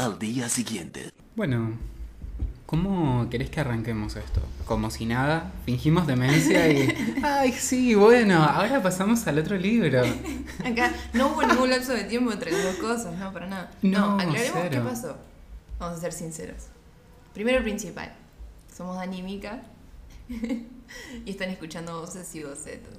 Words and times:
al 0.00 0.18
día 0.18 0.48
siguiente. 0.48 1.10
Bueno, 1.36 1.72
¿cómo 2.66 3.28
querés 3.28 3.50
que 3.50 3.60
arranquemos 3.60 4.16
esto? 4.16 4.40
Como 4.64 4.90
si 4.90 5.04
nada, 5.04 5.52
fingimos 5.66 6.06
demencia 6.06 6.68
y... 6.72 7.20
Ay, 7.22 7.52
sí, 7.52 7.94
bueno, 7.94 8.42
ahora 8.42 8.82
pasamos 8.82 9.26
al 9.26 9.38
otro 9.38 9.56
libro. 9.56 10.02
Acá 10.64 10.92
no 11.12 11.28
hubo 11.28 11.42
ningún 11.42 11.70
lapso 11.70 11.92
de 11.92 12.04
tiempo 12.04 12.32
entre 12.32 12.50
las 12.52 12.62
dos 12.64 12.76
cosas, 12.76 13.14
no, 13.18 13.32
para 13.32 13.46
nada. 13.46 13.70
No, 13.82 14.16
No, 14.16 14.20
aclaremos 14.20 14.50
cero. 14.54 14.68
qué 14.70 14.80
pasó. 14.80 15.16
Vamos 15.78 15.98
a 15.98 16.00
ser 16.00 16.12
sinceros. 16.12 16.64
Primero 17.34 17.58
el 17.58 17.64
principal. 17.64 18.12
Somos 18.74 18.96
Dani 18.96 19.18
y 19.18 19.22
Mika. 19.22 19.62
y 20.30 21.30
están 21.30 21.50
escuchando 21.50 22.00
voces 22.00 22.34
y 22.34 22.42
bocetos. 22.42 22.94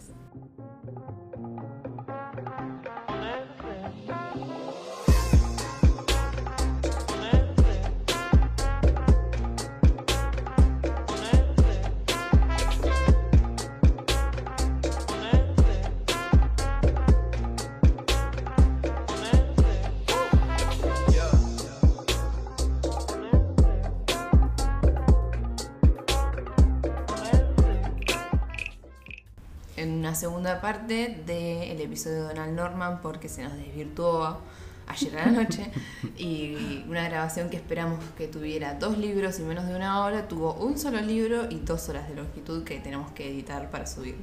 Segunda 30.21 30.61
parte 30.61 31.19
del 31.25 31.81
episodio 31.81 32.17
de 32.17 32.27
Donald 32.35 32.53
Norman 32.55 33.01
porque 33.01 33.27
se 33.27 33.41
nos 33.43 33.53
desvirtuó 33.53 34.37
ayer 34.85 35.17
a 35.17 35.25
la 35.25 35.31
noche 35.31 35.71
y 36.15 36.83
una 36.87 37.09
grabación 37.09 37.49
que 37.49 37.57
esperamos 37.57 37.99
que 38.15 38.27
tuviera 38.27 38.75
dos 38.75 38.99
libros 38.99 39.39
y 39.39 39.41
menos 39.41 39.65
de 39.67 39.75
una 39.75 39.99
hora 40.01 40.27
tuvo 40.27 40.53
un 40.53 40.77
solo 40.77 41.01
libro 41.01 41.47
y 41.49 41.55
dos 41.61 41.89
horas 41.89 42.07
de 42.07 42.13
longitud 42.15 42.63
que 42.63 42.79
tenemos 42.79 43.11
que 43.13 43.31
editar 43.31 43.71
para 43.71 43.87
subir. 43.87 44.15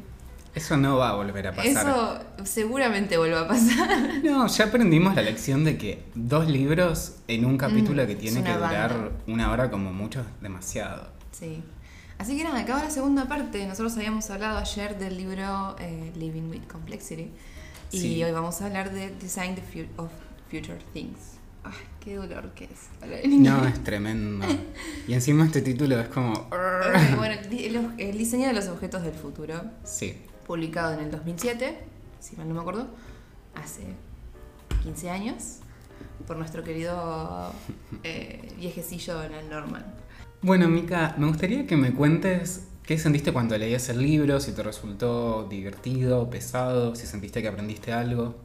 Eso 0.55 0.77
no 0.77 0.99
va 0.99 1.11
a 1.11 1.15
volver 1.17 1.49
a 1.49 1.53
pasar. 1.53 1.67
Eso 1.67 2.21
seguramente 2.45 3.19
vuelva 3.19 3.41
a 3.41 3.49
pasar. 3.49 4.23
No, 4.23 4.47
ya 4.47 4.67
aprendimos 4.67 5.17
la 5.17 5.23
lección 5.23 5.65
de 5.65 5.77
que 5.79 6.05
dos 6.15 6.47
libros 6.49 7.17
en 7.27 7.45
un 7.45 7.59
capítulo 7.59 8.05
Mm, 8.05 8.07
que 8.07 8.15
tiene 8.15 8.45
que 8.45 8.53
durar 8.53 8.93
banda. 8.93 9.11
una 9.27 9.51
hora 9.51 9.69
como 9.69 9.93
mucho 9.93 10.21
es 10.21 10.27
demasiado. 10.41 11.09
Sí. 11.33 11.61
Así 12.19 12.37
que 12.37 12.45
nada, 12.45 12.59
acaba 12.61 12.83
la 12.85 12.91
segunda 12.91 13.27
parte. 13.29 13.65
Nosotros 13.67 13.97
habíamos 13.97 14.29
hablado 14.31 14.59
ayer 14.59 14.99
del 14.99 15.17
libro 15.17 15.77
eh, 15.79 16.13
Living 16.17 16.51
with 16.51 16.63
Complexity. 16.71 17.31
Y 17.93 18.01
Sí. 18.01 18.25
hoy 18.25 18.33
vamos 18.33 18.61
a 18.61 18.67
hablar 18.67 18.93
de 18.93 19.11
Design 19.17 19.55
the 19.55 19.63
Fu- 19.63 20.03
of 20.03 20.11
Future 20.51 20.79
Things. 20.93 21.39
Ay, 21.65 21.75
qué 22.01 22.17
dolor 22.17 22.51
que 22.55 22.65
es. 22.65 23.29
No, 23.29 23.65
es 23.67 23.83
tremendo. 23.85 24.47
Y 25.07 25.13
encima 25.15 25.45
este 25.45 25.63
título 25.63 25.99
es 26.01 26.09
como... 26.09 26.49
Bueno, 27.17 27.37
el 27.99 28.19
diseño 28.19 28.47
de 28.49 28.53
los 28.53 28.69
objetos 28.69 29.03
del 29.03 29.15
futuro, 29.15 29.61
Sí, 29.85 30.17
publicado 30.47 30.95
en 30.95 31.01
el 31.01 31.11
2007, 31.11 31.79
si 32.21 32.37
mal 32.37 32.49
no 32.49 32.55
me 32.55 32.61
acuerdo, 32.61 32.89
hace 33.55 33.83
15 34.83 35.11
años, 35.11 35.59
por 36.27 36.37
nuestro 36.37 36.63
querido 36.65 37.53
eh, 38.03 38.53
viejecillo 38.59 39.15
Donald 39.15 39.51
Norman. 39.51 39.85
Bueno, 40.41 40.69
Mika, 40.69 41.17
me 41.19 41.27
gustaría 41.27 41.67
que 41.67 41.77
me 41.77 41.93
cuentes 41.93 42.69
qué 42.85 42.97
sentiste 42.97 43.33
cuando 43.33 43.59
leías 43.59 43.89
el 43.89 44.01
libro, 44.01 44.39
si 44.39 44.53
te 44.53 44.63
resultó 44.63 45.49
divertido, 45.51 46.31
pesado, 46.31 46.95
si 46.95 47.09
sentiste 47.09 47.43
que 47.43 47.49
aprendiste 47.49 47.93
algo. 47.93 48.37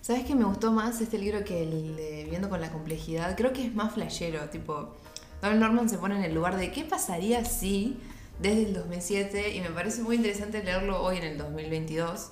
¿Sabes 0.00 0.24
que 0.24 0.36
me 0.36 0.44
gustó 0.44 0.70
más 0.70 1.00
este 1.00 1.18
libro 1.18 1.42
que 1.44 1.64
el 1.64 1.96
de 1.96 2.22
Viviendo 2.22 2.48
con 2.48 2.60
la 2.60 2.70
complejidad? 2.70 3.36
Creo 3.36 3.52
que 3.52 3.66
es 3.66 3.74
más 3.74 3.94
flashero, 3.94 4.48
tipo, 4.48 4.94
Donald 5.42 5.60
Norman 5.60 5.88
se 5.88 5.98
pone 5.98 6.14
en 6.16 6.22
el 6.22 6.36
lugar 6.36 6.56
de 6.56 6.70
qué 6.70 6.84
pasaría 6.84 7.44
si 7.44 7.98
desde 8.38 8.66
el 8.66 8.74
2007 8.74 9.56
y 9.56 9.60
me 9.60 9.70
parece 9.70 10.02
muy 10.02 10.16
interesante 10.16 10.62
leerlo 10.62 11.02
hoy 11.02 11.16
en 11.16 11.24
el 11.24 11.36
2022 11.36 12.30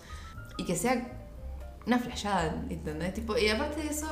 y 0.58 0.64
que 0.64 0.76
sea 0.76 1.12
una 1.86 1.98
flashada, 1.98 2.64
¿entendés? 2.70 3.14
Y 3.18 3.48
aparte 3.48 3.82
de 3.82 3.88
eso, 3.88 4.06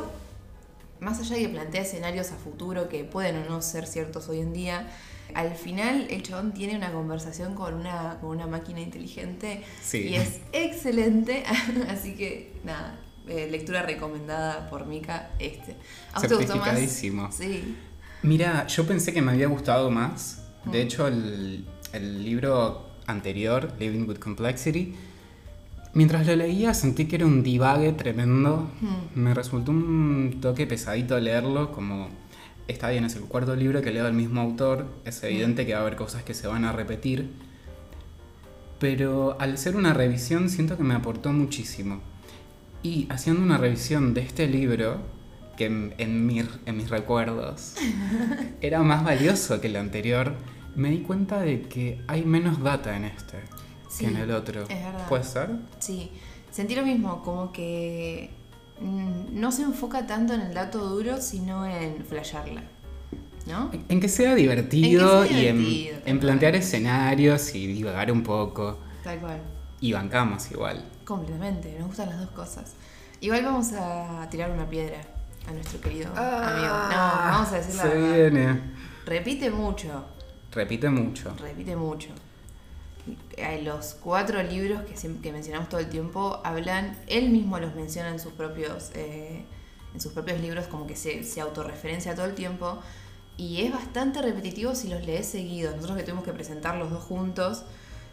más 1.00 1.20
allá 1.20 1.36
de 1.36 1.42
que 1.42 1.48
plantea 1.48 1.82
escenarios 1.82 2.32
a 2.32 2.36
futuro 2.36 2.88
que 2.88 3.04
pueden 3.04 3.36
o 3.36 3.44
no 3.48 3.62
ser 3.62 3.86
ciertos 3.86 4.28
hoy 4.28 4.40
en 4.40 4.52
día, 4.52 4.88
al 5.34 5.54
final 5.54 6.06
el 6.10 6.22
chabón 6.22 6.52
tiene 6.52 6.76
una 6.76 6.92
conversación 6.92 7.54
con 7.54 7.74
una, 7.74 8.18
con 8.20 8.30
una 8.30 8.46
máquina 8.46 8.80
inteligente 8.80 9.62
Sí. 9.82 10.08
y 10.08 10.14
es 10.16 10.40
excelente, 10.52 11.42
así 11.88 12.14
que 12.14 12.52
nada, 12.64 12.98
eh, 13.28 13.48
lectura 13.50 13.82
recomendada 13.82 14.70
por 14.70 14.86
Mika 14.86 15.30
este. 15.38 15.76
¿A 16.12 16.20
te 16.20 16.34
gustó 16.34 16.56
más? 16.56 16.78
Sí. 17.32 17.76
Mira, 18.22 18.66
yo 18.68 18.86
pensé 18.86 19.12
que 19.12 19.20
me 19.22 19.32
había 19.32 19.48
gustado 19.48 19.90
más. 19.90 20.42
De 20.64 20.78
Mm. 20.78 20.86
hecho, 20.86 21.06
el, 21.08 21.64
el 21.92 22.24
libro 22.24 22.86
anterior, 23.06 23.72
Living 23.78 24.06
with 24.08 24.18
Complexity, 24.18 24.94
mientras 25.96 26.26
lo 26.26 26.36
leía 26.36 26.72
sentí 26.74 27.06
que 27.06 27.16
era 27.16 27.26
un 27.26 27.42
divague 27.42 27.92
tremendo. 27.92 28.70
Mm. 28.80 29.18
Me 29.20 29.34
resultó 29.34 29.72
un 29.72 30.38
toque 30.40 30.66
pesadito 30.66 31.18
leerlo, 31.18 31.72
como 31.72 32.08
está 32.68 32.90
bien, 32.90 33.04
es 33.04 33.16
el 33.16 33.22
cuarto 33.22 33.56
libro 33.56 33.80
que 33.82 33.90
leo 33.92 34.04
del 34.04 34.12
mismo 34.14 34.40
autor, 34.40 34.86
es 35.04 35.22
evidente 35.24 35.66
que 35.66 35.72
va 35.72 35.78
a 35.78 35.82
haber 35.82 35.96
cosas 35.96 36.22
que 36.22 36.34
se 36.34 36.46
van 36.46 36.64
a 36.64 36.72
repetir, 36.72 37.30
pero 38.78 39.36
al 39.40 39.56
ser 39.58 39.76
una 39.76 39.94
revisión 39.94 40.50
siento 40.50 40.76
que 40.76 40.82
me 40.82 40.94
aportó 40.94 41.32
muchísimo. 41.32 42.00
Y 42.82 43.06
haciendo 43.10 43.42
una 43.42 43.56
revisión 43.58 44.14
de 44.14 44.20
este 44.20 44.46
libro, 44.48 44.98
que 45.56 45.66
en, 45.66 45.94
en 45.98 46.26
mi- 46.26 46.42
en 46.66 46.76
mis 46.76 46.90
recuerdos 46.90 47.74
era 48.60 48.82
más 48.82 49.02
valioso 49.04 49.60
que 49.60 49.68
el 49.68 49.76
anterior, 49.76 50.34
me 50.74 50.90
di 50.90 50.98
cuenta 50.98 51.40
de 51.40 51.62
que 51.62 52.02
hay 52.06 52.22
menos 52.24 52.62
data 52.62 52.96
en 52.96 53.04
este 53.06 53.38
Sí, 53.96 54.04
que 54.04 54.10
en 54.10 54.16
el 54.18 54.30
otro. 54.30 54.62
es 54.62 54.68
verdad. 54.68 55.08
¿Puede 55.08 55.24
ser? 55.24 55.50
Sí, 55.78 56.10
sentí 56.50 56.74
lo 56.74 56.82
mismo, 56.84 57.22
como 57.22 57.52
que 57.52 58.30
mm, 58.80 59.38
no 59.40 59.52
se 59.52 59.62
enfoca 59.62 60.06
tanto 60.06 60.34
en 60.34 60.40
el 60.42 60.54
dato 60.54 60.78
duro, 60.88 61.20
sino 61.20 61.66
en 61.66 62.04
flashearla. 62.04 62.62
¿No? 63.46 63.70
En 63.88 64.00
que 64.00 64.08
sea 64.08 64.34
divertido, 64.34 65.22
En 65.22 65.28
que 65.28 65.34
sea 65.34 65.42
y 65.44 65.88
en- 65.88 66.02
en, 66.04 66.18
plantear 66.20 66.52
cual. 66.52 66.62
escenarios 66.62 67.54
y 67.54 67.66
divagar 67.68 68.10
un 68.10 68.22
poco. 68.24 68.78
Tal 69.04 69.20
cual. 69.20 69.40
Y 69.80 69.92
bancamos 69.92 70.50
igual. 70.50 70.84
Completamente, 71.04 71.76
nos 71.78 71.86
gustan 71.88 72.08
las 72.08 72.18
dos 72.18 72.30
cosas. 72.30 72.74
Igual 73.20 73.44
vamos 73.44 73.72
a 73.72 74.26
tirar 74.30 74.50
una 74.50 74.68
piedra 74.68 74.98
a 75.48 75.52
nuestro 75.52 75.80
querido 75.80 76.08
amigo. 76.08 76.66
No, 76.66 76.96
vamos 77.30 77.52
a 77.52 77.56
decir 77.58 77.76
la 77.76 77.82
Se 77.82 77.88
verdad. 77.88 78.14
viene. 78.32 78.60
Repite 79.06 79.50
mucho, 79.50 80.04
Repite 80.52 80.90
mucho. 80.90 81.32
repite 81.40 81.76
mucho. 81.76 82.08
Los 83.62 83.94
cuatro 83.94 84.42
libros 84.42 84.80
que, 84.82 85.32
mencionamos 85.32 85.68
todo 85.68 85.80
el 85.80 85.88
tiempo 85.88 86.40
hablan, 86.44 86.98
él 87.06 87.30
mismo 87.30 87.58
los 87.58 87.74
menciona 87.74 88.10
en 88.10 88.18
sus 88.18 88.32
propios, 88.32 88.90
eh, 88.94 89.44
en 89.94 90.00
sus 90.00 90.12
propios 90.12 90.40
libros, 90.40 90.66
como 90.66 90.86
que 90.86 90.96
se, 90.96 91.22
se 91.24 91.40
autorreferencia 91.40 92.14
todo 92.14 92.26
el 92.26 92.34
tiempo. 92.34 92.80
Y 93.36 93.62
es 93.62 93.72
bastante 93.72 94.22
repetitivo 94.22 94.74
si 94.74 94.88
los 94.88 95.04
lees 95.04 95.26
seguidos. 95.26 95.74
Nosotros 95.74 95.98
que 95.98 96.04
tuvimos 96.04 96.24
que 96.24 96.32
presentar 96.32 96.76
los 96.76 96.90
dos 96.90 97.04
juntos, 97.04 97.64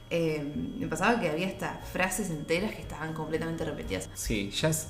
eh, 0.10 0.46
me 0.78 0.88
pasaba 0.88 1.20
que 1.20 1.30
había 1.30 1.48
hasta 1.48 1.80
frases 1.92 2.30
enteras 2.30 2.76
que 2.76 2.82
estaban 2.82 3.14
completamente 3.14 3.64
repetidas. 3.66 4.10
Sí, 4.14 4.52
ya 4.52 4.70
es. 4.70 4.90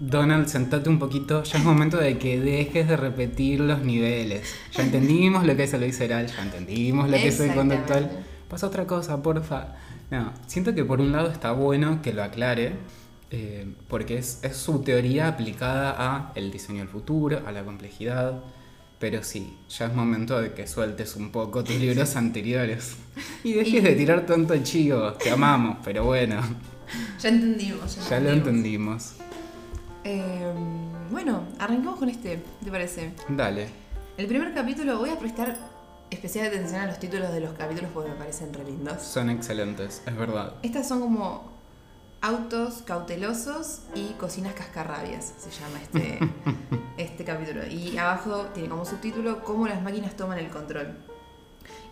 Donald, 0.00 0.48
sentate 0.48 0.88
un 0.88 0.98
poquito. 0.98 1.42
Ya 1.44 1.58
es 1.58 1.64
momento 1.64 1.98
de 1.98 2.18
que 2.18 2.40
dejes 2.40 2.88
de 2.88 2.96
repetir 2.96 3.60
los 3.60 3.82
niveles. 3.82 4.54
Ya 4.72 4.82
entendimos 4.84 5.46
lo 5.46 5.54
que 5.56 5.64
es 5.64 5.72
el 5.72 5.84
visceral, 5.84 6.26
ya 6.26 6.42
entendimos 6.42 7.08
lo 7.08 7.16
que 7.16 7.28
es 7.28 7.40
el 7.40 7.54
conductual. 7.54 8.10
Pasa 8.50 8.66
otra 8.66 8.86
cosa, 8.86 9.22
porfa. 9.22 9.68
No, 10.10 10.32
siento 10.46 10.74
que 10.74 10.84
por 10.84 11.00
un 11.00 11.12
lado 11.12 11.28
está 11.30 11.52
bueno 11.52 12.02
que 12.02 12.12
lo 12.12 12.22
aclare, 12.24 12.72
eh, 13.30 13.72
porque 13.88 14.18
es, 14.18 14.40
es 14.42 14.56
su 14.56 14.80
teoría 14.82 15.28
aplicada 15.28 15.94
a 15.96 16.32
el 16.34 16.50
diseño 16.50 16.80
del 16.80 16.88
futuro, 16.88 17.40
a 17.46 17.52
la 17.52 17.62
complejidad. 17.64 18.40
Pero 18.98 19.22
sí, 19.22 19.56
ya 19.70 19.86
es 19.86 19.94
momento 19.94 20.38
de 20.42 20.52
que 20.52 20.66
sueltes 20.66 21.16
un 21.16 21.30
poco 21.30 21.64
tus 21.64 21.76
libros 21.76 22.16
anteriores. 22.16 22.96
Y 23.44 23.52
dejes 23.54 23.74
Y- 23.74 23.80
de 23.80 23.92
tirar 23.94 24.26
tanto 24.26 24.54
chivo. 24.62 25.12
Te 25.14 25.30
amamos, 25.30 25.78
pero 25.84 26.04
bueno, 26.04 26.40
Ya 27.22 27.28
entendimos. 27.30 27.96
Ya, 27.96 28.10
ya 28.10 28.20
lo 28.20 28.30
entendimos. 28.30 29.14
Eh, 30.04 30.52
bueno, 31.10 31.44
arranquemos 31.58 31.98
con 31.98 32.08
este, 32.08 32.42
¿te 32.64 32.70
parece? 32.70 33.12
Dale. 33.28 33.68
El 34.18 34.26
primer 34.26 34.52
capítulo, 34.52 34.98
voy 34.98 35.10
a 35.10 35.18
prestar 35.18 35.56
especial 36.10 36.46
atención 36.46 36.80
a 36.80 36.86
los 36.86 36.98
títulos 36.98 37.32
de 37.32 37.40
los 37.40 37.52
capítulos 37.54 37.90
porque 37.92 38.10
me 38.10 38.16
parecen 38.16 38.52
re 38.52 38.64
lindos. 38.64 39.02
Son 39.02 39.30
excelentes, 39.30 40.02
es 40.06 40.16
verdad. 40.16 40.54
Estas 40.62 40.88
son 40.88 41.00
como 41.00 41.50
autos 42.20 42.82
cautelosos 42.82 43.80
y 43.94 44.10
cocinas 44.14 44.54
cascarrabias, 44.54 45.32
se 45.38 45.50
llama 45.50 45.80
este, 45.82 46.18
este 46.96 47.24
capítulo. 47.24 47.66
Y 47.66 47.96
abajo 47.96 48.46
tiene 48.52 48.68
como 48.68 48.84
subtítulo 48.84 49.42
cómo 49.42 49.66
las 49.66 49.82
máquinas 49.82 50.14
toman 50.16 50.38
el 50.38 50.48
control. 50.48 50.98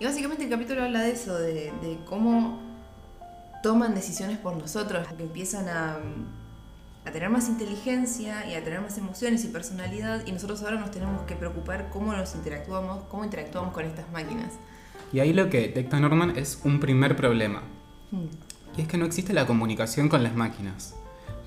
Y 0.01 0.05
básicamente 0.05 0.45
el 0.45 0.51
capítulo 0.51 0.85
habla 0.85 1.01
de 1.01 1.13
eso, 1.13 1.37
de, 1.39 1.73
de 1.81 1.99
cómo 2.07 2.61
toman 3.63 3.95
decisiones 3.95 4.39
por 4.39 4.57
nosotros, 4.57 5.07
que 5.17 5.23
empiezan 5.23 5.69
a, 5.69 5.99
a 7.09 7.13
tener 7.13 7.31
más 7.31 7.49
inteligencia 7.49 8.47
y 8.47 8.55
a 8.55 8.63
tener 8.63 8.81
más 8.81 8.99
emociones 8.99 9.45
y 9.45 9.49
personalidad 9.49 10.27
y 10.27 10.33
nosotros 10.33 10.63
ahora 10.63 10.79
nos 10.79 10.91
tenemos 10.91 11.23
que 11.23 11.35
preocupar 11.35 11.89
cómo 11.91 12.13
nos 12.13 12.35
interactuamos, 12.35 13.05
cómo 13.05 13.25
interactuamos 13.25 13.73
con 13.73 13.85
estas 13.87 14.11
máquinas. 14.13 14.53
Y 15.13 15.21
ahí 15.21 15.33
lo 15.33 15.49
que 15.49 15.61
detecta 15.61 15.99
Norman 15.99 16.37
es 16.37 16.61
un 16.65 16.81
primer 16.81 17.17
problema. 17.17 17.63
Mm. 18.11 18.27
Y 18.77 18.83
es 18.83 18.89
que 18.89 18.99
no 18.99 19.07
existe 19.07 19.33
la 19.33 19.47
comunicación 19.47 20.09
con 20.09 20.23
las 20.23 20.35
máquinas. 20.35 20.95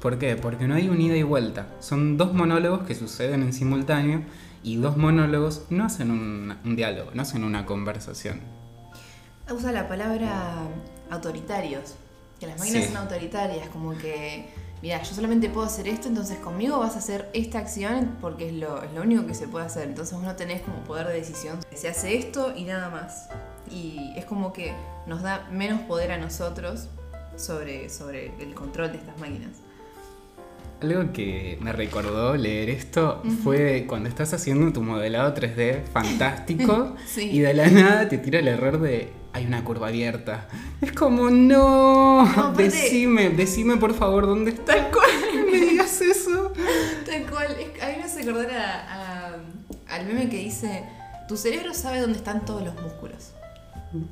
¿Por 0.02 0.18
qué? 0.18 0.36
Porque 0.36 0.68
no 0.68 0.74
hay 0.74 0.90
un 0.90 1.00
ida 1.00 1.16
y 1.16 1.22
vuelta. 1.24 1.68
Son 1.80 2.18
dos 2.18 2.34
monólogos 2.34 2.82
que 2.88 2.96
suceden 2.96 3.44
en 3.44 3.54
simultáneo 3.54 4.24
y 4.64 4.78
dos 4.78 4.98
monólogos 4.98 5.68
no 5.70 5.86
hacen 5.86 6.10
un, 6.10 6.58
un 6.66 6.76
diálogo, 6.76 7.12
no 7.14 7.22
hacen 7.22 7.44
una 7.44 7.68
conversación. 7.68 8.42
Usa 9.50 9.72
la 9.72 9.88
palabra 9.88 10.64
autoritarios, 11.12 11.96
que 12.40 12.48
las 12.48 12.58
máquinas 12.58 12.86
Sí. 12.86 12.90
son 12.90 12.98
autoritarias, 12.98 13.70
como 13.70 13.92
que, 13.98 14.50
mira, 14.82 15.02
yo 15.04 15.14
solamente 15.14 15.50
puedo 15.50 15.66
hacer 15.68 15.88
esto, 15.88 16.08
entonces 16.08 16.38
conmigo 16.38 16.80
vas 16.80 16.96
a 16.96 17.00
hacer 17.00 17.30
esta 17.34 17.60
acción 17.60 18.18
porque 18.22 18.48
es 18.50 18.54
lo, 18.54 18.82
es 18.84 18.92
lo 18.94 19.02
único 19.02 19.26
que 19.26 19.34
se 19.34 19.48
puede 19.48 19.66
hacer. 19.66 19.88
Entonces 19.88 20.16
vos 20.16 20.24
no 20.24 20.36
tenés 20.36 20.62
como 20.62 20.84
poder 20.84 21.08
de 21.08 21.14
decisión. 21.14 21.60
Se 21.74 21.88
hace 21.88 22.18
esto 22.18 22.54
y 22.56 22.64
nada 22.64 22.90
más. 22.90 23.30
Y 23.70 24.14
es 24.16 24.26
como 24.26 24.52
que 24.54 24.74
nos 25.08 25.22
da 25.22 25.48
menos 25.52 25.82
poder 25.82 26.12
a 26.12 26.18
nosotros 26.18 26.88
sobre, 27.36 27.90
sobre 27.90 28.32
el 28.42 28.54
control 28.54 28.92
de 28.92 28.98
estas 28.98 29.18
máquinas. 29.20 29.52
Algo 30.82 31.14
que 31.14 31.60
me 31.62 31.72
recordó 31.74 32.36
leer 32.36 32.72
esto 32.72 33.22
fue 33.44 33.86
cuando 33.88 34.10
estás 34.10 34.34
haciendo 34.34 34.74
tu 34.74 34.82
modelado 34.82 35.32
3D 35.36 35.84
fantástico 35.84 36.96
Sí. 37.06 37.30
y 37.30 37.40
de 37.40 37.54
la 37.54 37.68
nada 37.70 38.10
te 38.10 38.18
tira 38.18 38.40
el 38.40 38.48
error 38.48 38.80
de 38.82 39.14
hay 39.34 39.46
una 39.46 39.64
curva 39.64 39.88
abierta. 39.88 40.48
Es 40.82 40.92
como, 40.92 41.30
no, 41.30 42.54
decime, 42.58 43.30
decime 43.30 43.78
por 43.78 43.94
favor 43.94 44.26
dónde 44.28 44.52
está. 44.52 44.76
Tal 44.76 44.92
cual. 44.92 45.10
Me 45.52 45.58
digas 45.60 46.02
eso. 46.02 46.52
Tal 47.06 47.30
cual. 47.30 47.48
Es- 47.60 47.82
A 47.84 47.88
mí 47.88 47.94
me 47.98 48.04
hace 48.04 48.22
acordar 48.22 48.52
a- 48.52 49.30
a- 49.30 49.36
al 49.96 50.06
meme 50.06 50.30
que 50.30 50.38
dice: 50.38 50.84
Tu 51.28 51.36
cerebro 51.38 51.74
sabe 51.74 52.00
dónde 52.00 52.18
están 52.18 52.46
todos 52.46 52.64
los 52.64 52.74
músculos, 52.82 53.32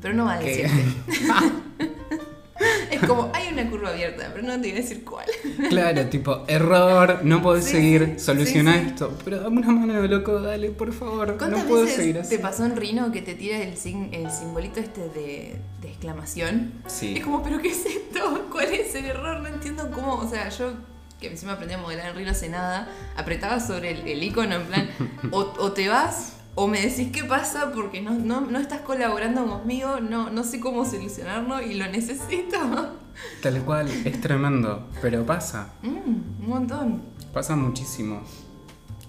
pero 0.02 0.14
no 0.14 0.26
va 0.26 0.34
a 0.34 0.40
decirte. 0.40 0.84
es 2.92 3.00
como: 3.08 3.32
hay 3.34 3.52
una 3.54 3.70
curva 3.70 3.90
abierta, 3.90 4.30
pero 4.34 4.46
no 4.46 4.54
te 4.54 4.70
voy 4.70 4.72
a 4.72 4.76
decir 4.82 5.04
cuál. 5.04 5.26
Claro, 5.70 6.06
tipo, 6.08 6.44
error, 6.48 7.20
no 7.24 7.42
podés 7.42 7.66
Sí, 7.66 7.72
seguir, 7.72 8.16
sí, 8.18 8.26
soluciona 8.26 8.74
sí, 8.74 8.80
sí. 8.80 8.86
esto. 8.88 9.18
Pero 9.24 9.40
dame 9.42 9.60
una 9.62 9.72
mano, 9.72 10.02
loco, 10.08 10.40
dale, 10.42 10.70
por 10.72 10.94
favor. 10.94 11.38
¿Cuántas 11.38 11.64
No 11.64 11.70
puedo 11.70 11.88
seguir 11.88 12.18
así. 12.20 12.36
te 12.36 12.40
pasó 12.40 12.66
en 12.66 12.76
Rino 12.76 13.12
que 13.12 13.22
te 13.22 13.36
tira 13.36 13.58
el, 13.58 13.74
el 13.74 14.32
simbolito 14.32 14.80
este 14.80 15.02
de, 15.10 15.60
de 15.82 15.88
exclamación? 15.90 16.72
Sí. 16.88 17.16
Es 17.18 17.24
como, 17.24 17.44
¿pero 17.44 17.60
qué 17.62 17.70
es 17.70 17.86
esto? 17.86 18.48
¿Cuál 18.52 18.74
es 18.74 18.94
el 18.96 19.06
error? 19.06 19.42
No 19.42 19.48
entiendo 19.48 19.90
cómo. 19.92 20.16
O 20.16 20.30
sea, 20.30 20.50
yo 20.50 20.74
que 21.20 21.28
encima 21.28 21.54
aprendí 21.54 21.74
a 21.76 21.78
modelar 21.78 22.08
en 22.12 22.16
Rino 22.16 22.32
hace 22.32 22.48
nada, 22.48 22.88
apretaba 23.18 23.60
sobre 23.60 23.92
el, 23.92 24.08
el 24.08 24.24
icono 24.24 24.56
en 24.56 24.64
plan, 24.64 24.90
o, 25.32 25.40
o 25.60 25.72
te 25.74 25.90
vas 25.90 26.38
o 26.62 26.68
me 26.68 26.82
decís 26.82 27.10
qué 27.14 27.24
pasa 27.24 27.72
porque 27.74 28.02
no, 28.02 28.12
no, 28.12 28.42
no 28.42 28.60
estás 28.60 28.82
colaborando 28.82 29.46
conmigo, 29.46 30.02
no, 30.02 30.30
no 30.30 30.44
sé 30.44 30.60
cómo 30.60 30.84
solucionarlo 30.86 31.62
y 31.62 31.76
lo 31.76 31.88
necesito. 31.88 32.58
Tal 33.42 33.62
cual, 33.64 33.88
es 34.04 34.20
tremendo. 34.20 34.88
Pero 35.02 35.26
pasa, 35.26 35.70
Mm, 35.82 36.44
un 36.44 36.50
montón. 36.50 37.02
pasa 37.34 37.56
muchísimo. 37.56 38.22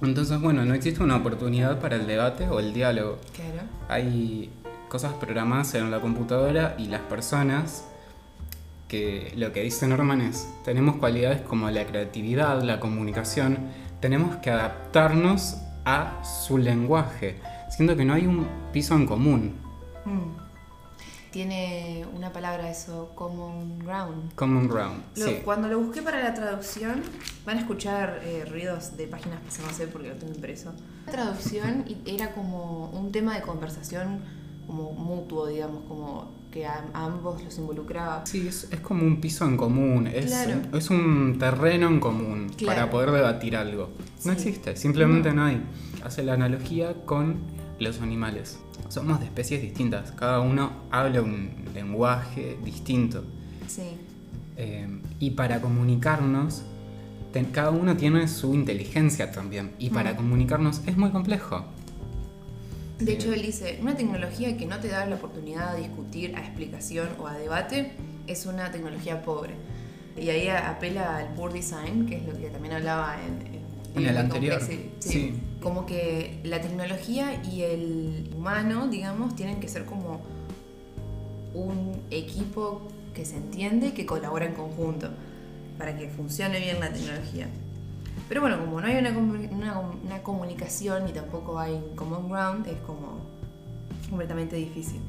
Entonces, 0.01 0.41
bueno, 0.41 0.65
no 0.65 0.75
existe 0.75 1.03
una 1.03 1.17
oportunidad 1.17 1.81
para 1.81 1.97
el 1.97 2.07
debate 2.07 2.49
o 2.49 2.61
el 2.61 2.73
diálogo. 2.73 3.19
Claro. 3.35 3.67
Hay 3.89 4.51
cosas 4.89 5.13
programadas 5.15 5.75
en 5.75 5.91
la 5.91 6.01
computadora 6.01 6.77
y 6.79 6.87
las 6.87 7.01
personas 7.01 7.85
que 8.87 9.33
lo 9.37 9.53
que 9.53 9.63
dice 9.63 9.89
Norman 9.89 10.21
es, 10.21 10.49
tenemos 10.65 10.97
cualidades 10.97 11.41
como 11.41 11.69
la 11.71 11.85
creatividad, 11.85 12.63
la 12.63 12.79
comunicación, 12.79 13.59
tenemos 14.01 14.37
que 14.37 14.51
adaptarnos 14.51 15.57
a 15.85 16.23
su 16.25 16.59
lenguaje. 16.59 17.41
Siento 17.69 17.97
que 17.97 18.05
no 18.05 18.15
hay 18.15 18.27
un 18.27 18.47
piso 18.73 18.95
en 18.95 19.07
común. 19.07 19.55
Mm. 20.05 20.41
Tiene 21.31 22.05
una 22.17 22.33
palabra 22.33 22.69
eso, 22.71 23.13
common 23.15 23.79
ground. 23.79 24.35
Common 24.35 24.67
ground. 24.69 25.01
Lo- 25.17 25.27
sí. 25.27 25.37
Cuando 25.45 25.69
lo 25.69 25.79
busqué 25.79 26.03
para 26.03 26.21
la 26.25 26.35
traducción, 26.35 27.03
van 27.47 27.59
a 27.59 27.61
escuchar 27.61 28.21
eh, 28.25 28.45
ruidos 28.51 28.97
de 28.97 29.07
páginas 29.07 29.39
que 29.57 29.63
no 29.63 29.71
sé 29.73 29.87
porque 29.87 30.09
lo 30.09 30.17
tengo 30.17 30.35
impreso. 30.35 30.73
La 31.07 31.13
traducción 31.13 31.85
era 32.05 32.33
como 32.33 32.91
un 32.91 33.13
tema 33.13 33.37
de 33.37 33.43
conversación 33.43 34.21
como 34.67 34.91
mutuo, 34.93 35.47
digamos, 35.47 35.85
como 35.87 36.33
que 36.51 36.67
a, 36.67 36.85
a 36.93 37.05
ambos 37.07 37.43
los 37.45 37.57
involucraba. 37.59 38.27
Sí, 38.27 38.47
es, 38.49 38.69
es 38.73 38.81
como 38.81 39.05
un 39.05 39.21
piso 39.21 39.47
en 39.47 39.57
común, 39.57 40.07
es, 40.09 40.27
Claro. 40.27 40.61
es 40.77 40.91
un 40.91 41.37
terreno 41.39 41.87
en 41.89 42.01
común 42.01 42.49
Claro. 42.57 42.75
para 42.81 42.91
poder 42.91 43.11
debatir 43.13 43.57
algo. 43.57 43.91
No 44.25 44.33
Sí. 44.35 44.49
existe, 44.49 44.77
simplemente 44.77 45.29
No. 45.31 45.37
no. 45.37 45.45
hay. 45.45 45.63
Hace 46.05 46.23
la 46.25 46.35
analogía 46.35 46.95
con 47.07 47.37
los 47.79 48.01
animales. 48.01 48.59
Somos 48.89 49.21
de 49.21 49.27
especies 49.27 49.63
distintas, 49.63 50.11
cada 50.13 50.41
uno 50.41 50.73
habla 50.91 51.23
un 51.23 51.51
lenguaje 51.75 52.59
distinto. 52.65 53.23
Sí. 53.69 53.83
Eh, 54.57 54.89
y 55.21 55.31
para 55.31 55.61
comunicarnos, 55.61 56.65
te- 57.33 57.45
cada 57.47 57.71
uno 57.71 57.97
tiene 57.97 58.27
su 58.27 58.55
inteligencia 58.55 59.31
también. 59.31 59.71
Y 59.79 59.91
para 59.91 60.15
Mm. 60.15 60.17
comunicarnos 60.17 60.83
es 60.87 60.97
muy 60.97 61.11
complejo. 61.11 61.65
De 63.01 63.13
hecho, 63.13 63.33
él 63.33 63.43
dice, 63.43 63.79
una 63.81 63.97
tecnología 63.97 64.57
que 64.57 64.67
no 64.67 64.79
te 64.79 64.89
da 64.89 65.07
la 65.07 65.17
oportunidad 65.17 65.75
de 65.75 65.83
discutir 65.83 66.35
a 66.37 66.41
explicación 66.41 67.09
o 67.19 67.27
a 67.27 67.35
debate 67.39 67.93
es 68.27 68.47
una 68.47 68.71
tecnología 68.71 69.23
pobre. 69.23 69.55
Y 70.21 70.29
ahí 70.29 70.49
apela 70.49 71.17
al 71.17 71.35
poor 71.35 71.53
design, 71.53 72.07
que 72.07 72.17
es 72.17 72.27
lo 72.27 72.33
que 72.39 72.49
también 72.51 72.75
hablaba 72.75 73.17
en, 73.25 73.47
en- 73.55 73.61
En 73.97 74.07
el 74.07 74.17
anterior, 74.35 74.61
sí. 74.67 74.91
Como 75.61 75.85
que 75.87 76.39
la 76.45 76.61
tecnología 76.61 77.43
y 77.45 77.63
el 77.63 78.31
humano, 78.37 78.89
digamos, 78.89 79.35
tienen 79.35 79.61
que 79.61 79.69
ser 79.69 79.85
como 79.85 80.21
un 81.55 82.01
equipo 82.11 82.83
que 83.15 83.25
se 83.25 83.37
entiende 83.37 83.89
y 83.89 83.91
que 83.93 84.07
colabora 84.07 84.47
en 84.47 84.55
conjunto 84.55 85.11
para 85.79 85.97
que 85.99 86.09
funcione 86.09 86.61
bien 86.61 86.79
la 86.81 86.93
tecnología. 86.93 87.49
Pero 88.29 88.41
bueno, 88.41 88.59
como 88.61 88.81
no 88.81 88.87
hay 88.87 88.97
una, 88.97 89.11
una, 89.11 89.79
una 89.81 90.23
comunicación 90.23 91.09
y 91.09 91.13
tampoco 91.13 91.59
hay 91.59 91.73
un 91.75 91.97
common 91.97 92.29
ground, 92.29 92.67
es 92.69 92.79
como 92.87 93.19
completamente 94.09 94.57
difícil. 94.57 95.01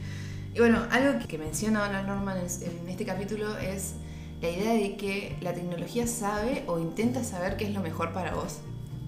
Y 0.53 0.59
bueno, 0.59 0.83
algo 0.91 1.19
que- 1.27 1.37
menciona 1.37 1.85
Alan 1.85 2.07
Norman 2.07 2.37
en, 2.37 2.45
en 2.45 2.89
este 2.89 3.05
capítulo 3.05 3.57
es 3.57 3.93
la 4.41 4.49
idea 4.49 4.73
de 4.73 4.97
que 4.97 5.37
la 5.41 5.53
tecnología 5.53 6.07
sabe 6.07 6.63
o 6.67 6.79
intenta 6.79 7.23
saber 7.23 7.57
qué 7.57 7.65
es 7.65 7.73
lo 7.73 7.81
mejor 7.81 8.11
para 8.11 8.33
vos. 8.33 8.59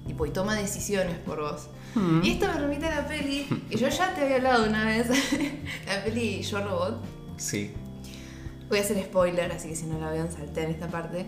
Tipo, 0.06 0.25
y 0.25 0.31
toma 0.31 0.56
decisiones 0.56 1.18
por 1.18 1.40
vos. 1.42 1.69
Mm. 1.95 2.22
Y 2.24 2.31
esto 2.31 2.48
me 2.48 2.54
remite 2.60 2.86
a 2.88 3.01
la 3.01 3.07
peli, 3.07 3.48
que 3.69 3.78
yo 3.78 3.88
ya 3.88 4.14
te 4.14 4.21
había 4.21 4.35
hablado 4.35 4.68
una 4.68 4.85
vez, 4.85 5.07
la 5.88 6.04
peli 6.04 6.42
Yo 6.44 6.62
Robot. 6.64 7.02
Sí. 7.38 7.71
Voy 8.69 8.80
a 8.80 8.81
hacer 8.81 9.02
spoiler, 9.04 9.52
así 9.52 9.69
que 9.69 9.76
si 9.76 9.85
no 9.85 10.00
la 10.00 10.09
vean, 10.12 10.31
salté 10.31 10.64
en 10.64 10.71
esta 10.71 10.88
parte. 10.88 11.26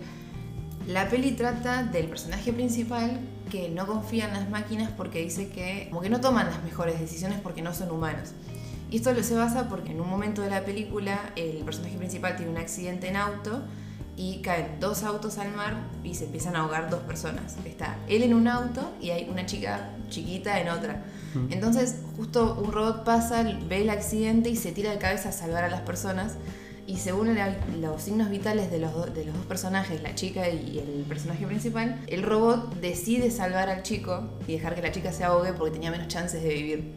La 0.86 1.08
peli 1.08 1.32
trata 1.32 1.82
del 1.82 2.06
personaje 2.06 2.52
principal 2.52 3.20
que 3.50 3.68
no 3.68 3.86
confía 3.86 4.26
en 4.26 4.34
las 4.34 4.48
máquinas 4.48 4.90
porque 4.96 5.20
dice 5.20 5.48
que 5.48 5.88
como 5.90 6.00
que 6.00 6.10
no 6.10 6.20
toman 6.20 6.46
las 6.46 6.62
mejores 6.62 7.00
decisiones 7.00 7.40
porque 7.40 7.60
no 7.60 7.74
son 7.74 7.90
humanos. 7.90 8.30
Y 8.88 8.98
esto 8.98 9.12
lo 9.12 9.22
se 9.24 9.34
basa 9.34 9.68
porque 9.68 9.90
en 9.90 10.00
un 10.00 10.08
momento 10.08 10.42
de 10.42 10.50
la 10.50 10.64
película 10.64 11.32
el 11.34 11.56
personaje 11.64 11.96
principal 11.96 12.36
tiene 12.36 12.52
un 12.52 12.58
accidente 12.58 13.08
en 13.08 13.16
auto 13.16 13.62
y 14.16 14.40
caen 14.42 14.78
dos 14.78 15.02
autos 15.02 15.38
al 15.38 15.52
mar 15.54 15.74
y 16.04 16.14
se 16.14 16.26
empiezan 16.26 16.54
a 16.54 16.60
ahogar 16.60 16.88
dos 16.88 17.00
personas. 17.00 17.56
Está 17.64 17.96
él 18.08 18.22
en 18.22 18.32
un 18.32 18.46
auto 18.46 18.92
y 19.00 19.10
hay 19.10 19.28
una 19.28 19.44
chica 19.44 19.90
chiquita 20.08 20.60
en 20.60 20.68
otra. 20.68 21.02
Entonces 21.50 21.96
justo 22.16 22.58
un 22.64 22.72
robot 22.72 23.04
pasa, 23.04 23.42
ve 23.68 23.82
el 23.82 23.90
accidente 23.90 24.50
y 24.50 24.56
se 24.56 24.70
tira 24.70 24.92
de 24.92 24.98
cabeza 24.98 25.30
a 25.30 25.32
salvar 25.32 25.64
a 25.64 25.68
las 25.68 25.80
personas. 25.80 26.34
Y 26.86 26.98
según 26.98 27.34
la- 27.34 27.56
los 27.80 28.00
signos 28.02 28.30
vitales 28.30 28.70
de 28.70 28.78
los, 28.78 28.92
do- 28.94 29.06
de 29.06 29.24
los 29.24 29.34
dos 29.34 29.46
personajes, 29.46 30.00
la 30.02 30.14
chica 30.14 30.48
y 30.48 30.78
el 30.78 31.04
personaje 31.08 31.44
principal, 31.46 32.00
el 32.06 32.22
robot 32.22 32.76
decide 32.80 33.30
salvar 33.30 33.68
al 33.68 33.82
chico 33.82 34.28
y 34.46 34.52
dejar 34.52 34.74
que 34.76 34.82
la 34.82 34.92
chica 34.92 35.10
se 35.12 35.24
ahogue 35.24 35.52
porque 35.52 35.72
tenía 35.72 35.90
menos 35.90 36.06
chances 36.08 36.42
de 36.42 36.48
vivir. 36.48 36.92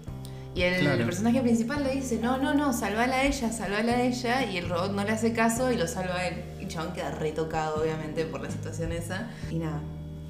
Y 0.54 0.62
el, 0.62 0.82
Claro. 0.82 1.06
personaje 1.06 1.42
principal 1.42 1.84
le 1.84 1.96
dice, 1.96 2.20
no, 2.22 2.38
no, 2.38 2.54
no, 2.54 2.72
salvala 2.74 3.16
a 3.18 3.24
ella, 3.24 3.52
salvala 3.52 3.94
a 3.94 4.02
ella, 4.04 4.46
y 4.52 4.58
el 4.58 4.68
robot 4.70 4.92
no 4.94 5.04
le 5.04 5.12
hace 5.12 5.32
caso 5.34 5.72
y 5.72 5.78
lo 5.78 5.88
salva 5.88 6.16
a 6.18 6.28
él. 6.28 6.44
Y 6.60 6.64
el 6.64 6.68
chabón 6.70 6.94
queda 6.94 7.12
retocado, 7.12 7.82
obviamente, 7.82 8.26
por 8.26 8.42
la 8.42 8.50
situación 8.52 8.92
esa. 8.92 9.30
Y 9.50 9.56
nada, 9.60 9.80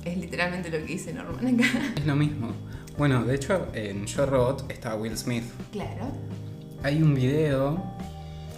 es 0.06 0.18
literalmente 0.18 0.70
lo 0.70 0.78
que 0.78 0.84
dice 0.94 1.14
Norman 1.14 1.56
acá. 1.60 1.68
Es 1.98 2.06
lo 2.06 2.16
mismo. 2.16 2.52
Bueno, 2.98 3.24
de 3.24 3.36
hecho, 3.36 3.68
en 3.74 4.06
Yo 4.06 4.26
Robot 4.26 4.70
está 4.72 4.96
Will 4.96 5.18
Smith. 5.18 5.44
claro. 5.72 6.12
Hay 6.84 7.02
un 7.02 7.14
video 7.16 7.82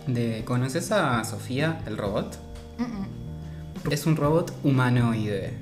de. 0.08 0.44
¿Conoces 0.46 0.92
a 0.92 1.24
Sofía, 1.24 1.82
el 1.88 1.98
robot? 1.98 2.38
Mm, 2.78 2.84
mm. 2.84 3.92
Es 3.92 4.06
un 4.06 4.16
robot 4.16 4.54
humanoide. 4.64 5.54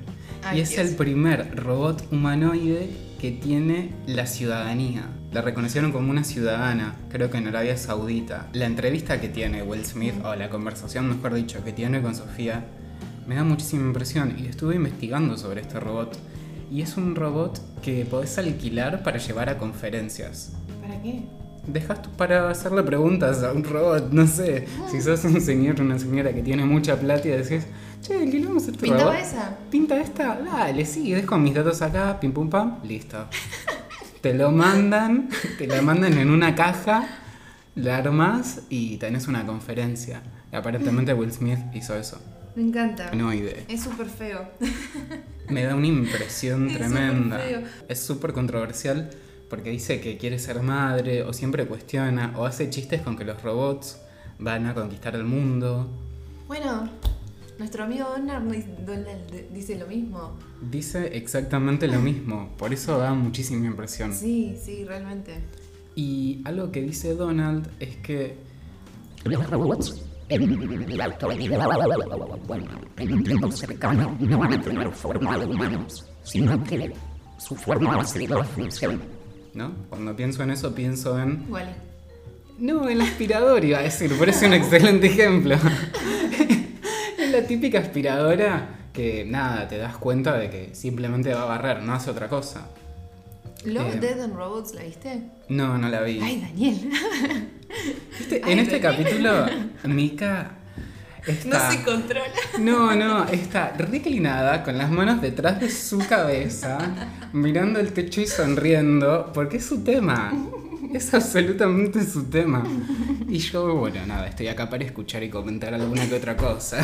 Ay, 0.44 0.60
y 0.60 0.62
es 0.62 0.70
Dios. 0.70 0.88
el 0.88 0.96
primer 0.96 1.56
robot 1.56 2.06
humanoide 2.12 2.90
que 3.20 3.32
tiene 3.32 3.92
la 4.08 4.26
ciudadanía. 4.26 5.10
La 5.32 5.42
reconocieron 5.42 5.92
como 5.92 6.10
una 6.10 6.24
ciudadana, 6.24 6.96
creo 7.10 7.30
que 7.30 7.38
en 7.38 7.48
Arabia 7.48 7.78
Saudita. 7.78 8.48
La 8.54 8.66
entrevista 8.66 9.22
que 9.22 9.30
tiene 9.30 9.62
Will 9.62 9.86
Smith, 9.86 10.16
o 10.24 10.34
la 10.36 10.50
conversación, 10.50 11.08
mejor 11.08 11.36
dicho, 11.36 11.64
que 11.64 11.72
tiene 11.72 12.02
con 12.02 12.16
Sofía, 12.16 12.66
me 13.28 13.36
da 13.36 13.44
muchísima 13.44 13.84
impresión 13.84 14.36
y 14.40 14.48
estuve 14.48 14.76
investigando 14.76 15.38
sobre 15.38 15.62
este 15.62 15.80
robot. 15.80 16.18
Y 16.72 16.82
es 16.82 16.98
un 16.98 17.16
robot 17.16 17.62
que 17.82 18.06
podés 18.06 18.38
alquilar 18.38 19.04
para 19.04 19.20
llevar 19.20 19.50
a 19.50 19.58
conferencias. 19.58 20.54
¿Para 20.82 21.00
qué? 21.02 21.24
Dejas 21.72 22.02
tú 22.02 22.10
para 22.12 22.50
hacerle 22.50 22.82
preguntas 22.84 23.44
a 23.44 23.54
un 23.54 23.64
robot, 23.64 24.12
no 24.12 24.26
sé. 24.26 24.68
Si 24.90 25.02
sos 25.02 25.24
un 25.26 25.40
señor 25.40 25.80
o 25.80 25.84
una 25.84 26.00
señora 26.00 26.34
que 26.34 26.42
tiene 26.42 26.66
mucha 26.66 27.00
plata 27.00 27.28
y 27.28 27.32
decís, 27.32 27.68
che, 28.02 28.24
este 28.24 28.72
¿Pintaba 28.72 29.12
robot. 29.12 29.16
esa? 29.20 29.58
Pinta 29.70 30.00
esta, 30.00 30.40
dale, 30.42 30.86
sí, 30.86 31.12
dejo 31.12 31.38
mis 31.38 31.54
datos 31.54 31.82
acá, 31.82 32.20
pim 32.20 32.32
pum 32.32 32.50
pam, 32.50 32.80
listo. 32.84 33.26
te 34.22 34.34
lo 34.34 34.52
mandan, 34.52 35.30
te 35.58 35.68
la 35.68 35.82
mandan 35.82 36.18
en 36.18 36.30
una 36.30 36.56
caja, 36.56 37.08
la 37.76 37.98
armas 37.98 38.62
y 38.70 38.98
tenés 38.98 39.28
una 39.28 39.46
conferencia. 39.46 40.22
Y 40.52 40.56
aparentemente 40.56 41.14
Will 41.14 41.32
Smith 41.32 41.60
hizo 41.74 41.96
eso. 41.96 42.20
Me 42.56 42.64
encanta. 42.64 43.12
No 43.14 43.32
idea. 43.32 43.64
Es 43.68 43.84
súper 43.84 44.08
feo. 44.08 44.50
Me 45.48 45.64
da 45.64 45.76
una 45.76 45.88
impresión 45.88 46.68
Es 46.70 46.78
tremenda. 46.78 47.40
Es 47.88 48.00
súper 48.00 48.34
controversial 48.34 49.12
porque 49.50 49.72
dice 49.72 50.00
que 50.00 50.18
quiere 50.18 50.40
ser 50.40 50.62
madre 50.62 51.24
o 51.24 51.34
siempre 51.34 51.66
cuestiona 51.66 52.34
o 52.38 52.46
hace 52.46 52.70
chistes 52.70 53.02
con 53.02 53.18
que 53.18 53.26
los 53.26 53.42
robots 53.42 54.00
van 54.38 54.68
a 54.68 54.74
conquistar 54.74 55.16
el 55.16 55.24
mundo. 55.24 55.90
Bueno, 56.48 56.90
nuestro 57.58 57.84
amigo 57.84 58.08
Donald, 58.16 59.52
dice 59.52 59.78
lo 59.78 59.88
mismo. 59.88 60.38
Dice 60.62 61.18
exactamente 61.18 61.88
lo 61.88 62.00
mismo, 62.00 62.56
por 62.58 62.74
eso 62.74 62.98
da 62.98 63.14
muchísima 63.14 63.66
impresión. 63.66 64.14
Sí, 64.14 64.56
sí, 64.62 64.86
realmente. 64.86 65.40
Y 65.96 66.42
algo 66.46 66.72
que 66.72 66.82
dice 66.82 67.16
Donald 67.16 67.70
es 67.80 67.98
que 67.98 68.38
Los 69.26 69.50
robots 69.50 70.02
en 70.30 71.02
actualidad, 71.02 71.82
en 72.98 73.14
un 73.14 73.24
tiempo 73.24 73.52
cercano, 73.52 74.16
no 74.20 74.38
van 74.38 74.54
a 74.54 74.62
tener 74.62 74.92
forma 74.92 75.38
de 75.38 75.46
humanos, 75.46 76.06
sino 76.24 76.64
que 76.64 76.94
su 77.38 77.56
forma 77.56 77.98
va 77.98 78.04
a 78.04 78.06
ser 78.06 78.30
la 78.30 78.44
función. 78.44 79.19
¿No? 79.60 79.74
Cuando 79.90 80.16
pienso 80.16 80.42
en 80.42 80.50
eso 80.52 80.74
pienso 80.74 81.20
en 81.20 81.44
Igual. 81.48 81.76
No, 82.58 82.90
el 82.90 83.00
aspirador 83.02 83.64
iba 83.64 83.78
a 83.78 83.84
decir, 83.84 84.12
parece 84.18 84.48
un 84.48 84.54
excelente 84.54 85.06
ejemplo. 85.08 85.56
es 87.20 87.32
la 87.32 87.44
típica 87.44 87.80
aspiradora 87.80 88.76
que 88.94 89.24
nada, 89.26 89.68
te 89.68 89.78
das 89.78 89.96
cuenta 89.98 90.36
de 90.38 90.50
que 90.50 90.70
simplemente 90.76 91.34
va 91.34 91.44
a 91.44 91.46
barrer, 91.46 91.84
no 91.84 91.94
hace 91.94 92.10
otra 92.10 92.28
cosa. 92.28 92.68
Love, 93.66 93.96
Eh. 93.96 94.00
Dead 94.00 94.22
and 94.22 94.36
Robots, 94.36 94.74
¿la 94.74 94.84
viste? 94.84 95.22
No, 95.50 95.78
no 95.78 95.90
la 95.90 96.02
vi. 96.02 96.20
Ay, 96.22 96.42
Daniel. 96.42 96.90
Este- 98.20 98.42
ay, 98.44 98.54
en 98.54 98.60
este 98.60 98.80
Daniel. 98.80 99.04
capítulo, 99.06 99.46
Mika 99.94 100.52
No 101.46 101.72
se 101.72 101.84
controla. 101.84 102.26
No, 102.60 102.96
no, 102.96 103.26
está 103.26 103.74
reclinada 103.78 104.64
con 104.64 104.78
las 104.78 104.90
manos 104.90 105.22
detrás 105.22 105.60
de 105.60 105.70
su 105.70 106.00
cabeza, 106.00 106.78
mirando 107.34 107.80
el 107.80 107.94
techo 107.94 108.22
y 108.22 108.28
sonriendo, 108.28 109.32
porque 109.34 109.58
es 109.58 109.66
su 109.66 109.84
tema. 109.84 110.34
Es 110.94 111.14
absolutamente 111.14 112.04
su 112.04 112.26
tema. 112.26 112.64
Y 113.28 113.38
yo, 113.38 113.76
bueno, 113.76 114.06
nada, 114.08 114.28
estoy 114.28 114.48
acá 114.48 114.70
para 114.70 114.84
escuchar 114.84 115.22
y 115.24 115.30
comentar 115.30 115.74
alguna 115.74 116.08
que 116.08 116.16
otra 116.16 116.36
cosa. 116.36 116.84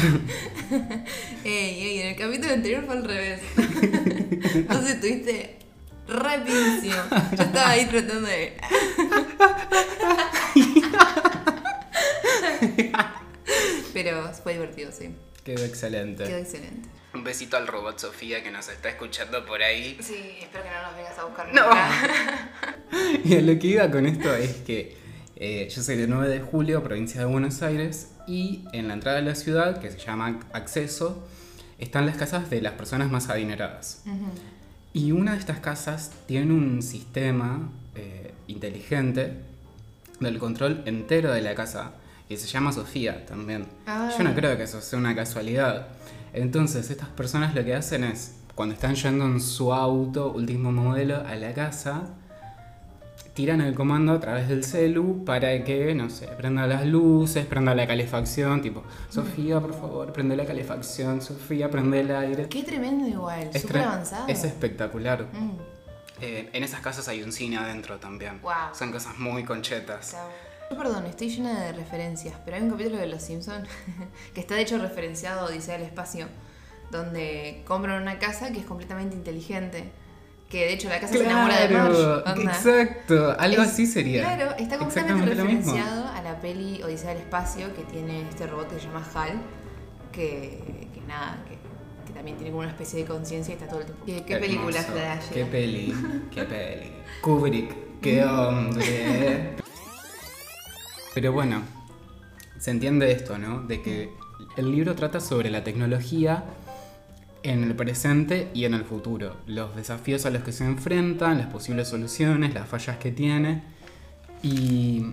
Ey, 1.43 1.81
ey, 1.81 1.99
en 2.01 2.07
el 2.09 2.15
capítulo 2.15 2.53
anterior 2.53 2.85
fue 2.85 2.95
al 2.95 3.03
revés. 3.03 3.41
Entonces 3.57 4.95
estuviste 4.95 5.57
re 6.07 6.39
pincio. 6.45 6.95
Yo 7.35 7.43
estaba 7.43 7.69
ahí 7.69 7.85
tratando 7.85 8.27
de. 8.27 8.57
Pero 13.95 14.31
fue 14.33 14.53
divertido, 14.53 14.91
sí. 14.91 15.09
Quedó 15.43 15.63
excelente. 15.63 16.23
Quedó 16.25 16.37
excelente. 16.37 16.89
Un 17.13 17.23
besito 17.23 17.55
al 17.55 17.65
robot 17.65 17.97
Sofía 17.97 18.43
que 18.43 18.51
nos 18.51 18.67
está 18.67 18.89
escuchando 18.89 19.45
por 19.45 19.61
ahí. 19.63 19.97
Sí, 20.01 20.15
espero 20.41 20.63
que 20.65 20.69
no 20.69 20.81
nos 20.83 20.95
vengas 20.97 21.17
a 21.17 21.23
buscar 21.23 21.53
No. 21.53 21.63
nunca. 21.65 22.51
Y 23.23 23.37
a 23.37 23.41
lo 23.41 23.57
que 23.57 23.67
iba 23.67 23.89
con 23.89 24.05
esto 24.05 24.33
es 24.35 24.55
que 24.57 24.97
eh, 25.37 25.67
yo 25.73 25.81
soy 25.81 25.95
de 25.97 26.07
9 26.07 26.27
de 26.27 26.39
julio, 26.41 26.83
provincia 26.83 27.19
de 27.21 27.25
Buenos 27.25 27.61
Aires, 27.61 28.09
y 28.27 28.65
en 28.73 28.87
la 28.87 28.93
entrada 28.95 29.17
de 29.17 29.23
la 29.23 29.35
ciudad, 29.35 29.79
que 29.79 29.91
se 29.91 29.97
llama 29.97 30.39
Acceso, 30.53 31.25
están 31.79 32.05
las 32.05 32.17
casas 32.17 32.49
de 32.49 32.61
las 32.61 32.73
personas 32.73 33.09
más 33.11 33.29
adineradas. 33.29 34.03
Y 34.93 35.11
una 35.11 35.33
de 35.33 35.39
estas 35.39 35.59
casas 35.59 36.11
tiene 36.27 36.53
un 36.53 36.81
sistema 36.81 37.69
eh, 37.95 38.33
inteligente 38.47 39.33
del 40.19 40.37
control 40.37 40.83
entero 40.85 41.31
de 41.33 41.41
la 41.41 41.53
casa. 41.55 41.93
Y 42.29 42.37
se 42.37 42.47
llama 42.47 42.71
Sofía 42.71 43.25
también. 43.25 43.67
Ah. 43.85 44.09
Yo 44.17 44.23
no 44.23 44.33
creo 44.33 44.57
que 44.57 44.63
eso 44.63 44.81
sea 44.81 44.97
una 44.99 45.15
casualidad. 45.15 45.87
Entonces, 46.33 46.89
estas 46.89 47.09
personas 47.09 47.53
lo 47.55 47.63
que 47.63 47.75
hacen 47.75 48.03
es, 48.03 48.35
cuando 48.55 48.73
están 48.73 48.95
yendo 48.95 49.25
en 49.25 49.39
su 49.39 49.71
auto, 49.73 50.31
último 50.31 50.71
modelo, 50.71 51.17
a 51.25 51.35
la 51.35 51.53
casa, 51.53 52.03
tiran 53.33 53.61
el 53.61 53.75
comando 53.75 54.13
a 54.13 54.19
través 54.19 54.47
del 54.47 54.63
celu 54.63 55.23
para 55.25 55.63
que, 55.63 55.93
no 55.93 56.09
sé, 56.09 56.27
prenda 56.27 56.65
las 56.67 56.85
luces, 56.85 57.45
prenda 57.45 57.75
la 57.75 57.85
calefacción, 57.85 58.61
tipo, 58.61 58.83
Sofía, 59.09 59.59
por 59.59 59.73
favor, 59.73 60.11
prende 60.13 60.35
la 60.35 60.45
calefacción, 60.45 61.21
Sofía, 61.21 61.69
prende 61.69 61.99
el 62.01 62.15
aire. 62.15 62.47
Qué 62.49 62.63
tremendo 62.63 63.07
igual, 63.07 63.49
Es 63.53 63.61
súper 63.61 63.79
avanzado. 63.79 64.27
Es 64.27 64.43
espectacular. 64.43 65.27
Mm, 65.31 65.51
Eh, 66.21 66.49
en 66.53 66.63
esas 66.63 66.79
casas 66.79 67.09
hay 67.09 67.21
un 67.23 67.33
cine 67.33 67.57
adentro 67.57 67.97
también. 67.97 68.39
Guau. 68.41 68.73
Son 68.73 68.89
cosas 68.89 69.17
muy 69.19 69.43
conchetas. 69.43 70.11
chao. 70.13 70.29
Yo, 70.75 70.81
perdón, 70.83 71.05
estoy 71.05 71.29
llena 71.29 71.61
de 71.61 71.71
referencias, 71.71 72.35
pero 72.43 72.57
hay 72.57 72.63
un 72.63 72.69
capítulo 72.71 72.97
de 72.97 73.07
Los 73.07 73.21
Simpsons 73.21 73.67
que 74.33 74.41
está 74.41 74.55
de 74.55 74.61
hecho 74.61 74.77
referenciado 74.77 75.41
a 75.41 75.45
Odisea 75.45 75.75
del 75.77 75.83
Espacio, 75.87 76.27
donde 76.91 77.63
compran 77.65 78.01
una 78.01 78.19
casa 78.19 78.51
que 78.51 78.59
es 78.59 78.65
completamente 78.65 79.15
inteligente. 79.15 79.91
Que 80.49 80.65
de 80.67 80.73
hecho 80.73 80.89
la 80.89 80.99
casa 80.99 81.13
se 81.13 81.23
enamora 81.23 81.59
de 81.65 81.73
Marge. 81.73 81.97
onda. 82.03 82.33
exacto. 82.43 83.35
Algo 83.39 83.63
Es- 83.63 83.69
así 83.69 83.85
sería. 83.87 84.21
Claro, 84.23 84.55
está 84.59 84.77
completamente 84.77 85.33
referenciado 85.33 86.07
a 86.07 86.21
la 86.21 86.39
peli 86.39 86.83
Odisea 86.83 87.09
del 87.11 87.19
Espacio 87.19 87.73
que 87.75 87.81
tiene 87.83 88.21
este 88.29 88.45
robot 88.45 88.69
que 88.69 88.75
se 88.79 88.85
llama 88.87 89.03
HAL, 89.13 89.41
que, 90.11 90.89
que 90.93 91.01
nada, 91.07 91.43
que, 91.47 91.57
que 92.05 92.13
también 92.13 92.37
tiene 92.37 92.51
como 92.51 92.61
una 92.61 92.69
especie 92.69 92.99
de 92.99 93.05
conciencia 93.05 93.53
y 93.53 93.57
está 93.57 93.67
todo 93.67 93.79
el 93.79 93.85
tiempo. 93.87 94.05
¿Qué, 94.05 94.23
qué 94.23 94.37
película 94.37 94.81
flash? 94.83 95.29
Qué 95.33 95.45
peli, 95.45 95.93
qué 96.31 96.43
peli. 96.43 96.91
Kubrick, 97.21 97.99
qué 98.01 98.23
hombre. 98.25 99.55
Pero 101.15 101.31
bueno, 101.31 101.61
se 102.59 102.71
entiende 102.71 103.11
esto, 103.13 103.37
¿no? 103.39 103.61
De 103.61 103.81
que 103.81 104.11
el 104.57 104.69
libro 104.69 104.95
trata 104.95 105.21
sobre 105.21 105.49
la 105.49 105.63
tecnología 105.63 106.43
en 107.41 107.63
el 107.63 107.73
presente 107.73 108.51
y 108.53 108.65
en 108.65 108.73
el 108.73 108.83
futuro. 108.83 109.37
Los 109.47 109.77
desafíos 109.77 110.25
a 110.25 110.29
los 110.29 110.43
que 110.43 110.51
se 110.51 110.65
enfrentan, 110.65 111.37
las 111.37 111.47
posibles 111.47 111.87
soluciones, 111.87 112.53
las 112.53 112.67
fallas 112.67 112.97
que 112.97 113.13
tiene. 113.13 113.63
Y 114.43 115.05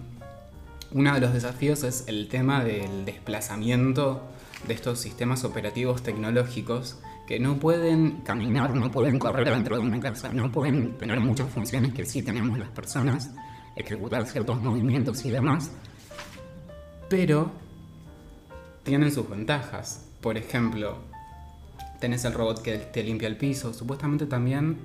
uno 0.90 1.14
de 1.14 1.20
los 1.20 1.32
desafíos 1.32 1.84
es 1.84 2.04
el 2.08 2.28
tema 2.28 2.64
del 2.64 3.04
desplazamiento 3.04 4.22
de 4.66 4.74
estos 4.74 4.98
sistemas 4.98 5.44
operativos 5.44 6.02
tecnológicos 6.02 6.98
que 7.28 7.38
no 7.38 7.60
pueden 7.60 8.22
Caminar, 8.24 8.74
no 8.74 8.90
pueden 8.90 9.20
correr 9.20 9.48
dentro 9.48 9.76
de 9.76 9.82
una 9.82 10.00
casa, 10.00 10.32
no 10.32 10.50
pueden 10.50 10.98
tener 10.98 11.20
muchas 11.20 11.48
funciones 11.48 11.94
que 11.94 12.04
sí 12.04 12.22
tenemos 12.22 12.58
las 12.58 12.70
personas, 12.70 13.30
ejecutar 13.76 14.26
ciertos 14.26 14.60
movimientos 14.60 15.24
y 15.24 15.30
demás. 15.30 15.70
Pero 17.12 17.50
tienen 18.84 19.12
sus 19.12 19.28
ventajas. 19.28 20.06
Por 20.22 20.38
ejemplo, 20.38 20.96
tenés 22.00 22.24
el 22.24 22.32
robot 22.32 22.62
que 22.62 22.78
te 22.78 23.02
limpia 23.04 23.28
el 23.28 23.36
piso. 23.36 23.74
Supuestamente 23.74 24.24
también 24.24 24.78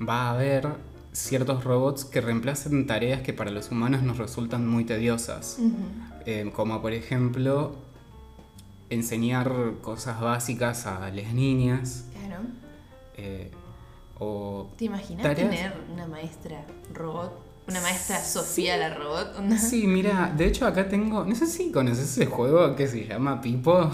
va 0.00 0.22
a 0.22 0.30
haber 0.32 0.66
ciertos 1.12 1.62
robots 1.62 2.04
que 2.04 2.20
reemplacen 2.20 2.84
tareas 2.88 3.20
que 3.22 3.32
para 3.32 3.52
los 3.52 3.70
humanos 3.70 4.02
nos 4.02 4.18
resultan 4.18 4.66
muy 4.66 4.84
tediosas. 4.84 5.58
Eh, 6.26 6.50
como 6.52 6.82
por 6.82 6.92
ejemplo 6.94 7.76
enseñar 8.90 9.52
cosas 9.82 10.20
básicas 10.20 10.86
a 10.86 11.10
las 11.10 11.32
niñas. 11.32 12.06
Claro. 12.18 12.42
eh, 13.16 13.52
o 14.18 14.68
¿Te 14.76 14.86
imaginas 14.86 15.22
tareas- 15.22 15.48
tener 15.50 15.74
una 15.92 16.08
maestra 16.08 16.64
robot? 16.92 17.32
Una 17.68 17.80
maestra 17.80 18.22
Sofía 18.22 18.76
la 18.76 18.92
robot. 18.94 19.36
Sí, 19.58 19.86
mira, 19.86 20.32
de 20.36 20.46
hecho 20.46 20.66
acá 20.66 20.88
tengo, 20.88 21.24
no 21.24 21.34
sé 21.34 21.46
si 21.46 21.70
conoces 21.70 22.04
ese 22.10 22.26
juego 22.26 22.74
que 22.74 22.86
se 22.88 23.06
llama 23.06 23.40
Pipo. 23.40 23.90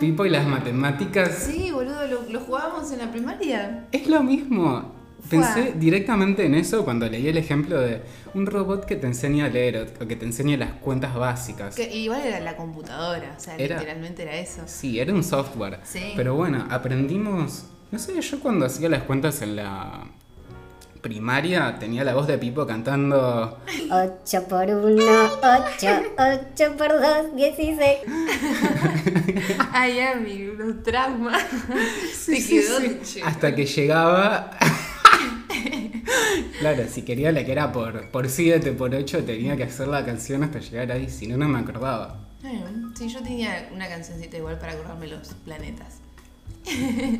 Pipo 0.00 0.24
y 0.24 0.30
las 0.30 0.46
matemáticas. 0.46 1.34
Sí, 1.50 1.70
boludo, 1.70 2.06
lo, 2.06 2.22
lo 2.30 2.40
jugábamos 2.40 2.90
en 2.92 2.98
la 3.00 3.10
primaria. 3.10 3.86
Es 3.92 4.06
lo 4.06 4.22
mismo. 4.22 4.92
Fua. 5.18 5.28
Pensé 5.28 5.72
directamente 5.76 6.46
en 6.46 6.54
eso 6.54 6.84
cuando 6.84 7.08
leí 7.08 7.26
el 7.26 7.36
ejemplo 7.36 7.80
de 7.80 8.02
un 8.34 8.46
robot 8.46 8.84
que 8.84 8.94
te 8.94 9.08
enseña 9.08 9.46
a 9.46 9.48
leer 9.48 9.94
o 10.00 10.06
que 10.06 10.14
te 10.14 10.24
enseña 10.24 10.56
las 10.56 10.72
cuentas 10.74 11.14
básicas. 11.16 11.74
Que 11.74 11.92
igual 11.96 12.20
era 12.24 12.38
la 12.40 12.56
computadora, 12.56 13.34
o 13.36 13.40
sea, 13.40 13.56
Era- 13.56 13.76
literalmente 13.80 14.22
era 14.22 14.36
eso. 14.36 14.62
Sí, 14.66 15.00
era 15.00 15.12
un 15.12 15.24
software. 15.24 15.80
Sí. 15.82 16.12
Pero 16.14 16.34
bueno, 16.36 16.66
aprendimos. 16.70 17.64
No 17.90 17.98
sé, 17.98 18.20
yo 18.20 18.38
cuando 18.40 18.66
hacía 18.66 18.88
las 18.88 19.02
cuentas 19.02 19.42
en 19.42 19.56
la 19.56 20.04
primaria 21.06 21.78
tenía 21.78 22.02
la 22.02 22.14
voz 22.14 22.26
de 22.26 22.36
Pipo 22.36 22.66
cantando 22.66 23.60
8 23.88 24.44
por 24.48 24.68
1, 24.68 25.04
8, 25.40 25.86
8 26.58 26.76
por 26.76 26.88
2, 26.88 27.36
16. 27.36 27.98
Ay, 29.72 30.00
Ami, 30.00 30.48
unos 30.48 30.82
traumas. 30.82 31.44
Te 32.26 32.44
quedó 32.44 32.80
che. 33.04 33.22
hasta 33.22 33.54
que 33.54 33.66
llegaba. 33.66 34.50
claro, 36.58 36.82
si 36.90 37.02
quería 37.02 37.30
la 37.30 37.44
que 37.44 37.52
era 37.52 37.70
por, 37.70 38.10
por 38.10 38.28
7, 38.28 38.72
por 38.72 38.92
8, 38.92 39.22
tenía 39.22 39.56
que 39.56 39.62
hacer 39.62 39.86
la 39.86 40.04
canción 40.04 40.42
hasta 40.42 40.58
llegar 40.58 40.90
ahí, 40.90 41.08
si 41.08 41.28
no, 41.28 41.36
no 41.36 41.46
me 41.46 41.60
acordaba. 41.60 42.18
Sí, 42.98 43.08
yo 43.08 43.22
tenía 43.22 43.68
una 43.72 43.88
cancioncita 43.88 44.38
igual 44.38 44.58
para 44.58 44.72
acordarme 44.72 45.06
los 45.06 45.34
planetas. 45.44 46.00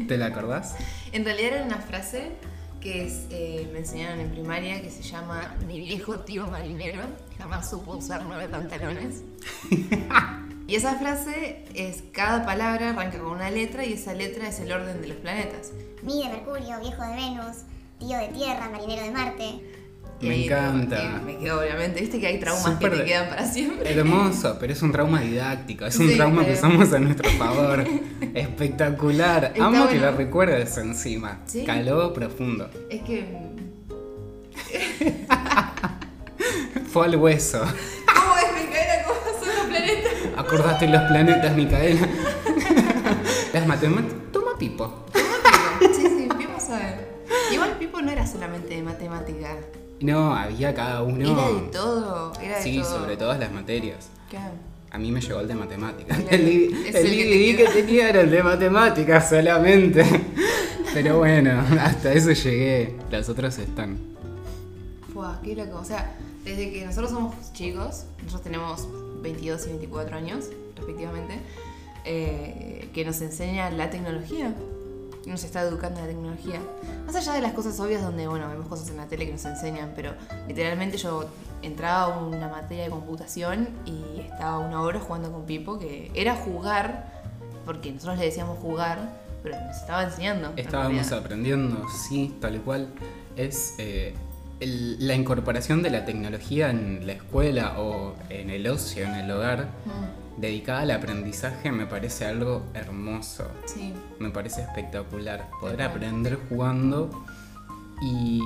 ¿Te 0.08 0.18
la 0.18 0.26
acordás? 0.26 0.74
En 1.12 1.24
realidad 1.24 1.54
era 1.54 1.64
una 1.64 1.78
frase 1.78 2.32
que 2.80 3.06
es, 3.06 3.26
eh, 3.30 3.68
me 3.72 3.80
enseñaron 3.80 4.20
en 4.20 4.30
primaria 4.30 4.80
que 4.82 4.90
se 4.90 5.02
llama 5.02 5.54
Mi 5.66 5.78
viejo 5.80 6.20
tío 6.20 6.46
marinero 6.46 7.02
jamás 7.38 7.70
supo 7.70 7.96
usar 7.96 8.24
nueve 8.24 8.48
pantalones. 8.48 9.22
Y 10.68 10.74
esa 10.74 10.96
frase 10.96 11.64
es 11.74 12.02
cada 12.12 12.44
palabra 12.44 12.90
arranca 12.90 13.20
con 13.20 13.30
una 13.30 13.50
letra 13.50 13.84
y 13.84 13.92
esa 13.92 14.14
letra 14.14 14.48
es 14.48 14.58
el 14.58 14.72
orden 14.72 15.00
de 15.00 15.06
los 15.06 15.16
planetas. 15.18 15.70
Mi 16.02 16.24
de 16.24 16.28
Mercurio, 16.28 16.80
viejo 16.80 17.02
de 17.04 17.14
Venus, 17.14 17.58
tío 18.00 18.18
de 18.18 18.28
Tierra, 18.28 18.68
marinero 18.70 19.02
de 19.02 19.10
Marte. 19.12 19.75
Me 20.20 20.30
ahí 20.30 20.44
encanta. 20.44 21.20
me 21.24 21.36
quedo 21.36 21.60
obviamente, 21.60 22.00
viste 22.00 22.18
que 22.18 22.26
hay 22.26 22.40
traumas 22.40 22.78
que 22.78 22.88
te 22.88 23.04
quedan 23.04 23.28
para 23.28 23.46
siempre. 23.46 23.92
Hermoso, 23.92 24.56
pero 24.58 24.72
es 24.72 24.80
un 24.82 24.90
trauma 24.92 25.20
didáctico, 25.20 25.84
es 25.86 25.96
un 25.98 26.08
Sí, 26.08 26.16
trauma 26.16 26.44
que 26.46 26.54
usamos 26.54 26.92
a 26.92 26.98
nuestro 26.98 27.30
favor. 27.32 27.84
Espectacular. 28.34 29.52
Está 29.54 29.66
Amo 29.66 29.88
que 29.88 29.98
lo 29.98 30.10
recuerdes 30.12 30.76
encima. 30.78 31.40
Sí. 31.46 31.64
Caló 31.64 32.12
profundo. 32.14 32.70
Es 32.88 33.02
que 33.02 33.26
Fue 36.92 37.06
al 37.06 37.16
hueso. 37.16 37.60
¿Cómo 37.60 38.36
es 38.38 38.64
Micaela? 38.64 39.02
¿Cómo 39.04 39.20
son 39.38 39.48
los 39.56 39.66
planetas? 39.66 40.12
Acordaste 40.36 40.88
los 40.88 41.02
planetas, 41.02 41.54
Micaela. 41.56 42.00
Las 43.52 43.66
matemáticas. 43.66 44.16
Toma 44.32 44.58
Pipo. 44.58 45.04
Sí, 45.80 46.02
sí, 46.02 46.28
Pipo 46.38 46.58
sabe. 46.60 47.06
Igual 47.52 47.76
Pipo 47.78 48.00
no 48.02 48.10
era 48.10 48.26
solamente 48.26 48.74
de 48.74 48.82
matemática. 48.82 49.56
No, 50.00 50.34
había 50.34 50.74
cada 50.74 51.02
uno. 51.02 51.24
Era 51.32 51.48
de 51.62 51.68
todo. 51.72 52.32
Era 52.40 52.56
de 52.58 52.62
Sí, 52.62 52.80
todo. 52.80 52.98
sobre 53.00 53.16
todas 53.16 53.38
las 53.40 53.50
materias. 53.52 54.08
Claro. 54.30 54.52
A 54.90 54.98
mí 54.98 55.10
me 55.12 55.20
llegó 55.20 55.40
el 55.40 55.48
de 55.48 55.54
matemáticas. 55.54 56.16
Claro, 56.18 56.30
El, 56.36 56.46
el 56.46 56.96
el 56.96 57.56
que 57.56 57.66
tenía 57.74 58.08
era 58.10 58.20
el 58.22 58.30
de 58.30 58.42
matemáticas 58.42 59.28
solamente. 59.28 60.04
Pero 60.94 61.18
bueno, 61.18 61.62
hasta 61.80 62.12
eso 62.12 62.32
llegué. 62.32 62.96
Las 63.10 63.28
otras 63.28 63.58
están. 63.58 63.98
Fua, 65.12 65.40
qué 65.42 65.54
loco. 65.56 65.78
O 65.78 65.84
sea, 65.84 66.14
desde 66.44 66.70
que 66.72 66.84
nosotros 66.86 67.10
somos 67.10 67.52
chicos, 67.52 68.04
nosotros 68.22 68.42
tenemos 68.42 68.86
22 69.22 69.66
y 69.66 69.68
24 69.70 70.16
años, 70.16 70.44
respectivamente, 70.76 71.40
eh, 72.04 72.88
que 72.94 73.04
nos 73.04 73.20
enseña 73.20 73.70
la 73.70 73.90
tecnología. 73.90 74.54
Nos 75.26 75.42
está 75.44 75.62
educando 75.62 75.98
en 76.00 76.06
la 76.06 76.12
tecnología. 76.12 76.60
Más 77.04 77.16
allá 77.16 77.32
de 77.32 77.40
las 77.40 77.52
cosas 77.52 77.78
obvias 77.80 78.00
donde, 78.02 78.26
bueno, 78.28 78.48
vemos 78.48 78.66
cosas 78.68 78.88
en 78.90 78.96
la 78.96 79.06
tele 79.06 79.26
que 79.26 79.32
nos 79.32 79.44
enseñan, 79.44 79.92
pero 79.96 80.12
literalmente 80.46 80.96
yo 80.98 81.24
entraba 81.62 82.14
a 82.14 82.18
una 82.18 82.48
materia 82.48 82.84
de 82.84 82.90
computación 82.90 83.68
y 83.84 84.20
estaba 84.20 84.58
una 84.58 84.80
hora 84.82 85.00
jugando 85.00 85.32
con 85.32 85.44
Pipo, 85.44 85.78
que 85.80 86.10
era 86.14 86.36
jugar, 86.36 87.10
porque 87.64 87.90
nosotros 87.90 88.18
le 88.18 88.26
decíamos 88.26 88.58
jugar, 88.60 88.98
pero 89.42 89.60
nos 89.60 89.76
estaba 89.76 90.04
enseñando. 90.04 90.52
en 90.52 90.58
Estábamos 90.60 91.10
aprendiendo, 91.12 91.84
sí, 91.88 92.36
tal 92.40 92.60
cual. 92.60 92.86
Es 93.36 93.74
eh, 93.78 94.14
el- 94.60 95.06
la 95.06 95.14
incorporación 95.14 95.82
de 95.82 95.90
la 95.90 96.04
tecnología 96.04 96.70
en 96.70 97.04
la 97.06 97.14
escuela 97.14 97.80
o 97.80 98.14
en 98.30 98.50
el 98.50 98.66
ocio, 98.68 99.04
en 99.04 99.14
el 99.16 99.30
hogar, 99.30 99.68
Mm, 99.84 100.25
dedicada 100.36 100.80
al 100.80 100.90
aprendizaje, 100.90 101.72
me 101.72 101.86
parece 101.86 102.26
algo 102.26 102.62
hermoso. 102.74 103.50
sí. 103.66 103.92
Me 104.18 104.30
parece 104.30 104.62
espectacular 104.62 105.48
poder 105.60 105.82
aprender 105.82 106.38
jugando 106.48 107.10
y 108.02 108.40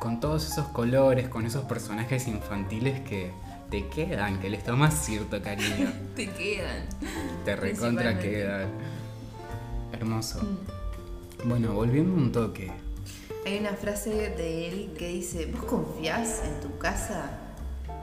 con 0.00 0.20
todos 0.20 0.50
esos 0.50 0.66
colores, 0.68 1.28
con 1.28 1.46
esos 1.46 1.64
personajes 1.64 2.26
infantiles 2.28 3.00
que 3.00 3.30
te 3.70 3.86
quedan, 3.88 4.40
que 4.40 4.50
les 4.50 4.64
tomas 4.64 4.94
cierto 4.94 5.42
cariño. 5.42 5.92
Te 6.16 6.28
quedan. 6.30 6.86
te 7.44 7.56
recontra 7.56 8.18
quedan. 8.18 8.68
Hermoso. 9.92 10.40
Mm. 10.42 11.48
Bueno, 11.48 11.74
volviendo 11.74 12.14
un 12.14 12.32
toque. 12.32 12.70
Hay 13.44 13.58
una 13.58 13.74
frase 13.74 14.10
de 14.10 14.68
él 14.68 14.94
que 14.98 15.08
dice, 15.08 15.46
¿vos 15.46 15.64
confías 15.64 16.42
en 16.44 16.60
tu 16.60 16.78
casa 16.78 17.45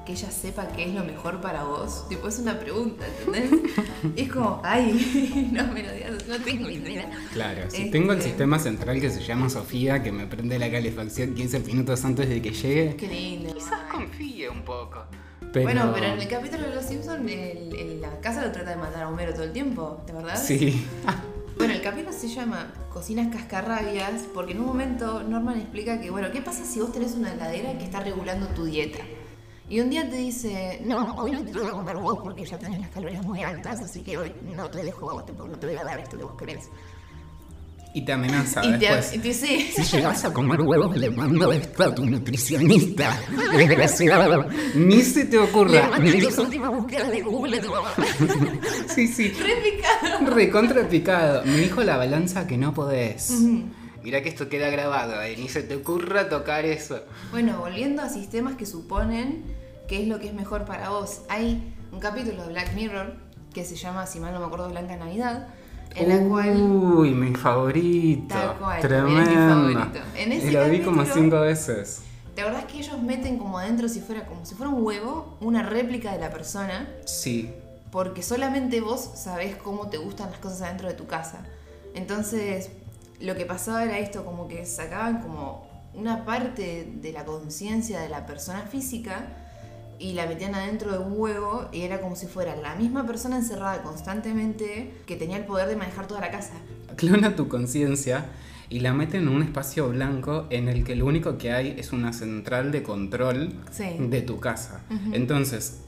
que 0.05 0.11
ella 0.13 0.29
sepa 0.31 0.67
qué 0.69 0.83
es 0.85 0.93
lo 0.93 1.03
mejor 1.03 1.39
para 1.41 1.63
vos? 1.63 2.07
Tipo, 2.09 2.27
es 2.27 2.39
una 2.39 2.59
pregunta, 2.59 3.05
¿entendés? 3.07 3.71
Y 4.15 4.21
es 4.23 4.31
como, 4.31 4.61
ay, 4.63 5.49
no 5.53 5.67
me 5.73 5.83
lo 5.83 5.91
digas, 5.93 6.27
no 6.27 6.37
tengo 6.43 6.69
idea. 6.69 7.09
Claro, 7.33 7.69
si 7.69 7.77
Este- 7.77 7.91
tengo 7.91 8.13
el 8.13 8.21
sistema 8.21 8.59
central 8.59 8.99
que 8.99 9.09
se 9.09 9.21
llama 9.21 9.49
Sofía, 9.49 10.03
que 10.03 10.11
me 10.11 10.27
prende 10.27 10.59
la 10.59 10.69
calefacción 10.71 11.33
15 11.33 11.59
minutos 11.61 12.03
antes 12.05 12.27
de 12.29 12.41
que 12.41 12.51
llegue, 12.51 12.95
Qué 12.97 13.07
lindo. 13.07 13.53
quizás 13.53 13.79
confíe 13.91 14.49
un 14.49 14.63
poco. 14.63 15.03
Pero... 15.51 15.65
Bueno, 15.65 15.91
pero 15.93 16.07
en 16.07 16.19
el 16.19 16.27
capítulo 16.27 16.63
de 16.67 16.75
Los 16.75 16.85
Simpsons, 16.85 17.29
el- 17.29 17.75
el- 17.75 18.01
la 18.01 18.19
casa 18.19 18.41
lo 18.45 18.51
trata 18.51 18.71
de 18.71 18.77
matar 18.77 19.03
a 19.03 19.09
Homero 19.09 19.33
todo 19.33 19.43
el 19.43 19.51
tiempo, 19.53 20.01
¿te 20.05 20.11
acordás? 20.11 20.45
Sí. 20.45 20.85
Bueno, 21.55 21.75
el 21.75 21.83
capítulo 21.83 22.11
se 22.11 22.27
llama 22.29 22.73
Cocinas 22.91 23.27
Cascarrabias 23.31 24.23
porque 24.33 24.53
en 24.53 24.59
un 24.61 24.65
momento 24.65 25.21
Norman 25.21 25.59
explica 25.59 26.01
que, 26.01 26.09
bueno, 26.09 26.29
¿qué 26.31 26.41
pasa 26.41 26.65
si 26.65 26.79
vos 26.79 26.91
tenés 26.91 27.13
una 27.13 27.31
heladera 27.31 27.77
que 27.77 27.85
está 27.85 27.99
regulando 27.99 28.47
tu 28.47 28.65
dieta? 28.65 28.97
Y 29.69 29.79
un 29.79 29.89
día 29.89 30.07
te 30.09 30.17
dice, 30.17 30.81
No, 30.85 31.15
hoy 31.15 31.31
no 31.31 31.41
te 31.43 31.53
lo 31.53 31.61
voy 31.61 31.69
a 31.69 31.71
comer 31.73 31.95
vos 31.97 32.19
porque 32.21 32.45
ya 32.45 32.57
tenés 32.59 32.79
las 32.81 32.89
calorías 32.89 33.25
muy 33.25 33.43
altas, 33.43 33.79
así 33.81 34.01
que 34.01 34.17
hoy 34.17 34.31
no 34.55 34.69
te 34.69 34.83
dejo 34.83 35.09
a 35.09 35.13
vos, 35.13 35.25
tampoco 35.25 35.49
no 35.49 35.57
te 35.57 35.67
voy 35.67 35.75
a 35.77 35.83
dar 35.83 35.99
esto 35.99 36.17
que 36.17 36.23
vos 36.23 36.33
querés. 36.37 36.69
Y 37.95 38.01
te 38.03 38.11
amenaza 38.11 38.65
y 38.65 38.71
te, 38.71 38.77
después. 38.79 39.13
y 39.13 39.19
te 39.19 39.27
dice, 39.27 39.71
Si 39.71 39.83
llegas 39.83 40.25
a 40.25 40.33
comer 40.33 40.59
huevos, 40.61 40.97
le 40.97 41.11
mando 41.11 41.51
esto 41.53 41.83
a 41.83 41.93
tu 41.93 42.03
nutricionista. 42.05 43.19
Desgraciado. 43.55 44.47
Ni 44.73 45.03
se 45.03 45.25
te 45.25 45.37
Le 45.37 45.43
ocurra. 45.43 45.89
mandé 45.89 46.19
tus 46.23 46.37
últimas 46.39 46.71
búsquedas 46.71 47.11
de 47.11 47.21
Google. 47.21 47.61
Sí, 48.87 49.07
sí. 49.07 49.29
re 49.29 49.55
picado. 49.57 50.25
Recontra 50.35 50.87
picado. 50.89 51.43
Me 51.45 51.57
dijo 51.57 51.83
la 51.83 51.97
balanza 51.97 52.47
que 52.47 52.57
no 52.57 52.73
podés. 52.73 53.31
Mira 54.03 54.21
que 54.21 54.27
esto 54.29 54.49
queda 54.49 54.69
grabado, 54.69 55.21
eh. 55.21 55.35
Ni 55.37 55.47
se 55.47 55.63
te 55.63 55.75
ocurra 55.77 56.27
tocar 56.27 56.65
eso. 56.65 56.99
Bueno, 57.31 57.57
volviendo 57.59 58.01
a 58.01 58.09
sistemas 58.09 58.55
que 58.55 58.65
suponen 58.65 59.43
qué 59.87 60.01
es 60.01 60.07
lo 60.09 60.19
que 60.19 60.27
es 60.27 60.33
mejor 60.33 60.65
para 60.65 60.89
vos. 60.89 61.21
Hay 61.29 61.73
un 61.91 61.99
capítulo 62.01 62.43
de 62.43 62.49
Black 62.49 62.73
Mirror 62.73 63.15
que 63.53 63.63
se 63.63 63.75
llama, 63.75 64.05
si 64.05 64.19
mal 64.19 64.33
no 64.33 64.41
me 64.41 64.45
acuerdo, 64.47 64.69
Blanca 64.69 64.97
Navidad, 64.97 65.47
en 65.95 66.09
la 66.09 66.27
cual 66.27 66.61
Uy, 66.61 67.11
mi 67.11 67.33
favorito. 67.35 68.33
Tal 68.35 68.57
cual, 68.57 68.77
es 68.79 68.83
mi 68.83 68.89
Tremendo. 68.89 69.31
favorito. 69.31 69.99
En 70.17 70.31
ese 70.33 70.47
y 70.47 70.51
lo 70.51 70.69
vi 70.69 70.81
como 70.81 71.05
cinco 71.05 71.39
veces. 71.39 72.01
¿Te 72.35 72.41
acordás 72.41 72.65
que 72.65 72.79
ellos 72.79 73.01
meten 73.01 73.37
como 73.37 73.59
adentro, 73.59 73.87
si 73.87 74.01
fuera, 74.01 74.25
como 74.25 74.45
si 74.45 74.55
fuera 74.55 74.71
un 74.71 74.83
huevo, 74.83 75.37
una 75.39 75.61
réplica 75.63 76.11
de 76.11 76.19
la 76.19 76.31
persona? 76.31 76.89
Sí. 77.05 77.53
Porque 77.91 78.23
solamente 78.23 78.81
vos 78.81 79.11
sabés 79.15 79.55
cómo 79.55 79.87
te 79.89 79.97
gustan 79.97 80.31
las 80.31 80.39
cosas 80.39 80.63
adentro 80.63 80.87
de 80.89 80.95
tu 80.95 81.05
casa. 81.05 81.45
Entonces, 81.93 82.71
lo 83.23 83.35
que 83.35 83.45
pasaba 83.45 83.83
era 83.83 83.97
esto, 83.99 84.23
como 84.25 84.47
que 84.47 84.65
sacaban 84.65 85.21
como 85.21 85.65
una 85.93 86.25
parte 86.25 86.91
de 87.01 87.11
la 87.11 87.23
conciencia 87.25 87.99
de 88.01 88.09
la 88.09 88.25
persona 88.25 88.61
física 88.63 89.27
y 89.99 90.13
la 90.13 90.25
metían 90.25 90.55
adentro 90.55 90.91
de 90.91 90.97
un 90.97 91.13
huevo 91.15 91.69
y 91.71 91.81
era 91.81 92.01
como 92.01 92.15
si 92.15 92.25
fuera 92.27 92.55
la 92.55 92.75
misma 92.75 93.05
persona 93.05 93.37
encerrada 93.37 93.81
constantemente 93.83 94.93
que 95.05 95.15
tenía 95.15 95.37
el 95.37 95.45
poder 95.45 95.67
de 95.67 95.75
manejar 95.75 96.07
toda 96.07 96.19
la 96.21 96.31
casa. 96.31 96.53
Clona 96.95 97.35
tu 97.35 97.47
conciencia 97.47 98.25
y 98.69 98.79
la 98.79 98.93
mete 98.93 99.17
en 99.17 99.27
un 99.27 99.43
espacio 99.43 99.89
blanco 99.89 100.47
en 100.49 100.67
el 100.67 100.83
que 100.83 100.95
lo 100.95 101.05
único 101.05 101.37
que 101.37 101.51
hay 101.51 101.75
es 101.77 101.91
una 101.93 102.11
central 102.11 102.71
de 102.71 102.81
control 102.83 103.53
Sí. 103.71 103.85
de 103.99 104.21
tu 104.21 104.39
casa. 104.39 104.81
Entonces, 105.11 105.81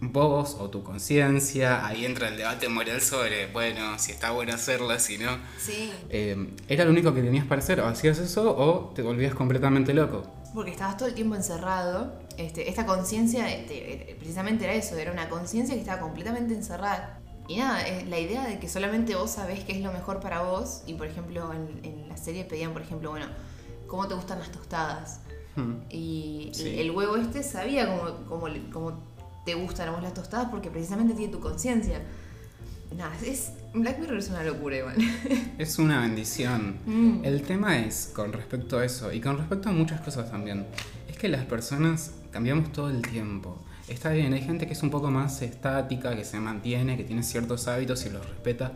vos 0.00 0.56
o 0.60 0.70
tu 0.70 0.82
conciencia, 0.84 1.84
ahí 1.86 2.04
entra 2.04 2.28
el 2.28 2.36
debate 2.36 2.68
moral 2.68 3.00
sobre, 3.00 3.46
bueno, 3.52 3.98
si 3.98 4.12
está 4.12 4.30
bueno 4.30 4.54
hacerlo, 4.54 4.98
si 4.98 5.18
no. 5.18 5.38
Sí. 5.58 5.92
Eh, 6.08 6.54
era 6.68 6.84
lo 6.84 6.90
único 6.90 7.12
que 7.14 7.22
tenías 7.22 7.46
para 7.46 7.60
hacer, 7.60 7.80
o 7.80 7.86
hacías 7.86 8.18
eso 8.18 8.56
o 8.56 8.92
te 8.94 9.02
volvías 9.02 9.34
completamente 9.34 9.92
loco. 9.94 10.22
Porque 10.54 10.70
estabas 10.70 10.96
todo 10.96 11.08
el 11.08 11.14
tiempo 11.14 11.34
encerrado. 11.34 12.12
Este, 12.36 12.68
esta 12.70 12.86
conciencia, 12.86 13.52
este, 13.52 14.12
eh, 14.12 14.16
precisamente 14.18 14.64
era 14.64 14.74
eso, 14.74 14.96
era 14.96 15.12
una 15.12 15.28
conciencia 15.28 15.74
que 15.74 15.80
estaba 15.80 16.00
completamente 16.00 16.54
encerrada. 16.54 17.20
Y 17.48 17.56
nada, 17.56 17.82
la 18.06 18.18
idea 18.18 18.44
de 18.46 18.58
que 18.58 18.68
solamente 18.68 19.14
vos 19.16 19.30
sabés 19.30 19.64
qué 19.64 19.72
es 19.72 19.80
lo 19.80 19.90
mejor 19.90 20.20
para 20.20 20.42
vos, 20.42 20.82
y 20.86 20.94
por 20.94 21.06
ejemplo 21.06 21.50
en, 21.52 21.80
en 21.82 22.08
la 22.08 22.16
serie 22.16 22.44
pedían, 22.44 22.72
por 22.72 22.82
ejemplo, 22.82 23.10
bueno, 23.10 23.26
¿cómo 23.86 24.06
te 24.06 24.14
gustan 24.14 24.38
las 24.38 24.52
tostadas? 24.52 25.20
Hmm. 25.56 25.76
Y 25.90 26.50
Sí. 26.52 26.78
el 26.78 26.90
huevo 26.90 27.16
este 27.16 27.42
sabía 27.42 27.86
cómo, 28.28 28.48
cómo 28.70 29.02
te 29.44 29.54
gustan 29.54 29.88
a 29.88 29.92
vos 29.92 30.02
las 30.02 30.14
tostadas 30.14 30.48
porque 30.50 30.70
precisamente 30.70 31.14
tiene 31.14 31.32
tu 31.32 31.40
conciencia. 31.40 32.00
Nada, 32.96 33.12
es. 33.24 33.52
Black 33.74 33.98
Mirror 33.98 34.18
es 34.18 34.30
una 34.30 34.42
locura 34.42 34.78
igual. 34.78 34.96
Es 35.58 35.78
una 35.78 36.00
bendición. 36.00 36.78
Mm. 36.86 37.24
El 37.24 37.42
tema 37.42 37.78
es, 37.78 38.10
con 38.14 38.32
respecto 38.32 38.78
a 38.78 38.84
eso, 38.84 39.12
y 39.12 39.20
con 39.20 39.36
respecto 39.36 39.68
a 39.68 39.72
muchas 39.72 40.00
cosas 40.00 40.30
también, 40.30 40.66
es 41.08 41.18
que 41.18 41.28
las 41.28 41.44
personas 41.44 42.12
cambiamos 42.30 42.72
todo 42.72 42.88
el 42.88 43.02
tiempo. 43.02 43.58
Está 43.88 44.10
bien, 44.10 44.32
hay 44.32 44.42
gente 44.42 44.66
que 44.66 44.72
es 44.72 44.82
un 44.82 44.90
poco 44.90 45.10
más 45.10 45.42
estática, 45.42 46.16
que 46.16 46.24
se 46.24 46.40
mantiene, 46.40 46.96
que 46.96 47.04
tiene 47.04 47.22
ciertos 47.22 47.68
hábitos 47.68 48.06
y 48.06 48.10
los 48.10 48.26
respeta. 48.26 48.72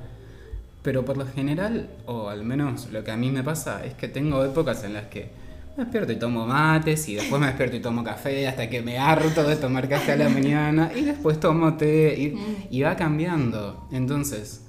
Pero 0.83 1.05
por 1.05 1.17
lo 1.17 1.27
general, 1.27 1.89
o 2.07 2.29
al 2.29 2.45
menos 2.45 2.91
lo 2.91 3.05
que 3.05 3.13
a 3.13 3.17
mí 3.17 3.31
me 3.31 3.43
pasa, 3.43 3.85
es 3.85 3.95
que 3.95 4.09
tengo 4.09 4.45
épocas 4.45 4.85
en 4.85 4.95
las 4.95 5.07
que 5.07 5.31
me 5.77 5.85
despierto 5.85 6.13
y 6.13 6.17
tomo 6.17 6.47
mates, 6.47 7.09
y 7.09 7.15
después 7.15 7.41
me 7.41 7.47
despierto 7.47 7.77
y 7.77 7.81
tomo 7.81 8.05
café, 8.05 8.47
hasta 8.49 8.69
que 8.69 8.83
me 8.83 8.99
harto 8.99 9.43
de 9.45 9.57
tomar 9.57 9.89
café 9.89 10.13
a 10.13 10.17
la 10.17 10.29
mañana, 10.29 10.91
y 10.95 11.03
después 11.03 11.41
tomo 11.41 11.77
té, 11.77 12.15
y, 12.19 12.67
y 12.71 12.83
va 12.83 12.97
cambiando. 12.97 13.89
Entonces, 13.93 14.65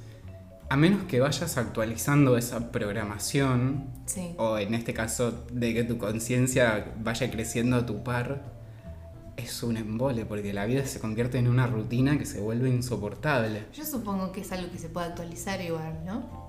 a 0.70 0.78
menos 0.78 1.04
que 1.04 1.20
vayas 1.20 1.58
actualizando 1.58 2.38
esa 2.38 2.72
programación, 2.72 3.92
Sí. 4.06 4.34
o 4.38 4.58
en 4.58 4.74
este 4.74 4.94
caso 4.94 5.46
de 5.52 5.74
que 5.74 5.84
tu 5.86 5.98
conciencia 5.98 6.94
vaya 7.02 7.32
creciendo 7.32 7.78
a 7.78 7.86
tu 7.86 8.04
par, 8.04 8.52
es 9.38 9.64
un 9.64 9.78
embole, 9.78 10.26
porque 10.26 10.54
la 10.54 10.66
vida 10.66 10.86
se 10.86 11.00
convierte 11.00 11.38
en 11.38 11.48
una 11.48 11.68
rutina 11.68 12.18
que 12.18 12.26
se 12.26 12.40
vuelve 12.40 12.70
insoportable, 12.70 13.64
Yo 13.74 13.84
supongo 13.86 14.32
que 14.32 14.42
es 14.42 14.52
algo 14.52 14.72
que 14.72 14.78
se 14.78 14.90
puede 14.90 15.08
actualizar 15.08 15.60
igual, 15.62 16.00
¿no? 16.06 16.43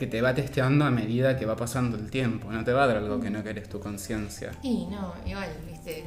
Que 0.00 0.06
te 0.06 0.22
va 0.22 0.34
testeando 0.34 0.86
a 0.86 0.90
medida 0.90 1.36
que 1.38 1.44
va 1.44 1.56
pasando 1.56 1.98
el 1.98 2.10
tiempo, 2.10 2.50
no 2.50 2.64
te 2.64 2.72
va 2.72 2.84
a 2.84 2.86
dar 2.86 2.96
algo 2.96 3.20
que 3.20 3.28
no 3.28 3.44
querés 3.44 3.68
tu 3.68 3.80
conciencia. 3.80 4.50
Y 4.62 4.86
no, 4.86 5.12
igual, 5.26 5.50
viste. 5.70 6.04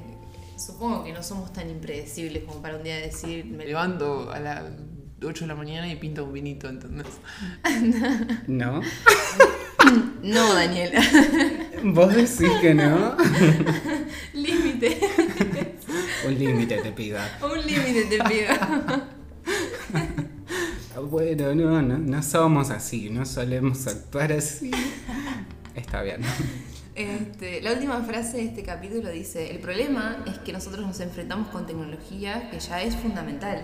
Supongo 0.57 1.03
que 1.03 1.13
no 1.13 1.21
somos 1.21 1.53
tan 1.53 1.69
impredecibles 1.69 2.43
como 2.43 2.59
para 2.59 2.77
un 2.77 2.83
día 2.83 2.97
decir, 2.97 3.45
me 3.45 3.67
levanto 3.67 4.31
a 4.31 4.39
las 4.39 4.63
8 5.23 5.43
de 5.43 5.47
la 5.47 5.53
mañana 5.53 5.87
y 5.91 5.95
pinto 5.97 6.25
un 6.25 6.33
vinito, 6.33 6.69
¿entendés? 6.69 7.05
¿No? 8.47 8.81
No, 10.23 10.53
Daniela. 10.55 10.99
¿Vos 11.83 12.15
decís 12.15 12.51
que 12.61 12.73
no? 12.73 13.15
límite. 14.33 15.01
Un 16.25 16.39
límite 16.39 16.77
te 16.77 16.91
pida. 16.93 17.37
Un 17.43 17.61
límite 17.63 18.05
te 18.05 18.23
pido. 18.23 19.13
Bueno, 21.09 21.53
no, 21.53 21.81
no, 21.81 21.97
no 21.97 22.23
somos 22.23 22.69
así, 22.69 23.09
no 23.09 23.25
solemos 23.25 23.87
actuar 23.87 24.31
así. 24.31 24.71
Está 25.75 26.01
bien. 26.01 26.21
Este, 26.95 27.61
la 27.61 27.73
última 27.73 28.01
frase 28.03 28.37
de 28.37 28.43
este 28.45 28.63
capítulo 28.63 29.09
dice, 29.09 29.49
el 29.49 29.59
problema 29.59 30.23
es 30.27 30.37
que 30.39 30.53
nosotros 30.53 30.85
nos 30.85 30.99
enfrentamos 30.99 31.47
con 31.47 31.65
tecnología 31.65 32.51
que 32.51 32.59
ya 32.59 32.81
es 32.81 32.95
fundamental. 32.95 33.63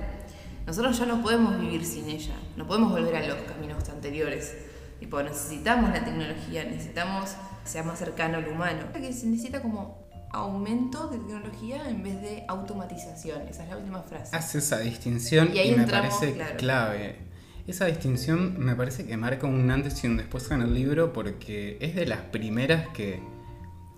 Nosotros 0.65 0.97
ya 0.97 1.05
no 1.05 1.21
podemos 1.21 1.59
vivir 1.59 1.85
sin 1.85 2.09
ella, 2.09 2.33
no 2.57 2.65
podemos 2.65 2.91
volver 2.91 3.15
a 3.15 3.27
los 3.27 3.37
caminos 3.43 3.87
anteriores. 3.89 4.55
Tipo, 4.99 5.21
necesitamos 5.21 5.91
la 5.91 6.03
tecnología, 6.03 6.63
necesitamos 6.65 7.31
que 7.63 7.69
sea 7.69 7.83
más 7.83 7.99
cercano 7.99 8.37
al 8.37 8.47
humano. 8.47 8.91
Que 8.93 9.13
se 9.13 9.27
necesita 9.27 9.61
como 9.61 10.09
aumento 10.31 11.07
de 11.07 11.17
tecnología 11.17 11.87
en 11.89 12.03
vez 12.03 12.21
de 12.21 12.43
automatización. 12.47 13.47
Esa 13.47 13.63
es 13.63 13.69
la 13.69 13.77
última 13.77 14.01
frase. 14.01 14.35
Hace 14.35 14.57
esa 14.57 14.79
distinción 14.79 15.49
Y 15.53 15.57
y, 15.57 15.59
ahí 15.59 15.75
me 15.75 15.83
entramos, 15.83 16.15
parece 16.15 16.35
claro. 16.35 16.57
clave. 16.57 17.28
Esa 17.69 17.85
distinción 17.85 18.57
me 18.57 18.75
parece 18.75 19.05
que 19.05 19.15
marca 19.15 19.45
un 19.45 19.69
antes 19.69 20.03
y 20.03 20.07
un 20.07 20.17
después 20.17 20.49
en 20.49 20.61
el 20.61 20.73
libro 20.73 21.13
porque 21.13 21.77
es 21.79 21.93
de 21.95 22.07
las 22.07 22.21
primeras 22.21 22.87
que 22.89 23.21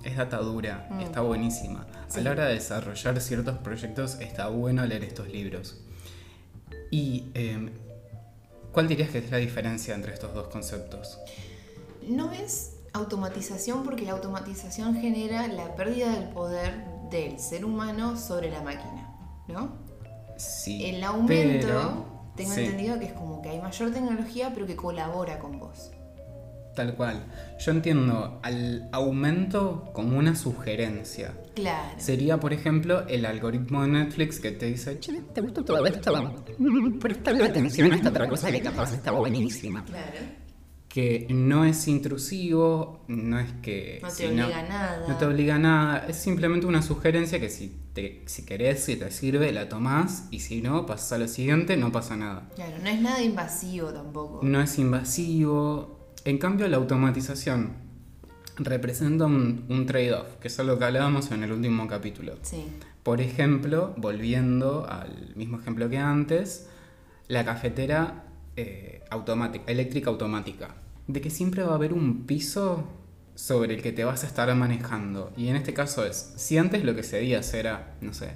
es 0.04 0.18
datadura, 0.18 0.88
Mm. 0.92 1.00
está 1.00 1.22
buenísima. 1.22 1.88
Sí. 2.10 2.20
A 2.20 2.24
la 2.24 2.32
hora 2.32 2.46
de 2.48 2.56
desarrollar 2.56 3.22
ciertos 3.22 3.58
proyectos 3.60 4.16
está 4.20 4.50
bueno 4.50 4.86
leer 4.86 5.06
estos 5.06 5.30
libros. 5.30 5.80
Y 6.90 7.28
eh, 7.34 7.70
¿cuál 8.74 8.90
dirías 8.90 9.10
que 9.10 9.20
es 9.20 9.32
la 9.32 9.38
diferencia 9.38 9.96
entre 9.96 10.14
estos 10.14 10.34
dos 10.34 10.48
conceptos? 10.50 11.18
No 12.10 12.34
es 12.34 12.74
automatización 12.92 13.84
porque 13.86 14.04
la 14.04 14.12
automatización 14.12 14.96
genera 14.96 15.48
la 15.48 15.76
pérdida 15.76 16.12
del 16.14 16.28
poder 16.30 16.84
del 17.10 17.40
ser 17.40 17.64
humano 17.64 18.18
sobre 18.18 18.50
la 18.52 18.62
máquina, 18.62 19.16
¿no? 19.48 19.78
Sí. 20.38 20.84
El 20.86 21.02
aumento, 21.06 21.68
pero- 21.68 22.11
tengo 22.36 22.52
sí. 22.52 22.62
entendido 22.62 23.00
que 23.00 23.06
es 23.06 23.14
como 23.14 23.42
que 23.42 23.50
hay 23.50 23.60
mayor 23.62 23.92
tecnología 23.92 24.52
pero 24.54 24.66
que 24.66 24.76
colabora 24.76 25.40
con 25.40 25.60
vos. 25.60 25.92
Tal 26.76 26.96
cual. 26.96 27.26
Yo 27.60 27.72
entiendo 27.72 28.40
al 28.44 28.88
aumento 28.94 29.90
como 29.94 30.18
una 30.18 30.36
sugerencia. 30.36 31.34
Claro. 31.54 31.90
Sería, 31.98 32.40
por 32.40 32.54
ejemplo, 32.54 33.06
el 33.08 33.26
algoritmo 33.26 33.82
de 33.82 33.90
Netflix 33.90 34.40
que 34.40 34.52
te 34.52 34.68
dice, 34.68 34.98
"Che, 35.00 35.22
¿te 35.34 35.42
gustó 35.42 35.66
todo 35.66 35.86
esto? 35.86 36.14
Prestale 37.00 37.44
atención 37.44 37.92
a 37.92 37.96
esta 37.96 38.10
otra 38.10 38.30
cosa 38.30 38.50
que 38.52 38.62
capaz 38.62 38.94
está 38.94 39.12
buenísima. 39.12 39.84
Claro. 39.84 40.41
Que 40.94 41.26
no 41.30 41.64
es 41.64 41.88
intrusivo, 41.88 43.06
no 43.08 43.40
es 43.40 43.52
que... 43.62 44.00
No 44.02 44.10
te 44.10 44.14
si 44.14 44.26
obliga 44.26 44.60
a 44.60 44.64
nada. 44.64 45.06
No 45.08 45.18
te 45.18 45.26
obliga 45.26 45.56
a 45.56 45.60
nada, 45.60 46.06
es 46.08 46.18
simplemente 46.18 46.68
una 46.68 46.82
sugerencia 46.82 47.40
que 47.40 47.50
si, 47.50 47.74
te, 47.94 48.24
si 48.26 48.46
querés, 48.46 48.84
si 48.84 48.98
te 48.98 49.10
sirve, 49.10 49.54
la 49.54 49.70
tomás 49.70 50.28
y 50.32 50.42
si 50.42 50.62
no, 50.62 50.86
pasas 50.86 51.14
a 51.14 51.18
lo 51.20 51.28
siguiente, 51.30 51.78
no 51.78 51.94
pasa 51.94 52.18
nada. 52.18 52.50
Claro, 52.56 52.78
no 52.84 52.90
es 52.90 53.02
nada 53.02 53.24
invasivo 53.24 53.94
tampoco. 53.94 54.42
No 54.44 54.62
es 54.62 54.78
invasivo. 54.80 56.14
En 56.26 56.38
cambio, 56.38 56.68
la 56.68 56.76
automatización 56.78 57.74
representa 58.58 59.26
un, 59.26 59.66
un 59.70 59.86
trade-off, 59.86 60.36
que 60.42 60.50
es 60.50 60.60
algo 60.60 60.78
que 60.78 60.84
hablábamos 60.84 61.32
en 61.32 61.44
el 61.44 61.54
último 61.54 61.88
capítulo. 61.88 62.34
Sí. 62.42 62.66
Por 63.02 63.22
ejemplo, 63.22 63.94
volviendo 63.96 64.86
al 64.90 65.36
mismo 65.36 65.58
ejemplo 65.58 65.90
que 65.90 65.98
antes, 66.00 66.68
la 67.30 67.46
cafetera 67.46 68.26
eh, 68.58 69.04
automática, 69.10 69.72
eléctrica 69.72 70.10
automática. 70.10 70.76
De 71.08 71.22
que 71.22 71.30
siempre 71.30 71.64
va 71.64 71.72
a 71.74 71.76
haber 71.76 71.94
un 71.94 72.26
piso 72.26 72.88
sobre 73.36 73.74
el 73.74 73.82
que 73.82 73.92
te 73.92 74.04
vas 74.04 74.24
a 74.24 74.28
estar 74.28 74.54
manejando. 74.56 75.32
Y 75.36 75.48
en 75.48 75.56
este 75.56 75.74
caso 75.74 76.06
es, 76.06 76.34
si 76.38 76.58
antes 76.58 76.84
lo 76.84 76.96
que 76.96 77.04
se 77.04 77.18
hacía 77.18 77.60
era, 77.60 77.96
no 78.02 78.14
sé, 78.14 78.32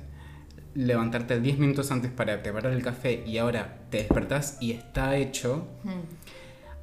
levantarte 0.73 1.39
10 1.39 1.59
minutos 1.59 1.91
antes 1.91 2.11
para 2.11 2.41
preparar 2.41 2.73
el 2.73 2.83
café 2.83 3.23
y 3.25 3.37
ahora 3.37 3.79
te 3.89 3.99
despertás 3.99 4.57
y 4.59 4.71
está 4.71 5.15
hecho, 5.15 5.67
Mm. 5.83 6.35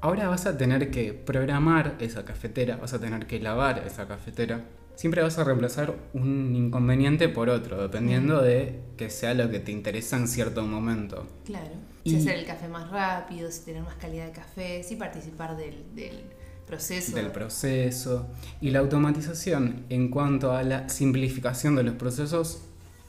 Ahora 0.03 0.27
vas 0.27 0.47
a 0.47 0.59
tener 0.59 0.91
que 0.91 1.13
programar 1.13 1.95
esa 2.01 2.25
cafetera, 2.25 2.77
vas 2.77 2.93
a 2.93 2.99
tener 2.99 3.29
que 3.29 3.39
lavar 3.39 3.85
esa 3.87 4.09
cafetera. 4.09 4.65
Siempre 4.95 5.23
vas 5.23 5.39
a 5.39 5.45
reemplazar 5.45 5.95
un 6.15 6.55
inconveniente 6.55 7.29
por 7.29 7.49
otro, 7.49 7.81
dependiendo 7.83 8.41
de 8.43 8.79
que 8.97 9.11
sea 9.11 9.35
lo 9.35 9.51
que 9.51 9.59
te 9.59 9.73
interesa 9.73 10.17
en 10.17 10.29
cierto 10.29 10.63
momento. 10.65 11.27
Claro. 11.45 11.71
Y- 12.05 12.11
Si 12.11 12.17
hacer 12.19 12.39
el 12.39 12.45
café 12.47 12.69
más 12.69 12.91
rápido, 12.91 13.51
si 13.51 13.63
tener 13.65 13.83
más 13.83 13.95
calidad 13.97 14.27
de 14.27 14.33
café, 14.33 14.83
si 14.83 14.97
participar 14.97 15.57
del, 15.57 15.85
del 15.95 16.21
proceso. 16.67 17.15
Del 17.17 17.29
proceso. 17.33 18.29
Y 18.61 18.71
la 18.71 18.79
automatización 18.81 19.85
en 19.89 20.09
cuanto 20.09 20.53
a 20.53 20.63
la 20.63 20.89
simplificación 20.89 21.75
de 21.75 21.83
los 21.85 21.95
procesos 21.95 22.63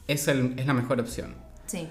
es, 0.07 0.27
el- 0.27 0.53
es 0.57 0.65
la 0.65 0.73
mejor 0.73 0.99
opción. 0.99 1.35
Sí. 1.67 1.87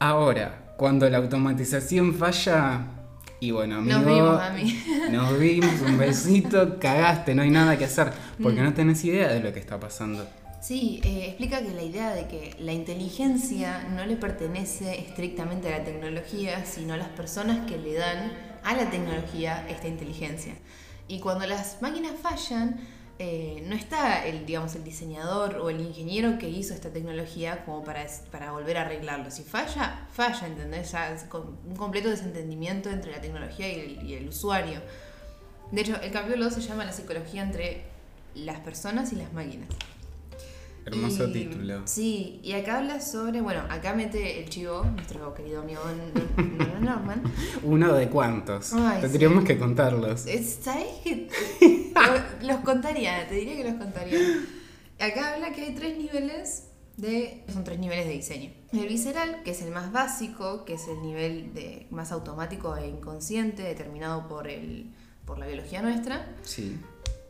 Ahora, 0.00 0.74
cuando 0.76 1.08
la 1.08 1.18
automatización 1.18 2.14
falla, 2.14 2.86
y 3.44 3.50
bueno, 3.50 3.76
amigo, 3.76 3.98
Nos 3.98 4.06
vimos, 4.06 4.38
mami. 4.38 4.84
Nos 5.10 5.38
vimos, 5.38 5.80
un 5.82 5.98
besito, 5.98 6.78
cagaste, 6.78 7.34
no 7.34 7.42
hay 7.42 7.50
nada 7.50 7.76
que 7.76 7.84
hacer, 7.84 8.10
porque 8.42 8.62
no 8.62 8.72
tenés 8.72 9.04
idea 9.04 9.28
de 9.32 9.40
lo 9.40 9.52
que 9.52 9.60
está 9.60 9.78
pasando. 9.78 10.26
Sí, 10.62 11.02
eh, 11.04 11.26
explica 11.26 11.60
que 11.60 11.74
la 11.74 11.82
idea 11.82 12.14
de 12.14 12.26
que 12.26 12.56
la 12.58 12.72
inteligencia 12.72 13.86
no 13.94 14.06
le 14.06 14.16
pertenece 14.16 14.98
estrictamente 14.98 15.68
a 15.68 15.78
la 15.78 15.84
tecnología, 15.84 16.64
sino 16.64 16.94
a 16.94 16.96
las 16.96 17.08
personas 17.08 17.70
que 17.70 17.76
le 17.76 17.92
dan 17.92 18.32
a 18.62 18.74
la 18.74 18.88
tecnología 18.88 19.66
esta 19.68 19.88
inteligencia. 19.88 20.54
Y 21.06 21.20
cuando 21.20 21.46
las 21.46 21.82
máquinas 21.82 22.12
fallan, 22.22 22.80
eh, 23.18 23.62
no 23.68 23.76
está 23.76 24.26
el, 24.26 24.44
digamos, 24.44 24.74
el 24.74 24.82
diseñador 24.82 25.56
o 25.58 25.70
el 25.70 25.80
ingeniero 25.80 26.36
que 26.38 26.48
hizo 26.48 26.74
esta 26.74 26.90
tecnología 26.90 27.64
como 27.64 27.84
para, 27.84 28.04
para 28.32 28.50
volver 28.50 28.76
a 28.76 28.82
arreglarlo. 28.82 29.30
Si 29.30 29.44
falla, 29.44 30.08
falla, 30.12 30.46
¿entendés? 30.46 30.94
Es 30.94 31.26
un 31.32 31.76
completo 31.76 32.10
desentendimiento 32.10 32.90
entre 32.90 33.12
la 33.12 33.20
tecnología 33.20 33.72
y 33.72 33.80
el, 33.80 34.06
y 34.06 34.14
el 34.14 34.28
usuario. 34.28 34.80
De 35.70 35.80
hecho, 35.80 36.00
el 36.00 36.10
capítulo 36.10 36.44
2 36.44 36.54
se 36.54 36.60
llama 36.60 36.84
La 36.84 36.92
psicología 36.92 37.42
entre 37.42 37.84
las 38.34 38.58
personas 38.60 39.12
y 39.12 39.16
las 39.16 39.32
máquinas. 39.32 39.68
Hermoso 40.86 41.28
Y- 41.28 41.32
título. 41.32 41.80
Sí, 41.86 42.40
y 42.42 42.52
acá 42.52 42.78
habla 42.78 43.00
sobre, 43.00 43.40
bueno, 43.40 43.62
acá 43.70 43.94
mete 43.94 44.42
el 44.42 44.48
chivo, 44.50 44.84
nuestro 44.84 45.32
querido 45.34 45.62
amigo 45.62 45.80
Norman. 46.80 47.22
Uno 47.62 47.94
de 47.94 48.08
cuántos. 48.10 48.72
Ay, 48.74 49.00
Tendríamos 49.00 49.42
sí. 49.42 49.46
que 49.48 49.58
contarlos. 49.58 50.26
Es- 50.26 50.58
¿Sabes? 50.62 50.86
Lo- 51.60 52.46
los 52.48 52.56
contaría, 52.60 53.26
te 53.28 53.34
diría 53.36 53.56
que 53.56 53.64
los 53.70 53.74
contaría. 53.78 54.18
Acá 55.00 55.34
habla 55.34 55.52
que 55.52 55.62
hay 55.62 55.74
tres 55.74 55.96
niveles 55.96 56.68
de. 56.96 57.44
Son 57.52 57.64
tres 57.64 57.78
niveles 57.78 58.06
de 58.06 58.12
diseño. 58.12 58.50
El 58.72 58.86
visceral, 58.86 59.42
que 59.42 59.52
es 59.52 59.62
el 59.62 59.70
más 59.70 59.90
básico, 59.92 60.64
que 60.64 60.74
es 60.74 60.86
el 60.88 61.00
nivel 61.02 61.54
de, 61.54 61.86
más 61.90 62.12
automático 62.12 62.76
e 62.76 62.88
inconsciente, 62.88 63.62
determinado 63.62 64.28
por, 64.28 64.48
el, 64.48 64.92
por 65.24 65.38
la 65.38 65.46
biología 65.46 65.80
nuestra. 65.80 66.26
Sí. 66.42 66.76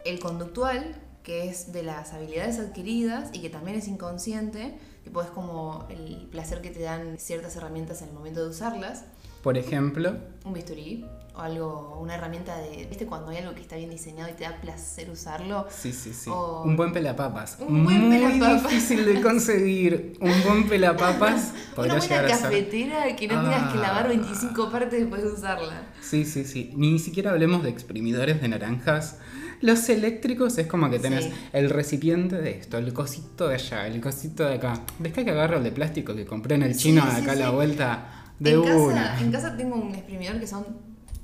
El 0.05 0.19
conductual, 0.19 0.97
que 1.25 1.49
es 1.49 1.73
de 1.73 1.83
las 1.83 2.13
habilidades 2.13 2.59
adquiridas 2.61 3.31
y 3.33 3.41
que 3.41 3.51
también 3.51 3.77
es 3.79 3.89
inconsciente, 3.89 4.79
tipo 5.03 5.21
es 5.23 5.29
como 5.31 5.87
el 5.91 6.29
placer 6.31 6.61
que 6.61 6.71
te 6.71 6.81
dan 6.83 7.19
ciertas 7.19 7.57
herramientas 7.57 8.03
en 8.03 8.11
el 8.11 8.15
momento 8.15 8.45
de 8.45 8.51
usarlas. 8.51 9.05
Por 9.43 9.59
ejemplo, 9.59 10.15
Un 10.45 10.55
bisturí 10.55 11.05
o 11.35 11.41
algo, 11.41 11.99
una 12.01 12.15
herramienta 12.15 12.57
de. 12.59 12.87
¿Viste 12.87 13.05
cuando 13.05 13.31
hay 13.31 13.39
algo 13.39 13.55
que 13.55 13.61
está 13.61 13.77
bien 13.77 13.91
diseñado 13.91 14.31
y 14.31 14.33
te 14.35 14.45
da 14.45 14.59
placer 14.61 15.11
usarlo? 15.11 15.67
sí, 15.71 15.93
sí, 15.93 16.15
sí. 16.15 16.31
O- 16.31 16.63
Un 16.63 16.77
buen 16.77 16.93
pelapapas. 16.95 17.59
Un 17.61 17.85
buen 17.85 18.09
Muy 18.09 18.17
pelapapas. 18.19 18.63
difícil 18.71 19.05
de 19.05 19.21
conseguir. 19.21 20.17
Un 20.21 20.43
buen 20.45 20.67
pelapapas 20.69 21.53
Una 21.77 21.87
buena 21.97 22.01
ser. 22.01 22.27
cafetera 22.27 23.17
que 23.17 23.29
no 23.29 23.43
tengas 23.43 23.73
que 23.73 23.79
lavar 23.79 24.07
Ah. 24.07 24.09
25 24.09 24.71
partes 24.71 25.01
después 25.01 25.23
de 25.23 25.29
usarla. 25.29 25.83
Sí, 26.01 26.25
sí, 26.25 26.45
sí. 26.45 26.73
Ni 26.77 26.99
siquiera 26.99 27.31
hablemos 27.33 27.63
de 27.63 27.69
exprimidores 27.71 28.41
de 28.41 28.49
naranjas. 28.49 29.19
Los 29.61 29.89
eléctricos 29.89 30.57
es 30.59 30.67
como 30.67 30.91
que 30.91 30.99
tenés 30.99 31.25
Sí. 31.27 31.33
el 31.53 31.71
recipiente 31.71 32.37
de 32.41 32.51
esto, 32.59 32.79
el 32.79 32.93
cosito 32.93 33.49
de 33.49 33.55
allá, 33.55 33.87
el 33.87 34.01
cosito 34.01 34.45
de 34.45 34.55
acá. 34.55 34.81
¿Ves 34.99 35.13
que 35.13 35.21
agarrar 35.23 35.59
el 35.59 35.65
de 35.65 35.73
plástico 35.73 36.15
que 36.15 36.27
compré 36.27 36.57
en 36.57 36.63
el 36.65 36.75
Sí, 36.75 36.85
chino 36.91 37.05
de 37.05 37.13
acá 37.13 37.33
a 37.33 37.37
la 37.37 37.51
vuelta 37.51 38.25
de 38.39 38.53
en, 38.53 38.59
una? 38.59 39.03
casa, 39.05 39.21
en 39.21 39.33
casa 39.33 39.57
tengo 39.57 39.77
un 39.77 39.95
exprimidor 39.95 40.39
que 40.41 40.47
son 40.47 40.67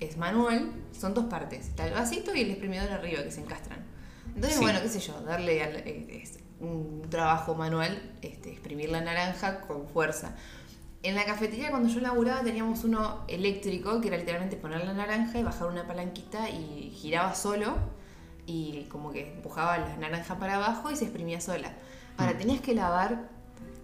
es 0.00 0.16
manual, 0.16 0.70
son 0.98 1.12
dos 1.12 1.26
partes. 1.26 1.66
Está 1.68 1.86
el 1.86 1.92
vasito 1.92 2.34
y 2.34 2.40
el 2.40 2.50
exprimidor 2.50 2.90
arriba 2.90 3.22
que 3.22 3.30
se 3.30 3.42
encastran. 3.42 3.80
Entonces, 4.34 4.58
bueno, 4.60 4.78
qué 4.82 4.88
sé 4.88 5.00
yo, 5.00 5.20
darle 5.22 5.62
al- 5.62 5.76
eh, 5.76 6.20
es 6.22 6.38
un 6.60 7.02
trabajo 7.10 7.54
manual, 7.54 8.00
este, 8.22 8.50
exprimir 8.52 8.88
la 8.90 9.00
naranja 9.02 9.60
con 9.62 9.88
fuerza. 9.88 10.34
En 11.02 11.14
la 11.14 11.24
cafetería 11.24 11.70
cuando 11.70 11.88
yo 11.88 12.00
laburaba 12.00 12.42
teníamos 12.42 12.84
uno 12.84 13.24
eléctrico 13.28 14.00
que 14.00 14.08
era 14.08 14.16
literalmente 14.18 14.56
poner 14.56 14.84
la 14.84 14.92
naranja 14.94 15.38
y 15.38 15.42
bajar 15.42 15.68
una 15.68 15.86
palanquita 15.86 16.48
y 16.50 16.90
giraba 16.94 17.34
solo 17.34 17.74
y 18.50 18.84
como 18.90 19.10
que 19.12 19.32
empujaba 19.34 19.78
la 19.78 19.96
naranja 19.96 20.38
para 20.38 20.56
abajo 20.56 20.90
y 20.90 20.96
se 20.96 21.04
exprimía 21.04 21.40
sola. 21.40 21.72
Ahora 22.16 22.36
tenías 22.36 22.60
que 22.60 22.74
lavar 22.74 23.28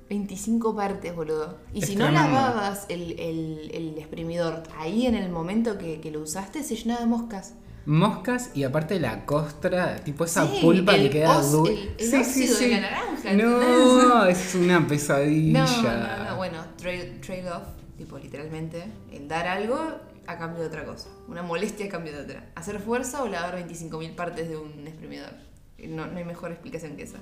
25 0.08 0.74
partes, 0.76 1.14
boludo. 1.14 1.58
Y 1.72 1.80
Es 1.80 1.86
si 1.88 1.96
no 1.96 2.06
tremendo. 2.06 2.30
lavabas 2.32 2.86
el, 2.88 3.18
el- 3.18 3.70
el 3.74 3.98
exprimidor 3.98 4.62
ahí 4.78 5.06
en 5.06 5.14
el 5.14 5.30
momento 5.30 5.78
que, 5.78 6.00
que 6.00 6.10
lo 6.10 6.20
usaste, 6.20 6.62
se 6.62 6.76
llenaba 6.76 7.00
de 7.00 7.06
moscas. 7.06 7.54
Moscas 7.86 8.50
y 8.54 8.64
aparte 8.64 8.98
la 8.98 9.24
costra, 9.26 9.96
tipo 10.04 10.24
esa 10.24 10.46
Sí, 10.46 10.58
pulpa 10.60 10.94
que 10.94 11.10
queda 11.10 11.40
dura. 11.42 11.70
el- 11.72 11.94
el 11.98 12.20
óxido 12.20 12.58
de 12.58 12.68
la 12.68 12.80
naranja, 12.80 13.32
No, 13.34 14.24
es 14.26 14.54
una 14.54 14.86
pesadilla. 14.86 15.64
No, 15.64 15.82
no, 15.82 16.24
no, 16.30 16.36
bueno, 16.36 16.58
trade- 16.76 17.20
trade-off, 17.20 17.62
tipo 17.96 18.18
literalmente, 18.18 18.84
el 19.12 19.28
dar 19.28 19.46
algo 19.46 19.78
a 20.26 20.38
cambio 20.38 20.60
de 20.62 20.68
otra 20.68 20.84
cosa. 20.84 21.08
Una 21.28 21.42
molestia 21.42 21.86
a 21.86 21.88
cambio 21.88 22.12
de 22.12 22.20
otra. 22.20 22.50
Hacer 22.54 22.80
fuerza 22.80 23.22
o 23.22 23.28
lavar 23.28 23.56
25.000 23.66 24.14
partes 24.14 24.48
de 24.48 24.56
un 24.56 24.86
exprimidor. 24.86 25.32
No, 25.78 26.06
no 26.06 26.16
hay 26.16 26.24
mejor 26.24 26.52
explicación 26.52 26.96
que 26.96 27.02
esa. 27.02 27.18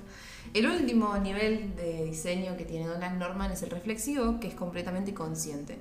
El 0.53 0.67
último 0.67 1.17
nivel 1.17 1.75
de 1.75 2.05
diseño 2.05 2.55
que 2.55 2.65
tiene 2.65 2.87
Donald 2.87 3.19
Norman 3.19 3.51
es 3.51 3.63
el 3.63 3.69
reflexivo, 3.69 4.39
que 4.39 4.47
es 4.47 4.55
completamente 4.55 5.13
consciente. 5.13 5.77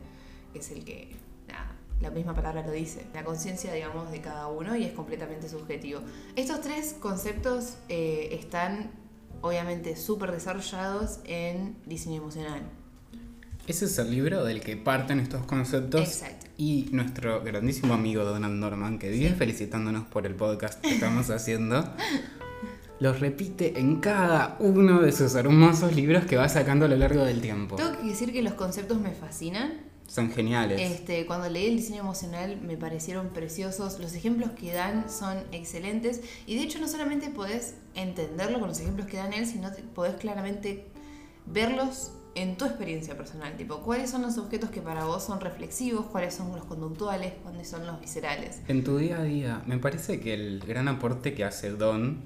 Es 0.54 0.70
el 0.70 0.84
que, 0.84 1.14
la 2.00 2.10
misma 2.10 2.34
palabra 2.34 2.62
lo 2.66 2.72
dice. 2.72 3.06
La 3.14 3.24
conciencia, 3.24 3.72
digamos, 3.72 4.10
de 4.10 4.20
cada 4.20 4.48
uno 4.48 4.76
y 4.76 4.84
es 4.84 4.92
completamente 4.92 5.48
subjetivo. 5.48 6.00
Estos 6.36 6.60
tres 6.60 6.96
conceptos 7.00 7.78
eh, 7.88 8.28
están, 8.32 8.90
obviamente, 9.40 9.96
súper 9.96 10.32
desarrollados 10.32 11.20
en 11.24 11.76
diseño 11.86 12.16
emocional. 12.16 12.62
Ese 13.66 13.86
es 13.86 13.98
el 13.98 14.10
libro 14.10 14.44
del 14.44 14.60
que 14.60 14.76
parten 14.76 15.20
estos 15.20 15.46
conceptos. 15.46 16.02
Exacto. 16.02 16.46
Y 16.58 16.88
nuestro 16.92 17.42
grandísimo 17.42 17.94
amigo 17.94 18.22
Donald 18.22 18.54
Norman, 18.56 18.98
que 18.98 19.08
vive 19.08 19.30
felicitándonos 19.30 20.06
por 20.06 20.26
el 20.26 20.34
podcast 20.34 20.82
que 20.82 20.90
estamos 20.90 21.30
haciendo, 21.30 21.82
los 23.00 23.20
repite 23.20 23.78
en 23.80 24.00
cada 24.00 24.56
uno 24.60 25.00
de 25.00 25.12
sus 25.12 25.34
hermosos 25.34 25.96
libros 25.96 26.26
que 26.26 26.36
va 26.36 26.48
sacando 26.50 26.84
a 26.84 26.88
lo 26.88 26.96
largo 26.96 27.24
del 27.24 27.40
tiempo. 27.40 27.76
Tengo 27.76 27.98
que 27.98 28.08
decir 28.08 28.34
que 28.34 28.42
los 28.42 28.52
conceptos 28.52 29.00
me 29.00 29.12
fascinan. 29.12 29.80
Son 30.06 30.30
geniales. 30.30 30.78
Este, 30.78 31.24
cuando 31.24 31.48
leí 31.48 31.68
el 31.68 31.76
diseño 31.76 32.00
emocional 32.00 32.60
me 32.60 32.76
parecieron 32.76 33.30
preciosos. 33.30 33.98
Los 33.98 34.12
ejemplos 34.12 34.50
que 34.50 34.74
dan 34.74 35.10
son 35.10 35.38
excelentes. 35.52 36.20
Y 36.46 36.56
de 36.56 36.64
hecho 36.64 36.78
no 36.78 36.86
solamente 36.86 37.30
podés 37.30 37.76
entenderlo 37.94 38.60
con 38.60 38.68
los 38.68 38.78
ejemplos 38.78 39.06
que 39.06 39.16
dan 39.16 39.32
él, 39.32 39.46
sino 39.46 39.70
podés 39.94 40.16
claramente 40.16 40.84
verlos 41.46 42.12
en 42.34 42.56
tu 42.56 42.64
experiencia 42.64 43.16
personal. 43.16 43.56
Tipo, 43.56 43.80
cuáles 43.80 44.10
son 44.10 44.22
los 44.22 44.38
objetos 44.38 44.70
que 44.70 44.80
para 44.80 45.04
vos 45.04 45.22
son 45.24 45.40
reflexivos, 45.40 46.06
cuáles 46.06 46.34
son 46.34 46.54
los 46.54 46.64
conductuales, 46.64 47.32
cuáles 47.42 47.68
son 47.68 47.86
los 47.86 48.00
viscerales. 48.00 48.60
En 48.68 48.84
tu 48.84 48.98
día 48.98 49.18
a 49.18 49.22
día, 49.22 49.62
me 49.66 49.78
parece 49.78 50.20
que 50.20 50.34
el 50.34 50.60
gran 50.60 50.88
aporte 50.88 51.34
que 51.34 51.44
hace 51.44 51.70
Don 51.70 52.22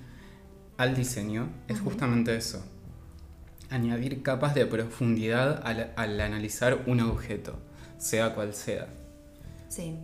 al 0.76 0.94
diseño 0.94 1.48
es 1.68 1.80
justamente 1.80 2.36
eso. 2.36 2.64
Añadir 3.70 4.22
capas 4.22 4.54
de 4.54 4.64
profundidad 4.64 5.60
al, 5.64 5.92
al 5.96 6.20
analizar 6.20 6.84
un 6.86 7.00
objeto, 7.00 7.58
sea 7.98 8.34
cual 8.34 8.54
sea. 8.54 8.88
Sí. 9.68 9.98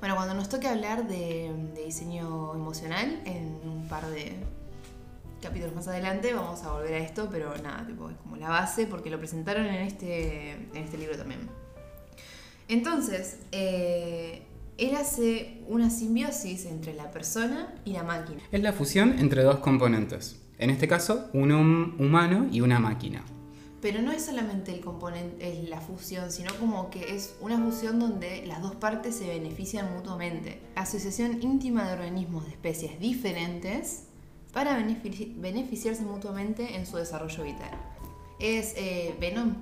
Bueno, 0.00 0.16
cuando 0.16 0.34
nos 0.34 0.48
toque 0.48 0.66
hablar 0.66 1.06
de, 1.06 1.52
de 1.74 1.84
diseño 1.84 2.54
emocional, 2.54 3.20
en 3.24 3.60
un 3.64 3.86
par 3.88 4.08
de 4.08 4.32
capítulos 5.40 5.74
más 5.74 5.88
adelante 5.88 6.32
vamos 6.34 6.62
a 6.62 6.72
volver 6.72 6.94
a 6.94 6.98
esto, 6.98 7.28
pero 7.30 7.56
nada, 7.58 7.86
tipo, 7.86 8.10
es 8.10 8.16
como 8.18 8.36
la 8.36 8.48
base 8.48 8.86
porque 8.86 9.10
lo 9.10 9.18
presentaron 9.18 9.66
en 9.66 9.82
este, 9.86 10.52
en 10.52 10.76
este 10.76 10.98
libro 10.98 11.16
también. 11.16 11.40
Entonces, 12.68 13.38
eh, 13.52 14.42
él 14.76 14.94
hace 14.94 15.62
una 15.68 15.90
simbiosis 15.90 16.66
entre 16.66 16.94
la 16.94 17.10
persona 17.10 17.74
y 17.84 17.92
la 17.92 18.02
máquina. 18.02 18.40
Es 18.52 18.62
la 18.62 18.72
fusión 18.72 19.18
entre 19.18 19.42
dos 19.42 19.58
componentes. 19.58 20.40
En 20.58 20.70
este 20.70 20.88
caso, 20.88 21.28
un 21.32 21.52
hum- 21.52 21.96
humano 22.00 22.46
y 22.50 22.60
una 22.60 22.78
máquina. 22.78 23.22
Pero 23.80 24.02
no 24.02 24.10
es 24.10 24.24
solamente 24.24 24.74
el 24.74 24.80
componente, 24.80 25.52
es 25.62 25.68
la 25.68 25.80
fusión, 25.80 26.32
sino 26.32 26.52
como 26.56 26.90
que 26.90 27.14
es 27.14 27.36
una 27.40 27.58
fusión 27.58 28.00
donde 28.00 28.44
las 28.44 28.60
dos 28.60 28.74
partes 28.74 29.14
se 29.14 29.28
benefician 29.28 29.94
mutuamente. 29.94 30.60
Asociación 30.74 31.40
íntima 31.42 31.86
de 31.86 31.92
organismos 31.92 32.44
de 32.44 32.50
especies 32.50 32.98
diferentes 32.98 34.07
para 34.58 34.76
benefici- 34.76 35.32
beneficiarse 35.36 36.02
mutuamente 36.02 36.74
en 36.74 36.84
su 36.84 36.96
desarrollo 36.96 37.44
vital. 37.44 37.70
Es 38.40 38.74
eh, 38.76 39.14
Venom 39.20 39.54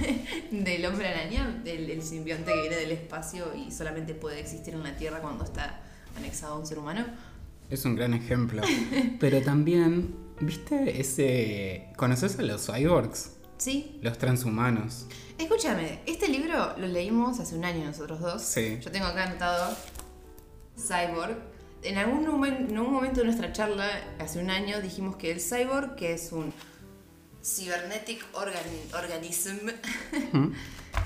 del 0.50 0.86
hombre 0.86 1.06
araña, 1.08 1.60
del 1.64 1.90
el 1.90 2.02
simbionte 2.02 2.50
que 2.50 2.60
viene 2.62 2.76
del 2.76 2.92
espacio 2.92 3.54
y 3.54 3.70
solamente 3.70 4.14
puede 4.14 4.40
existir 4.40 4.72
en 4.72 4.82
la 4.82 4.96
Tierra 4.96 5.20
cuando 5.20 5.44
está 5.44 5.82
anexado 6.16 6.54
a 6.54 6.58
un 6.60 6.66
ser 6.66 6.78
humano. 6.78 7.04
Es 7.68 7.84
un 7.84 7.94
gran 7.94 8.14
ejemplo. 8.14 8.62
Pero 9.20 9.42
también, 9.42 10.14
¿viste 10.40 10.98
ese... 10.98 11.90
¿Conoces 11.96 12.38
a 12.38 12.42
los 12.42 12.64
cyborgs? 12.64 13.32
Sí, 13.58 13.98
Los 14.00 14.16
transhumanos. 14.16 15.04
Escúchame, 15.36 16.00
este 16.06 16.28
libro 16.28 16.74
lo 16.78 16.86
leímos 16.86 17.38
hace 17.38 17.54
un 17.54 17.66
año 17.66 17.84
nosotros 17.84 18.18
dos. 18.20 18.40
Sí. 18.40 18.78
Yo 18.80 18.90
tengo 18.90 19.04
acá 19.08 19.24
anotado 19.24 19.76
Cyborg. 20.78 21.36
En 21.82 21.96
algún, 21.96 22.24
en 22.46 22.76
algún 22.76 22.92
momento 22.92 23.20
de 23.20 23.26
nuestra 23.26 23.52
charla, 23.52 23.88
hace 24.18 24.40
un 24.40 24.50
año, 24.50 24.80
dijimos 24.80 25.16
que 25.16 25.30
el 25.30 25.40
cyborg, 25.40 25.94
que 25.96 26.12
es 26.12 26.32
un 26.32 26.52
cybernetic 27.42 28.24
organ- 28.34 28.98
organism. 28.98 29.68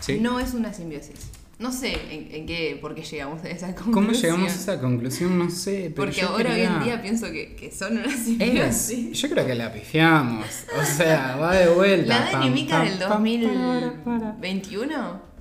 ¿Sí? 0.00 0.18
no 0.20 0.40
es 0.40 0.54
una 0.54 0.72
simbiosis. 0.72 1.14
No 1.58 1.70
sé 1.70 1.92
en, 2.10 2.34
en 2.34 2.46
qué, 2.46 2.76
por 2.80 2.94
qué 2.94 3.02
llegamos 3.02 3.44
a 3.44 3.48
esa 3.50 3.66
conclusión. 3.74 3.92
¿Cómo 3.94 4.12
llegamos 4.12 4.52
a 4.52 4.54
esa 4.56 4.80
conclusión? 4.80 5.38
No 5.38 5.48
sé. 5.50 5.92
Pero 5.94 5.94
Porque 5.94 6.22
ahora 6.22 6.54
hoy 6.54 6.62
en 6.62 6.82
día 6.82 7.00
pienso 7.02 7.26
que, 7.30 7.54
que 7.54 7.70
son 7.70 7.98
una 7.98 8.06
Es, 8.12 8.20
simbiosis. 8.24 9.20
yo 9.20 9.28
creo 9.30 9.46
que 9.46 9.54
la 9.54 9.72
pifiamos. 9.72 10.46
O 10.80 10.84
sea, 10.84 11.36
va 11.36 11.54
de 11.54 11.68
vuelta. 11.68 12.18
La 12.32 12.40
dinámica 12.40 12.82
del 12.82 12.98
pam, 12.98 13.22
para, 13.22 14.04
para. 14.04 14.26
2021 14.40 15.31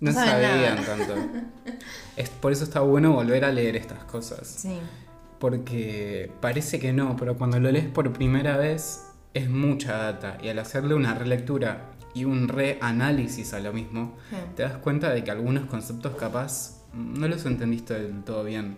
No 0.00 0.12
sabían 0.12 0.84
tanto. 0.84 1.14
Es, 2.16 2.28
por 2.28 2.52
eso 2.52 2.64
está 2.64 2.80
bueno 2.80 3.12
volver 3.12 3.44
a 3.44 3.52
leer 3.52 3.76
estas 3.76 4.04
cosas. 4.04 4.46
Sí. 4.46 4.78
Porque 5.38 6.30
parece 6.40 6.78
que 6.78 6.92
no, 6.92 7.16
pero 7.16 7.36
cuando 7.38 7.58
lo 7.58 7.70
lees 7.70 7.86
por 7.88 8.12
primera 8.12 8.56
vez 8.58 9.06
es 9.32 9.48
mucha 9.48 9.96
data. 9.96 10.36
Y 10.42 10.48
al 10.48 10.58
hacerle 10.58 10.94
una 10.94 11.14
relectura 11.14 11.92
y 12.12 12.24
un 12.26 12.48
reanálisis 12.48 13.54
a 13.54 13.60
lo 13.60 13.72
mismo, 13.72 14.16
Sí. 14.28 14.36
te 14.56 14.62
das 14.64 14.76
cuenta 14.78 15.10
de 15.10 15.24
que 15.24 15.30
algunos 15.30 15.64
conceptos 15.66 16.14
capaz 16.16 16.82
no 16.92 17.26
los 17.28 17.46
entendiste 17.46 17.94
del 17.94 18.22
todo 18.22 18.44
bien. 18.44 18.76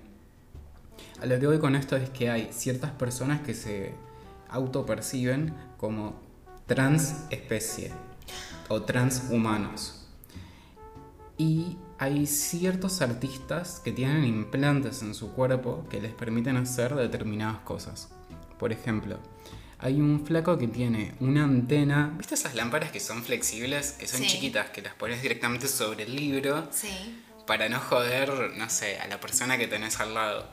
A 1.21 1.27
lo 1.27 1.41
que 1.41 1.47
voy 1.47 1.59
con 1.59 1.75
esto 1.75 1.97
es 1.97 2.11
que 2.11 2.31
hay 2.31 2.49
ciertas 2.53 2.91
personas 2.93 3.41
que 3.41 3.55
se 3.55 3.95
autoperciben 4.51 5.53
como 5.79 6.15
transespecie 6.67 7.91
o 8.69 8.83
transhumanos. 8.83 10.02
Y 11.39 11.77
hay 11.99 12.27
ciertos 12.27 13.01
artistas 13.03 13.81
que 13.85 13.93
tienen 13.93 14.25
implantes 14.25 15.03
en 15.03 15.15
su 15.15 15.33
cuerpo 15.33 15.87
que 15.91 16.01
les 16.01 16.13
permiten 16.13 16.57
hacer 16.57 16.95
determinadas 16.95 17.61
cosas. 17.61 18.11
Por 18.59 18.73
ejemplo, 18.73 19.19
hay 19.79 20.01
un 20.01 20.25
flaco 20.25 20.57
que 20.59 20.69
tiene 20.69 21.15
una 21.21 21.45
antena. 21.45 22.15
¿Viste 22.17 22.35
esas 22.35 22.55
lámparas 22.55 22.93
que 22.93 23.01
son 23.01 23.23
flexibles, 23.25 23.93
que 23.93 24.07
son 24.07 24.21
Sí. 24.21 24.27
chiquitas, 24.29 24.71
que 24.71 24.83
las 24.83 24.95
pones 24.95 25.23
directamente 25.23 25.67
sobre 25.69 26.05
el 26.05 26.15
libro 26.15 26.69
Sí. 26.71 27.23
para 27.47 27.69
no 27.69 27.81
joder, 27.81 28.53
no 28.57 28.69
sé, 28.71 28.99
a 29.01 29.09
la 29.09 29.19
persona 29.19 29.59
que 29.59 29.67
tenés 29.67 29.99
al 29.99 30.15
lado 30.15 30.47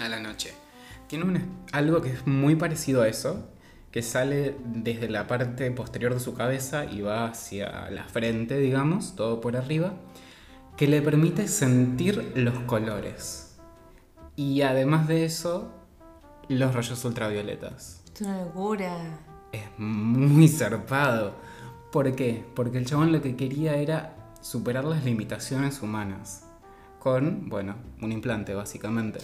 a 0.00 0.08
la 0.08 0.18
noche? 0.18 0.52
Tiene 1.06 1.24
un- 1.26 1.64
algo 1.72 2.00
que 2.00 2.10
es 2.10 2.26
muy 2.26 2.56
parecido 2.56 3.02
a 3.02 3.08
eso, 3.08 3.48
que 3.94 4.02
sale 4.02 4.56
desde 4.64 5.08
la 5.08 5.28
parte 5.28 5.70
posterior 5.70 6.12
de 6.14 6.18
su 6.18 6.34
cabeza 6.34 6.84
y 6.84 7.00
va 7.00 7.26
hacia 7.26 7.88
la 7.90 8.02
frente, 8.02 8.58
digamos, 8.58 9.14
todo 9.14 9.40
por 9.40 9.56
arriba. 9.56 9.94
que 10.76 10.88
le 10.88 11.00
permite 11.00 11.46
sentir 11.46 12.32
los 12.34 12.58
colores. 12.64 13.56
Y 14.34 14.62
además 14.62 15.06
de 15.06 15.24
eso, 15.24 15.70
los 16.48 16.74
rayos 16.74 17.04
ultravioletas. 17.04 18.02
Es 18.12 18.22
una 18.22 18.40
locura. 18.40 19.20
Es 19.52 19.62
muy 19.78 20.48
zarpado. 20.48 21.36
¿Por 21.92 22.16
qué? 22.16 22.44
Porque 22.56 22.78
el 22.78 22.86
chabón 22.86 23.12
lo 23.12 23.22
que 23.22 23.36
quería 23.36 23.76
era 23.76 24.16
superar 24.40 24.84
las 24.86 25.04
limitaciones 25.04 25.82
humanas. 25.82 26.46
Con, 26.98 27.48
bueno, 27.48 27.76
un 28.02 28.10
implante 28.10 28.54
básicamente. 28.54 29.20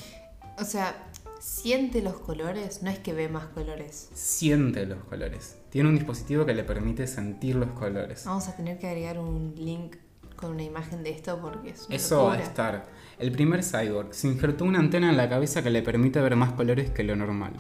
O 0.61 0.64
sea, 0.64 1.10
siente 1.40 2.03
los 2.03 2.20
colores, 2.20 2.83
no 2.83 2.90
es 2.90 2.98
que 2.98 3.12
ve 3.12 3.29
más 3.29 3.46
colores. 3.46 4.11
Siente 4.12 4.87
los 4.87 5.03
colores. 5.05 5.57
Tiene 5.70 5.88
un 5.88 5.96
dispositivo 5.96 6.46
que 6.46 6.55
le 6.55 6.62
permite 6.62 7.07
sentir 7.07 7.57
los 7.57 7.70
colores. 7.70 8.24
Vamos 8.26 8.46
a 8.48 8.57
tener 8.57 8.79
que 8.79 8.87
agregar 8.87 9.18
un 9.18 9.55
link 9.57 9.96
con 10.37 10.53
una 10.53 10.62
imagen 10.62 11.03
de 11.03 11.11
esto 11.11 11.38
porque 11.40 11.70
es 11.70 11.87
una 11.87 11.96
Eso 11.96 12.24
va 12.24 12.35
a 12.35 12.40
estar. 12.40 12.88
El 13.18 13.33
primer 13.33 13.62
cyborg 13.62 14.14
se 14.14 14.29
injertó 14.29 14.64
una 14.64 14.79
antena 14.79 15.11
en 15.11 15.16
la 15.16 15.29
cabeza 15.29 15.62
que 15.62 15.70
le 15.70 15.83
permite 15.83 16.20
ver 16.20 16.37
más 16.37 16.53
colores 16.53 16.90
que 16.90 17.03
lo 17.03 17.16
normal. 17.16 17.55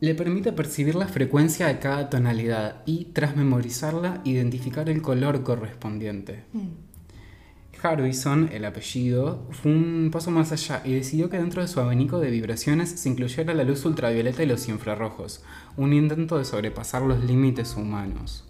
Le 0.00 0.14
permite 0.14 0.52
percibir 0.52 0.94
la 0.94 1.08
frecuencia 1.08 1.66
de 1.66 1.80
cada 1.80 2.08
tonalidad 2.08 2.82
y, 2.86 3.06
tras 3.06 3.34
memorizarla, 3.34 4.20
identificar 4.24 4.88
el 4.88 5.02
color 5.02 5.42
correspondiente. 5.42 6.44
Mm. 6.52 6.87
Harbison, 7.82 8.48
el 8.52 8.64
apellido, 8.64 9.46
fue 9.50 9.72
un 9.72 10.10
paso 10.12 10.30
más 10.30 10.50
allá 10.52 10.82
y 10.84 10.94
decidió 10.94 11.30
que 11.30 11.38
dentro 11.38 11.62
de 11.62 11.68
su 11.68 11.80
abanico 11.80 12.18
de 12.18 12.30
vibraciones 12.30 12.90
se 12.90 13.08
incluyera 13.08 13.54
la 13.54 13.64
luz 13.64 13.84
ultravioleta 13.84 14.42
y 14.42 14.46
los 14.46 14.68
infrarrojos, 14.68 15.42
un 15.76 15.92
intento 15.92 16.38
de 16.38 16.44
sobrepasar 16.44 17.02
los 17.02 17.22
límites 17.24 17.76
humanos. 17.76 18.44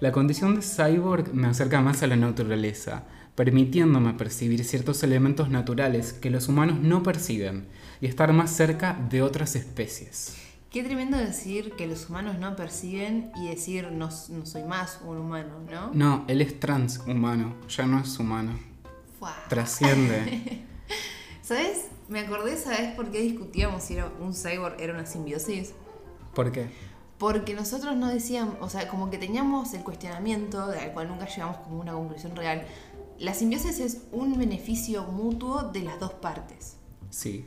La 0.00 0.12
condición 0.12 0.56
de 0.56 0.62
cyborg 0.62 1.32
me 1.34 1.46
acerca 1.46 1.80
más 1.80 2.02
a 2.02 2.06
la 2.06 2.16
naturaleza, 2.16 3.04
permitiéndome 3.34 4.14
percibir 4.14 4.64
ciertos 4.64 5.02
elementos 5.02 5.48
naturales 5.48 6.12
que 6.12 6.30
los 6.30 6.48
humanos 6.48 6.80
no 6.80 7.02
perciben 7.02 7.66
y 8.00 8.06
estar 8.06 8.32
más 8.32 8.50
cerca 8.50 8.98
de 9.08 9.22
otras 9.22 9.56
especies. 9.56 10.45
Qué 10.76 10.84
tremendo 10.84 11.16
decir 11.16 11.72
que 11.72 11.86
los 11.86 12.10
humanos 12.10 12.38
no 12.38 12.54
perciben 12.54 13.32
y 13.34 13.48
decir 13.48 13.90
no, 13.92 14.10
no 14.28 14.44
soy 14.44 14.62
más 14.64 15.00
un 15.06 15.16
humano, 15.16 15.54
¿no? 15.70 15.90
No, 15.94 16.26
él 16.28 16.42
es 16.42 16.60
transhumano, 16.60 17.54
ya 17.66 17.86
no 17.86 18.00
es 18.00 18.18
humano. 18.18 18.58
Trasciende. 19.48 20.66
¿Sabes? 21.42 21.86
Me 22.10 22.20
acordé, 22.20 22.58
¿sabes 22.58 22.94
por 22.94 23.10
qué 23.10 23.22
discutíamos 23.22 23.84
si 23.84 23.94
era 23.94 24.12
un 24.20 24.34
cyborg 24.34 24.78
era 24.78 24.92
una 24.92 25.06
simbiosis? 25.06 25.72
¿Por 26.34 26.52
qué? 26.52 26.68
Porque 27.16 27.54
nosotros 27.54 27.96
no 27.96 28.08
decíamos, 28.08 28.56
o 28.60 28.68
sea, 28.68 28.86
como 28.86 29.08
que 29.08 29.16
teníamos 29.16 29.72
el 29.72 29.82
cuestionamiento, 29.82 30.62
al 30.62 30.92
cual 30.92 31.08
nunca 31.08 31.24
llegamos 31.26 31.56
como 31.56 31.78
a 31.78 31.80
una 31.84 31.92
conclusión 31.94 32.36
real. 32.36 32.66
La 33.18 33.32
simbiosis 33.32 33.80
es 33.80 34.02
un 34.12 34.38
beneficio 34.38 35.04
mutuo 35.04 35.62
de 35.62 35.80
las 35.80 35.98
dos 35.98 36.12
partes. 36.12 36.76
Sí, 37.08 37.46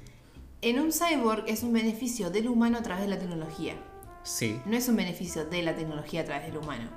En 0.61 0.79
un 0.79 0.91
cyborg 0.91 1.45
es 1.47 1.63
un 1.63 1.73
beneficio 1.73 2.29
del 2.29 2.47
humano 2.49 2.77
a 2.77 2.81
través 2.81 3.03
de 3.05 3.09
la 3.09 3.17
tecnología. 3.19 3.75
sí. 4.23 4.59
No 4.65 4.75
es 4.75 4.87
un 4.89 4.95
beneficio 4.97 5.45
de 5.45 5.63
la 5.63 5.75
tecnología 5.75 6.21
a 6.21 6.25
través 6.25 6.47
del 6.47 6.57
humano. 6.57 6.89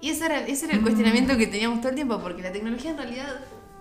Y 0.00 0.10
ese 0.10 0.26
era, 0.26 0.46
ese 0.46 0.66
era 0.66 0.74
el 0.74 0.82
cuestionamiento 0.82 1.36
que 1.36 1.46
teníamos 1.46 1.80
todo 1.80 1.88
el 1.88 1.94
tiempo, 1.96 2.20
porque 2.20 2.42
la 2.42 2.52
tecnología 2.52 2.90
en 2.90 2.98
realidad 2.98 3.40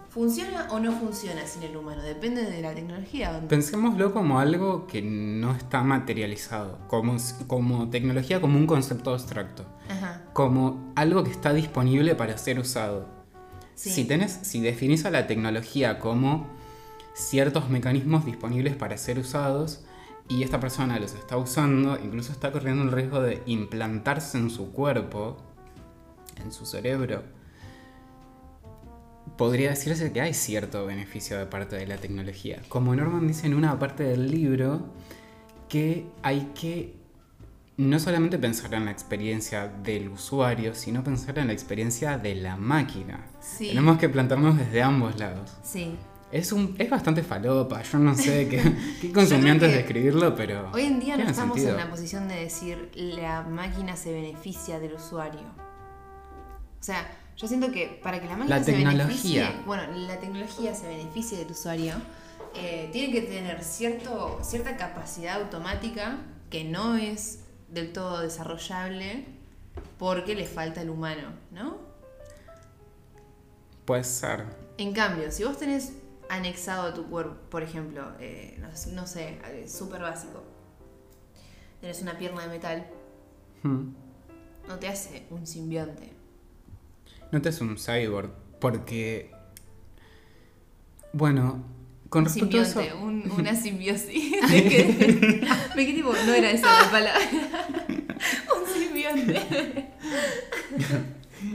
funciona 0.09 0.67
o 0.71 0.79
no 0.79 0.93
funciona 0.93 1.45
sin 1.45 1.63
el 1.63 1.75
humano, 1.75 2.01
depende 2.01 2.43
de 2.43 2.61
la 2.61 2.73
tecnología. 2.73 3.43
Pensémoslo 3.49 4.13
como 4.13 4.39
algo 4.39 4.87
que 4.87 5.01
no 5.01 5.53
está 5.53 5.83
materializado, 5.83 6.79
como, 6.87 7.17
como 7.47 7.89
tecnología, 7.89 8.39
como 8.39 8.57
un 8.57 8.65
concepto 8.65 9.11
abstracto, 9.11 9.65
Ajá. 9.89 10.23
como 10.31 10.93
algo 10.95 11.23
que 11.25 11.31
está 11.31 11.53
disponible 11.53 12.15
para 12.15 12.37
ser 12.37 12.59
usado. 12.59 13.07
Sí. 13.75 13.89
Si, 13.89 14.05
tenés, 14.05 14.39
si 14.41 14.61
definís 14.61 15.03
a 15.05 15.11
la 15.11 15.27
tecnología 15.27 15.99
como 15.99 16.47
ciertos 17.15 17.69
mecanismos 17.69 18.25
disponibles 18.25 18.75
para 18.75 18.97
ser 18.97 19.17
usados 19.17 19.85
y 20.27 20.43
esta 20.43 20.59
persona 20.59 20.99
los 20.99 21.13
está 21.13 21.37
usando, 21.37 21.97
incluso 22.03 22.31
está 22.31 22.51
corriendo 22.51 22.83
el 22.83 22.91
riesgo 22.91 23.21
de 23.21 23.41
implantarse 23.45 24.37
en 24.37 24.49
su 24.49 24.71
cuerpo, 24.71 25.37
en 26.43 26.51
su 26.51 26.65
cerebro, 26.65 27.23
podría 29.37 29.69
decirse 29.69 30.11
que 30.11 30.21
hay 30.21 30.33
cierto 30.33 30.85
beneficio 30.85 31.37
de 31.37 31.45
parte 31.45 31.75
de 31.77 31.87
la 31.87 31.97
tecnología. 31.97 32.61
Como 32.67 32.95
Norman 32.95 33.27
dice 33.27 33.47
en 33.47 33.53
una 33.53 33.77
parte 33.79 34.03
del 34.03 34.29
libro, 34.29 34.87
que 35.69 36.07
hay 36.21 36.51
que 36.53 36.95
no 37.77 37.99
solamente 37.99 38.37
pensar 38.37 38.73
en 38.73 38.85
la 38.85 38.91
experiencia 38.91 39.67
del 39.67 40.09
usuario, 40.09 40.73
sino 40.73 41.03
pensar 41.03 41.37
en 41.39 41.47
la 41.47 41.53
experiencia 41.53 42.17
de 42.17 42.35
la 42.35 42.55
máquina. 42.55 43.27
Sí. 43.41 43.69
Tenemos 43.69 43.97
que 43.97 44.09
plantarnos 44.09 44.57
desde 44.57 44.81
ambos 44.81 45.19
lados. 45.19 45.51
Sí. 45.63 45.95
Es, 46.35 46.51
un, 46.51 46.75
es 46.77 46.89
bastante 46.89 47.23
falopa, 47.23 47.81
yo 47.81 47.97
no 47.97 48.13
sé 48.13 48.49
qué, 48.49 48.61
qué 49.01 49.13
consumiente 49.13 49.67
es 49.67 49.71
que 49.71 49.77
describirlo, 49.77 50.35
pero... 50.35 50.69
Hoy 50.73 50.81
en 50.83 50.99
día 50.99 51.15
no 51.15 51.23
estamos 51.23 51.55
sentido. 51.55 51.79
en 51.79 51.85
la 51.85 51.89
posición 51.89 52.27
de 52.27 52.35
decir 52.35 52.91
la 52.93 53.43
máquina 53.43 53.95
se 53.95 54.11
beneficia 54.11 54.77
del 54.81 54.95
usuario. 54.95 55.39
O 55.39 56.83
sea, 56.83 57.09
yo 57.37 57.47
siento 57.47 57.71
que 57.71 58.01
para 58.03 58.19
que 58.19 58.27
la 58.27 58.35
máquina 58.35 58.57
La 58.57 58.63
se 58.65 58.73
tecnología. 58.73 59.05
beneficie, 59.05 59.49
bueno, 59.65 59.83
la 59.95 60.19
tecnología 60.19 60.75
se 60.75 60.89
beneficie 60.89 61.37
del 61.37 61.51
usuario, 61.51 61.93
eh, 62.53 62.89
tiene 62.91 63.13
que 63.13 63.21
tener 63.21 63.63
cierto, 63.63 64.39
cierta 64.43 64.75
capacidad 64.75 65.41
automática 65.41 66.17
que 66.49 66.65
no 66.65 66.97
es 66.97 67.45
del 67.69 67.93
todo 67.93 68.19
desarrollable 68.19 69.23
porque 69.97 70.35
le 70.35 70.45
falta 70.45 70.81
el 70.81 70.89
humano, 70.89 71.29
¿no? 71.51 71.77
Puede 73.85 74.03
ser. 74.03 74.43
En 74.77 74.91
cambio, 74.91 75.31
si 75.31 75.45
vos 75.45 75.57
tenés 75.57 75.93
anexado 76.29 76.87
a 76.89 76.93
tu 76.93 77.05
cuerpo, 77.07 77.35
por 77.49 77.63
ejemplo, 77.63 78.11
eh, 78.19 78.57
no, 78.59 78.67
no 78.93 79.07
sé, 79.07 79.39
eh, 79.45 79.65
súper 79.67 80.01
básico, 80.01 80.43
tenés 81.81 82.01
una 82.01 82.17
pierna 82.17 82.41
de 82.43 82.47
metal, 82.49 82.87
Hmm. 83.63 83.93
no 84.67 84.77
te 84.79 84.87
hace 84.87 85.25
un 85.31 85.45
simbionte. 85.47 86.11
No 87.31 87.41
te 87.41 87.49
es 87.49 87.61
un 87.61 87.77
cyborg, 87.77 88.31
porque... 88.59 89.31
Bueno, 91.13 91.63
con 92.09 92.19
Un 92.23 92.25
respecto 92.25 92.59
a 92.59 92.61
eso... 92.61 92.81
simbionte, 92.81 93.03
un- 93.29 93.39
una 93.39 93.55
simbiosis. 93.61 94.31
me, 94.49 94.63
quedé, 94.63 95.47
me 95.75 95.85
quedé 95.85 95.93
tipo, 95.95 96.13
no 96.13 96.33
era 96.33 96.51
esa 96.51 96.83
la 96.83 96.91
palabra. 96.91 97.19
un 97.89 98.73
simbionte. 98.73 99.91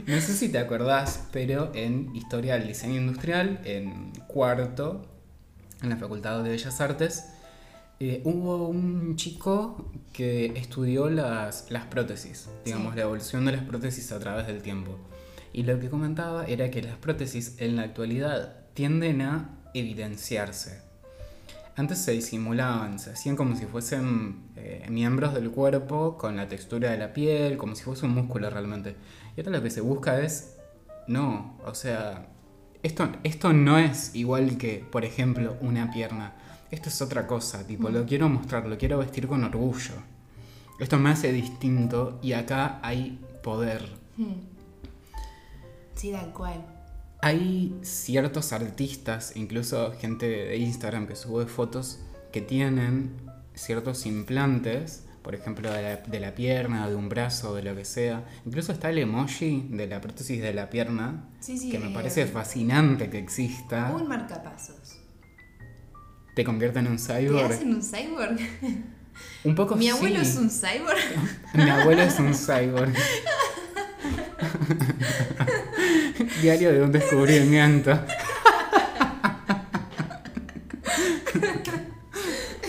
No 0.07 0.19
sé 0.21 0.33
si 0.33 0.49
te 0.49 0.57
acordás, 0.59 1.27
pero 1.31 1.71
en 1.73 2.15
Historia 2.15 2.53
del 2.57 2.67
Diseño 2.67 2.99
Industrial, 2.99 3.59
en 3.65 4.11
cuarto, 4.27 5.05
en 5.81 5.89
la 5.89 5.97
Facultad 5.97 6.43
de 6.43 6.49
Bellas 6.49 6.79
Artes, 6.81 7.25
eh, 7.99 8.21
hubo 8.23 8.67
un 8.67 9.15
chico 9.15 9.91
que 10.13 10.47
estudió 10.55 11.09
las, 11.09 11.69
las 11.69 11.85
prótesis, 11.85 12.49
digamos, 12.65 12.93
Sí. 12.93 12.97
la 12.97 13.03
evolución 13.03 13.45
de 13.45 13.51
las 13.51 13.63
prótesis 13.63 14.11
a 14.11 14.19
través 14.19 14.47
del 14.47 14.61
tiempo. 14.61 14.97
Y 15.53 15.63
lo 15.63 15.79
que 15.79 15.89
comentaba 15.89 16.45
era 16.45 16.71
que 16.71 16.81
las 16.81 16.95
prótesis 16.97 17.55
en 17.59 17.75
la 17.75 17.83
actualidad 17.83 18.55
tienden 18.73 19.21
a 19.21 19.49
evidenciarse. 19.73 20.81
Antes 21.75 21.99
se 21.99 22.11
disimulaban, 22.11 22.99
se 22.99 23.11
hacían 23.11 23.35
como 23.35 23.55
si 23.55 23.65
fuesen 23.65 24.43
eh, 24.55 24.85
miembros 24.89 25.33
del 25.33 25.49
cuerpo 25.51 26.17
con 26.17 26.35
la 26.35 26.47
textura 26.47 26.91
de 26.91 26.97
la 26.97 27.13
piel, 27.13 27.57
como 27.57 27.75
si 27.75 27.83
fuese 27.83 28.05
un 28.05 28.13
músculo 28.13 28.49
realmente. 28.49 28.95
Y 29.35 29.41
ahora 29.41 29.57
lo 29.57 29.63
que 29.63 29.69
se 29.69 29.81
busca 29.81 30.21
es, 30.21 30.57
no, 31.07 31.57
o 31.65 31.73
sea, 31.73 32.27
esto, 32.83 33.09
esto 33.23 33.53
no 33.53 33.77
es 33.77 34.15
igual 34.15 34.57
que, 34.57 34.85
por 34.91 35.05
ejemplo, 35.05 35.57
una 35.61 35.91
pierna. 35.91 36.33
Esto 36.71 36.89
es 36.89 37.01
otra 37.01 37.27
cosa, 37.27 37.65
tipo, 37.67 37.89
lo 37.89 38.05
quiero 38.05 38.29
mostrar, 38.29 38.67
lo 38.67 38.77
quiero 38.77 38.97
vestir 38.97 39.27
con 39.27 39.43
orgullo. 39.43 39.95
Esto 40.79 40.97
me 40.97 41.11
hace 41.11 41.31
distinto 41.31 42.19
y 42.23 42.33
acá 42.33 42.79
hay 42.81 43.19
poder. 43.43 43.87
Sí, 45.95 46.11
tal 46.11 46.33
cual. 46.33 46.65
Hay 47.21 47.77
ciertos 47.83 48.51
artistas, 48.51 49.35
incluso 49.35 49.93
gente 49.99 50.27
de 50.27 50.57
Instagram 50.57 51.05
que 51.05 51.15
sube 51.15 51.45
fotos, 51.45 51.99
que 52.31 52.41
tienen 52.41 53.11
ciertos 53.53 54.07
implantes, 54.07 55.03
por 55.21 55.35
ejemplo, 55.35 55.71
de 55.71 55.81
la, 55.81 55.95
de 55.97 56.19
la 56.19 56.33
pierna, 56.33 56.89
de 56.89 56.95
un 56.95 57.09
brazo, 57.09 57.55
de 57.55 57.63
lo 57.63 57.75
que 57.75 57.85
sea. 57.85 58.23
Incluso 58.45 58.71
está 58.71 58.89
el 58.89 58.97
emoji 58.97 59.67
de 59.69 59.87
la 59.87 60.01
prótesis 60.01 60.41
de 60.41 60.53
la 60.53 60.69
pierna, 60.69 61.25
Sí, 61.39 61.57
sí, 61.57 61.69
que 61.69 61.79
me 61.79 61.91
eh, 61.91 61.93
parece 61.93 62.25
fascinante 62.25 63.09
que 63.09 63.19
exista. 63.19 63.91
Un 63.95 64.07
marcapasos. 64.07 64.97
Te 66.35 66.43
convierte 66.43 66.79
en 66.79 66.87
un 66.87 66.97
¿Te 66.97 67.03
cyborg. 67.03 67.51
hacen 67.51 67.73
un 67.73 67.81
cyborg? 67.83 68.37
Un 69.43 69.55
poco 69.55 69.75
Mi 69.75 69.89
abuelo 69.89 70.23
sí. 70.23 70.31
es 70.31 70.35
un 70.37 70.49
cyborg. 70.49 70.97
Mi 71.53 71.69
abuelo 71.69 72.01
es 72.01 72.17
un 72.19 72.33
cyborg. 72.33 72.93
Diario 76.41 76.71
de 76.71 76.81
un 76.81 76.91
descubrimiento. 76.91 77.99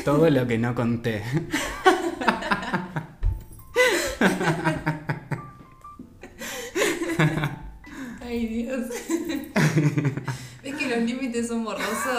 Todo 0.04 0.28
lo 0.30 0.46
que 0.46 0.58
no 0.58 0.74
conté. 0.74 1.22
Ay, 8.20 8.46
Dios. 8.46 8.86
es 10.62 10.74
que 10.74 10.88
los 10.88 10.98
límites 11.00 11.48
son 11.48 11.64
borrosos. 11.64 12.16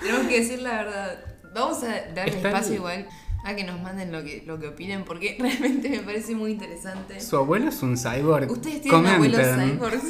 Tenemos 0.00 0.26
que 0.26 0.40
decir 0.40 0.60
la 0.60 0.84
verdad. 0.84 1.18
Vamos 1.54 1.82
a 1.84 2.12
darle 2.14 2.36
espacio 2.36 2.74
igual 2.74 3.06
a 3.44 3.56
que 3.56 3.64
nos 3.64 3.80
manden 3.80 4.12
lo 4.12 4.22
que, 4.22 4.42
lo 4.46 4.58
que 4.58 4.68
opinen, 4.68 5.04
porque 5.04 5.36
realmente 5.40 5.88
me 5.88 6.00
parece 6.00 6.34
muy 6.34 6.52
interesante. 6.52 7.20
¿Su 7.20 7.36
abuelo 7.36 7.68
es 7.68 7.82
un 7.82 7.96
cyborg? 7.96 8.50
¿Ustedes 8.50 8.82
tienen 8.82 9.06
abuelos 9.06 9.40
cyborgs? 9.40 10.04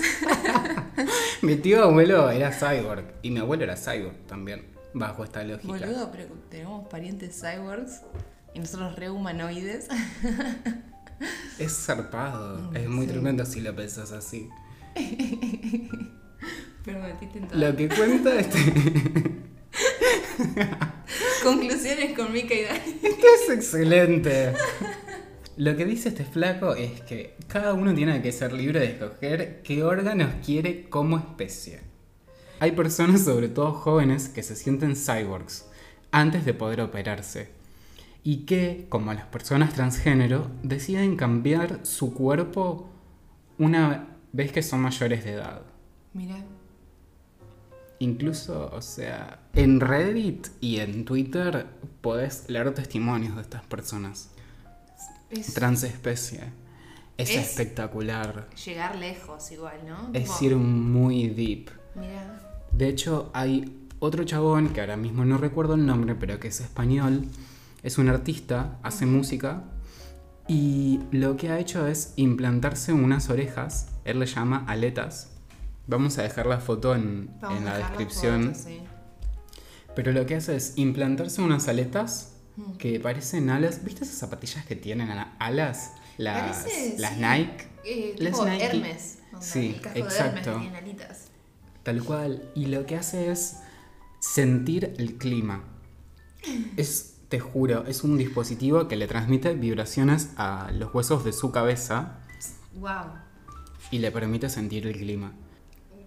mi 1.42 1.56
tío 1.56 1.82
abuelo 1.82 2.30
era 2.30 2.52
cyborg 2.52 3.04
y 3.22 3.30
mi 3.30 3.40
abuelo 3.40 3.64
era 3.64 3.76
cyborg 3.76 4.26
también, 4.26 4.66
bajo 4.92 5.24
esta 5.24 5.42
lógica. 5.44 5.66
Boludo, 5.66 6.10
pero 6.12 6.26
tenemos 6.50 6.86
parientes 6.88 7.40
cyborgs 7.40 8.02
y 8.54 8.60
nosotros 8.60 8.96
re 8.96 9.10
humanoides. 9.10 9.88
Es 11.58 11.72
zarpado, 11.86 12.72
es 12.74 12.88
muy 12.88 13.06
Sí. 13.06 13.12
tremendo 13.12 13.44
si 13.46 13.60
lo 13.60 13.74
pensás 13.76 14.12
así. 14.12 14.48
Lo 17.52 17.76
que 17.76 17.88
cuenta 17.88 18.34
este 18.40 18.58
Conclusiones 21.44 22.16
con 22.16 22.32
Mika 22.32 22.54
y 22.54 22.62
Dani. 22.64 22.80
Esto 23.02 23.26
es 23.44 23.50
excelente. 23.50 24.52
Lo 25.56 25.76
que 25.76 25.84
dice 25.84 26.08
este 26.08 26.24
flaco 26.24 26.74
es 26.74 27.00
que 27.02 27.36
cada 27.46 27.74
uno 27.74 27.94
tiene 27.94 28.20
que 28.22 28.32
ser 28.32 28.52
libre 28.52 28.80
de 28.80 28.86
escoger 28.86 29.62
qué 29.62 29.84
órganos 29.84 30.30
quiere 30.44 30.88
como 30.88 31.18
especie. 31.18 31.80
Hay 32.58 32.72
personas, 32.72 33.22
sobre 33.24 33.48
todo 33.48 33.72
jóvenes, 33.72 34.28
que 34.28 34.42
se 34.42 34.56
sienten 34.56 34.96
cyborgs 34.96 35.66
antes 36.10 36.44
de 36.44 36.54
poder 36.54 36.80
operarse 36.80 37.48
y 38.24 38.44
que, 38.44 38.86
como 38.88 39.12
las 39.14 39.26
personas 39.26 39.74
transgénero, 39.74 40.50
deciden 40.62 41.16
cambiar 41.16 41.80
su 41.84 42.14
cuerpo 42.14 42.88
una 43.58 44.08
vez 44.32 44.52
que 44.52 44.62
son 44.62 44.80
mayores 44.80 45.24
de 45.24 45.32
edad. 45.32 45.62
Mira, 46.14 46.36
Incluso, 47.98 48.68
o 48.74 48.82
sea, 48.82 49.38
en 49.54 49.78
Reddit 49.78 50.48
y 50.60 50.78
en 50.80 51.04
Twitter 51.04 51.66
podés 52.00 52.48
leer 52.48 52.74
testimonios 52.74 53.36
de 53.36 53.42
estas 53.42 53.62
personas. 53.62 54.30
es 55.30 55.54
Transespecie. 55.54 56.40
Es, 57.16 57.30
Es- 57.30 57.36
espectacular. 57.50 58.48
llegar 58.66 58.96
lejos 58.96 59.52
igual, 59.52 59.76
¿no? 59.86 60.10
Es 60.14 60.42
ir 60.42 60.56
muy 60.56 61.28
deep. 61.28 61.70
Mira, 61.94 62.40
De 62.72 62.88
hecho, 62.88 63.30
hay 63.34 63.86
otro 64.00 64.24
chabón 64.24 64.70
que 64.70 64.80
ahora 64.80 64.96
mismo 64.96 65.24
no 65.24 65.38
recuerdo 65.38 65.74
el 65.74 65.86
nombre, 65.86 66.14
pero 66.16 66.40
que 66.40 66.48
es 66.48 66.60
español. 66.60 67.26
Es 67.82 67.98
un 67.98 68.08
artista, 68.08 68.78
hace 68.82 69.06
música. 69.06 69.64
Y 70.48 71.00
lo 71.12 71.36
que 71.36 71.50
ha 71.50 71.58
hecho 71.58 71.86
es 71.86 72.12
implantarse 72.16 72.92
unas 72.92 73.30
orejas. 73.30 73.88
Él 74.04 74.18
le 74.20 74.26
llama 74.26 74.64
aletas. 74.68 75.30
Vamos 75.86 76.18
a 76.18 76.22
dejar 76.22 76.46
la 76.46 76.58
foto 76.60 76.94
en, 76.94 77.30
en 77.50 77.64
la 77.64 77.78
descripción. 77.78 78.54
foto, 78.54 78.68
sí. 78.68 78.80
Pero 79.94 80.12
lo 80.12 80.24
que 80.26 80.36
hace 80.36 80.56
es 80.56 80.74
implantarse 80.76 81.40
unas 81.42 81.68
aletas 81.68 82.28
Mm. 82.54 82.72
que 82.76 83.00
parecen 83.00 83.48
alas. 83.48 83.82
¿Viste 83.82 84.04
esas 84.04 84.16
zapatillas 84.18 84.66
que 84.66 84.76
tienen 84.76 85.10
ala- 85.10 85.34
alas? 85.38 85.92
Las, 86.18 86.58
Parece, 86.58 86.96
las 86.98 87.14
sí, 87.14 87.20
Nike. 87.20 87.68
eh, 87.86 88.14
Las 88.18 88.32
tipo 88.34 88.44
Nike. 88.44 88.64
Hermes. 88.66 89.18
Sí, 89.40 89.68
el 89.68 89.80
casco 89.80 89.94
de 89.94 90.00
Hermes 90.00 90.12
exacto. 90.18 90.58
tiene 90.60 90.76
alitas. 90.76 91.28
Tal 91.82 92.04
cual. 92.04 92.50
Y 92.54 92.66
lo 92.66 92.84
que 92.84 92.96
hace 92.96 93.30
es 93.32 93.56
sentir 94.20 94.92
el 94.98 95.14
clima. 95.16 95.64
Es, 96.76 97.11
te 97.32 97.40
juro, 97.40 97.86
es 97.86 98.04
un 98.04 98.18
dispositivo 98.18 98.88
que 98.88 98.96
le 98.96 99.06
transmite 99.06 99.54
vibraciones 99.54 100.32
a 100.36 100.70
los 100.70 100.94
huesos 100.94 101.24
de 101.24 101.32
su 101.32 101.50
cabeza 101.50 102.18
Wow, 102.74 103.06
y 103.90 104.00
le 104.00 104.10
permite 104.12 104.50
sentir 104.50 104.86
el 104.86 104.92
clima. 104.94 105.32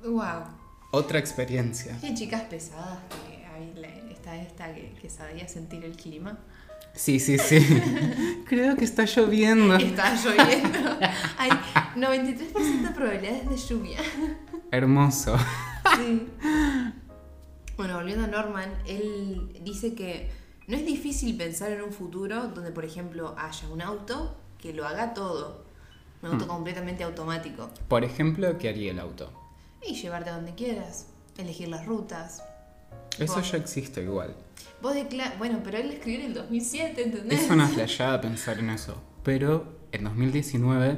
wow. 0.03 0.43
Otra 0.91 1.17
experiencia. 1.17 1.97
Qué 1.99 2.13
chicas 2.13 2.43
pesadas 2.43 2.99
que 3.09 3.43
hay 3.43 3.73
está 4.11 4.39
esta 4.39 4.71
que, 4.75 4.93
que 5.01 5.09
sabía 5.09 5.47
sentir 5.47 5.83
el 5.83 5.97
clima. 5.97 6.37
Sí, 6.93 7.19
sí, 7.19 7.39
sí. 7.39 7.57
Creo 8.47 8.75
que 8.75 8.85
está 8.85 9.05
lloviendo. 9.05 9.77
Está 9.77 10.13
lloviendo. 10.13 10.99
Hay 11.39 11.49
93% 11.95 12.81
de 12.83 12.89
probabilidades 12.91 13.49
de 13.49 13.57
lluvia. 13.57 13.99
Hermoso. 14.69 15.35
Sí. 15.97 16.27
Bueno, 17.77 17.95
volviendo 17.95 18.25
a 18.25 18.27
Norman, 18.27 18.69
él 18.85 19.59
dice 19.63 19.95
que 19.95 20.44
no 20.67 20.77
es 20.77 20.85
difícil 20.85 21.35
pensar 21.37 21.71
en 21.71 21.81
un 21.81 21.91
futuro 21.91 22.47
donde, 22.47 22.71
por 22.71 22.85
ejemplo, 22.85 23.35
haya 23.37 23.67
un 23.69 23.81
auto 23.81 24.35
que 24.59 24.73
lo 24.73 24.87
haga 24.87 25.13
todo. 25.13 25.63
Un 26.21 26.31
auto 26.31 26.47
completamente 26.47 27.03
automático. 27.03 27.69
Por 27.87 28.03
ejemplo, 28.03 28.57
¿qué 28.57 28.69
haría 28.69 28.91
el 28.91 28.99
auto? 28.99 29.31
Y 29.87 29.93
llevarte 29.93 30.31
a 30.31 30.35
donde 30.37 30.55
quieras, 30.55 31.07
elegir 31.37 31.67
las 31.67 31.85
rutas. 31.85 32.41
Eso 33.19 33.35
Vos- 33.35 33.51
ya 33.51 33.57
existe 33.57 34.01
igual. 34.01 34.35
Vos 34.81 34.95
Bueno, 35.37 35.61
pero 35.63 35.77
él 35.77 35.91
escribió 35.91 36.21
en 36.21 36.25
el 36.27 36.33
2007, 36.33 37.03
¿entendés? 37.03 37.43
Es 37.43 37.49
una 37.51 37.67
flashada 37.67 38.21
pensar 38.21 38.57
en 38.59 38.71
eso. 38.71 38.95
Pero 39.23 39.77
en 39.91 40.03
2019, 40.03 40.97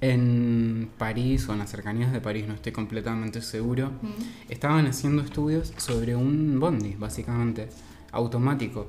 en 0.00 0.90
París 0.98 1.48
o 1.48 1.52
en 1.52 1.58
las 1.60 1.70
cercanías 1.70 2.12
de 2.12 2.20
París, 2.20 2.46
no 2.46 2.54
estoy 2.54 2.72
completamente 2.72 3.42
seguro, 3.42 3.92
estaban 4.48 4.86
haciendo 4.86 5.22
estudios 5.22 5.72
sobre 5.76 6.16
un 6.16 6.58
bondi, 6.58 6.94
básicamente, 6.94 7.68
automático. 8.12 8.86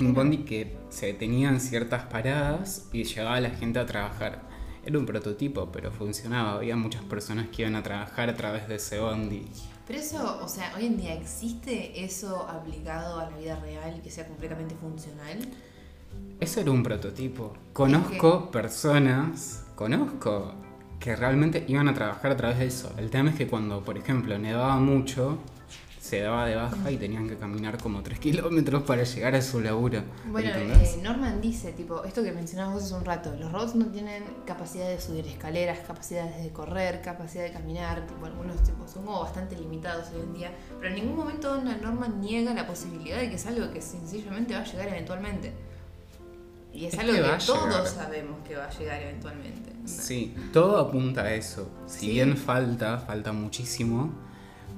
Un 0.00 0.14
bondi 0.14 0.38
que 0.38 0.76
se 0.90 1.06
detenía 1.06 1.48
en 1.48 1.60
ciertas 1.60 2.04
paradas 2.04 2.88
y 2.92 3.04
llevaba 3.04 3.36
a 3.36 3.40
la 3.40 3.50
gente 3.50 3.78
a 3.78 3.86
trabajar. 3.86 4.42
Era 4.84 4.98
un 4.98 5.06
prototipo, 5.06 5.70
pero 5.70 5.92
funcionaba. 5.92 6.54
Había 6.54 6.76
muchas 6.76 7.02
personas 7.02 7.48
que 7.48 7.62
iban 7.62 7.76
a 7.76 7.82
trabajar 7.82 8.28
a 8.28 8.36
través 8.36 8.66
de 8.68 8.76
ese 8.76 8.98
bondi. 8.98 9.46
Pero 9.86 9.98
eso, 9.98 10.40
o 10.42 10.48
sea, 10.48 10.72
hoy 10.76 10.86
en 10.86 10.96
día 10.96 11.14
existe 11.14 12.04
eso 12.04 12.48
aplicado 12.48 13.20
a 13.20 13.30
la 13.30 13.36
vida 13.36 13.60
real 13.60 13.96
y 13.98 14.00
que 14.00 14.10
sea 14.10 14.26
completamente 14.26 14.74
funcional. 14.74 15.38
Eso 16.40 16.60
era 16.60 16.70
un 16.70 16.82
prototipo. 16.82 17.52
Conozco 17.72 18.50
personas, 18.50 19.64
conozco, 19.76 20.54
que 20.98 21.16
realmente 21.16 21.64
iban 21.68 21.88
a 21.88 21.94
trabajar 21.94 22.32
a 22.32 22.36
través 22.36 22.58
de 22.58 22.66
eso. 22.66 22.92
El 22.96 23.10
tema 23.10 23.30
es 23.30 23.36
que 23.36 23.46
cuando, 23.46 23.84
por 23.84 23.98
ejemplo, 23.98 24.38
nevaba 24.38 24.76
mucho, 24.76 25.38
se 26.12 26.20
daba 26.20 26.44
de 26.44 26.54
baja 26.56 26.90
y 26.90 26.98
tenían 26.98 27.26
que 27.26 27.38
caminar 27.38 27.78
como 27.78 28.02
3 28.02 28.18
kilómetros 28.18 28.82
para 28.82 29.02
llegar 29.02 29.34
a 29.34 29.40
su 29.40 29.62
laburo. 29.62 30.02
Bueno, 30.26 30.50
eh, 30.54 31.00
Norman 31.02 31.40
dice, 31.40 31.72
tipo, 31.72 32.04
esto 32.04 32.22
que 32.22 32.32
mencionabas 32.32 32.74
vos 32.74 32.82
hace 32.84 32.94
un 32.96 33.04
rato, 33.06 33.34
los 33.40 33.50
robots 33.50 33.74
no 33.76 33.86
tienen 33.86 34.22
capacidad 34.44 34.86
de 34.88 35.00
subir 35.00 35.26
escaleras, 35.26 35.78
capacidades 35.86 36.42
de 36.44 36.50
correr, 36.50 37.00
capacidad 37.00 37.44
de 37.44 37.52
caminar, 37.52 38.06
tipo, 38.06 38.26
algunos 38.26 38.62
tipos 38.62 38.90
son 38.90 39.06
como 39.06 39.20
bastante 39.20 39.56
limitados 39.56 40.08
hoy 40.14 40.20
en 40.20 40.34
día, 40.34 40.52
pero 40.78 40.88
en 40.90 40.96
ningún 40.96 41.16
momento 41.16 41.58
Norman 41.62 42.20
niega 42.20 42.52
la 42.52 42.66
posibilidad 42.66 43.16
de 43.18 43.30
que 43.30 43.36
es 43.36 43.46
algo 43.46 43.72
que 43.72 43.80
sencillamente 43.80 44.52
va 44.52 44.60
a 44.60 44.64
llegar 44.64 44.88
eventualmente. 44.88 45.54
Y 46.74 46.84
es, 46.84 46.92
Es 46.92 47.00
algo 47.00 47.12
que 47.14 47.22
que, 47.22 47.46
todos 47.46 47.68
llegar. 47.68 47.86
sabemos 47.86 48.36
que 48.46 48.56
va 48.56 48.64
a 48.66 48.70
llegar 48.78 49.00
eventualmente. 49.00 49.72
Sí, 49.86 50.34
todo 50.52 50.76
apunta 50.76 51.22
a 51.22 51.32
eso. 51.32 51.70
Si 51.86 52.00
Sí. 52.00 52.10
bien 52.10 52.36
falta, 52.36 52.98
falta 52.98 53.32
muchísimo, 53.32 54.12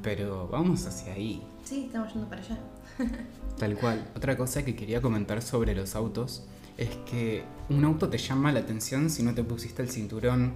pero 0.05 0.47
vamos 0.49 0.87
hacia 0.87 1.15
ahí. 1.15 1.43
Sí, 1.65 1.87
estamos 1.87 2.13
yendo 2.13 2.29
para 2.29 2.43
allá. 2.43 2.59
Tal 3.59 3.75
cual. 3.77 4.07
Otra 4.15 4.37
cosa 4.37 4.65
que 4.65 4.77
quería 4.77 5.01
comentar 5.01 5.43
sobre 5.43 5.75
los 5.75 5.97
autos 5.97 6.45
es 6.77 6.91
que 7.11 7.43
un 7.71 7.85
auto 7.85 8.09
te 8.09 8.19
llama 8.19 8.53
la 8.53 8.61
atención 8.61 9.09
si 9.11 9.23
no 9.23 9.35
te 9.35 9.43
pusiste 9.43 9.83
el 9.83 9.89
cinturón. 9.89 10.53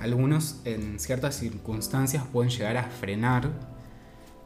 Algunos 0.00 0.60
en 0.64 0.98
ciertas 0.98 1.36
circunstancias 1.36 2.24
pueden 2.32 2.50
llegar 2.50 2.76
a 2.78 2.84
frenar 2.84 3.50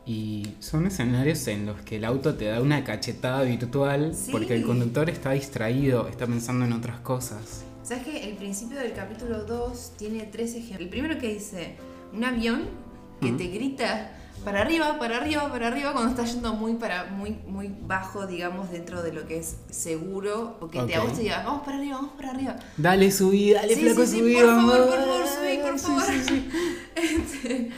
y 0.07 0.57
son 0.59 0.86
escenarios 0.86 1.46
en 1.46 1.66
los 1.66 1.80
que 1.82 1.96
el 1.96 2.05
auto 2.05 2.34
te 2.34 2.46
da 2.46 2.61
una 2.61 2.82
cachetada 2.84 3.42
virtual 3.42 4.14
Sí. 4.14 4.32
porque 4.32 4.55
el 4.57 4.64
conductor 4.66 5.09
está 5.11 5.32
distraído, 5.32 6.09
está 6.09 6.26
pensando 6.26 6.64
en 6.64 6.72
otras 6.72 7.01
cosas. 7.01 7.64
¿Sabes 7.84 8.05
que 8.05 8.30
el 8.30 8.36
principio 8.36 8.78
del 8.78 8.92
capítulo 8.92 9.44
2 9.44 9.92
tiene 9.98 10.24
tres 10.24 10.55
ejemplos? 10.55 10.80
El 10.80 10.88
primero 10.88 11.18
que 11.18 11.34
dice, 11.34 11.76
un 12.12 12.24
avión 12.24 12.62
que 13.20 13.32
te 13.32 13.48
grita 13.48 14.16
para 14.45 14.61
arriba, 14.62 14.99
para 14.99 15.18
arriba, 15.18 15.51
para 15.51 15.68
arriba 15.68 15.93
cuando 15.93 16.11
está 16.11 16.24
yendo 16.24 16.55
muy 16.55 16.74
para 16.74 17.05
muy 17.07 17.32
muy 17.47 17.68
bajo, 17.82 18.26
digamos, 18.26 18.70
dentro 18.70 19.03
de 19.03 19.12
lo 19.12 19.26
que 19.26 19.38
es 19.38 19.57
seguro, 19.70 20.57
porque 20.59 20.80
te 20.82 20.95
a 20.95 21.01
vos 21.01 21.11
Ok. 21.11 21.16
te 21.16 21.22
diga, 21.22 21.43
vamos 21.45 21.62
para 21.64 21.76
arriba, 21.78 21.97
vamos 21.97 22.12
para 22.16 22.30
arriba. 22.30 22.57
Dale, 22.76 23.11
subí, 23.12 23.53
dale, 23.53 23.74
Sí, 23.74 23.80
flaco, 23.82 24.01
sí, 24.03 24.07
sí, 24.12 24.18
subí, 24.20 24.34
por 24.34 24.47
vamos. 24.47 24.72
favor, 24.72 24.88
por 24.88 24.99
favor, 24.99 25.26
subí, 25.26 25.59
por 25.59 25.78
favor. 25.78 26.03
Este, 27.01 27.70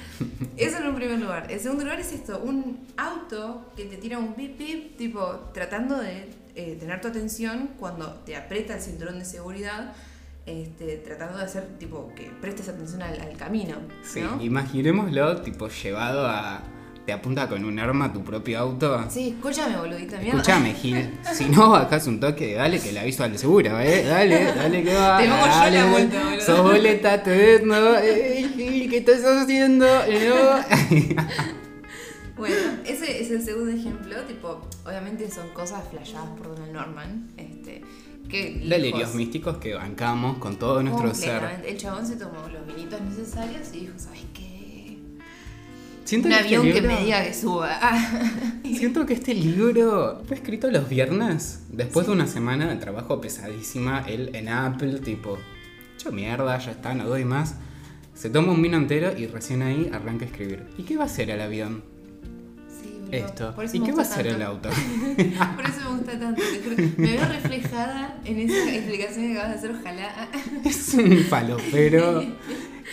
eso 0.57 0.79
en 0.79 0.87
un 0.89 0.95
primer 0.95 1.19
lugar. 1.19 1.51
En 1.51 1.61
segundo 1.61 1.85
lugar 1.85 2.01
es 2.01 2.13
esto, 2.13 2.41
un 2.45 2.81
auto 2.97 3.71
que 3.77 3.85
te 3.85 3.97
tira 3.97 4.19
un 4.19 4.35
pip 4.35 4.57
pip, 4.59 4.97
tipo, 4.97 5.23
tratando 5.55 5.99
de 5.99 6.29
eh, 6.55 6.77
tener 6.79 7.01
tu 7.01 7.09
atención 7.09 7.71
cuando 7.79 8.09
te 8.27 8.37
aprieta 8.37 8.75
el 8.75 8.81
cinturón 8.83 9.19
de 9.19 9.25
seguridad, 9.25 9.93
este, 10.47 10.97
tratando 10.99 11.39
de 11.39 11.45
hacer, 11.45 11.65
tipo, 11.79 12.13
que 12.15 12.31
prestes 12.41 12.69
atención 12.69 13.03
al, 13.03 13.21
al 13.21 13.37
camino. 13.37 13.77
Sí, 14.03 14.21
¿no? 14.21 14.43
imaginémoslo, 14.43 15.43
tipo, 15.43 15.69
llevado 15.69 16.27
a. 16.27 16.63
Te 17.07 17.13
apunta 17.13 17.49
con 17.49 17.65
un 17.65 17.81
arma 17.81 18.05
a 18.07 18.13
tu 18.13 18.23
propio 18.23 18.61
auto. 18.61 19.05
Sí, 19.11 19.35
escúchame, 19.37 19.77
boludita 19.77 20.19
mierda. 20.19 20.41
Escuchame, 20.41 20.73
Gil. 20.73 21.19
Si 21.35 21.47
no, 21.47 21.71
bajás 21.71 22.07
un 22.07 22.21
toque, 22.21 22.55
dale 22.55 22.79
que 22.79 22.93
le 22.93 23.01
aviso 23.01 23.25
al 23.25 23.37
seguro, 23.37 23.81
¿eh? 23.81 24.05
Dale, 24.05 24.45
dale 24.55 24.85
que 24.85 24.95
va. 24.95 25.19
Te 25.19 25.29
pongo 25.29 25.47
yo 25.47 25.71
la 25.71 25.91
vuelta, 25.91 26.23
boludo. 26.23 26.41
Sos 26.41 26.63
boleta, 26.63 27.23
te 27.25 27.31
ves, 27.31 27.65
¿no? 27.65 27.97
Eh, 27.99 28.49
Gil, 28.55 28.89
¿qué 28.89 28.99
estás 28.99 29.25
haciendo? 29.25 29.87
No. 29.87 31.23
Bueno, 32.43 32.57
ese 32.85 33.23
es 33.23 33.31
el 33.31 33.41
segundo 33.45 33.71
ejemplo, 33.71 34.17
tipo, 34.23 34.69
obviamente 34.85 35.31
son 35.31 35.51
cosas 35.51 35.85
flashadas 35.89 36.31
por 36.31 36.49
Donald 36.49 36.73
Norman. 36.73 37.29
Este, 37.37 37.83
que 38.29 38.61
Delirios 38.67 39.15
místicos 39.15 39.59
que 39.59 39.75
bancamos 39.75 40.39
con 40.39 40.57
todo 40.57 40.83
nuestro 40.83 41.15
ser. 41.15 41.43
El 41.67 41.77
chabón 41.77 42.07
se 42.07 42.17
tomó 42.17 42.49
los 42.53 42.67
vinitos 42.67 43.01
necesarios 43.03 43.69
y 43.75 43.81
dijo, 43.81 43.93
¿sabes 43.99 44.21
qué? 44.33 44.99
Siento 46.05 46.29
Un 46.29 46.35
que 46.35 46.41
este 46.41 46.57
avión 46.57 46.75
que 46.75 46.81
libro- 46.81 46.97
me 46.97 47.05
diga 47.05 47.25
que 47.25 47.35
suba. 47.35 47.79
Ah. 47.81 48.33
Siento 48.65 49.07
que 49.07 49.15
este 49.15 49.35
libro 49.35 50.23
fue 50.27 50.37
escrito 50.37 50.71
los 50.71 50.89
viernes, 50.89 51.65
después 51.71 52.07
de 52.07 52.13
una 52.13 52.27
semana 52.27 52.69
de 52.69 52.77
trabajo 52.77 53.21
pesadísima, 53.21 54.05
él 54.09 54.31
en 54.35 54.49
Apple, 54.49 54.99
tipo, 55.01 55.39
hecho 55.95 56.11
mierda, 56.11 56.59
ya 56.59 56.73
está, 56.73 56.95
no 56.95 57.07
doy 57.07 57.25
más. 57.25 57.55
Se 58.15 58.31
toma 58.31 58.53
un 58.53 58.61
vino 58.63 58.77
entero 58.77 59.13
y 59.17 59.27
recién 59.27 59.63
ahí 59.63 59.91
arranca 59.93 60.25
a 60.25 60.29
escribir. 60.29 60.65
¿Y 60.77 60.83
qué 60.83 60.97
va 60.97 61.05
a 61.05 61.07
hacer 61.07 61.31
el 61.31 61.41
avión? 61.41 61.83
Esto. 63.13 63.55
Por 63.55 63.67
eso 63.67 63.77
¿Y 63.77 63.81
me 63.81 63.87
qué 63.87 63.93
va 63.93 64.03
a 64.03 64.07
hacer 64.07 64.27
el 64.27 64.43
auto? 64.43 64.71
Por 65.57 65.65
eso 65.67 65.81
me 65.85 65.97
gusta 65.99 66.19
tanto. 66.19 66.43
Me 66.97 67.13
veo 67.13 67.25
reflejada 67.27 68.17
en 68.25 68.39
esa 68.39 68.75
explicación 68.75 69.27
que 69.27 69.39
acabas 69.39 69.51
de 69.51 69.69
hacer, 69.69 69.81
ojalá. 69.81 70.29
es 70.65 70.95
un 70.95 71.19
falopero. 71.25 72.25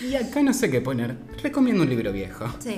Y 0.01 0.15
acá 0.15 0.41
no 0.43 0.53
sé 0.53 0.70
qué 0.70 0.80
poner. 0.80 1.17
Recomiendo 1.43 1.84
un 1.84 1.89
libro 1.89 2.13
viejo. 2.13 2.45
Sí. 2.59 2.78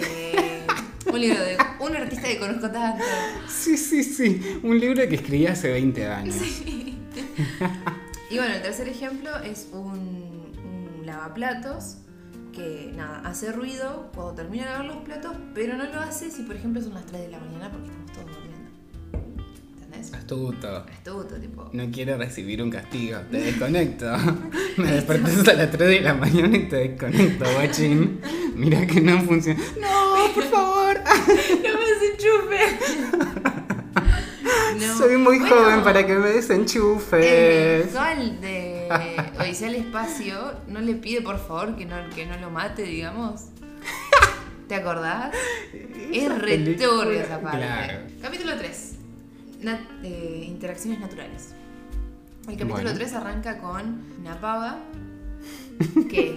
Un 1.05 1.19
libro 1.19 1.39
de 1.43 1.55
un 1.79 1.95
artista 1.95 2.27
que 2.27 2.39
conozco 2.39 2.71
tanto. 2.71 3.03
Sí, 3.47 3.77
sí, 3.77 4.03
sí. 4.03 4.59
Un 4.63 4.79
libro 4.79 5.07
que 5.07 5.15
escribí 5.15 5.45
hace 5.45 5.69
20 5.71 6.07
años. 6.07 6.35
Y 8.29 8.37
bueno, 8.37 8.55
el 8.55 8.61
tercer 8.63 8.87
ejemplo 8.87 9.29
es 9.43 9.67
un, 9.71 10.51
un 10.63 11.05
lavaplatos 11.05 11.97
que 12.51 12.91
nada, 12.95 13.21
hace 13.25 13.51
ruido 13.51 14.09
cuando 14.13 14.33
termina 14.33 14.65
de 14.65 14.69
lavar 14.71 14.85
los 14.85 14.97
platos, 14.97 15.33
pero 15.53 15.75
no 15.77 15.85
lo 15.85 15.99
hace 15.99 16.29
si 16.31 16.43
por 16.43 16.55
ejemplo 16.55 16.81
son 16.81 16.93
las 16.93 17.05
3 17.05 17.21
de 17.21 17.27
la 17.29 17.39
mañana 17.39 17.69
porque 17.71 17.87
estamos 17.89 18.11
todos 18.11 18.25
durmiendo. 18.27 18.69
¿Entendés? 19.83 20.13
Astuto. 20.13 20.85
Astuto, 20.89 21.35
tipo. 21.35 21.69
No 21.73 21.89
quiero 21.91 22.17
recibir 22.17 22.61
un 22.61 22.69
castigo. 22.69 23.19
Te 23.31 23.37
desconecto. 23.43 24.05
Me 24.77 24.91
despertas 24.91 25.47
a 25.47 25.53
las 25.53 25.71
3 25.71 25.89
de 25.89 26.01
la 26.01 26.13
mañana 26.13 26.55
y 26.57 26.67
te 26.69 26.75
desconecto, 26.89 27.45
guachín. 27.53 28.21
Mira 28.55 28.85
que 28.85 29.01
no 29.01 29.21
funciona. 29.21 29.59
No, 29.79 30.33
por 30.33 30.43
favor. 30.45 30.97
¡No 31.03 31.79
me 31.79 31.85
desenchufe! 31.85 32.79
No. 34.79 34.97
Soy 34.97 35.17
muy 35.17 35.39
Bueno, 35.39 35.55
joven 35.55 35.83
para 35.83 36.05
que 36.05 36.15
me 36.15 36.29
El 36.29 36.35
desenchufes. 36.35 37.85
visual 37.87 38.41
de 38.41 38.80
Odisea 39.39 39.67
al 39.69 39.75
Espacio 39.75 40.53
no 40.67 40.81
le 40.81 40.95
pide 40.95 41.21
por 41.21 41.37
favor 41.39 41.75
que 41.75 41.85
no, 41.85 41.95
que 42.15 42.25
no 42.25 42.37
lo 42.37 42.49
mate, 42.49 42.83
digamos. 42.83 43.45
¿Te 44.67 44.75
acordás? 44.75 45.33
Es 46.11 46.23
Esa 46.23 46.35
re 46.35 46.51
película, 46.57 46.87
turbia 46.89 47.23
esa 47.23 47.41
parte. 47.41 47.57
claro. 47.57 47.99
Capítulo 48.21 48.57
3. 48.57 48.95
interacciones 50.47 50.99
naturales. 50.99 51.53
El 52.47 52.53
capítulo 52.57 52.73
Bueno. 52.83 52.93
3 52.93 53.13
arranca 53.13 53.57
con 53.59 54.01
una 54.19 54.39
pava 54.39 54.79
que 56.09 56.36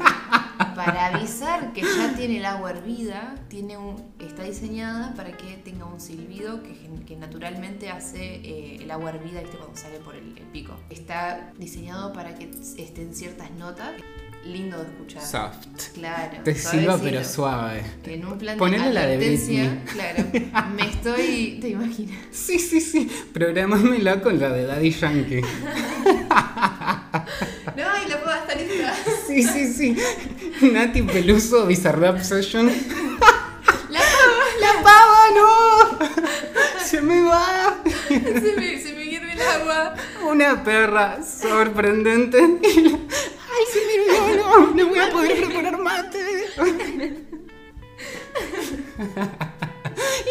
para 0.74 1.06
avisar 1.06 1.72
que 1.72 1.82
ya 1.82 2.14
tiene 2.16 2.38
el 2.38 2.46
agua 2.46 2.70
hervida, 2.70 3.34
tiene 3.48 3.76
un, 3.76 3.96
está 4.18 4.42
diseñada 4.42 5.14
para 5.14 5.36
que 5.36 5.56
tenga 5.56 5.84
un 5.84 6.00
silbido 6.00 6.62
que, 6.62 6.74
que 7.06 7.16
naturalmente 7.16 7.90
hace 7.90 8.36
eh, 8.36 8.76
el 8.80 8.90
agua 8.90 9.10
hervida 9.10 9.40
¿viste? 9.40 9.56
cuando 9.56 9.76
sale 9.76 9.98
por 9.98 10.14
el, 10.16 10.36
el 10.36 10.46
pico. 10.46 10.76
Está 10.90 11.52
diseñado 11.58 12.12
para 12.12 12.34
que 12.34 12.50
estén 12.76 13.14
ciertas 13.14 13.50
notas. 13.52 13.92
Lindo 14.46 14.76
de 14.76 14.84
escuchar. 14.84 15.22
Soft. 15.22 15.92
Claro. 15.94 16.38
Te 16.44 16.54
silba 16.54 16.98
pero 17.02 17.24
suave. 17.24 17.82
En 18.04 18.26
un 18.26 18.36
plan 18.38 18.58
Ponele 18.58 18.84
de 18.88 18.92
la 18.92 19.06
de 19.06 19.16
Britney. 19.16 19.80
claro. 19.90 20.24
Me 20.76 20.88
estoy. 20.90 21.58
¿Te 21.60 21.68
imaginas? 21.70 22.16
Sí, 22.30 22.58
sí, 22.58 22.80
sí. 22.80 23.10
Programámela 23.32 24.20
con 24.20 24.38
la 24.38 24.50
de 24.50 24.66
Daddy 24.66 24.90
Yankee. 24.90 25.40
No, 27.76 27.82
y 28.04 28.08
la 28.08 28.22
puedo 28.22 28.36
estar 28.36 28.58
esta. 28.58 28.94
Sí, 29.26 29.42
sí, 29.42 29.72
sí. 29.72 29.96
Nati 30.72 31.02
Peluso, 31.02 31.66
Bizarrap 31.66 32.20
Session. 32.20 32.66
La 33.88 34.00
pava, 34.00 34.44
¡La 34.60 34.72
pava, 34.82 35.30
no! 35.34 36.84
¡Se 36.84 37.00
me 37.00 37.22
va! 37.22 37.82
se 38.08 38.54
me, 38.56 38.78
se 38.78 38.92
me 38.92 39.03
el 39.34 39.40
agua. 39.42 39.94
Una 40.30 40.62
perra 40.64 41.22
sorprendente. 41.22 42.38
¡Ay, 42.38 43.64
se 43.72 43.80
me 43.86 43.94
olvidó! 44.18 44.36
No, 44.36 44.74
no 44.74 44.88
voy 44.88 44.98
a 44.98 45.10
poder 45.10 45.44
preparar 45.44 45.78
mate. 45.78 46.18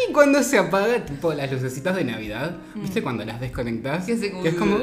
Y 0.08 0.12
cuando 0.12 0.42
se 0.42 0.58
apaga, 0.58 1.04
tipo 1.04 1.32
las 1.32 1.50
lucecitas 1.50 1.96
de 1.96 2.04
Navidad, 2.04 2.58
¿viste 2.74 3.02
cuando 3.02 3.24
las 3.24 3.40
desconectas? 3.40 4.04
Que 4.06 4.12
es 4.12 4.54
como. 4.54 4.76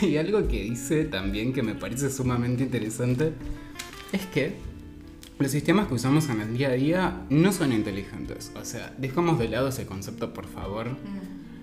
y 0.00 0.16
algo 0.16 0.48
que 0.48 0.62
dice 0.62 1.04
también 1.04 1.52
que 1.52 1.62
me 1.62 1.74
parece 1.74 2.10
sumamente 2.10 2.62
interesante 2.64 3.32
es 4.12 4.26
que 4.26 4.54
los 5.42 5.52
sistemas 5.52 5.88
que 5.88 5.94
usamos 5.94 6.28
en 6.28 6.40
el 6.40 6.56
día 6.56 6.68
a 6.68 6.72
día 6.72 7.26
no 7.28 7.52
son 7.52 7.72
inteligentes. 7.72 8.52
O 8.54 8.64
sea, 8.64 8.94
dejamos 8.98 9.38
de 9.38 9.48
lado 9.48 9.68
ese 9.68 9.86
concepto, 9.86 10.32
por 10.32 10.46
favor. 10.46 10.96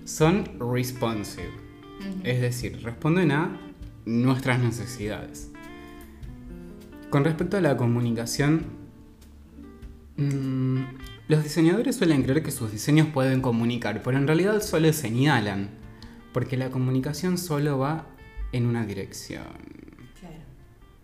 Son 0.04 0.44
responsive. 0.58 1.50
Es 2.24 2.40
decir, 2.40 2.82
responden 2.82 3.32
a 3.32 3.60
nuestras 4.04 4.58
necesidades. 4.60 5.50
Con 7.10 7.24
respecto 7.24 7.56
a 7.56 7.60
la 7.60 7.76
comunicación, 7.76 8.66
mm, 10.16 10.80
los 11.28 11.42
diseñadores 11.42 11.96
suelen 11.96 12.22
creer 12.22 12.42
que 12.42 12.50
sus 12.50 12.72
diseños 12.72 13.08
pueden 13.08 13.40
comunicar, 13.40 14.02
pero 14.02 14.16
en 14.16 14.26
realidad 14.26 14.62
solo 14.62 14.92
señalan, 14.92 15.70
porque 16.32 16.56
la 16.56 16.70
comunicación 16.70 17.38
solo 17.38 17.78
va 17.78 18.06
en 18.52 18.66
una 18.66 18.86
dirección. 18.86 19.44
Claro. 20.18 20.36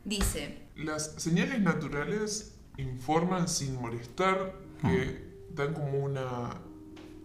Dice. 0.04 0.62
Las 0.76 1.14
señales 1.16 1.60
naturales 1.60 2.55
informan 2.78 3.48
sin 3.48 3.80
molestar, 3.80 4.54
que 4.82 5.24
dan 5.54 5.72
como 5.74 5.98
una 6.04 6.50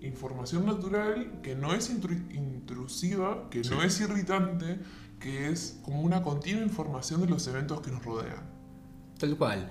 información 0.02 0.66
natural 0.66 1.40
que 1.44 1.56
no 1.56 1.74
es 1.74 1.92
intru- 1.94 2.34
intrusiva, 2.34 3.50
que 3.50 3.62
no 3.62 3.84
es 3.84 4.00
irritante, 4.02 4.80
que 5.20 5.50
es 5.50 5.80
como 5.84 6.02
una 6.02 6.24
continua 6.24 6.64
información 6.64 7.22
de 7.22 7.28
los 7.28 7.46
eventos 7.48 7.82
que 7.82 7.92
nos 7.92 8.04
rodean. 8.04 8.50
Tal 9.20 9.38
cual. 9.38 9.70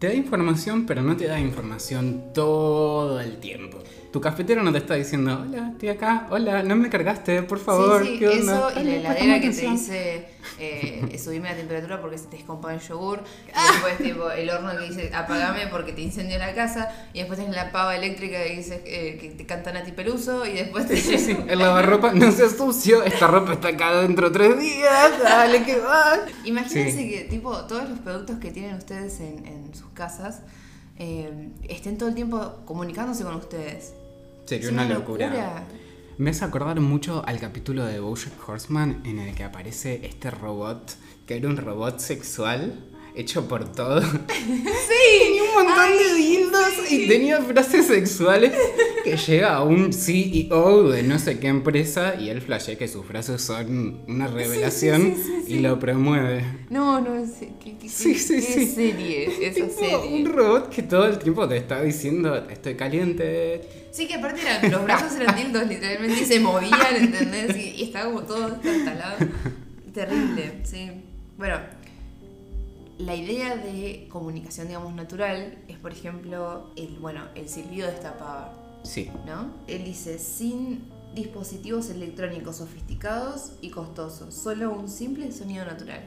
Te 0.00 0.08
da 0.08 0.14
información, 0.14 0.84
pero 0.84 1.00
no 1.00 1.16
te 1.16 1.26
da 1.28 1.38
información 1.38 2.32
todo 2.34 3.20
el 3.20 3.38
tiempo. 3.38 3.78
Tu 4.12 4.20
cafetero 4.20 4.60
no 4.64 4.72
te 4.72 4.78
está 4.78 4.94
diciendo, 4.94 5.42
hola, 5.42 5.68
estoy 5.70 5.90
acá, 5.90 6.26
hola, 6.30 6.64
no 6.64 6.74
me 6.74 6.90
cargaste, 6.90 7.44
por 7.44 7.60
favor, 7.60 8.02
sí, 8.04 8.14
sí, 8.14 8.18
¿qué 8.18 8.28
onda? 8.30 8.70
eso 8.70 8.80
y 8.80 8.84
la 8.84 8.94
heladera 8.96 9.34
que 9.40 9.50
te 9.50 9.66
atención". 9.68 9.72
dice 9.74 10.28
eh, 10.58 11.18
subime 11.22 11.50
la 11.50 11.56
temperatura 11.56 12.00
porque 12.00 12.18
se 12.18 12.26
te 12.26 12.36
descompone 12.36 12.74
el 12.74 12.80
yogur. 12.80 13.22
Y 13.48 13.72
después 13.72 13.98
tipo 13.98 14.30
el 14.30 14.50
horno 14.50 14.72
que 14.78 14.88
dice 14.88 15.10
apagame 15.14 15.66
porque 15.68 15.92
te 15.92 16.00
incendió 16.02 16.38
la 16.38 16.54
casa. 16.54 16.90
Y 17.12 17.18
después 17.18 17.38
tenés 17.38 17.54
la 17.54 17.72
pava 17.72 17.96
eléctrica 17.96 18.42
que 18.42 18.56
dice 18.56 18.82
eh, 18.86 19.18
que 19.20 19.30
te 19.30 19.46
canta 19.46 19.72
Nati 19.72 19.92
Peluso. 19.92 20.46
Y 20.46 20.52
después 20.52 20.86
te 20.86 20.96
Sí, 21.02 21.18
sí, 21.18 21.36
el 21.48 21.58
lavarropa 21.58 22.12
no 22.12 22.30
se 22.32 22.48
sucio, 22.50 23.02
esta 23.02 23.26
ropa 23.26 23.54
está 23.54 23.68
acá 23.68 24.00
dentro 24.02 24.30
de 24.30 24.38
tres 24.38 24.58
días, 24.60 25.20
dale 25.22 25.64
que 25.64 25.78
va. 25.78 26.18
Imagínense 26.44 26.92
Sí. 26.98 27.10
que 27.10 27.20
tipo 27.24 27.56
todos 27.66 27.88
los 27.88 27.98
productos 28.00 28.38
que 28.38 28.50
tienen 28.50 28.74
ustedes 28.76 29.20
en, 29.20 29.46
en 29.46 29.74
sus 29.74 29.88
casas 29.94 30.40
eh, 30.98 31.48
estén 31.68 31.98
todo 31.98 32.08
el 32.08 32.14
tiempo 32.14 32.60
comunicándose 32.64 33.24
con 33.24 33.34
ustedes. 33.36 33.94
Sería 34.44 34.68
una, 34.70 34.84
locura. 34.84 35.26
locura. 35.28 35.62
Me 36.22 36.30
hace 36.30 36.44
acordar 36.44 36.78
mucho 36.78 37.24
al 37.26 37.40
capítulo 37.40 37.84
de 37.84 37.98
Bojack 37.98 38.48
Horseman 38.48 39.02
en 39.04 39.18
el 39.18 39.34
que 39.34 39.42
aparece 39.42 40.06
este 40.06 40.30
robot, 40.30 40.96
que 41.26 41.36
era 41.36 41.48
un 41.48 41.56
robot 41.56 41.98
sexual 41.98 42.91
hecho 43.14 43.46
por 43.48 43.70
todo. 43.72 44.00
Sí, 44.42 45.18
Tenía 45.24 45.42
un 45.42 45.54
montón 45.66 45.90
de 45.98 46.14
dildos 46.14 46.90
y 46.90 47.06
tenía 47.08 47.40
frases 47.42 47.86
sexuales 47.86 48.52
que 49.04 49.16
llega 49.16 49.54
a 49.54 49.62
un 49.62 49.92
CEO 49.92 50.88
de 50.90 51.02
no 51.02 51.18
sé 51.18 51.38
qué 51.38 51.48
empresa 51.48 52.14
y 52.20 52.28
él 52.28 52.40
flashea 52.40 52.76
que 52.76 52.88
sus 52.88 53.04
frases 53.06 53.40
son 53.42 54.00
una 54.08 54.26
revelación 54.28 55.14
sí, 55.16 55.22
sí, 55.24 55.42
sí. 55.46 55.54
y 55.54 55.58
lo 55.60 55.78
promueve. 55.78 56.44
No, 56.70 57.00
no, 57.00 57.14
es, 57.16 57.30
¿qué, 57.62 57.76
qué- 57.78 57.88
Sí, 57.88 58.14
sí, 58.14 58.34
qué 58.36 58.40
sí. 58.42 58.66
serie? 58.66 59.46
Esa 59.48 59.66
Tipo, 59.66 59.80
serie. 59.80 60.22
un 60.24 60.26
robot 60.32 60.68
que 60.70 60.82
todo 60.82 61.06
el 61.06 61.18
tiempo 61.18 61.48
te 61.48 61.56
está 61.56 61.82
diciendo 61.82 62.34
estoy 62.50 62.74
caliente. 62.76 63.60
Sí, 63.92 64.06
que 64.06 64.14
aparte 64.14 64.40
eran, 64.42 64.70
los 64.70 64.84
brazos 64.84 65.12
eran 65.20 65.36
dildos 65.36 65.66
literalmente 65.68 66.20
y 66.22 66.24
se 66.24 66.40
movían, 66.40 66.96
¿entendés? 66.96 67.56
Y, 67.56 67.70
y 67.76 67.82
estaba 67.84 68.06
como 68.06 68.22
todo 68.22 68.58
instalado. 68.64 69.16
Terrible, 69.92 70.60
sí. 70.64 70.90
Bueno, 71.36 71.56
la 73.04 73.14
idea 73.16 73.56
de 73.56 74.06
comunicación, 74.10 74.68
digamos, 74.68 74.94
natural 74.94 75.58
es, 75.68 75.76
por 75.78 75.92
ejemplo, 75.92 76.70
el, 76.76 76.98
bueno, 76.98 77.24
el 77.34 77.48
silbido 77.48 77.88
de 77.88 77.94
esta 77.94 78.16
pava, 78.18 78.52
Sí. 78.84 79.10
¿no? 79.26 79.50
Él 79.68 79.84
dice, 79.84 80.18
sin 80.18 80.88
dispositivos 81.14 81.90
electrónicos 81.90 82.56
sofisticados 82.56 83.52
y 83.60 83.70
costosos, 83.70 84.34
solo 84.34 84.72
un 84.72 84.88
simple 84.88 85.30
sonido 85.30 85.64
natural. 85.64 86.00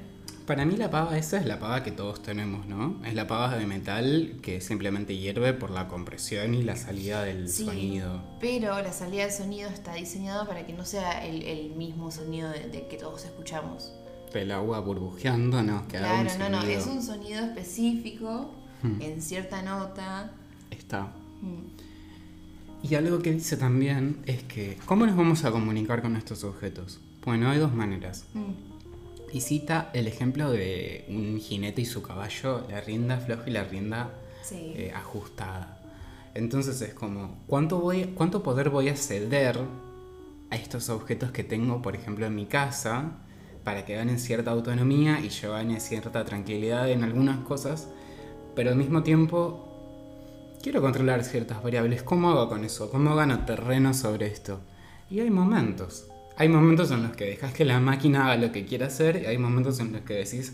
Para 0.46 0.64
mí 0.66 0.76
la 0.78 0.92
pava 0.92 1.18
esa 1.18 1.38
es 1.38 1.46
la 1.46 1.60
pava 1.60 1.84
que 1.84 1.92
todos 1.92 2.22
tenemos, 2.22 2.68
¿no? 2.68 3.02
Es 3.04 3.16
la 3.16 3.26
pava 3.26 3.58
de 3.58 3.66
metal 3.66 4.38
que 4.44 4.62
simplemente 4.62 5.18
hierve 5.18 5.54
por 5.54 5.72
la 5.72 5.88
compresión 5.88 6.54
y 6.54 6.62
la 6.62 6.76
salida 6.76 7.24
del 7.24 7.50
Sí, 7.50 7.66
sonido. 7.66 8.22
Pero 8.40 8.80
la 8.82 8.94
salida 8.94 9.24
del 9.24 9.32
sonido 9.32 9.70
está 9.70 9.96
diseñada 9.96 10.46
para 10.46 10.66
que 10.68 10.74
no 10.74 10.86
sea 10.86 11.26
el, 11.26 11.42
el 11.44 11.72
mismo 11.76 12.12
sonido 12.12 12.50
de, 12.50 12.68
de 12.70 12.88
que 12.88 12.98
todos 12.98 13.26
escuchamos. 13.26 13.92
El 14.38 14.52
agua 14.52 14.80
burbujeando, 14.80 15.62
¿no? 15.64 15.88
Que 15.88 15.98
haga 15.98 16.22
Claro, 16.22 16.30
un 16.46 16.52
no, 16.52 16.62
no, 16.62 16.64
es 16.68 16.86
un 16.88 17.02
sonido 17.02 17.44
específico 17.46 18.52
Hmm. 18.84 19.02
en 19.02 19.22
cierta 19.22 19.62
nota. 19.62 20.32
Está. 20.70 21.04
Mm. 21.42 22.86
Y 22.88 22.96
algo 22.96 23.20
que 23.20 23.32
dice 23.32 23.58
también 23.58 24.18
es 24.26 24.44
que, 24.44 24.78
¿cómo 24.86 25.06
nos 25.08 25.16
vamos 25.16 25.44
a 25.46 25.52
comunicar 25.52 26.02
con 26.02 26.16
estos 26.16 26.44
objetos? 26.44 27.00
Bueno, 27.24 27.50
hay 27.50 27.58
dos 27.58 27.74
maneras. 27.74 28.26
Mm. 28.34 28.52
Y 29.34 29.42
cita 29.42 29.90
el 29.94 30.08
ejemplo 30.08 30.52
de 30.52 31.06
un 31.10 31.40
jinete 31.40 31.82
y 31.82 31.86
su 31.86 32.02
caballo, 32.04 32.66
la 32.70 32.80
rienda 32.82 33.18
floja 33.18 33.44
y 33.48 33.52
la 33.52 33.64
rienda 33.64 34.12
Sí. 34.44 34.74
eh, 34.76 34.92
ajustada. 34.96 35.82
Entonces 36.36 36.80
es 36.82 36.94
como, 36.94 37.40
¿cuánto, 37.48 37.80
voy, 37.80 38.12
¿cuánto 38.14 38.44
poder 38.44 38.70
voy 38.70 38.90
a 38.90 38.96
ceder 38.96 39.60
a 40.52 40.56
estos 40.56 40.90
objetos 40.90 41.32
que 41.32 41.44
tengo, 41.44 41.82
por 41.82 41.96
ejemplo, 41.96 42.26
en 42.28 42.36
mi 42.36 42.46
casa, 42.46 43.14
para 43.66 43.84
que 43.84 43.96
ganen 43.96 44.20
cierta 44.20 44.52
autonomía 44.52 45.20
y 45.20 45.28
yo 45.30 45.54
cierta 45.80 46.24
tranquilidad 46.24 46.90
en 46.90 47.04
algunas 47.04 47.40
cosas, 47.40 47.90
pero 48.56 48.70
al 48.70 48.78
mismo 48.78 49.04
tiempo 49.04 49.68
quiero 50.64 50.82
controlar 50.82 51.26
ciertas 51.26 51.62
variables. 51.62 52.04
¿Cómo 52.04 52.30
hago 52.30 52.48
con 52.48 52.64
eso? 52.64 52.90
¿Cómo 52.90 53.16
gano 53.16 53.44
terreno 53.46 53.94
sobre 53.94 54.28
esto? 54.28 54.62
Y 55.10 55.20
hay 55.20 55.30
momentos. 55.30 56.08
Hay 56.38 56.48
momentos 56.48 56.92
en 56.92 57.04
los 57.04 57.16
que 57.16 57.26
dejas 57.26 57.54
que 57.54 57.66
la 57.66 57.82
máquina 57.82 58.26
haga 58.26 58.38
lo 58.38 58.54
que 58.54 58.66
quiera 58.66 58.88
hacer 58.88 59.24
y 59.24 59.26
hay 59.26 59.38
momentos 59.38 59.80
en 59.80 59.92
los 59.92 60.02
que 60.04 60.14
decís, 60.14 60.54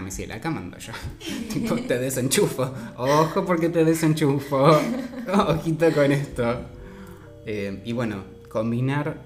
mí 0.00 0.10
sí, 0.10 0.26
la 0.26 0.36
acá 0.36 0.50
mando 0.50 0.78
yo. 0.78 0.92
tipo, 1.52 1.74
te 1.76 1.98
desenchufo. 1.98 2.72
Ojo 2.96 3.44
porque 3.44 3.68
te 3.68 3.84
desenchufo. 3.84 4.78
Ojito 5.48 5.92
con 5.92 6.12
esto. 6.12 6.60
Eh, 7.44 7.82
y 7.84 7.92
bueno, 7.92 8.24
combinar 8.50 9.22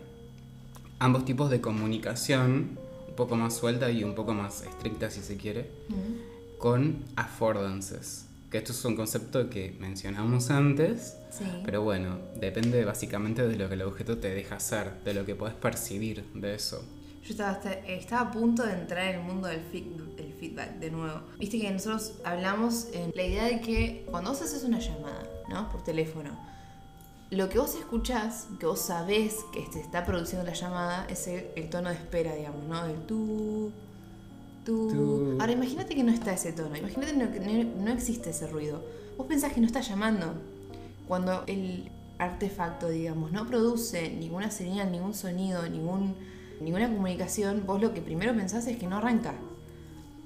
ambos 0.98 1.24
tipos 1.24 1.50
de 1.50 1.60
comunicación, 1.60 2.78
un 3.10 3.16
poco 3.16 3.36
más 3.36 3.56
suelta 3.56 3.90
y 3.90 4.02
un 4.04 4.14
poco 4.14 4.32
más 4.34 4.62
estricta 4.62 5.10
si 5.10 5.20
se 5.20 5.36
quiere, 5.36 5.70
Mm. 5.88 6.58
con 6.58 7.04
affordances. 7.16 8.26
Que 8.50 8.58
esto 8.58 8.72
es 8.72 8.84
un 8.84 8.96
concepto 8.96 9.48
que 9.48 9.76
mencionamos 9.78 10.50
antes, 10.50 11.16
Sí. 11.30 11.44
pero 11.64 11.82
bueno, 11.82 12.18
depende 12.40 12.84
básicamente 12.84 13.46
de 13.46 13.56
lo 13.56 13.68
que 13.68 13.74
el 13.74 13.82
objeto 13.82 14.18
te 14.18 14.30
deja 14.34 14.56
hacer, 14.56 14.92
de 15.04 15.14
lo 15.14 15.24
que 15.24 15.34
puedes 15.36 15.54
percibir 15.54 16.24
de 16.34 16.54
eso. 16.56 16.82
Yo 17.22 17.30
estaba, 17.30 17.60
estaba 17.86 18.22
a 18.22 18.32
punto 18.32 18.64
de 18.64 18.72
entrar 18.72 19.08
en 19.14 19.20
el 19.20 19.24
mundo 19.26 19.46
del 19.46 19.60
el 20.18 20.32
feedback 20.40 20.78
de 20.78 20.90
nuevo. 20.90 21.20
Viste 21.38 21.60
que 21.60 21.70
nosotros 21.70 22.14
hablamos 22.24 22.88
en 22.92 23.12
la 23.14 23.22
idea 23.22 23.44
de 23.44 23.60
que 23.60 24.04
cuando 24.10 24.30
vos 24.30 24.42
haces 24.42 24.64
una 24.64 24.78
llamada, 24.80 25.22
¿no? 25.48 25.68
Por 25.70 25.84
teléfono, 25.84 26.30
lo 27.30 27.48
que 27.48 27.58
vos 27.58 27.74
escuchás, 27.76 28.48
que 28.58 28.66
vos 28.66 28.80
sabés 28.80 29.36
que 29.52 29.64
se 29.72 29.80
está 29.80 30.04
produciendo 30.04 30.44
la 30.44 30.54
llamada, 30.54 31.06
es 31.08 31.28
el, 31.28 31.46
el 31.54 31.70
tono 31.70 31.88
de 31.90 31.94
espera, 31.94 32.34
digamos, 32.34 32.64
¿no? 32.64 32.84
El 32.84 33.06
tú, 33.06 33.70
tú. 34.64 34.88
Tú. 34.88 35.36
Ahora 35.40 35.52
imagínate 35.52 35.94
que 35.94 36.02
no 36.02 36.12
está 36.12 36.32
ese 36.32 36.52
tono, 36.52 36.76
imagínate 36.76 37.12
que 37.12 37.64
no, 37.64 37.84
no 37.84 37.92
existe 37.92 38.30
ese 38.30 38.48
ruido. 38.48 38.82
Vos 39.16 39.26
pensás 39.26 39.52
que 39.52 39.60
no 39.60 39.66
está 39.66 39.80
llamando. 39.80 40.34
Cuando 41.06 41.44
el 41.46 41.90
artefacto, 42.18 42.88
digamos, 42.88 43.32
no 43.32 43.46
produce 43.46 44.10
ninguna 44.10 44.50
señal, 44.50 44.90
ningún 44.90 45.14
sonido, 45.14 45.68
ningún, 45.68 46.16
ninguna 46.60 46.88
comunicación, 46.88 47.64
vos 47.66 47.80
lo 47.80 47.94
que 47.94 48.00
primero 48.00 48.34
pensás 48.34 48.66
es 48.66 48.76
que 48.76 48.86
no 48.86 48.96
arranca. 48.96 49.34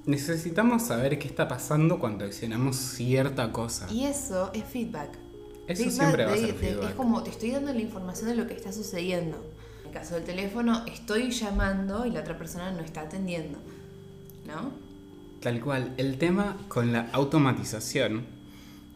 Necesitamos 0.05 0.83
saber 0.83 1.17
qué 1.17 1.27
está 1.27 1.47
pasando 1.47 1.99
cuando 1.99 2.25
accionamos 2.25 2.75
cierta 2.75 3.51
cosa. 3.51 3.87
Y 3.91 4.05
eso 4.05 4.51
es 4.53 4.63
feedback. 4.63 5.24
Eso 5.67 5.83
Feedback 5.83 5.91
siempre 5.93 6.25
va 6.25 6.33
a 6.33 6.37
ser 6.37 6.53
feedback. 6.53 6.89
Es 6.89 6.95
como 6.95 7.23
te 7.23 7.29
estoy 7.31 7.51
dando 7.51 7.73
la 7.73 7.81
información 7.81 8.29
de 8.29 8.35
lo 8.35 8.47
que 8.47 8.53
está 8.53 8.71
sucediendo. 8.71 9.37
En 9.81 9.87
el 9.87 9.93
caso 9.93 10.15
del 10.15 10.23
teléfono, 10.23 10.85
estoy 10.85 11.31
llamando 11.31 12.05
y 12.05 12.11
la 12.11 12.21
otra 12.21 12.37
persona 12.37 12.71
no 12.71 12.81
está 12.81 13.01
atendiendo. 13.01 13.57
¿No? 14.45 14.71
Tal 15.41 15.59
cual. 15.61 15.93
El 15.97 16.17
tema 16.17 16.57
con 16.67 16.91
la 16.91 17.09
automatización 17.11 18.25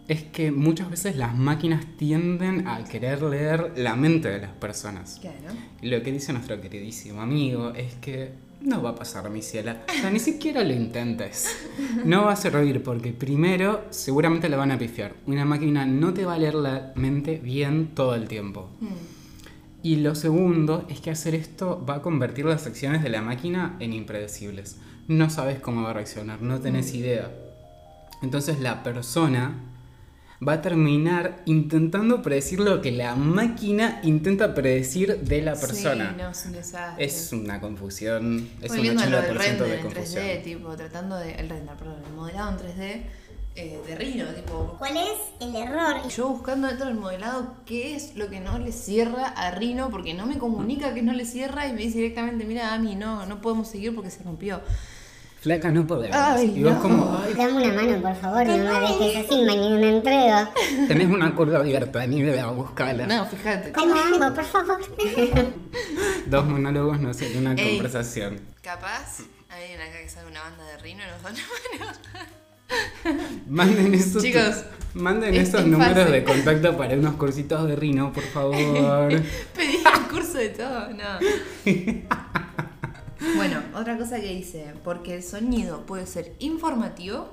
es 0.07 0.23
que 0.23 0.51
muchas 0.51 0.89
veces 0.89 1.15
las 1.15 1.35
máquinas 1.35 1.85
tienden 1.97 2.67
a 2.67 2.83
querer 2.83 3.21
leer 3.21 3.73
la 3.75 3.95
mente 3.95 4.29
de 4.29 4.39
las 4.39 4.51
personas. 4.51 5.19
Claro. 5.21 5.37
Lo 5.81 6.01
que 6.01 6.11
dice 6.11 6.33
nuestro 6.33 6.59
queridísimo 6.59 7.21
amigo 7.21 7.73
es 7.75 7.93
que 7.95 8.33
no 8.61 8.81
va 8.81 8.91
a 8.91 8.95
pasar, 8.95 9.29
mi 9.29 9.41
ciela. 9.41 9.83
O 9.87 10.01
sea, 10.01 10.09
ni 10.11 10.19
siquiera 10.19 10.63
lo 10.63 10.73
intentes. 10.73 11.47
No 12.05 12.25
va 12.25 12.33
a 12.33 12.35
servir 12.35 12.83
porque 12.83 13.13
primero 13.13 13.85
seguramente 13.89 14.49
le 14.49 14.55
van 14.55 14.71
a 14.71 14.77
pifiar. 14.77 15.15
Una 15.27 15.45
máquina 15.45 15.85
no 15.85 16.13
te 16.13 16.25
va 16.25 16.35
a 16.35 16.37
leer 16.37 16.55
la 16.55 16.91
mente 16.95 17.39
bien 17.43 17.95
todo 17.95 18.15
el 18.15 18.27
tiempo. 18.27 18.69
Mm. 18.79 18.87
Y 19.81 19.95
lo 19.97 20.13
segundo 20.13 20.85
es 20.89 20.99
que 20.99 21.09
hacer 21.09 21.35
esto 21.35 21.83
va 21.87 21.95
a 21.95 22.01
convertir 22.01 22.45
las 22.45 22.67
acciones 22.67 23.01
de 23.01 23.09
la 23.09 23.21
máquina 23.21 23.77
en 23.79 23.93
impredecibles. 23.93 24.77
No 25.07 25.29
sabes 25.29 25.59
cómo 25.59 25.83
va 25.83 25.91
a 25.91 25.93
reaccionar, 25.93 26.41
no 26.41 26.59
tenés 26.59 26.93
idea. 26.93 27.31
Entonces 28.21 28.59
la 28.59 28.83
persona 28.83 29.68
va 30.45 30.53
a 30.53 30.61
terminar 30.61 31.41
intentando 31.45 32.21
predecir 32.21 32.59
lo 32.59 32.81
que 32.81 32.91
la 32.91 33.15
máquina 33.15 33.99
intenta 34.03 34.53
predecir 34.53 35.19
de 35.19 35.41
la 35.41 35.55
persona. 35.55 36.11
Sí, 36.11 36.21
no, 36.21 36.29
es 36.29 36.45
un 36.45 36.51
desastre. 36.53 37.05
Es 37.05 37.33
una 37.33 37.59
confusión, 37.59 38.49
es 38.61 38.71
un 38.71 38.77
Volviendo 38.77 39.03
a 39.03 39.05
lo 39.07 39.21
del 39.21 39.37
80% 39.37 39.39
render 39.39 39.67
de 39.67 39.75
en 39.75 39.81
confusión. 39.81 40.23
3D, 40.23 40.43
tipo, 40.43 40.75
tratando 40.75 41.17
de. 41.17 41.33
El 41.33 41.49
render, 41.49 41.75
perdón, 41.75 42.01
el 42.05 42.13
modelado 42.13 42.51
en 42.51 42.57
3D 42.57 43.01
eh, 43.55 43.79
de 43.85 43.95
Rhino, 43.95 44.25
tipo. 44.27 44.75
¿Cuál 44.79 44.95
es 44.95 45.19
el 45.41 45.55
error? 45.55 46.07
Yo 46.07 46.29
buscando 46.29 46.67
dentro 46.67 46.85
del 46.85 46.95
modelado 46.95 47.55
qué 47.65 47.95
es 47.95 48.15
lo 48.15 48.29
que 48.29 48.39
no 48.39 48.59
le 48.59 48.71
cierra 48.71 49.27
a 49.27 49.51
Rhino, 49.51 49.89
porque 49.89 50.13
no 50.13 50.25
me 50.25 50.37
comunica 50.37 50.93
que 50.93 51.01
no 51.01 51.11
le 51.11 51.25
cierra 51.25 51.67
y 51.67 51.73
me 51.73 51.81
dice 51.81 51.97
directamente, 51.97 52.45
mira, 52.45 52.73
a 52.73 52.79
mí 52.79 52.95
no, 52.95 53.25
no 53.25 53.41
podemos 53.41 53.67
seguir 53.67 53.93
porque 53.93 54.09
se 54.09 54.23
rompió. 54.23 54.61
Flaca, 55.41 55.71
no 55.71 55.87
podemos. 55.87 56.17
Ay, 56.17 56.53
y 56.57 56.63
vos 56.63 56.73
no. 56.73 56.81
como, 56.81 57.17
Dame 57.37 57.53
una 57.69 57.73
mano, 57.73 58.01
por 58.01 58.15
favor, 58.17 58.45
no 58.45 58.57
me 58.57 58.79
dejes 58.81 59.25
así, 59.25 59.41
mañana 59.45 59.87
entrego. 59.89 60.49
tenés 60.89 61.07
una 61.07 61.33
curva 61.33 61.59
abierta, 61.59 62.05
ni 62.07 62.17
idea, 62.17 62.47
buscala. 62.47 63.07
No, 63.07 63.25
fíjate. 63.25 63.71
¿Cómo 63.71 63.95
hago, 63.95 64.35
por 64.35 64.43
favor? 64.43 64.79
Dos 66.27 66.45
monólogos 66.45 66.99
no 66.99 67.13
sé, 67.13 67.37
una 67.37 67.53
Ey. 67.53 67.75
conversación. 67.77 68.41
Capaz, 68.61 69.19
alguien 69.49 69.79
acá 69.79 69.99
que 70.03 70.09
sabe 70.09 70.29
una 70.29 70.41
banda 70.41 70.65
de 70.65 70.77
Rhino 70.79 71.03
y 71.03 71.07
nos 71.11 71.23
da 71.23 71.29
una 71.29 71.85
mano. 71.85 71.99
Manden 73.47 73.93
esos, 73.95 74.21
Chicos, 74.21 74.63
manden 74.93 75.33
es- 75.35 75.47
esos 75.49 75.61
es 75.61 75.67
números 75.67 75.93
fácil. 75.97 76.11
de 76.11 76.23
contacto 76.25 76.77
para 76.77 76.93
unos 76.95 77.15
cursitos 77.15 77.65
de 77.67 77.75
Rino, 77.77 78.11
por 78.11 78.23
favor. 78.33 79.09
Pedí 79.55 79.77
el 79.77 80.07
curso 80.11 80.37
de 80.37 80.49
todo, 80.49 80.89
no. 80.89 81.19
Bueno, 83.35 83.61
otra 83.75 83.97
cosa 83.97 84.19
que 84.19 84.27
dice, 84.33 84.73
porque 84.83 85.15
el 85.15 85.23
sonido 85.23 85.85
puede 85.85 86.05
ser 86.05 86.35
informativo, 86.39 87.29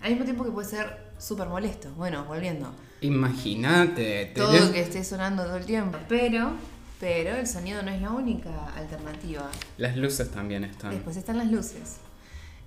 al 0.00 0.10
mismo 0.10 0.24
tiempo 0.24 0.44
que 0.44 0.50
puede 0.50 0.68
ser 0.68 1.12
súper 1.18 1.48
molesto. 1.48 1.90
Bueno, 1.96 2.24
volviendo. 2.24 2.72
Imagínate, 3.00 4.32
Todo 4.34 4.52
tenés- 4.52 4.72
que 4.72 4.80
esté 4.80 5.04
sonando 5.04 5.44
todo 5.44 5.56
el 5.56 5.64
tiempo. 5.64 5.96
Pero, 6.08 6.52
pero 7.00 7.36
el 7.36 7.46
sonido 7.46 7.82
no 7.82 7.90
es 7.90 8.00
la 8.00 8.10
única 8.10 8.50
alternativa. 8.76 9.48
las 9.78 9.96
luces 9.96 10.30
también 10.30 10.64
están. 10.64 10.90
Después 10.90 11.16
están 11.16 11.38
las 11.38 11.50
luces. 11.50 11.96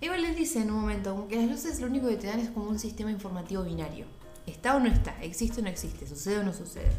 Igual 0.01 0.21
les 0.21 0.35
dice 0.35 0.61
en 0.61 0.71
un 0.71 0.81
momento 0.81 1.27
que 1.29 1.37
las 1.37 1.49
luces 1.49 1.79
lo 1.79 1.87
único 1.87 2.07
que 2.07 2.17
te 2.17 2.27
dan 2.27 2.39
es 2.39 2.49
como 2.49 2.69
un 2.69 2.79
sistema 2.79 3.11
informativo 3.11 3.63
binario. 3.63 4.05
Está 4.45 4.75
o 4.75 4.79
no 4.79 4.87
está, 4.87 5.15
existe 5.23 5.61
o 5.61 5.63
no 5.63 5.69
existe, 5.69 6.05
sucede 6.07 6.39
o 6.39 6.43
no 6.43 6.53
sucede. 6.53 6.91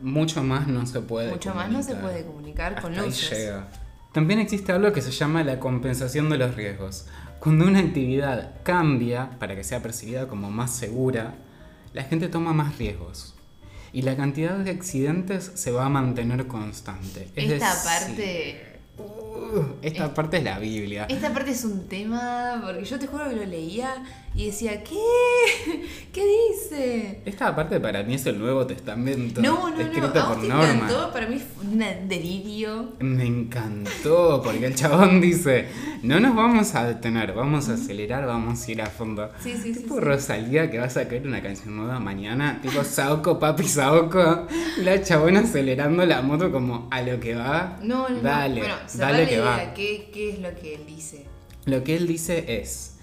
Mucho 0.00 0.42
más 0.44 0.66
no 0.68 0.86
se 0.86 1.00
puede 1.00 1.30
Mucho 1.30 1.54
más 1.54 1.68
no 1.70 1.82
se 1.82 1.90
comunicar. 1.94 2.02
puede 2.12 2.24
comunicar 2.24 2.80
con 2.80 2.92
Hasta 2.92 3.00
ahí 3.02 3.08
luces. 3.08 3.30
llega. 3.38 3.68
También 4.12 4.40
existe 4.40 4.72
algo 4.72 4.92
que 4.92 5.02
se 5.02 5.10
llama 5.10 5.44
la 5.44 5.60
compensación 5.60 6.30
de 6.30 6.38
los 6.38 6.54
riesgos. 6.54 7.06
Cuando 7.40 7.66
una 7.66 7.80
actividad 7.80 8.54
cambia 8.62 9.30
para 9.38 9.54
que 9.54 9.62
sea 9.64 9.82
percibida 9.82 10.26
como 10.26 10.50
más 10.50 10.70
segura, 10.74 11.34
la 11.92 12.02
gente 12.04 12.28
toma 12.28 12.52
más 12.52 12.78
riesgos. 12.78 13.34
Y 13.92 14.02
la 14.02 14.16
cantidad 14.16 14.56
de 14.58 14.70
accidentes 14.70 15.52
se 15.54 15.70
va 15.70 15.86
a 15.86 15.88
mantener 15.88 16.46
constante. 16.46 17.28
Es 17.36 17.50
Esta 17.50 17.74
decir, 17.74 17.84
parte. 17.84 18.78
uh, 18.98 19.62
esta 19.82 20.12
parte 20.14 20.38
es 20.38 20.44
la 20.44 20.58
Biblia. 20.58 21.06
Esta 21.08 21.32
parte 21.32 21.52
es 21.52 21.64
un 21.64 21.86
tema, 21.86 22.60
porque 22.64 22.84
yo 22.84 22.98
te 22.98 23.06
juro 23.06 23.28
que 23.28 23.36
lo 23.36 23.44
leía 23.44 24.02
y 24.38 24.46
decía, 24.46 24.84
¿qué? 24.84 24.94
¿Qué 26.12 26.24
dice? 26.52 27.22
Esta 27.24 27.56
parte 27.56 27.80
para 27.80 28.04
mí 28.04 28.14
es 28.14 28.24
el 28.26 28.38
Nuevo 28.38 28.64
Testamento. 28.68 29.42
No, 29.42 29.68
no, 29.68 29.76
no, 29.76 29.80
escrito 29.80 30.12
vos 30.12 30.22
por 30.22 30.40
te 30.40 30.46
Norman. 30.48 30.76
encantó, 30.76 31.12
para 31.12 31.26
mí 31.26 31.38
fue 31.40 31.66
un 31.66 31.78
delirio. 32.08 32.92
Me 33.00 33.26
encantó, 33.26 34.40
porque 34.44 34.66
el 34.66 34.76
chabón 34.76 35.20
dice, 35.20 35.66
no 36.04 36.20
nos 36.20 36.36
vamos 36.36 36.72
a 36.76 36.86
detener, 36.86 37.32
vamos 37.32 37.68
a 37.68 37.74
acelerar, 37.74 38.26
vamos 38.26 38.64
a 38.64 38.70
ir 38.70 38.80
a 38.80 38.86
fondo. 38.86 39.28
Sí, 39.42 39.56
sí, 39.60 39.72
Tipo 39.72 39.96
sí. 39.96 40.00
Rosalía 40.02 40.70
que 40.70 40.78
va 40.78 40.84
a 40.84 40.90
sacar 40.90 41.26
una 41.26 41.42
canción 41.42 41.76
nueva 41.76 41.98
mañana, 41.98 42.60
tipo 42.62 42.84
Saoko, 42.84 43.40
papi 43.40 43.64
Saoko, 43.66 44.46
la 44.78 45.02
chabona 45.02 45.40
acelerando 45.40 46.06
la 46.06 46.22
moto 46.22 46.52
como 46.52 46.86
a 46.92 47.02
lo 47.02 47.18
que 47.18 47.34
va. 47.34 47.76
No, 47.82 48.08
no, 48.08 48.14
no. 48.14 48.22
Dale, 48.22 48.60
Bueno, 48.60 48.74
cerrá 48.86 49.10
dale 49.10 49.26
que 49.26 49.34
idea, 49.34 49.44
va. 49.44 49.74
¿Qué, 49.74 50.10
¿Qué 50.12 50.30
es 50.30 50.38
lo 50.38 50.54
que 50.54 50.76
él 50.76 50.86
dice? 50.86 51.26
Lo 51.64 51.82
que 51.82 51.96
él 51.96 52.06
dice 52.06 52.60
es, 52.62 52.97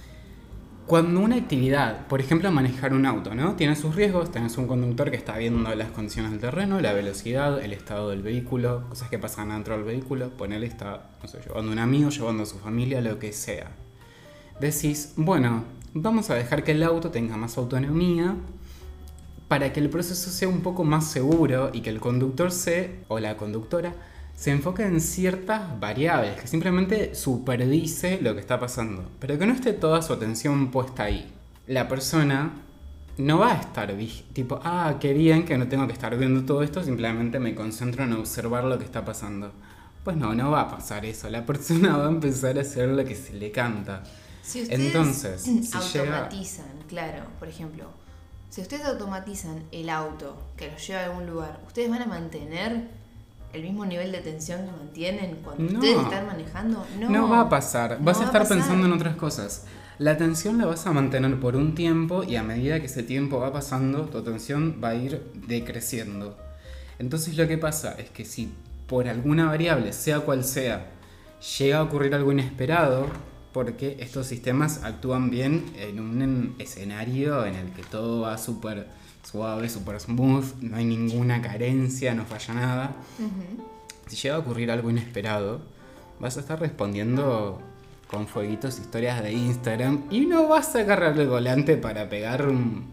cuando 0.88 1.20
una 1.20 1.36
actividad, 1.36 2.06
por 2.08 2.22
ejemplo 2.22 2.52
manejar 2.52 2.94
un 2.94 3.06
auto, 3.08 3.34
¿no? 3.34 3.56
Tiene 3.56 3.76
sus 3.76 3.96
riesgos, 3.96 4.32
tenés 4.32 4.58
un 4.58 4.68
conductor 4.68 5.10
que 5.10 5.18
está 5.18 5.36
viendo 5.38 5.74
las 5.74 5.90
condiciones 5.90 6.32
del 6.32 6.40
terreno, 6.40 6.80
la 6.80 6.94
velocidad, 6.94 7.60
el 7.64 7.74
estado 7.74 8.12
del 8.12 8.22
vehículo, 8.22 8.84
cosas 8.90 9.10
que 9.10 9.18
pasan 9.18 9.50
dentro 9.50 9.76
del 9.76 9.84
vehículo, 9.84 10.30
ponele 10.30 10.68
está, 10.68 11.10
no 11.22 11.28
sé, 11.28 11.40
llevando 11.40 11.72
a 11.72 11.74
un 11.74 11.80
amigo, 11.80 12.10
llevando 12.10 12.44
a 12.44 12.46
su 12.46 12.60
familia, 12.60 13.02
lo 13.02 13.18
que 13.18 13.34
sea. 13.34 13.72
Decís, 14.60 15.14
bueno, 15.16 15.64
vamos 15.94 16.30
a 16.30 16.36
dejar 16.36 16.64
que 16.64 16.74
el 16.74 16.84
auto 16.84 17.10
tenga 17.10 17.36
más 17.36 17.58
autonomía 17.58 18.36
para 19.48 19.74
que 19.74 19.80
el 19.80 19.90
proceso 19.90 20.30
sea 20.30 20.48
un 20.48 20.62
poco 20.62 20.84
más 20.84 21.10
seguro 21.10 21.72
y 21.74 21.82
que 21.82 21.90
el 21.90 22.00
conductor 22.00 22.52
se, 22.52 23.00
o 23.08 23.20
la 23.20 23.38
conductora, 23.38 23.96
se 24.36 24.52
enfoque 24.52 24.84
en 24.84 25.00
ciertas 25.00 25.80
variables, 25.80 26.40
que 26.40 26.48
simplemente 26.48 27.16
supervise 27.16 28.20
lo 28.22 28.34
que 28.34 28.42
está 28.42 28.60
pasando, 28.60 29.10
pero 29.20 29.40
que 29.40 29.46
no 29.46 29.54
esté 29.54 29.74
toda 29.74 30.02
su 30.02 30.14
atención 30.14 30.72
puesta 30.72 31.04
ahí. 31.04 31.32
La 31.68 31.88
persona 31.88 32.52
no 33.18 33.40
va 33.40 33.54
a 33.54 33.62
estar 33.62 33.96
tipo, 34.34 34.60
ah, 34.64 34.98
qué 35.00 35.14
bien 35.14 35.46
que 35.46 35.58
no 35.58 35.68
tengo 35.68 35.88
que 35.88 35.94
estar 35.94 36.18
viendo 36.18 36.44
todo 36.44 36.64
esto, 36.64 36.84
simplemente 36.84 37.40
me 37.40 37.56
concentro 37.56 38.04
en 38.04 38.14
observar 38.14 38.66
lo 38.66 38.78
que 38.78 38.84
está 38.84 39.06
pasando. 39.06 39.54
Pues 40.04 40.18
no, 40.18 40.36
no 40.36 40.52
va 40.52 40.62
a 40.62 40.70
pasar 40.70 41.06
eso, 41.06 41.30
la 41.30 41.46
persona 41.46 41.98
va 41.98 42.06
a 42.08 42.10
empezar 42.10 42.58
a 42.58 42.62
hacer 42.62 42.90
lo 42.90 43.04
que 43.06 43.16
se 43.16 43.34
le 43.34 43.52
canta. 43.52 44.04
Si 44.44 44.62
ustedes 44.62 44.80
Entonces, 44.82 45.42
si 45.42 45.62
llega- 45.62 46.18
automatizan, 46.18 46.66
claro, 46.88 47.24
por 47.40 47.48
ejemplo, 47.48 47.86
si 48.50 48.62
ustedes 48.62 48.86
automatizan 48.86 49.64
el 49.72 49.90
auto 49.90 50.38
que 50.58 50.70
los 50.70 50.86
lleva 50.86 51.02
a 51.02 51.06
algún 51.06 51.26
lugar, 51.26 51.60
¿ustedes 51.66 51.90
van 51.90 52.04
a 52.04 52.06
mantener 52.06 52.90
el 53.56 53.64
mismo 53.64 53.86
nivel 53.86 54.12
de 54.12 54.20
tensión 54.20 54.66
que 54.66 54.72
mantienen 54.72 55.38
cuando 55.44 55.64
No. 55.64 55.80
ustedes 55.80 55.98
están 56.04 56.28
manejando? 56.28 56.86
No, 57.00 57.10
No, 57.10 57.30
va 57.30 57.42
a 57.42 57.50
pasar. 57.50 57.98
No 58.00 58.06
Vas 58.06 58.18
va 58.18 58.24
a 58.24 58.26
estar 58.26 58.48
pensando 58.48 58.86
en 58.86 58.94
otras 58.94 59.16
cosas. 59.16 59.66
La 59.98 60.12
atención 60.12 60.58
la 60.58 60.66
vas 60.66 60.86
a 60.88 60.92
mantener 60.92 61.40
por 61.40 61.56
un 61.56 61.74
tiempo 61.74 62.24
y 62.24 62.36
a 62.36 62.44
medida 62.44 62.80
que 62.80 62.88
ese 62.88 63.02
tiempo 63.04 63.40
va 63.40 63.54
pasando, 63.54 64.04
tu 64.04 64.18
atención 64.18 64.80
va 64.84 64.90
a 64.90 64.96
ir 64.96 65.22
decreciendo. 65.48 66.38
Entonces 67.00 67.38
lo 67.38 67.48
que 67.48 67.58
pasa 67.58 67.94
es 67.98 68.10
que 68.10 68.26
si 68.26 68.52
por 68.88 69.08
alguna 69.08 69.46
variable, 69.46 69.94
sea 69.94 70.20
cual 70.20 70.44
sea, 70.44 70.92
llega 71.58 71.78
a 71.80 71.84
ocurrir 71.84 72.14
algo 72.14 72.32
inesperado, 72.32 73.08
porque 73.54 73.96
estos 74.02 74.28
sistemas 74.28 74.84
actúan 74.84 75.30
bien 75.30 75.64
en 75.80 76.00
un 76.02 76.56
escenario 76.60 77.46
en 77.46 77.56
el 77.56 77.72
que 77.72 77.84
todo 77.84 78.22
va 78.22 78.38
súper 78.38 78.88
suave, 79.30 79.68
súper 79.70 80.00
smooth, 80.00 80.62
no 80.62 80.78
hay 80.78 80.86
ninguna 80.86 81.42
carencia, 81.42 82.14
no 82.14 82.26
falla 82.26 82.54
nada. 82.54 82.96
Si 84.08 84.16
llega 84.16 84.36
a 84.36 84.40
ocurrir 84.40 84.70
algo 84.72 84.90
inesperado, 84.90 85.62
vas 86.20 86.38
a 86.38 86.40
estar 86.42 86.60
respondiendo 86.60 87.60
con 88.10 88.28
fueguitos 88.28 88.78
historias 88.80 89.22
de 89.24 89.34
Instagram 89.34 90.04
y 90.12 90.22
no 90.28 90.48
vas 90.48 90.76
a 90.76 90.80
agarrar 90.80 91.20
el 91.20 91.28
volante 91.28 91.76
para 91.76 92.08
pegar 92.08 92.48
un, 92.48 92.86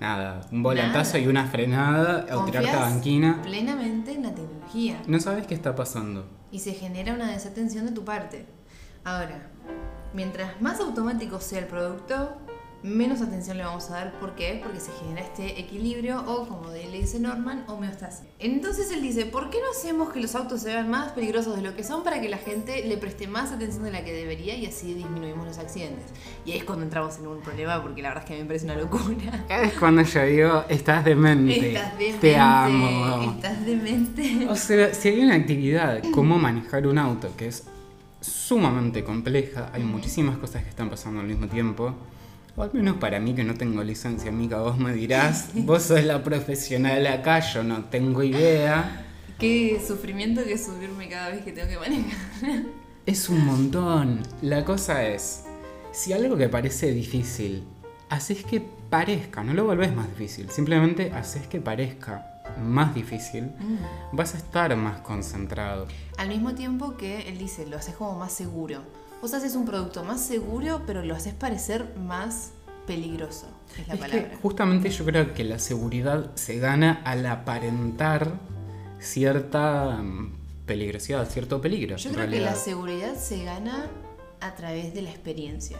nada, 0.00 0.40
un 0.50 0.62
volantazo 0.64 1.12
Nada. 1.14 1.24
y 1.24 1.28
una 1.28 1.46
frenada 1.46 2.26
o 2.36 2.44
tirarte 2.44 2.70
a 2.70 2.80
banquina. 2.80 3.40
plenamente 3.42 4.12
en 4.12 4.24
la 4.24 4.34
tecnología 4.34 5.00
No 5.06 5.20
sabes 5.20 5.46
qué 5.46 5.54
está 5.54 5.76
pasando. 5.76 6.26
y 6.50 6.58
se 6.58 6.72
genera 6.72 7.14
una 7.14 7.30
desatención 7.30 7.86
de 7.86 7.92
tu 7.92 8.04
parte. 8.04 8.44
Ahora, 9.04 9.48
mientras 10.14 10.60
más 10.60 10.80
automático 10.80 11.40
sea 11.40 11.60
el 11.60 11.66
producto, 11.66 12.36
menos 12.82 13.20
atención 13.20 13.56
le 13.56 13.64
vamos 13.64 13.90
a 13.90 13.94
dar. 13.94 14.12
¿Por 14.20 14.34
qué? 14.34 14.60
Porque 14.62 14.80
se 14.80 14.90
genera 15.00 15.22
este 15.22 15.60
equilibrio 15.60 16.22
o, 16.26 16.46
como 16.46 16.70
le 16.70 16.88
dice 16.88 17.18
Norman, 17.18 17.64
homeostasis. 17.68 18.26
Entonces 18.38 18.90
él 18.92 19.02
dice, 19.02 19.26
¿por 19.26 19.50
qué 19.50 19.58
no 19.60 19.70
hacemos 19.70 20.12
que 20.12 20.20
los 20.20 20.34
autos 20.34 20.62
se 20.62 20.68
vean 20.68 20.88
más 20.90 21.12
peligrosos 21.12 21.56
de 21.56 21.62
lo 21.62 21.74
que 21.74 21.82
son 21.82 22.04
para 22.04 22.20
que 22.20 22.28
la 22.28 22.38
gente 22.38 22.84
le 22.86 22.96
preste 22.96 23.26
más 23.26 23.52
atención 23.52 23.84
de 23.84 23.90
la 23.92 24.04
que 24.04 24.12
debería 24.12 24.56
y 24.56 24.66
así 24.66 24.94
disminuimos 24.94 25.46
los 25.46 25.58
accidentes? 25.58 26.04
Y 26.44 26.52
ahí 26.52 26.58
es 26.58 26.64
cuando 26.64 26.84
entramos 26.84 27.18
en 27.18 27.26
un 27.26 27.40
problema 27.40 27.82
porque 27.82 28.02
la 28.02 28.08
verdad 28.08 28.24
es 28.24 28.28
que 28.28 28.34
a 28.34 28.36
mí 28.36 28.42
me 28.42 28.48
parece 28.48 28.66
una 28.66 28.76
locura. 28.76 29.44
Es 29.48 29.72
cuando 29.74 30.02
yo 30.02 30.22
digo, 30.24 30.64
estás 30.68 31.04
demente. 31.04 31.68
Estás 31.68 31.98
demente. 31.98 32.20
Te 32.20 32.36
amo. 32.36 33.32
Estás 33.36 33.66
demente. 33.66 34.46
O 34.48 34.54
sea, 34.54 34.94
si 34.94 35.08
hay 35.08 35.20
una 35.20 35.34
actividad 35.34 36.02
como 36.12 36.38
manejar 36.38 36.86
un 36.86 36.98
auto 36.98 37.30
que 37.36 37.48
es 37.48 37.64
sumamente 38.20 39.04
compleja, 39.04 39.70
hay 39.72 39.82
muchísimas 39.82 40.38
cosas 40.38 40.62
que 40.62 40.70
están 40.70 40.90
pasando 40.90 41.20
al 41.20 41.26
mismo 41.26 41.46
tiempo. 41.46 41.94
O 42.58 42.62
al 42.62 42.72
menos 42.72 42.96
para 42.96 43.20
mí 43.20 43.34
que 43.34 43.44
no 43.44 43.54
tengo 43.54 43.84
licencia, 43.84 44.30
amiga, 44.30 44.62
vos 44.62 44.78
me 44.78 44.94
dirás, 44.94 45.50
vos 45.54 45.82
sos 45.82 46.02
la 46.04 46.24
profesional 46.24 47.06
acá, 47.06 47.40
yo 47.40 47.62
no 47.62 47.84
tengo 47.84 48.22
idea. 48.22 49.04
Qué 49.38 49.78
sufrimiento 49.86 50.42
que 50.42 50.56
subirme 50.56 51.06
cada 51.08 51.28
vez 51.28 51.44
que 51.44 51.52
tengo 51.52 51.68
que 51.68 51.78
manejar. 51.78 52.62
Es 53.04 53.28
un 53.28 53.44
montón. 53.44 54.22
La 54.40 54.64
cosa 54.64 55.06
es, 55.06 55.44
si 55.92 56.14
algo 56.14 56.38
que 56.38 56.48
parece 56.48 56.92
difícil, 56.92 57.62
haces 58.08 58.42
que 58.42 58.62
parezca, 58.88 59.44
no 59.44 59.52
lo 59.52 59.64
volvés 59.66 59.94
más 59.94 60.08
difícil, 60.08 60.48
simplemente 60.48 61.12
haces 61.12 61.46
que 61.46 61.60
parezca 61.60 62.42
más 62.58 62.94
difícil, 62.94 63.50
vas 64.12 64.34
a 64.34 64.38
estar 64.38 64.74
más 64.76 65.00
concentrado. 65.00 65.88
Al 66.16 66.28
mismo 66.28 66.54
tiempo 66.54 66.96
que 66.96 67.28
él 67.28 67.36
dice, 67.36 67.66
lo 67.66 67.76
haces 67.76 67.94
como 67.96 68.18
más 68.18 68.32
seguro. 68.32 68.82
Vos 69.22 69.34
haces 69.34 69.56
un 69.56 69.64
producto 69.64 70.04
más 70.04 70.20
seguro, 70.20 70.82
pero 70.86 71.02
lo 71.02 71.14
haces 71.14 71.34
parecer 71.34 71.94
más 71.96 72.50
peligroso. 72.86 73.46
Es 73.78 73.88
la 73.88 73.94
Es 73.94 74.00
palabra. 74.00 74.30
que 74.30 74.36
justamente 74.36 74.90
yo 74.90 75.04
creo 75.04 75.34
que 75.34 75.44
la 75.44 75.58
seguridad 75.58 76.30
se 76.36 76.58
gana 76.58 77.00
al 77.04 77.26
aparentar 77.26 78.38
cierta 79.00 79.96
mm, 80.02 80.32
peligrosidad, 80.66 81.28
cierto 81.28 81.60
peligro. 81.60 81.96
Yo 81.96 82.10
creo 82.12 82.28
que 82.28 82.40
la 82.40 82.54
seguridad 82.54 83.14
se 83.16 83.44
gana 83.44 83.86
a 84.40 84.54
través 84.54 84.94
de 84.94 85.02
la 85.02 85.10
experiencia. 85.10 85.78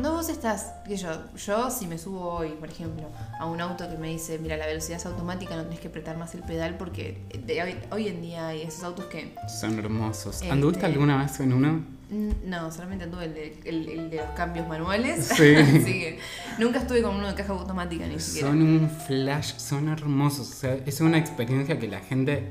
No 0.00 0.12
vos 0.12 0.28
estás, 0.28 0.66
que 0.86 0.96
yo, 0.96 1.08
yo 1.36 1.68
si 1.68 1.88
me 1.88 1.98
subo 1.98 2.20
hoy, 2.32 2.50
por 2.50 2.68
ejemplo, 2.70 3.08
a 3.40 3.46
un 3.46 3.60
auto 3.60 3.88
que 3.88 3.96
me 3.96 4.08
dice, 4.08 4.38
mira, 4.38 4.56
la 4.56 4.66
velocidad 4.66 4.98
es 4.98 5.06
automática, 5.06 5.56
no 5.56 5.64
tenés 5.64 5.80
que 5.80 5.88
apretar 5.88 6.16
más 6.16 6.32
el 6.36 6.42
pedal 6.42 6.76
porque 6.76 7.20
de 7.44 7.60
hoy, 7.62 7.74
hoy 7.90 8.06
en 8.06 8.22
día 8.22 8.46
hay 8.48 8.62
esos 8.62 8.84
autos 8.84 9.06
que 9.06 9.34
Son 9.60 9.76
hermosos. 9.80 10.36
Este- 10.36 10.50
¿Anduviste 10.50 10.86
alguna 10.86 11.20
vez 11.24 11.40
en 11.40 11.52
uno? 11.52 11.84
No, 12.10 12.72
solamente 12.72 13.04
anduve 13.04 13.26
el 13.26 13.34
de, 13.34 13.60
el- 13.64 13.88
el 13.88 14.10
de 14.10 14.16
los 14.16 14.30
cambios 14.30 14.66
manuales. 14.66 15.26
Sí. 15.26 15.54
Así 15.56 15.84
que 15.84 16.18
nunca 16.58 16.80
estuve 16.80 17.02
con 17.02 17.14
uno 17.16 17.28
de 17.28 17.34
caja 17.34 17.52
automática 17.52 18.06
ni 18.06 18.18
siquiera. 18.18 18.48
Son 18.48 18.60
un 18.62 18.90
flash, 18.90 19.54
son 19.58 19.88
hermosos. 19.88 20.50
O 20.50 20.54
sea, 20.54 20.74
es 20.86 21.00
una 21.00 21.18
experiencia 21.18 21.78
que 21.78 21.88
la 21.88 22.00
gente. 22.00 22.48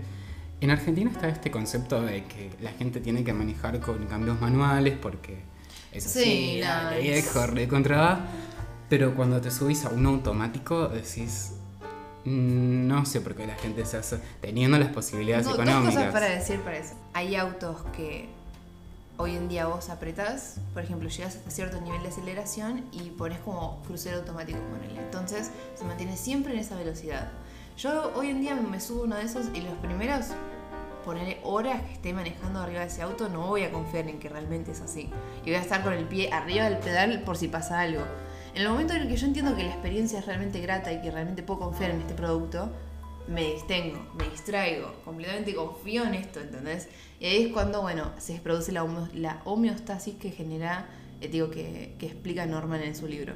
En 0.61 0.71
Argentina 0.71 1.09
está 1.11 1.29
este 1.29 1.51
concepto 1.51 2.01
de 2.01 2.25
que 2.25 2.49
la 2.61 2.71
gente 2.71 2.99
tiene 2.99 3.23
que 3.23 3.31
manejar 3.33 3.79
con 3.79 4.05
cambios 4.07 4.39
manuales 4.41 4.97
porque 5.01 5.39
es 5.91 6.05
así, 6.05 6.23
Sí, 6.23 6.59
no, 6.61 6.67
dale, 6.67 7.17
es- 7.17 7.23
viejo, 7.33 7.47
recontra. 7.47 8.25
Pero 8.89 9.13
cuando 9.15 9.39
te 9.39 9.51
subís 9.51 9.85
a 9.85 9.89
un 9.89 10.05
automático 10.05 10.87
decís. 10.87 11.51
"Mm, 12.25 12.87
No 12.87 13.05
sé 13.05 13.21
por 13.21 13.35
qué 13.35 13.45
la 13.47 13.55
gente 13.55 13.85
se 13.85 13.97
hace. 13.97 14.19
Teniendo 14.41 14.77
las 14.79 14.89
posibilidades 14.89 15.45
dos 15.45 15.55
económicas. 15.55 15.95
cosas 15.95 16.11
para 16.13 16.25
decir 16.27 16.59
para 16.61 16.77
eso. 16.77 16.95
Hay 17.13 17.35
autos 17.35 17.77
que 17.95 18.27
hoy 19.19 19.35
en 19.35 19.49
día 19.49 19.67
vos 19.67 19.89
apretás, 19.89 20.61
por 20.73 20.81
ejemplo, 20.81 21.09
llegas 21.09 21.35
hasta 21.35 21.51
cierto 21.51 21.81
nivel 21.81 22.01
de 22.01 22.07
aceleración 22.07 22.85
y 22.93 23.09
pones 23.09 23.39
como 23.39 23.81
crucero 23.83 24.19
automático 24.19 24.59
con 24.71 24.81
él. 24.81 24.97
Entonces 24.97 25.51
se 25.75 25.83
mantiene 25.83 26.15
siempre 26.15 26.53
en 26.53 26.59
esa 26.59 26.77
velocidad. 26.77 27.29
Yo 27.77 28.13
hoy 28.15 28.29
en 28.29 28.39
día 28.39 28.55
me 28.55 28.79
subo 28.79 29.03
uno 29.03 29.17
de 29.17 29.23
esos 29.23 29.47
y 29.53 29.59
los 29.59 29.73
primeros, 29.79 30.27
poner 31.03 31.37
horas 31.43 31.81
que 31.81 31.93
esté 31.93 32.13
manejando 32.13 32.61
arriba 32.61 32.79
de 32.79 32.87
ese 32.87 33.01
auto, 33.01 33.27
no 33.27 33.47
voy 33.47 33.63
a 33.63 33.71
confiar 33.71 34.07
en 34.07 34.19
que 34.19 34.29
realmente 34.29 34.71
es 34.71 34.79
así. 34.79 35.09
Y 35.43 35.49
voy 35.49 35.55
a 35.55 35.61
estar 35.61 35.83
con 35.83 35.91
el 35.91 36.05
pie 36.05 36.31
arriba 36.31 36.69
del 36.69 36.77
pedal 36.77 37.21
por 37.23 37.35
si 37.35 37.49
pasa 37.49 37.81
algo. 37.81 38.03
En 38.55 38.61
el 38.61 38.69
momento 38.69 38.93
en 38.93 39.01
el 39.01 39.09
que 39.09 39.17
yo 39.17 39.27
entiendo 39.27 39.53
que 39.53 39.63
la 39.63 39.71
experiencia 39.71 40.19
es 40.19 40.25
realmente 40.27 40.61
grata 40.61 40.93
y 40.93 41.01
que 41.01 41.11
realmente 41.11 41.43
puedo 41.43 41.59
confiar 41.59 41.91
en 41.91 41.99
este 41.99 42.13
producto, 42.13 42.71
me 43.29 43.53
distengo, 43.53 43.99
me 44.17 44.27
distraigo, 44.29 44.93
completamente 45.05 45.53
confío 45.53 46.03
en 46.05 46.15
esto, 46.15 46.39
¿entendés? 46.39 46.89
Y 47.19 47.25
ahí 47.25 47.43
es 47.45 47.53
cuando, 47.53 47.81
bueno, 47.81 48.11
se 48.17 48.39
produce 48.39 48.71
la, 48.71 48.83
homeostasis 49.45 50.15
que 50.15 50.31
genera, 50.31 50.87
eh, 51.21 51.27
digo, 51.27 51.49
que, 51.51 51.95
que 51.99 52.07
explica 52.07 52.45
Norman 52.45 52.81
en 52.81 52.95
su 52.95 53.07
libro. 53.07 53.33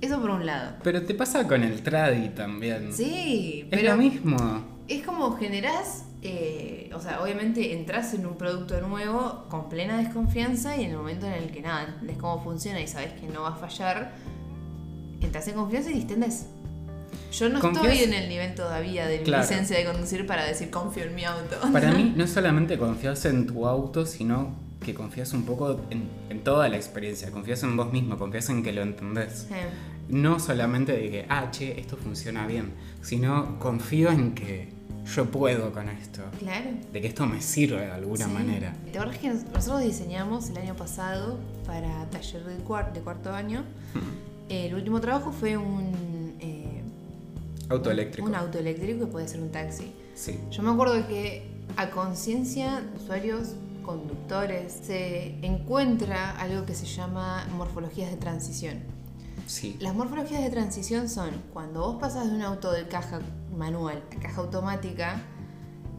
Eso 0.00 0.20
por 0.20 0.30
un 0.30 0.46
lado. 0.46 0.76
Pero 0.82 1.04
te 1.04 1.14
pasa 1.14 1.46
con 1.46 1.62
el 1.62 1.82
tradi 1.82 2.30
también. 2.30 2.92
Sí, 2.94 3.60
Es 3.64 3.66
pero 3.68 3.90
lo 3.90 3.98
mismo. 3.98 4.36
es 4.88 5.04
como 5.04 5.36
generás, 5.36 6.06
eh, 6.22 6.90
o 6.94 7.00
sea, 7.00 7.22
obviamente 7.22 7.74
entras 7.74 8.14
en 8.14 8.24
un 8.24 8.38
producto 8.38 8.80
nuevo 8.80 9.44
con 9.50 9.68
plena 9.68 9.98
desconfianza 9.98 10.78
y 10.78 10.84
en 10.84 10.92
el 10.92 10.96
momento 10.96 11.26
en 11.26 11.34
el 11.34 11.50
que 11.50 11.60
nada, 11.60 11.84
entendés 11.84 12.16
cómo 12.16 12.42
funciona 12.42 12.80
y 12.80 12.86
sabes 12.86 13.12
que 13.12 13.26
no 13.26 13.42
va 13.42 13.50
a 13.50 13.56
fallar, 13.56 14.12
entras 15.20 15.46
en 15.48 15.54
confianza 15.56 15.90
y 15.90 15.94
distendés. 15.94 16.46
Yo 17.32 17.48
no 17.48 17.60
Confías- 17.60 17.86
estoy 17.94 18.04
en 18.04 18.14
el 18.14 18.28
nivel 18.28 18.54
todavía 18.54 19.06
de 19.06 19.18
mi 19.18 19.24
Claro. 19.24 19.42
licencia 19.42 19.78
de 19.78 19.84
conducir 19.84 20.26
para 20.26 20.44
decir 20.44 20.70
confío 20.70 21.04
en 21.04 21.14
mi 21.14 21.24
auto. 21.24 21.56
Para 21.72 21.92
mí, 21.92 22.12
no 22.16 22.26
solamente 22.26 22.76
confías 22.78 23.24
en 23.24 23.46
tu 23.46 23.66
auto, 23.66 24.04
sino 24.06 24.54
que 24.84 24.94
confías 24.94 25.32
un 25.32 25.44
poco 25.44 25.80
en, 25.90 26.08
en 26.30 26.42
toda 26.42 26.68
la 26.68 26.76
experiencia. 26.76 27.30
Confías 27.30 27.62
en 27.62 27.76
vos 27.76 27.92
mismo, 27.92 28.16
confías 28.18 28.48
en 28.50 28.62
que 28.62 28.72
lo 28.72 28.82
entendés. 28.82 29.46
Eh, 29.50 29.68
No 30.08 30.40
solamente 30.40 30.90
de 30.92 31.08
que, 31.10 31.26
ah, 31.28 31.50
che, 31.52 31.78
esto 31.78 31.96
funciona 31.96 32.44
bien, 32.46 32.72
sino 33.00 33.58
confío 33.60 34.10
en 34.10 34.34
que 34.34 34.72
yo 35.14 35.30
puedo 35.30 35.70
con 35.72 35.88
esto. 35.88 36.22
Claro. 36.40 36.66
De 36.92 37.00
que 37.00 37.06
esto 37.06 37.26
me 37.26 37.40
sirve 37.40 37.82
de 37.82 37.92
alguna 37.92 38.24
Sí. 38.26 38.32
manera. 38.32 38.74
¿Te 38.90 38.98
acuerdas 38.98 39.18
que 39.18 39.28
nos- 39.28 39.44
nosotros 39.44 39.82
diseñamos 39.82 40.50
el 40.50 40.56
año 40.58 40.74
pasado 40.74 41.38
para 41.64 42.06
taller 42.10 42.42
de, 42.44 42.56
cuar- 42.64 42.92
de 42.92 43.00
cuarto 43.00 43.32
año? 43.32 43.62
El 44.48 44.74
último 44.74 45.00
trabajo 45.00 45.30
fue 45.30 45.56
un, 45.56 45.92
Auto 47.70 47.90
eléctrico. 47.90 48.28
un 48.28 48.34
auto 48.34 48.58
eléctrico 48.58 49.06
que 49.06 49.06
puede 49.06 49.28
ser 49.28 49.40
un 49.40 49.50
taxi. 49.50 49.94
Sí. 50.14 50.40
Yo 50.50 50.62
me 50.62 50.70
acuerdo 50.70 51.06
que 51.06 51.48
a 51.76 51.90
conciencia, 51.90 52.82
usuarios, 52.96 53.54
conductores, 53.84 54.72
se 54.82 55.36
encuentra 55.46 56.36
algo 56.38 56.66
que 56.66 56.74
se 56.74 56.84
llama 56.84 57.46
morfologías 57.56 58.10
de 58.10 58.16
transición. 58.16 58.80
Sí. 59.46 59.76
Las 59.80 59.94
morfologías 59.94 60.42
de 60.42 60.50
transición 60.50 61.08
son 61.08 61.30
cuando 61.52 61.80
vos 61.80 62.00
pasas 62.00 62.28
de 62.28 62.36
un 62.36 62.42
auto 62.42 62.72
de 62.72 62.88
caja 62.88 63.20
manual 63.56 64.02
a 64.16 64.20
caja 64.20 64.40
automática, 64.40 65.22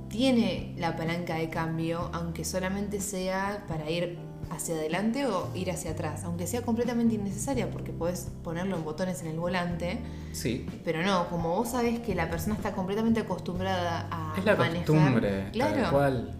tiene 0.10 0.76
la 0.78 0.98
palanca 0.98 1.36
de 1.36 1.50
cambio, 1.50 2.10
aunque 2.14 2.44
solamente 2.44 3.00
sea 3.00 3.66
para 3.68 3.90
ir 3.90 4.20
hacia 4.52 4.76
adelante 4.76 5.26
o 5.26 5.50
ir 5.56 5.72
hacia 5.72 5.92
atrás, 5.92 6.24
aunque 6.26 6.46
sea 6.46 6.62
completamente 6.62 7.16
innecesaria 7.16 7.72
porque 7.72 7.92
podés 7.92 8.28
ponerlo 8.44 8.76
en 8.76 8.84
botones 8.84 9.22
en 9.22 9.28
el 9.28 9.40
volante, 9.40 10.00
Sí. 10.34 10.66
pero 10.84 11.02
no, 11.04 11.28
como 11.30 11.56
vos 11.56 11.70
sabés 11.70 12.00
que 12.02 12.14
la 12.16 12.30
persona 12.30 12.56
está 12.56 12.74
completamente 12.74 13.22
acostumbrada 13.22 14.08
a 14.12 14.34
Es 14.38 14.46
la 14.46 14.56
manejar, 14.56 14.86
costumbre, 14.86 15.50
claro, 15.54 15.82
tal 15.82 15.92
cual. 15.92 16.36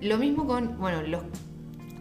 lo 0.00 0.18
mismo 0.18 0.46
con, 0.46 0.78
bueno, 0.78 1.02
los 1.02 1.22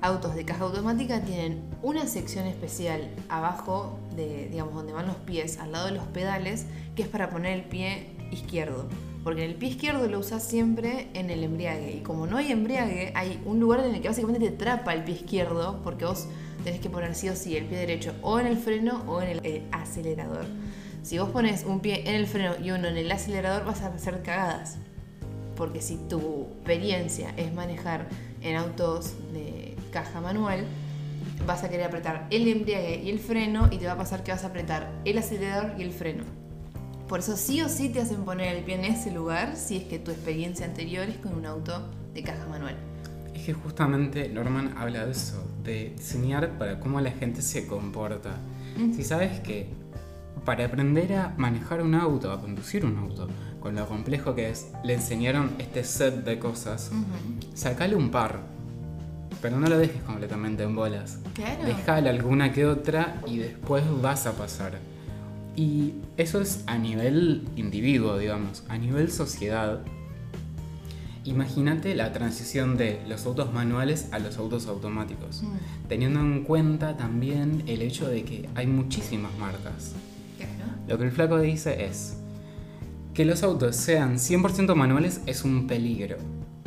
autos 0.02 0.36
de 0.36 0.46
caja 0.46 0.64
automática 0.66 1.22
tienen 1.22 1.64
una 1.82 2.06
sección 2.06 2.46
especial 2.46 3.10
abajo 3.30 3.98
de, 4.16 4.48
digamos, 4.52 4.74
donde 4.76 4.94
van 4.94 5.08
los 5.08 5.16
pies, 5.16 5.58
al 5.60 5.72
lado 5.72 5.88
de 5.88 5.94
los 5.94 6.04
pedales, 6.08 6.66
que 6.96 7.02
es 7.04 7.08
para 7.08 7.30
poner 7.30 7.54
el 7.54 7.64
pie 7.64 8.10
izquierdo. 8.32 8.86
Porque 9.28 9.44
el 9.44 9.56
pie 9.56 9.72
izquierdo 9.72 10.08
lo 10.08 10.20
usas 10.20 10.42
siempre 10.42 11.10
en 11.14 11.30
el 11.30 11.44
embriague. 11.44 11.98
Y 11.98 12.00
como 12.00 12.28
no 12.28 12.38
hay 12.38 12.50
embriague, 12.50 13.12
hay 13.14 13.42
un 13.44 13.60
lugar 13.60 13.82
en 13.82 13.94
el 13.94 14.02
que 14.02 14.08
básicamente 14.08 14.50
te 14.50 14.56
trapa 14.56 14.94
el 14.94 15.04
pie 15.04 15.16
izquierdo, 15.16 15.82
porque 15.84 16.06
vos 16.06 16.30
tenés 16.64 16.80
que 16.80 16.90
poner 16.90 17.14
sí 17.14 17.28
o 17.28 17.36
sí 17.36 17.58
el 17.58 17.66
pie 17.66 17.78
derecho 17.78 18.16
o 18.22 18.40
en 18.40 18.48
el 18.48 18.56
freno 18.56 19.04
o 19.06 19.22
en 19.22 19.28
el, 19.28 19.46
el 19.46 19.64
acelerador. 19.74 20.46
Si 21.04 21.20
vos 21.20 21.30
pones 21.30 21.66
un 21.66 21.82
pie 21.82 22.08
en 22.08 22.16
el 22.16 22.26
freno 22.26 22.54
y 22.64 22.72
uno 22.72 22.88
en 22.88 22.96
el 22.96 23.12
acelerador, 23.12 23.66
vas 23.66 23.82
a 23.82 23.88
hacer 23.88 24.24
cagadas. 24.24 24.78
Porque 25.58 25.82
si 25.82 25.98
tu 25.98 26.48
experiencia 26.60 27.34
es 27.36 27.54
manejar 27.54 28.08
en 28.42 28.56
autos 28.56 29.12
de 29.34 29.76
caja 29.92 30.22
manual, 30.22 30.64
vas 31.46 31.66
a 31.66 31.70
querer 31.70 31.88
apretar 31.88 32.28
el 32.30 32.48
embriague 32.48 33.02
y 33.04 33.10
el 33.10 33.20
freno 33.20 33.68
y 33.72 33.78
te 33.78 33.88
va 33.88 33.92
a 33.92 33.98
pasar 33.98 34.24
que 34.24 34.32
vas 34.32 34.46
a 34.46 34.48
apretar 34.48 34.90
el 35.04 35.18
acelerador 35.18 35.74
y 35.78 35.84
el 35.84 35.92
freno. 35.92 36.47
Por 37.08 37.20
eso 37.20 37.38
sí 37.38 37.62
o 37.62 37.70
sí 37.70 37.88
te 37.88 38.02
hacen 38.02 38.26
poner 38.26 38.58
el 38.58 38.64
pie 38.64 38.76
en 38.76 38.84
ese 38.84 39.12
lugar 39.12 39.56
si 39.56 39.78
es 39.78 39.84
que 39.84 39.98
tu 39.98 40.12
experiencia 40.12 40.66
anterior 40.66 41.08
es 41.08 41.18
con 41.18 41.36
un 41.36 41.46
auto 41.46 41.90
de 42.14 42.22
caja 42.22 42.46
manual. 42.48 42.76
Es 43.34 43.46
que 43.46 43.54
justamente 43.54 44.28
Norman 44.28 44.76
habla 44.78 45.06
de 45.06 45.12
eso, 45.12 45.42
de 45.64 45.94
diseñar 45.98 46.58
para 46.58 46.80
cómo 46.82 47.00
la 47.00 47.12
gente 47.12 47.42
se 47.42 47.66
comporta. 47.66 48.36
Si 48.94 49.04
sabes 49.04 49.40
que 49.40 49.70
para 50.44 50.66
aprender 50.66 51.14
a 51.14 51.34
manejar 51.38 51.82
un 51.82 51.96
auto, 51.96 52.32
a 52.32 52.42
conducir 52.42 52.86
un 52.86 52.98
auto, 52.98 53.28
con 53.60 53.76
lo 53.76 53.88
complejo 53.88 54.36
que 54.36 54.50
es, 54.50 54.68
le 54.84 54.94
enseñaron 54.96 55.52
este 55.60 55.84
set 55.84 56.26
de 56.26 56.38
cosas, 56.40 56.92
sacale 57.54 57.96
un 57.96 58.12
par, 58.12 58.42
pero 59.42 59.60
no 59.60 59.68
lo 59.68 59.78
dejes 59.78 60.02
completamente 60.04 60.64
en 60.64 60.76
bolas. 60.76 61.20
Claro. 61.34 61.66
Dejale 61.66 62.10
alguna 62.10 62.52
que 62.52 62.66
otra 62.66 63.22
y 63.26 63.38
después 63.38 63.84
vas 64.02 64.26
a 64.28 64.34
pasar. 64.34 64.78
Y 65.58 65.96
eso 66.18 66.40
es 66.40 66.64
a 66.68 66.78
nivel 66.78 67.42
individuo, 67.56 68.20
digamos, 68.20 68.64
a 68.70 68.78
nivel 68.78 69.12
sociedad. 69.12 69.82
Imagínate 71.26 71.96
la 71.96 72.14
transición 72.14 72.78
de 72.78 73.02
los 73.10 73.26
autos 73.26 73.52
manuales 73.52 74.08
a 74.12 74.20
los 74.20 74.38
autos 74.38 74.68
automáticos, 74.68 75.42
teniendo 75.90 76.20
en 76.20 76.44
cuenta 76.44 76.96
también 76.96 77.64
el 77.66 77.82
hecho 77.82 78.08
de 78.08 78.24
que 78.24 78.48
hay 78.54 78.68
muchísimas 78.68 79.36
marcas. 79.40 79.94
Claro. 80.38 80.72
Lo 80.88 80.98
que 81.00 81.06
el 81.06 81.12
flaco 81.12 81.40
dice 81.40 81.86
es 81.86 82.18
que 83.16 83.26
los 83.26 83.42
autos 83.42 83.76
sean 83.76 84.18
100% 84.18 84.76
manuales 84.76 85.22
es 85.26 85.44
un 85.44 85.66
peligro. 85.66 86.18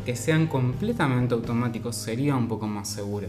Que 0.05 0.17
sean 0.17 0.49
completamente 0.49 1.33
automáticos 1.35 1.95
sería 1.95 2.35
un 2.35 2.49
poco 2.49 2.67
más 2.67 2.89
seguro. 2.89 3.29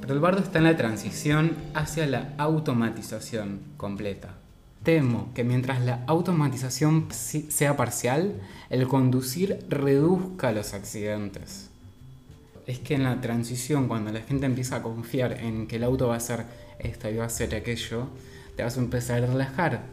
Pero 0.00 0.14
el 0.14 0.20
bardo 0.20 0.40
está 0.40 0.58
en 0.58 0.64
la 0.64 0.76
transición 0.76 1.50
hacia 1.74 2.06
la 2.06 2.32
automatización 2.38 3.58
completa. 3.76 4.43
Temo 4.84 5.30
que 5.34 5.44
mientras 5.44 5.82
la 5.82 6.04
automatización 6.06 7.08
sea 7.10 7.74
parcial, 7.74 8.34
el 8.68 8.86
conducir 8.86 9.64
reduzca 9.70 10.52
los 10.52 10.74
accidentes. 10.74 11.70
Es 12.66 12.80
que 12.80 12.94
en 12.94 13.04
la 13.04 13.22
transición, 13.22 13.88
cuando 13.88 14.12
la 14.12 14.20
gente 14.20 14.44
empieza 14.44 14.76
a 14.76 14.82
confiar 14.82 15.40
en 15.40 15.66
que 15.66 15.76
el 15.76 15.84
auto 15.84 16.08
va 16.08 16.14
a 16.14 16.18
hacer 16.18 16.44
esto 16.78 17.08
y 17.08 17.16
va 17.16 17.24
a 17.24 17.28
hacer 17.28 17.54
aquello, 17.54 18.08
te 18.56 18.62
vas 18.62 18.76
a 18.76 18.80
empezar 18.80 19.22
a 19.22 19.26
relajar. 19.26 19.84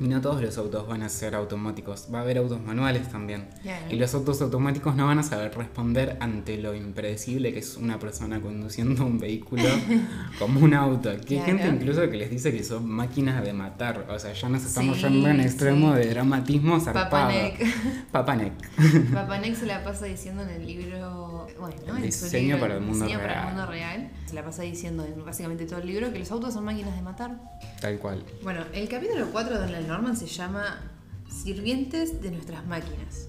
Y 0.00 0.08
no 0.08 0.20
todos 0.20 0.42
los 0.42 0.56
autos 0.58 0.86
van 0.86 1.02
a 1.02 1.08
ser 1.08 1.34
automáticos, 1.34 2.08
va 2.12 2.18
a 2.18 2.22
haber 2.22 2.38
autos 2.38 2.60
manuales 2.60 3.08
también. 3.08 3.48
Claro. 3.62 3.86
Y 3.90 3.96
los 3.96 4.12
autos 4.14 4.40
automáticos 4.42 4.94
no 4.96 5.06
van 5.06 5.18
a 5.18 5.22
saber 5.22 5.54
responder 5.56 6.16
ante 6.20 6.58
lo 6.58 6.74
impredecible 6.74 7.52
que 7.52 7.60
es 7.60 7.76
una 7.76 7.98
persona 7.98 8.40
conduciendo 8.40 9.04
un 9.06 9.18
vehículo 9.18 9.62
como 10.38 10.60
un 10.60 10.74
auto. 10.74 11.10
Que 11.26 11.36
hay 11.38 11.44
Claro. 11.44 11.58
gente 11.58 11.68
incluso 11.68 12.10
que 12.10 12.16
les 12.16 12.30
dice 12.30 12.52
que 12.52 12.62
son 12.64 12.88
máquinas 12.88 13.42
de 13.42 13.52
matar. 13.52 14.06
O 14.10 14.18
sea, 14.18 14.32
ya 14.32 14.48
nos 14.48 14.64
estamos 14.64 14.96
Sí, 14.96 15.02
yendo 15.04 15.28
en 15.28 15.40
extremo 15.40 15.92
sí. 15.94 16.00
de 16.00 16.10
dramatismo 16.10 16.80
zarpado. 16.80 17.10
Papanek. 17.10 17.66
Papanek. 18.12 18.52
Papanek 19.14 19.54
se 19.54 19.66
la 19.66 19.82
pasa 19.84 20.06
diciendo 20.06 20.42
en 20.42 20.50
el 20.50 20.66
libro, 20.66 21.46
bueno, 21.58 21.74
en 21.96 22.12
su 22.12 22.24
Diseño 22.24 22.42
libro, 22.56 22.60
para 22.60 22.74
el 22.74 22.80
mundo 22.80 23.04
Diseño 23.04 23.20
para 23.20 23.32
el 23.32 23.38
real. 23.40 23.54
mundo 23.54 23.66
real, 23.70 24.10
se 24.26 24.34
la 24.34 24.44
pasa 24.44 24.62
diciendo 24.62 25.04
en 25.04 25.24
básicamente 25.24 25.64
todo 25.66 25.78
el 25.80 25.86
libro 25.86 26.12
que 26.12 26.18
los 26.18 26.30
autos 26.30 26.54
son 26.54 26.64
máquinas 26.64 26.94
de 26.94 27.02
matar. 27.02 27.36
Tal 27.80 27.98
cual. 27.98 28.22
Bueno, 28.42 28.60
el 28.72 28.88
capítulo 28.88 29.26
4 29.32 29.54
de 29.58 29.66
Donald 29.66 29.85
Norman 29.86 30.16
se 30.16 30.26
llama 30.26 30.90
Sirvientes 31.28 32.22
de 32.22 32.30
nuestras 32.30 32.66
máquinas. 32.66 33.28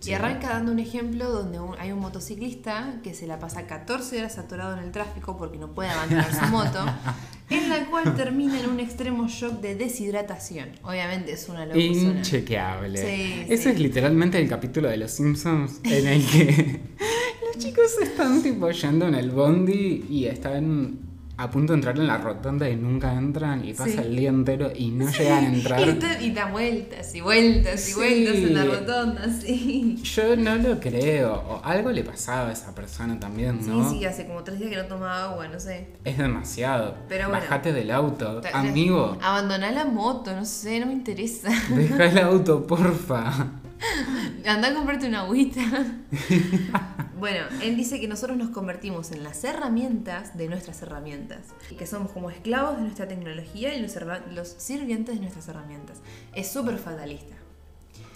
Sí. 0.00 0.10
Y 0.10 0.14
arranca 0.14 0.50
dando 0.50 0.72
un 0.72 0.78
ejemplo 0.78 1.30
donde 1.30 1.58
un- 1.58 1.74
hay 1.78 1.90
un 1.90 1.98
motociclista 2.00 3.00
que 3.02 3.14
se 3.14 3.26
la 3.26 3.38
pasa 3.38 3.66
14 3.66 4.18
horas 4.18 4.38
atorado 4.38 4.76
en 4.76 4.84
el 4.84 4.92
tráfico 4.92 5.36
porque 5.36 5.56
no 5.58 5.72
puede 5.74 5.88
abandonar 5.88 6.32
su 6.32 6.44
moto, 6.46 6.84
en 7.50 7.68
la 7.70 7.86
cual 7.86 8.14
termina 8.14 8.60
en 8.60 8.68
un 8.68 8.78
extremo 8.78 9.26
shock 9.26 9.60
de 9.60 9.74
deshidratación. 9.74 10.68
Obviamente 10.82 11.32
es 11.32 11.48
una 11.48 11.64
locura. 11.64 11.82
Inchequeable. 11.84 12.98
Sí, 12.98 13.44
Ese 13.48 13.62
sí. 13.64 13.68
es 13.70 13.80
literalmente 13.80 14.38
el 14.38 14.48
capítulo 14.48 14.88
de 14.88 14.98
Los 14.98 15.12
Simpsons 15.12 15.80
en 15.84 16.06
el 16.06 16.26
que 16.26 16.80
los 17.54 17.64
chicos 17.64 17.90
están 18.02 18.42
tipo 18.42 18.70
yendo 18.70 19.08
en 19.08 19.14
el 19.14 19.30
bondi 19.30 20.04
y 20.10 20.26
están 20.26 20.98
a 21.38 21.50
punto 21.50 21.72
de 21.74 21.78
entrar 21.78 21.96
en 21.98 22.06
la 22.06 22.16
rotonda 22.16 22.68
y 22.68 22.76
nunca 22.76 23.12
entran 23.12 23.62
y 23.62 23.74
pasa 23.74 23.90
Sí. 23.90 23.98
el 23.98 24.16
día 24.16 24.30
entero 24.30 24.70
y 24.74 24.88
no 24.90 25.10
llegan 25.10 25.44
a 25.44 25.48
entrar. 25.52 25.80
Y, 26.20 26.30
da- 26.30 26.50
vueltas 26.50 27.14
y 27.14 27.20
vueltas 27.20 27.88
y 27.88 27.92
Sí. 27.92 27.94
vueltas 27.94 28.34
en 28.36 28.54
la 28.54 28.64
rotonda, 28.64 29.28
sí. 29.40 29.96
Yo 30.02 30.34
no 30.36 30.56
lo 30.56 30.80
creo. 30.80 31.34
O 31.34 31.60
algo 31.62 31.90
le 31.92 32.02
pasaba 32.04 32.48
a 32.48 32.52
esa 32.52 32.74
persona 32.74 33.20
también, 33.20 33.62
Sí, 33.62 33.68
¿no? 33.68 33.90
sí, 33.90 34.04
hace 34.06 34.26
como 34.26 34.42
tres 34.44 34.58
días 34.58 34.70
que 34.70 34.76
no 34.76 34.86
tomaba 34.86 35.24
agua, 35.32 35.48
no 35.48 35.60
sé. 35.60 35.88
Es 36.04 36.16
demasiado. 36.16 36.94
Pero 37.08 37.28
bueno. 37.28 37.42
Bajate 37.42 37.72
del 37.74 37.90
auto. 37.90 38.40
Amigo, 38.54 39.18
Abandoná 39.22 39.70
la 39.72 39.84
moto, 39.84 40.34
no 40.34 40.44
sé, 40.46 40.80
no 40.80 40.86
me 40.86 40.92
interesa. 40.94 41.50
deja 41.68 42.06
el 42.06 42.18
auto, 42.18 42.66
porfa. 42.66 43.50
Anda 44.46 44.68
a 44.68 44.74
comprarte 44.74 45.06
una 45.08 45.20
agüita. 45.20 45.60
bueno, 47.18 47.46
él 47.62 47.76
dice 47.76 48.00
que 48.00 48.08
nosotros 48.08 48.36
nos 48.36 48.50
convertimos 48.50 49.12
en 49.12 49.22
las 49.22 49.42
herramientas 49.44 50.36
de 50.36 50.48
nuestras 50.48 50.82
herramientas. 50.82 51.40
Y 51.70 51.74
que 51.74 51.86
somos 51.86 52.12
como 52.12 52.30
esclavos 52.30 52.76
de 52.76 52.82
nuestra 52.82 53.08
tecnología 53.08 53.74
y 53.74 53.80
los, 53.80 54.48
sirvientes 54.48 55.14
de 55.14 55.20
nuestras 55.20 55.48
herramientas. 55.48 55.98
Es 56.34 56.50
súper 56.50 56.78
fatalista. 56.78 57.34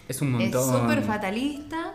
Es 0.08 0.20
un 0.22 0.40
Es 0.40 0.52
montón. 0.52 0.80
súper 0.80 1.02
fatalista. 1.02 1.94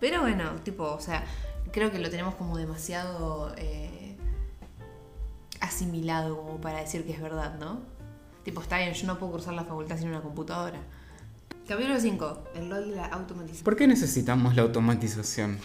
Pero 0.00 0.22
bueno, 0.22 0.52
tipo, 0.62 0.84
o 0.84 1.00
sea, 1.00 1.24
creo 1.72 1.90
que 1.90 1.98
lo 1.98 2.10
tenemos 2.10 2.34
como 2.36 2.56
demasiado 2.56 3.54
eh, 3.56 4.16
asimilado 5.60 6.38
como 6.38 6.60
para 6.60 6.80
decir 6.80 7.04
que 7.04 7.12
es 7.12 7.20
verdad, 7.20 7.58
¿no? 7.58 7.80
Tipo, 8.44 8.62
está 8.62 8.78
bien, 8.78 8.94
yo 8.94 9.06
no 9.06 9.18
puedo 9.18 9.32
cruzar 9.32 9.52
la 9.54 9.64
facultad 9.64 9.98
sin 9.98 10.08
una 10.08 10.22
computadora. 10.22 10.80
Capítulo 11.70 12.00
5, 12.00 12.38
el 12.56 12.68
rol 12.68 12.90
de 12.90 12.96
la 12.96 13.06
automatización. 13.06 13.62
¿Por 13.62 13.76
qué 13.76 13.86
necesitamos 13.86 14.56
la 14.56 14.62
automatización? 14.62 15.56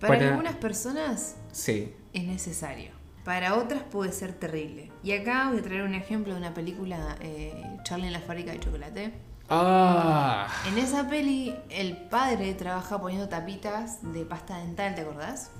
Para, 0.00 0.14
para- 0.18 0.28
algunas 0.30 0.56
personas 0.56 1.36
Sí. 1.52 1.92
es 2.12 2.24
necesario. 2.24 2.90
Para 3.24 3.54
otras 3.54 3.84
puede 3.84 4.10
ser 4.10 4.32
terrible. 4.32 4.90
Y 5.04 5.12
acá 5.12 5.48
voy 5.50 5.60
a 5.60 5.62
traer 5.62 5.82
un 5.82 5.94
ejemplo 5.94 6.32
de 6.34 6.40
una 6.40 6.52
película, 6.52 7.16
eh, 7.20 7.54
Charlie 7.84 8.08
en 8.08 8.12
la 8.14 8.18
fábrica 8.18 8.50
de 8.50 8.58
chocolate. 8.58 9.12
Ah. 9.48 10.48
En 10.66 10.78
esa 10.78 11.08
peli, 11.08 11.54
el 11.70 11.96
padre 11.96 12.52
trabaja 12.54 13.00
poniendo 13.00 13.28
tapitas 13.28 13.98
de 14.12 14.24
pasta 14.24 14.58
dental, 14.58 14.96
¿te 14.96 15.02
acordás? 15.02 15.52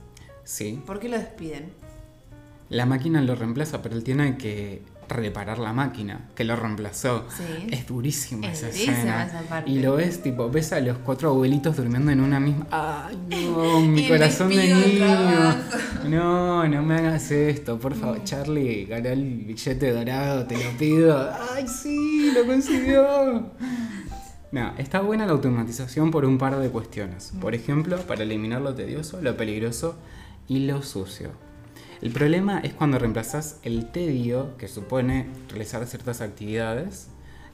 Sí. 0.43 0.83
¿Por 0.85 0.99
qué 0.99 1.09
lo 1.09 1.17
despiden? 1.17 1.73
La 2.71 2.87
máquina 2.87 3.21
lo 3.23 3.37
reemplaza, 3.37 3.83
pero 3.83 3.95
él 3.95 4.03
tiene 4.03 4.37
que 4.37 4.83
reparar 5.09 5.59
la 5.59 5.73
máquina, 5.73 6.29
que 6.35 6.45
lo 6.45 6.57
reemplazó. 6.57 7.25
Sí. 7.37 7.67
Es 7.71 7.87
durísima 7.87 8.47
Es 8.49 8.59
esa 8.59 8.67
durísima 8.69 8.93
escena. 8.93 9.27
esa 9.27 9.41
parte. 9.43 9.71
Y 9.71 9.81
lo 9.81 9.95
ves, 9.97 10.23
tipo, 10.23 10.51
ves 10.51 10.73
a 10.73 10.81
los 10.81 10.99
cuatro 10.99 11.31
abuelitos 11.31 11.77
durmiendo 11.77 12.11
en 12.13 12.21
una 12.21 12.41
misma. 12.41 12.67
¡Ay, 12.71 13.19
no! 13.29 13.81
Mi 13.87 14.09
corazón 14.09 14.49
de 14.51 14.75
niño. 14.75 15.57
No, 16.07 16.67
no 16.69 16.83
me 16.85 16.95
hagas 16.95 17.33
esto, 17.33 17.79
por 17.81 17.95
favor. 17.95 18.23
Charlie, 18.23 18.85
ganá 18.85 19.09
el 19.11 19.25
billete 19.45 19.91
dorado, 19.91 20.47
te 20.47 20.55
lo 20.57 20.71
pido. 20.79 21.33
¡Ay, 21.53 21.67
sí! 21.67 22.31
¡Lo 22.35 22.47
consiguió! 22.47 23.51
No, 24.53 24.73
está 24.79 25.01
buena 25.01 25.27
la 25.27 25.33
automatización 25.33 26.11
por 26.13 26.25
un 26.25 26.39
par 26.39 26.57
de 26.57 26.71
cuestiones. 26.71 27.33
Por 27.41 27.55
ejemplo, 27.55 27.99
para 28.03 28.23
eliminar 28.23 28.63
lo 28.63 28.75
tedioso, 28.75 29.21
lo 29.21 29.37
peligroso 29.37 29.97
y 30.47 30.61
lo 30.61 30.83
sucio. 30.83 31.31
El 32.03 32.11
problema 32.13 32.61
es 32.61 32.75
cuando 32.75 32.99
reemplazas 32.99 33.59
el 33.63 33.91
tedio 33.91 34.57
que 34.59 34.69
supone 34.69 35.27
realizar 35.49 35.87
ciertas 35.87 36.21
actividades 36.21 37.09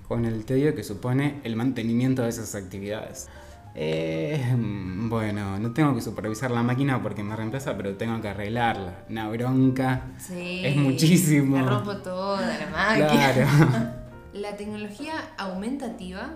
con 0.09 0.25
el 0.25 0.45
tedio 0.45 0.75
que 0.75 0.83
supone 0.85 1.41
el 1.45 1.57
mantenimiento 1.57 2.23
de 2.23 2.29
esas 2.31 2.55
actividades. 2.55 3.29
Eh, 3.75 4.55
bueno, 4.57 5.59
no 5.59 5.73
tengo 5.73 5.95
que 5.95 6.03
supervisar 6.03 6.51
la 6.51 6.63
máquina 6.63 7.03
porque 7.03 7.23
me 7.23 7.35
reemplaza, 7.35 7.77
pero 7.77 7.97
tengo 7.97 8.21
que 8.21 8.29
arreglarla. 8.29 9.05
Una 9.09 9.29
bronca. 9.31 10.03
Sí. 10.19 10.63
Es 10.67 10.77
muchísimo. 10.77 11.57
La 11.57 11.63
rompo 11.71 11.97
toda 11.99 12.59
la 12.59 12.67
máquina. 12.67 13.09
Claro. 13.09 14.03
La 14.35 14.57
tecnología 14.57 15.13
aumentativa 15.37 16.31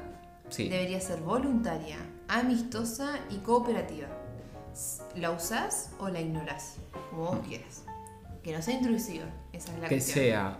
Sí. 0.50 0.68
debería 0.68 1.00
ser 1.00 1.20
voluntaria, 1.22 1.96
amistosa 2.28 3.18
y 3.30 3.38
cooperativa. 3.38 4.06
¿La 5.16 5.30
usás 5.30 5.90
o 5.98 6.10
la 6.10 6.20
ignorás? 6.20 6.76
Como 7.10 7.22
vos 7.24 7.38
quieras. 7.48 7.85
Que 8.46 8.52
no 8.52 8.62
sea 8.62 8.74
intrusiva. 8.74 9.24
Esa 9.52 9.72
es 9.74 9.80
la 9.80 9.88
que 9.88 9.96
cuestión. 9.96 10.24
sea 10.24 10.58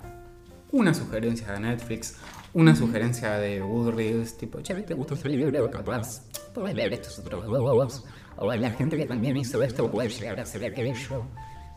una 0.73 0.93
sugerencia 0.93 1.53
de 1.53 1.61
Netflix, 1.61 2.17
una 2.53 2.75
sugerencia 2.75 3.39
de 3.39 3.61
Goodreads, 3.61 4.37
tipo, 4.37 4.61
che, 4.61 4.75
¿Te 4.75 4.95
gusta 4.95 5.15
este 5.15 5.29
libro? 5.29 5.71
Capaz. 5.71 6.23
Puedes 6.53 6.75
ver 6.75 6.95
estos 6.95 7.21
otros. 7.21 8.05
O 8.39 8.53
la 8.53 8.71
gente 8.73 8.97
que 8.97 9.07
también 9.07 9.37
hizo 9.37 9.63
esto 9.63 9.89
puede 9.89 10.09
llegar 10.09 10.41
a 10.41 10.45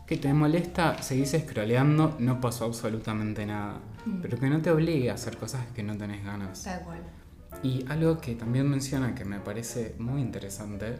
que 0.07 0.17
te 0.17 0.33
molesta, 0.33 0.99
seguís 1.03 1.37
scrolleando, 1.39 2.15
no 2.17 2.41
pasó 2.41 2.65
absolutamente 2.65 3.45
nada. 3.45 3.77
Pero 4.23 4.39
que 4.39 4.49
no 4.49 4.63
te 4.63 4.71
obligue 4.71 5.11
a 5.11 5.13
hacer 5.13 5.37
cosas 5.37 5.63
que 5.75 5.83
no 5.83 5.95
tenés 5.95 6.25
ganas. 6.25 6.63
Tal 6.63 6.81
cual. 6.85 7.01
Y 7.61 7.85
algo 7.87 8.19
que 8.19 8.33
también 8.33 8.67
menciona 8.67 9.13
que 9.13 9.25
me 9.25 9.39
parece 9.39 9.93
muy 9.99 10.21
interesante 10.21 10.97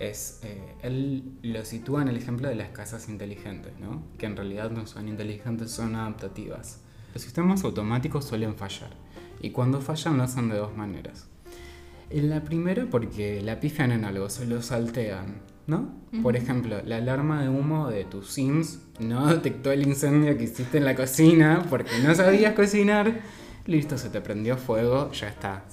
es, 0.00 0.40
eh, 0.42 0.74
él 0.82 1.22
lo 1.42 1.64
sitúa 1.64 2.02
en 2.02 2.08
el 2.08 2.16
ejemplo 2.16 2.48
de 2.48 2.54
las 2.54 2.70
casas 2.70 3.08
inteligentes, 3.08 3.72
¿no? 3.78 4.02
Que 4.18 4.26
en 4.26 4.34
realidad 4.34 4.70
no 4.70 4.86
son 4.86 5.08
inteligentes, 5.08 5.70
son 5.70 5.94
adaptativas. 5.94 6.80
Los 7.12 7.22
sistemas 7.22 7.62
automáticos 7.64 8.24
suelen 8.24 8.56
fallar. 8.56 8.90
Y 9.42 9.50
cuando 9.50 9.80
fallan 9.80 10.16
lo 10.16 10.24
hacen 10.24 10.48
de 10.48 10.56
dos 10.56 10.74
maneras. 10.74 11.28
En 12.08 12.30
la 12.30 12.42
primera 12.42 12.86
porque 12.90 13.42
la 13.42 13.60
pifian 13.60 13.92
en 13.92 14.04
algo, 14.04 14.30
se 14.30 14.46
lo 14.46 14.62
saltean, 14.62 15.42
¿no? 15.66 15.94
Por 16.22 16.34
ejemplo, 16.34 16.80
la 16.84 16.96
alarma 16.96 17.42
de 17.42 17.48
humo 17.48 17.88
de 17.88 18.04
tus 18.04 18.30
Sims 18.30 18.80
no 18.98 19.26
detectó 19.28 19.70
el 19.70 19.86
incendio 19.86 20.36
que 20.36 20.44
hiciste 20.44 20.78
en 20.78 20.86
la 20.86 20.96
cocina 20.96 21.64
porque 21.68 21.98
no 22.02 22.14
sabías 22.14 22.54
cocinar. 22.54 23.20
Listo, 23.66 23.98
se 23.98 24.08
te 24.08 24.20
prendió 24.20 24.56
fuego, 24.56 25.12
ya 25.12 25.28
está. 25.28 25.64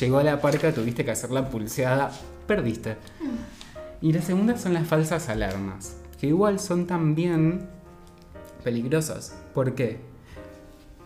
Llegó 0.00 0.18
a 0.18 0.22
la 0.22 0.40
parca, 0.40 0.72
tuviste 0.72 1.04
que 1.04 1.10
hacer 1.10 1.30
la 1.30 1.50
pulseada, 1.50 2.10
perdiste. 2.46 2.96
Y 4.02 4.12
la 4.12 4.20
segunda 4.20 4.58
son 4.58 4.74
las 4.74 4.86
falsas 4.86 5.28
alarmas, 5.28 5.96
que 6.20 6.26
igual 6.26 6.58
son 6.58 6.86
también 6.86 7.68
peligrosas. 8.64 9.34
¿Por 9.54 9.74
qué? 9.74 10.00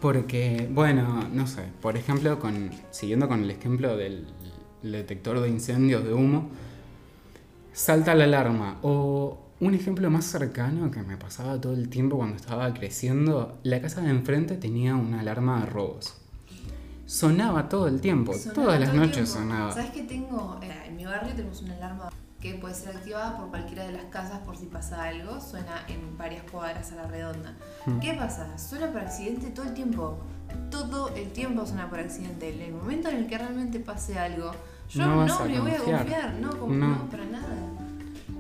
Porque, 0.01 0.69
bueno, 0.73 1.29
no 1.33 1.47
sé, 1.47 1.65
por 1.81 1.97
ejemplo, 1.97 2.39
con, 2.39 2.71
siguiendo 2.91 3.29
con 3.29 3.43
el 3.43 3.51
ejemplo 3.51 3.97
del 3.97 4.27
detector 4.83 5.41
de 5.41 5.49
incendios 5.49 6.05
de 6.05 6.15
humo, 6.15 6.49
salta 7.73 8.15
la 8.15 8.25
alarma. 8.25 8.79
O 8.83 9.39
un 9.61 9.75
ejemplo 9.75 10.11
más 10.11 10.25
cercano 10.27 10.91
que 10.91 11.03
me 11.03 11.17
pasaba 11.17 11.61
todo 11.61 11.75
el 11.75 11.89
tiempo 11.89 12.17
cuando 12.17 12.37
estaba 12.37 12.73
creciendo, 12.73 13.59
la 13.63 13.81
casa 13.81 14.01
de 14.03 14.11
enfrente 14.11 14.57
tenía 14.57 14.95
una 14.97 15.21
alarma 15.21 15.61
de 15.61 15.67
robos. 15.67 16.19
Sonaba 17.07 17.69
todo 17.69 17.89
el 17.89 18.01
tiempo, 18.01 18.33
Sonaba 18.35 18.55
todas 18.55 18.81
las 18.81 18.95
noches 18.95 19.13
tiempo. 19.13 19.31
sonaba. 19.33 19.73
¿Sabes 19.73 19.91
qué 19.91 20.03
tengo? 20.03 20.59
Eh, 20.63 20.73
En 20.89 20.97
mi 20.97 21.05
barrio 21.05 21.35
tenemos 21.35 21.63
una 21.63 21.75
alarma 21.77 22.11
que 22.41 22.55
puede 22.55 22.75
ser 22.75 22.97
activada 22.97 23.37
por 23.37 23.49
cualquiera 23.49 23.85
de 23.85 23.93
las 23.93 24.05
casas 24.05 24.41
por 24.41 24.57
si 24.57 24.67
pasa 24.67 25.03
algo. 25.05 25.41
Suena 25.41 25.85
en 25.89 26.17
varias 26.19 26.43
cuadras 26.51 26.93
a 26.93 26.97
la 26.97 27.07
redonda. 27.07 27.55
Hmm. 27.87 27.99
¿Qué 28.01 28.15
pasa? 28.15 28.59
Suena 28.59 28.91
por 28.93 29.01
accidente 29.01 29.49
todo 29.51 29.67
el 29.67 29.75
tiempo. 29.75 30.19
Todo 30.71 31.15
el 31.15 31.33
tiempo 31.33 31.67
suena 31.67 31.89
por 31.89 31.99
accidente. 31.99 32.55
En 32.55 32.61
el 32.61 32.73
momento 32.73 33.09
en 33.09 33.17
el 33.17 33.27
que 33.27 33.39
realmente 33.39 33.81
pase 33.81 34.19
algo, 34.19 34.53
yo 34.91 35.05
No 35.07 35.27
no, 35.27 35.45
me 35.47 35.61
voy 35.61 35.71
a 35.73 35.79
confiar. 35.79 36.35
No, 36.35 36.51
como, 36.59 36.75
No. 36.75 36.89
no, 36.89 37.11
para 37.11 37.25
nada. 37.25 37.55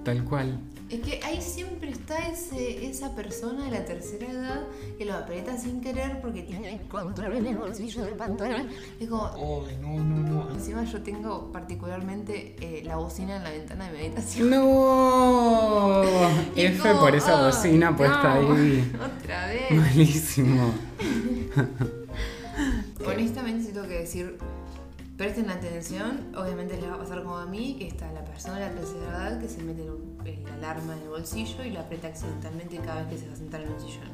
Tal 0.04 0.24
cual. 0.24 0.58
Es 0.88 1.00
que 1.00 1.20
ahí 1.24 1.42
siempre 1.42 1.90
está 1.90 2.28
ese, 2.28 2.86
esa 2.86 3.14
persona 3.16 3.64
de 3.64 3.72
la 3.72 3.84
tercera 3.84 4.30
edad 4.30 4.62
que 4.96 5.04
lo 5.04 5.14
aprieta 5.14 5.58
sin 5.58 5.80
querer 5.80 6.20
porque 6.20 6.42
tiene. 6.42 6.74
Encontrar 6.74 7.32
en 7.32 7.44
el 7.46 7.56
bolsillo 7.56 8.04
del 8.04 8.14
pantalón. 8.14 8.68
Es 9.00 9.08
como, 9.08 9.64
Ay, 9.66 9.76
no, 9.80 9.96
no, 9.98 10.44
no. 10.44 10.50
Encima 10.54 10.84
yo 10.84 11.02
tengo 11.02 11.50
particularmente 11.50 12.54
eh, 12.60 12.82
la 12.84 12.96
bocina 12.96 13.36
en 13.36 13.42
la 13.42 13.50
ventana 13.50 13.86
de 13.90 13.98
meditación. 13.98 14.48
¡No! 14.50 16.02
Y 16.54 16.60
F 16.62 16.88
como, 16.88 17.00
por 17.00 17.16
esa 17.16 17.36
"Ay, 17.40 17.46
bocina 17.46 17.96
puesta 17.96 18.34
no, 18.40 18.52
ahí. 18.54 18.92
Otra 18.94 19.46
vez. 19.48 19.70
Malísimo. 19.72 20.72
Honestamente 23.06 23.72
tengo 23.72 23.86
que 23.88 23.98
decir, 24.00 24.36
presten 25.16 25.48
atención, 25.50 26.34
obviamente 26.36 26.76
les 26.76 26.90
va 26.90 26.94
a 26.94 26.98
pasar 26.98 27.22
como 27.22 27.38
a 27.38 27.46
mí, 27.46 27.76
que 27.78 27.88
está 27.88 28.10
la 28.12 28.24
persona 28.24 28.58
de 28.58 28.66
la 28.66 28.72
tercera 28.72 29.04
edad 29.04 29.40
que 29.40 29.48
se 29.48 29.62
mete 29.62 29.82
el 29.82 30.46
alarma 30.54 30.94
en 30.96 31.02
el 31.02 31.08
bolsillo 31.08 31.64
y 31.64 31.70
la 31.70 31.80
aprieta 31.80 32.08
accidentalmente 32.08 32.76
cada 32.78 33.02
vez 33.02 33.12
que 33.12 33.18
se 33.18 33.26
va 33.28 33.32
a 33.32 33.36
sentar 33.36 33.60
en 33.62 33.72
un 33.72 33.80
sillón. 33.80 34.10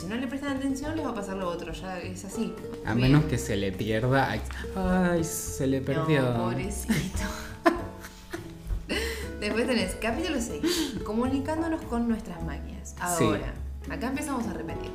Si 0.00 0.06
no 0.06 0.14
le 0.16 0.26
prestan 0.26 0.56
atención 0.58 0.94
les 0.94 1.04
va 1.04 1.10
a 1.10 1.14
pasar 1.14 1.36
lo 1.36 1.48
otro, 1.48 1.72
ya 1.72 1.98
es 1.98 2.24
así. 2.24 2.54
A 2.84 2.94
Bien. 2.94 3.12
menos 3.12 3.24
que 3.24 3.38
se 3.38 3.56
le 3.56 3.72
pierda. 3.72 4.30
Ay, 4.76 5.24
se 5.24 5.66
le 5.66 5.80
perdió. 5.80 6.22
No, 6.22 6.44
pobrecito. 6.50 7.24
Después 9.40 9.66
tenés 9.66 9.94
capítulo 9.96 10.40
6, 10.40 11.00
comunicándonos 11.04 11.82
con 11.82 12.08
nuestras 12.08 12.42
máquinas. 12.44 12.94
Ahora, 13.00 13.54
acá 13.90 14.08
empezamos 14.08 14.46
a 14.46 14.52
repetir. 14.52 14.90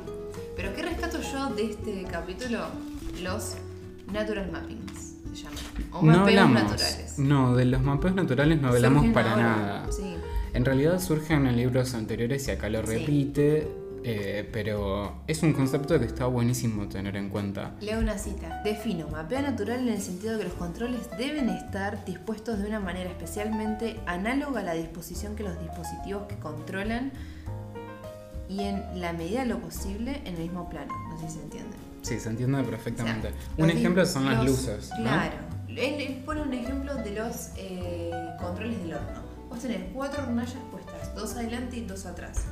Pero 0.56 0.74
¿qué 0.74 0.82
rescato 0.82 1.20
yo 1.20 1.50
de 1.54 1.70
este 1.70 2.04
capítulo? 2.04 2.66
Los 3.20 3.56
natural 4.12 4.50
mappings, 4.50 5.14
se 5.32 5.42
llaman. 5.44 5.58
O 5.92 6.02
no 6.02 6.06
mapeos 6.18 6.28
hablamos. 6.28 6.62
naturales. 6.62 7.18
No, 7.18 7.56
de 7.56 7.64
los 7.66 7.82
mapeos 7.82 8.14
naturales 8.14 8.60
no 8.60 8.68
hablamos 8.68 8.98
Surgen 9.00 9.12
para 9.12 9.30
ahora, 9.32 9.42
nada. 9.56 9.92
Sí. 9.92 10.14
En 10.54 10.64
realidad 10.64 11.00
surgen 11.00 11.46
en 11.46 11.56
libros 11.56 11.94
anteriores 11.94 12.46
y 12.48 12.50
acá 12.50 12.68
lo 12.68 12.84
Sí. 12.86 12.98
repite. 12.98 13.68
eh, 14.04 14.48
pero 14.52 15.22
es 15.28 15.44
un 15.44 15.52
concepto 15.52 15.96
que 16.00 16.06
está 16.06 16.26
buenísimo 16.26 16.88
tener 16.88 17.14
en 17.14 17.28
cuenta. 17.28 17.76
Leo 17.80 18.00
una 18.00 18.18
cita. 18.18 18.60
Defino 18.64 19.06
mapeo 19.06 19.40
natural 19.42 19.78
en 19.78 19.90
el 19.90 20.00
sentido 20.00 20.32
de 20.32 20.38
que 20.40 20.44
los 20.46 20.54
controles 20.54 21.08
deben 21.16 21.48
estar 21.50 22.04
dispuestos 22.04 22.58
de 22.58 22.66
una 22.66 22.80
manera 22.80 23.08
especialmente 23.08 24.00
análoga 24.06 24.58
a 24.58 24.64
la 24.64 24.74
disposición 24.74 25.36
que 25.36 25.44
los 25.44 25.56
dispositivos 25.60 26.24
que 26.24 26.34
controlan 26.34 27.12
y 28.48 28.62
en 28.62 28.82
la 29.00 29.12
medida 29.12 29.42
de 29.42 29.46
lo 29.46 29.60
posible 29.60 30.20
en 30.24 30.34
el 30.34 30.42
mismo 30.42 30.68
plano. 30.68 30.92
No 31.08 31.20
sé 31.20 31.28
si 31.28 31.34
se 31.36 31.42
entiende. 31.44 31.76
Sí, 32.02 32.18
se 32.20 32.28
entiende 32.28 32.62
perfectamente. 32.64 33.28
O 33.28 33.30
sea, 33.30 33.64
un 33.64 33.70
ejemplo 33.70 34.04
son 34.04 34.26
las 34.26 34.44
luces. 34.44 34.90
¿no? 34.90 34.96
Claro. 35.04 35.36
Él, 35.68 35.78
él 35.78 36.22
pone 36.24 36.42
un 36.42 36.52
ejemplo 36.52 36.94
de 36.96 37.10
los 37.12 37.50
eh, 37.56 38.10
controles 38.40 38.78
del 38.82 38.94
horno. 38.94 39.22
Vos 39.48 39.60
tenés 39.60 39.92
cuatro 39.94 40.22
hornallas 40.24 40.56
puestas, 40.70 41.14
dos 41.14 41.34
adelante 41.34 41.76
y 41.76 41.84
dos 41.86 42.04
atrás. 42.04 42.44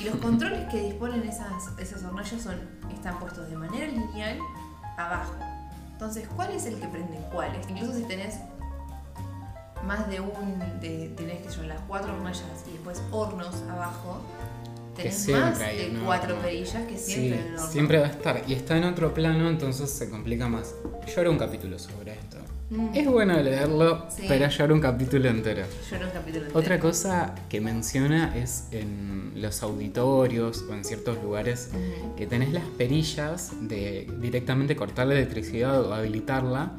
Y 0.00 0.04
los 0.04 0.16
controles 0.22 0.68
que 0.70 0.82
disponen 0.82 1.22
esas, 1.22 1.52
esas 1.78 2.02
hornallas 2.02 2.42
son, 2.42 2.56
están 2.92 3.18
puestos 3.18 3.48
de 3.48 3.56
manera 3.56 3.86
lineal 3.86 4.38
abajo. 4.96 5.34
Entonces, 5.92 6.28
¿cuál 6.34 6.52
es 6.52 6.66
el 6.66 6.78
que 6.78 6.88
prende 6.88 7.18
cuáles? 7.32 7.68
Incluso 7.70 7.94
si 7.94 8.04
tenés 8.04 8.36
más 9.86 10.08
de 10.08 10.20
un, 10.20 10.58
de, 10.80 11.12
tenés 11.16 11.42
que 11.42 11.50
son 11.50 11.68
las 11.68 11.80
cuatro 11.88 12.12
hornallas 12.12 12.42
y 12.68 12.72
después 12.72 13.02
hornos 13.10 13.62
abajo, 13.70 14.20
tenés 14.96 15.28
más 15.28 15.58
de 15.58 15.92
cuatro 16.04 16.36
perillas 16.40 16.86
que 16.86 16.96
Sí, 16.98 17.12
siempre 17.12 17.38
un 17.48 17.54
horno. 17.54 17.66
siempre 17.72 17.98
va 17.98 18.06
a 18.06 18.10
estar. 18.10 18.42
Y 18.46 18.52
está 18.54 18.76
en 18.78 18.84
otro 18.84 19.12
plano, 19.14 19.48
entonces 19.48 19.90
se 19.90 20.08
complica 20.10 20.48
más. 20.48 20.74
Yo 21.06 21.20
haré 21.20 21.28
un 21.30 21.38
capítulo 21.38 21.78
sobre 21.78 22.12
esto. 22.12 22.38
Mm. 22.70 22.88
Es 22.94 23.06
bueno 23.06 23.40
leerlo, 23.40 24.06
Sí. 24.10 24.24
pero 24.26 24.48
yo 24.48 24.64
haré 24.64 24.72
un 24.72 24.80
capítulo 24.80 25.28
entero. 25.28 25.62
Yo 25.88 25.96
un 25.98 26.10
capítulo 26.12 26.44
entero. 26.46 26.58
Otra 26.58 26.80
cosa 26.80 27.34
que 27.48 27.60
menciona 27.60 28.36
es 28.36 28.64
en 28.72 29.32
los 29.36 29.62
auditorios 29.62 30.64
o 30.68 30.74
en 30.74 30.84
ciertos 30.84 31.22
lugares 31.22 31.70
que 32.16 32.26
tenés 32.26 32.52
las 32.52 32.64
perillas 32.64 33.52
de 33.60 34.10
directamente 34.20 34.74
cortar 34.74 35.06
la 35.06 35.14
electricidad 35.14 35.80
o 35.84 35.94
habilitarla 35.94 36.72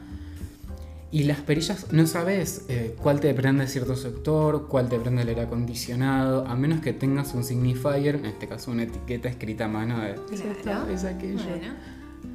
Y 1.10 1.24
las 1.24 1.40
perillas, 1.40 1.94
no 1.94 2.06
sabes 2.06 2.66
eh, 2.68 2.96
cuál 3.02 3.22
te 3.22 3.34
prende 3.34 3.68
cierto 3.68 3.96
sector, 3.96 4.68
cuál 4.68 4.90
te 4.90 5.00
prende 5.00 5.22
el 5.22 5.30
aire 5.30 5.42
acondicionado, 5.42 6.46
a 6.46 6.56
menos 6.56 6.82
que 6.82 6.92
tengas 6.92 7.34
un 7.34 7.46
signifier, 7.46 8.16
en 8.16 8.26
este 8.26 8.48
caso 8.48 8.72
una 8.72 8.84
etiqueta 8.84 9.30
escrita 9.30 9.66
a 9.66 9.68
mano 9.70 10.02
de 10.02 10.16
es 10.32 10.42
esto, 10.42 10.90
es 10.90 11.06
aquello. 11.06 11.42
Bueno. 11.44 11.74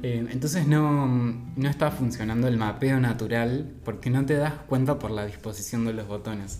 Eh, 0.01 0.25
entonces 0.31 0.67
no, 0.67 1.07
no 1.55 1.69
está 1.69 1.91
funcionando 1.91 2.47
el 2.47 2.57
mapeo 2.57 2.99
natural 2.99 3.71
porque 3.85 4.09
no 4.09 4.25
te 4.25 4.35
das 4.35 4.53
cuenta 4.67 4.97
por 4.97 5.11
la 5.11 5.25
disposición 5.25 5.85
de 5.85 5.93
los 5.93 6.07
botones. 6.07 6.59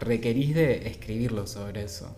Requerís 0.00 0.54
de 0.54 0.88
escribirlo 0.88 1.46
sobre 1.46 1.82
eso. 1.84 2.16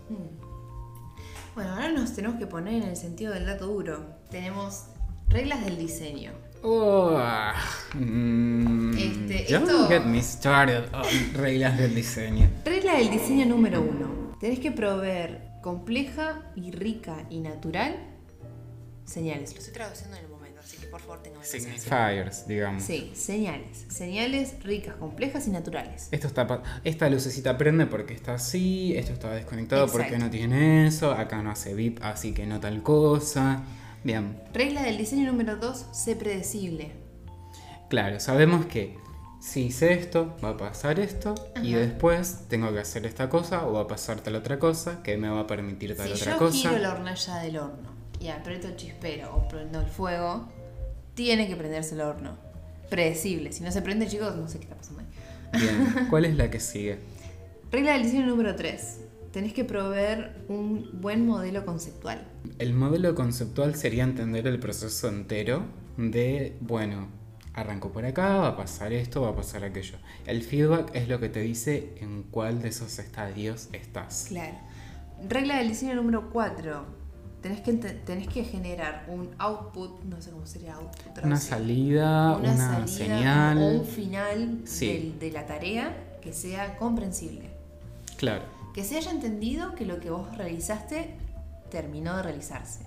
Bueno, 1.54 1.72
ahora 1.72 1.90
nos 1.92 2.14
tenemos 2.14 2.38
que 2.38 2.46
poner 2.46 2.82
en 2.82 2.90
el 2.90 2.96
sentido 2.96 3.32
del 3.32 3.46
dato 3.46 3.66
duro. 3.66 4.16
Tenemos 4.30 4.84
reglas 5.28 5.64
del 5.64 5.78
diseño. 5.78 6.32
Oh, 6.62 7.16
ah, 7.18 7.54
mm, 7.94 8.92
Este, 8.98 9.46
don't 9.52 9.68
esto- 9.68 9.88
get 9.88 10.04
me 10.04 10.22
started 10.22 10.84
on 10.92 11.04
reglas 11.34 11.78
del 11.78 11.94
diseño. 11.94 12.50
Regla 12.64 12.98
del 12.98 13.10
diseño 13.10 13.46
número 13.46 13.80
uno. 13.80 14.36
Tenés 14.40 14.58
que 14.60 14.70
proveer 14.70 15.40
compleja 15.62 16.42
y 16.56 16.70
rica 16.72 17.24
y 17.30 17.40
natural 17.40 17.96
señales. 19.04 19.52
Lo 19.54 19.58
estoy 19.58 19.72
traduciendo 19.74 20.16
en 20.18 20.24
el 20.24 20.30
momento, 20.30 20.60
así 20.62 20.76
que 20.76 20.86
por 20.86 21.00
favor 21.00 21.22
tengan. 21.22 21.42
Signifiers, 21.44 22.46
digamos. 22.46 22.82
Sí, 22.82 23.10
señales. 23.14 23.86
Señales 23.88 24.62
ricas, 24.62 24.94
complejas 24.96 25.46
y 25.48 25.50
naturales. 25.50 26.08
Esto 26.10 26.26
está 26.26 26.46
pa- 26.46 26.62
esta 26.84 27.08
lucecita 27.08 27.56
prende 27.58 27.86
porque 27.86 28.12
está 28.14 28.34
así, 28.34 28.94
esto 28.96 29.12
está 29.14 29.32
desconectado 29.34 29.88
porque 29.88 30.18
no 30.18 30.28
tiene 30.30 30.86
eso, 30.86 31.10
acá 31.12 31.42
no 31.42 31.50
hace 31.50 31.74
VIP, 31.74 32.00
así 32.02 32.32
que 32.32 32.46
no 32.46 32.60
tal 32.60 32.82
cosa. 32.82 33.62
Bien, 34.04 34.40
Regla 34.54 34.82
del 34.82 34.96
diseño 34.98 35.30
número 35.30 35.56
dos, 35.56 35.86
sé 35.92 36.16
predecible. 36.16 36.92
claro, 37.88 38.18
sabemos 38.20 38.66
que 38.66 38.96
si 39.40 39.66
hice 39.66 39.92
esto, 39.94 40.36
va 40.44 40.50
a 40.50 40.56
pasar 40.56 41.00
esto, 41.00 41.34
y 41.62 41.72
después 41.72 42.44
tengo 42.48 42.72
que 42.72 42.80
hacer 42.80 43.06
esta 43.06 43.28
cosa 43.30 43.66
o 43.66 43.72
va 43.72 43.82
a 43.82 43.86
pasar 43.86 44.20
tal 44.20 44.36
otra 44.36 44.58
cosa 44.58 45.02
que 45.02 45.16
me 45.16 45.28
va 45.28 45.40
a 45.40 45.46
permitir 45.46 45.96
tal 45.96 46.08
Si 46.08 46.12
otra 46.14 46.32
yo 46.32 46.38
cosa. 46.38 46.56
giro 46.56 46.78
la 46.78 46.92
hornalla 46.92 47.38
del 47.38 47.56
horno 47.58 47.88
y 48.20 48.28
aprieto 48.28 48.68
el 48.68 48.76
chispero 48.76 49.34
o 49.34 49.48
prendo 49.48 49.80
el 49.80 49.86
fuego, 49.86 50.46
tiene 51.14 51.48
que 51.48 51.56
prenderse 51.56 51.94
el 51.94 52.02
horno. 52.02 52.36
Predecible. 52.90 53.52
Si 53.52 53.62
no 53.62 53.70
se 53.72 53.80
prende, 53.82 54.06
chicos, 54.08 54.36
no 54.36 54.46
sé 54.48 54.58
qué 54.58 54.64
está 54.64 54.76
pasando 54.76 55.00
ahí. 55.02 55.58
Bien, 55.60 56.06
¿cuál 56.10 56.24
es 56.26 56.36
la 56.36 56.50
que 56.50 56.60
sigue? 56.60 56.98
Regla 57.72 57.92
del 57.94 58.02
diseño 58.02 58.26
número 58.26 58.54
3. 58.56 58.98
Tenés 59.32 59.52
que 59.52 59.64
proveer 59.64 60.44
un 60.48 60.90
buen 61.00 61.24
modelo 61.26 61.64
conceptual. 61.64 62.26
El 62.58 62.74
modelo 62.74 63.14
conceptual 63.14 63.76
sería 63.76 64.02
entender 64.04 64.46
el 64.48 64.58
proceso 64.58 65.08
entero 65.08 65.64
de, 65.96 66.56
bueno, 66.60 67.08
arranco 67.54 67.92
por 67.92 68.04
acá, 68.04 68.36
va 68.38 68.48
a 68.48 68.56
pasar 68.56 68.92
esto, 68.92 69.22
va 69.22 69.28
a 69.30 69.36
pasar 69.36 69.62
aquello. 69.64 69.98
El 70.26 70.42
feedback 70.42 70.90
es 70.94 71.08
lo 71.08 71.20
que 71.20 71.28
te 71.28 71.40
dice 71.42 71.94
en 72.00 72.24
cuál 72.24 72.60
de 72.60 72.68
esos 72.70 72.98
estadios 72.98 73.68
estás. 73.72 74.26
Claro. 74.28 74.56
Regla 75.28 75.58
del 75.58 75.68
diseño 75.68 75.94
número 75.94 76.30
4. 76.30 76.98
Tenés 77.40 77.60
que, 77.60 77.70
ente- 77.70 77.94
tenés 78.04 78.28
que 78.28 78.44
generar 78.44 79.06
un 79.08 79.30
output, 79.38 80.02
no 80.04 80.20
sé 80.20 80.30
cómo 80.30 80.44
sería 80.46 80.74
output. 80.74 81.24
Una 81.24 81.36
salida, 81.38 82.36
una, 82.36 82.56
salida 82.56 82.86
señal. 82.88 83.58
o 83.58 83.66
un 83.80 83.84
final 83.86 84.60
Sí. 84.64 84.86
del- 84.88 85.18
de 85.20 85.30
la 85.30 85.46
tarea 85.46 86.16
que 86.20 86.32
sea 86.32 86.76
comprensible. 86.76 87.48
Claro. 88.16 88.42
Que 88.74 88.84
se 88.84 88.96
haya 88.96 89.10
entendido 89.10 89.74
que 89.74 89.84
lo 89.84 90.00
que 90.00 90.10
vos 90.10 90.36
realizaste 90.36 91.16
terminó 91.70 92.16
de 92.16 92.22
realizarse. 92.22 92.86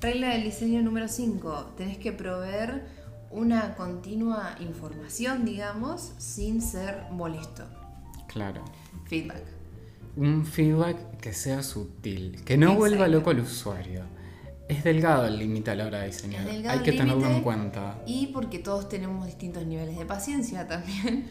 Regla 0.00 0.30
del 0.30 0.44
diseño 0.44 0.82
número 0.82 1.08
5. 1.08 1.74
Tenés 1.76 1.98
que 1.98 2.12
proveer 2.12 2.86
una 3.30 3.76
continua 3.76 4.56
información, 4.60 5.44
digamos, 5.44 6.12
sin 6.18 6.60
ser 6.62 7.04
molesto. 7.10 7.64
Claro. 8.26 8.64
Feedback. 9.06 9.42
Un 10.16 10.44
feedback 10.44 11.18
que 11.18 11.32
sea 11.32 11.62
sutil, 11.62 12.42
que 12.44 12.56
no 12.56 12.74
vuelva 12.74 13.06
Exacto. 13.06 13.18
loco 13.18 13.30
al 13.30 13.40
usuario. 13.40 14.02
Es 14.68 14.84
delgado 14.84 15.26
el 15.26 15.38
límite 15.38 15.70
a 15.70 15.74
la 15.74 15.86
hora 15.86 16.00
de 16.00 16.06
diseñar. 16.06 16.46
Hay 16.48 16.80
que 16.80 16.92
tenerlo 16.92 17.26
en 17.26 17.42
cuenta. 17.42 18.00
Y 18.06 18.28
porque 18.28 18.58
todos 18.58 18.88
tenemos 18.88 19.26
distintos 19.26 19.66
niveles 19.66 19.98
de 19.98 20.06
paciencia 20.06 20.66
también. 20.66 21.28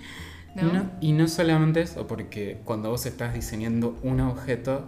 Y 0.62 0.66
¿no? 0.66 0.74
no, 0.74 0.92
y 1.02 1.12
no 1.14 1.28
solamente 1.28 1.82
eso, 1.82 2.08
porque 2.08 2.62
cuando 2.66 2.90
vos 2.90 3.06
estás 3.06 3.34
diseñando 3.34 3.98
un 4.04 4.20
objeto, 4.22 4.86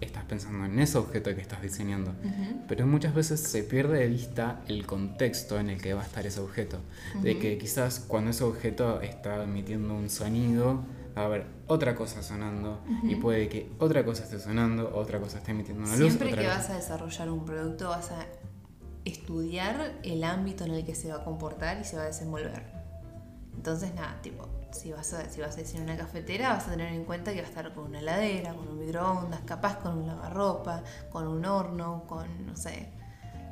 estás 0.00 0.24
pensando 0.24 0.64
en 0.64 0.78
ese 0.80 0.98
objeto 0.98 1.34
que 1.34 1.40
estás 1.40 1.62
diseñando. 1.62 2.10
Ujú. 2.10 2.62
Pero 2.68 2.86
muchas 2.86 3.14
veces 3.14 3.40
se 3.40 3.62
pierde 3.62 3.98
de 4.00 4.08
vista 4.08 4.60
el 4.68 4.84
contexto 4.86 5.58
en 5.60 5.70
el 5.70 5.80
que 5.80 5.94
va 5.94 6.02
a 6.02 6.04
estar 6.04 6.26
ese 6.26 6.40
objeto. 6.40 6.78
De 7.22 7.38
que 7.38 7.56
quizás 7.58 8.00
cuando 8.00 8.30
ese 8.30 8.42
objeto 8.44 9.00
está 9.00 9.44
emitiendo 9.44 9.94
un 9.94 10.10
sonido, 10.10 10.82
va 11.16 11.22
a 11.22 11.24
haber 11.26 11.46
otra 11.68 11.94
cosa 11.94 12.22
sonando. 12.22 12.80
Y 13.04 13.14
puede 13.14 13.48
que 13.48 13.70
otra 13.78 14.04
cosa 14.04 14.24
esté 14.24 14.40
sonando, 14.40 14.90
otra 14.94 15.20
cosa 15.20 15.38
esté 15.38 15.52
emitiendo 15.52 15.84
una 15.84 15.96
luz. 15.96 16.08
Siempre 16.12 16.30
que 16.30 16.36
cosa- 16.36 16.48
vas 16.48 16.70
a 16.70 16.74
desarrollar 16.76 17.30
un 17.30 17.44
producto 17.44 17.88
vas 17.88 18.10
a 18.10 18.26
estudiar 19.04 19.94
el 20.02 20.24
ámbito 20.24 20.64
en 20.64 20.72
el 20.72 20.84
que 20.84 20.94
se 20.94 21.08
va 21.08 21.16
a 21.16 21.24
comportar 21.24 21.80
y 21.80 21.84
se 21.84 21.96
va 21.96 22.02
a 22.02 22.06
desenvolver. 22.06 22.62
Entonces, 23.54 23.94
nada, 23.94 24.18
tipo, 24.22 24.48
si 24.72 24.92
vas 24.92 25.12
a, 25.12 25.28
si 25.30 25.40
vas 25.40 25.56
a 25.56 25.60
diseñar 25.60 25.84
una 25.84 25.96
cafetera, 25.96 26.50
vas 26.50 26.66
a 26.66 26.70
tener 26.72 26.92
en 26.92 27.04
cuenta 27.04 27.32
que 27.32 27.40
va 27.40 27.46
a 27.46 27.48
estar 27.48 27.72
con 27.74 27.84
una 27.84 28.00
heladera, 28.00 28.54
con 28.54 28.68
un 28.68 28.78
microondas, 28.78 29.40
capaz 29.44 29.78
con 29.78 29.98
un 29.98 30.06
lavarropa, 30.06 30.82
con 31.10 31.26
un 31.26 31.44
horno, 31.44 32.04
con, 32.06 32.46
no 32.46 32.56
sé, 32.56 32.88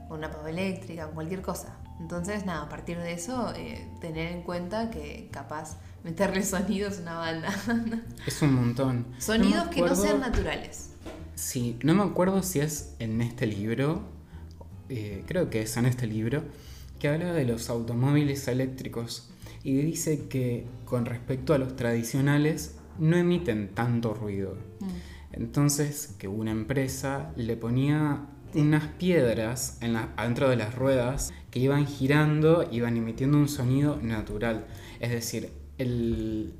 con 0.08 0.18
una 0.18 0.30
pava 0.30 0.50
eléctrica, 0.50 1.06
con 1.06 1.14
cualquier 1.14 1.42
cosa. 1.42 1.76
Entonces, 2.00 2.46
nada, 2.46 2.62
a 2.62 2.68
partir 2.68 2.98
de 2.98 3.12
eso, 3.12 3.52
eh, 3.54 3.86
tener 4.00 4.32
en 4.32 4.42
cuenta 4.42 4.90
que 4.90 5.28
capaz 5.30 5.76
meterle 6.02 6.42
sonidos 6.44 6.98
a 6.98 7.02
una 7.02 7.18
banda. 7.18 8.02
Es 8.26 8.40
un 8.42 8.54
montón. 8.54 9.06
Sonidos 9.18 9.68
que 9.68 9.82
no 9.82 9.94
sean 9.94 10.20
naturales. 10.20 10.90
Sí, 11.34 11.78
no 11.82 11.94
me 11.94 12.02
acuerdo 12.02 12.42
si 12.42 12.60
es 12.60 12.94
en 12.98 13.20
este 13.22 13.46
libro, 13.46 14.02
eh, 14.88 15.24
creo 15.26 15.48
que 15.50 15.62
es 15.62 15.76
en 15.76 15.86
este 15.86 16.06
libro, 16.06 16.44
que 16.98 17.08
habla 17.08 17.32
de 17.32 17.44
los 17.44 17.70
automóviles 17.70 18.46
eléctricos 18.48 19.29
y 19.62 19.76
dice 19.76 20.26
que 20.28 20.66
con 20.84 21.04
respecto 21.04 21.54
a 21.54 21.58
los 21.58 21.76
tradicionales 21.76 22.76
no 22.98 23.16
emiten 23.16 23.68
tanto 23.68 24.14
ruido. 24.14 24.56
Entonces, 25.32 26.14
que 26.18 26.28
una 26.28 26.50
empresa 26.50 27.32
le 27.36 27.56
ponía 27.56 28.26
unas 28.54 28.86
piedras 28.94 29.78
en 29.80 29.92
la, 29.92 30.12
adentro 30.16 30.48
de 30.48 30.56
las 30.56 30.74
ruedas 30.74 31.32
que 31.50 31.60
iban 31.60 31.86
girando, 31.86 32.68
iban 32.70 32.96
emitiendo 32.96 33.38
un 33.38 33.48
sonido 33.48 33.98
natural. 34.02 34.66
Es 34.98 35.10
decir, 35.10 35.50
el 35.78 36.52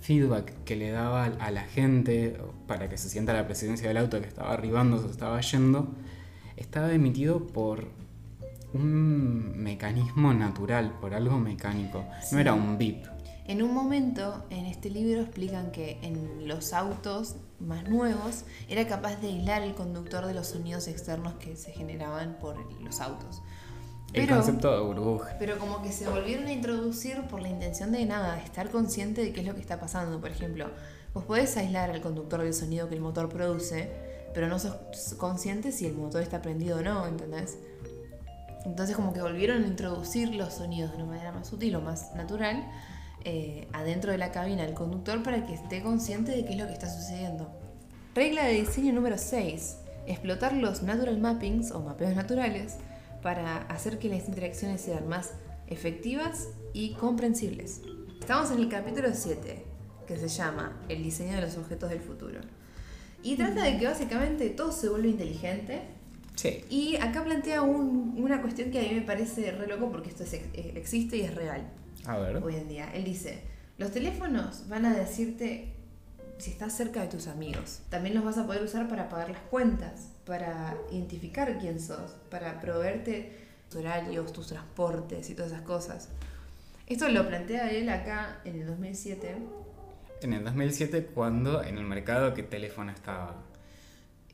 feedback 0.00 0.64
que 0.64 0.76
le 0.76 0.90
daba 0.90 1.24
a 1.24 1.50
la 1.50 1.62
gente 1.62 2.36
para 2.66 2.88
que 2.88 2.96
se 2.96 3.08
sienta 3.08 3.32
la 3.32 3.46
presidencia 3.46 3.88
del 3.88 3.98
auto 3.98 4.20
que 4.20 4.28
estaba 4.28 4.52
arribando, 4.52 5.00
se 5.00 5.10
estaba 5.10 5.40
yendo, 5.40 5.94
estaba 6.56 6.92
emitido 6.92 7.46
por 7.46 7.88
un 8.72 9.62
mecanismo 9.62 10.32
natural, 10.32 10.98
por 11.00 11.14
algo 11.14 11.38
mecánico. 11.38 12.04
Sí. 12.22 12.34
No 12.34 12.40
era 12.40 12.54
un 12.54 12.78
beep. 12.78 13.04
En 13.46 13.62
un 13.62 13.74
momento, 13.74 14.44
en 14.50 14.66
este 14.66 14.90
libro 14.90 15.22
explican 15.22 15.72
que 15.72 15.98
en 16.02 16.46
los 16.46 16.72
autos 16.72 17.36
más 17.58 17.88
nuevos 17.88 18.44
era 18.68 18.86
capaz 18.86 19.16
de 19.16 19.28
aislar 19.28 19.62
el 19.62 19.74
conductor 19.74 20.24
de 20.26 20.34
los 20.34 20.46
sonidos 20.48 20.86
externos 20.86 21.34
que 21.34 21.56
se 21.56 21.72
generaban 21.72 22.36
por 22.40 22.56
los 22.80 23.00
autos. 23.00 23.42
El 24.12 24.22
Pero, 24.26 24.36
concepto 24.36 24.72
de 24.72 24.80
burbuja. 24.82 25.36
pero 25.38 25.58
como 25.58 25.82
que 25.82 25.92
se 25.92 26.08
volvieron 26.08 26.46
a 26.46 26.52
introducir 26.52 27.22
por 27.28 27.40
la 27.42 27.48
intención 27.48 27.92
de 27.92 28.04
nada, 28.06 28.36
de 28.36 28.42
estar 28.42 28.70
consciente 28.70 29.20
de 29.22 29.32
qué 29.32 29.40
es 29.40 29.46
lo 29.46 29.54
que 29.54 29.60
está 29.60 29.78
pasando. 29.80 30.20
Por 30.20 30.30
ejemplo, 30.30 30.66
vos 31.14 31.24
podés 31.24 31.56
aislar 31.56 31.90
al 31.90 32.00
conductor 32.00 32.42
del 32.42 32.54
sonido 32.54 32.88
que 32.88 32.94
el 32.96 33.00
motor 33.00 33.28
produce, 33.28 33.90
pero 34.34 34.48
no 34.48 34.58
sos 34.58 34.74
consciente 35.18 35.70
si 35.72 35.86
el 35.86 35.94
motor 35.94 36.22
está 36.22 36.40
prendido 36.42 36.78
o 36.78 36.82
no, 36.82 37.06
¿entendés? 37.06 37.56
Entonces 38.64 38.96
como 38.96 39.12
que 39.12 39.22
volvieron 39.22 39.64
a 39.64 39.66
introducir 39.66 40.34
los 40.34 40.54
sonidos 40.54 40.90
de 40.90 40.96
una 40.98 41.06
manera 41.06 41.32
más 41.32 41.48
sutil 41.48 41.76
o 41.76 41.80
más 41.80 42.14
natural 42.14 42.64
eh, 43.24 43.68
adentro 43.72 44.12
de 44.12 44.18
la 44.18 44.32
cabina 44.32 44.64
del 44.64 44.74
conductor 44.74 45.22
para 45.22 45.46
que 45.46 45.54
esté 45.54 45.82
consciente 45.82 46.32
de 46.32 46.44
qué 46.44 46.52
es 46.52 46.58
lo 46.58 46.66
que 46.66 46.72
está 46.72 46.88
sucediendo. 46.88 47.50
Regla 48.14 48.44
de 48.44 48.54
diseño 48.54 48.92
número 48.92 49.18
6. 49.18 49.76
Explotar 50.06 50.54
los 50.54 50.82
natural 50.82 51.18
mappings 51.18 51.70
o 51.70 51.80
mapeos 51.80 52.14
naturales 52.14 52.76
para 53.22 53.58
hacer 53.68 53.98
que 53.98 54.08
las 54.08 54.26
interacciones 54.26 54.80
sean 54.80 55.08
más 55.08 55.32
efectivas 55.66 56.48
y 56.72 56.94
comprensibles. 56.94 57.82
Estamos 58.18 58.50
en 58.50 58.60
el 58.60 58.68
capítulo 58.68 59.08
7, 59.12 59.64
que 60.06 60.16
se 60.16 60.28
llama 60.28 60.80
El 60.88 61.02
diseño 61.02 61.36
de 61.36 61.42
los 61.42 61.56
objetos 61.56 61.90
del 61.90 62.00
futuro. 62.00 62.40
Y 63.22 63.36
trata 63.36 63.62
de 63.62 63.78
que 63.78 63.86
básicamente 63.86 64.48
todo 64.50 64.72
se 64.72 64.88
vuelve 64.88 65.08
inteligente 65.08 65.82
Sí. 66.40 66.64
y 66.70 66.96
acá 66.96 67.22
plantea 67.22 67.60
un- 67.62 68.14
una 68.18 68.40
cuestión 68.40 68.70
que 68.70 68.78
a 68.78 68.82
mí 68.82 68.94
me 68.94 69.02
parece 69.02 69.50
re 69.52 69.66
loco 69.66 69.90
porque 69.90 70.08
esto 70.08 70.22
es- 70.24 70.32
eh, 70.32 70.72
existe 70.74 71.18
y 71.18 71.20
es 71.22 71.34
real 71.34 71.68
A 72.06 72.16
ver. 72.16 72.36
hoy 72.42 72.54
en 72.56 72.66
día. 72.68 72.90
Él 72.94 73.04
dice, 73.04 73.42
los 73.76 73.90
teléfonos 73.90 74.66
van 74.68 74.86
a 74.86 74.94
decirte 74.96 75.74
si 76.38 76.50
estás 76.52 76.74
cerca 76.74 77.02
de 77.02 77.08
tus 77.08 77.26
amigos. 77.26 77.80
También 77.90 78.14
los 78.14 78.24
vas 78.24 78.38
a 78.38 78.46
poder 78.46 78.62
usar 78.62 78.88
para 78.88 79.10
pagar 79.10 79.28
las 79.30 79.40
cuentas, 79.50 80.08
para 80.24 80.76
identificar 80.90 81.58
quién 81.58 81.78
sos, 81.78 82.12
para 82.30 82.58
proveerte 82.60 83.32
tus 83.68 83.80
horarios, 83.80 84.32
tus 84.32 84.46
transportes 84.46 85.28
y 85.28 85.34
todas 85.34 85.52
esas 85.52 85.62
cosas. 85.62 86.08
Esto 86.86 87.08
lo 87.10 87.28
plantea 87.28 87.70
él 87.70 87.88
acá 87.90 88.40
en 88.46 88.60
el 88.62 88.66
2007. 88.66 89.36
En 90.22 90.32
el 90.32 90.42
2007, 90.44 91.04
cuando 91.14 91.62
en 91.62 91.76
el 91.78 91.84
mercado, 91.84 92.32
¿qué 92.34 92.42
teléfono 92.42 92.90
estaba? 92.92 93.36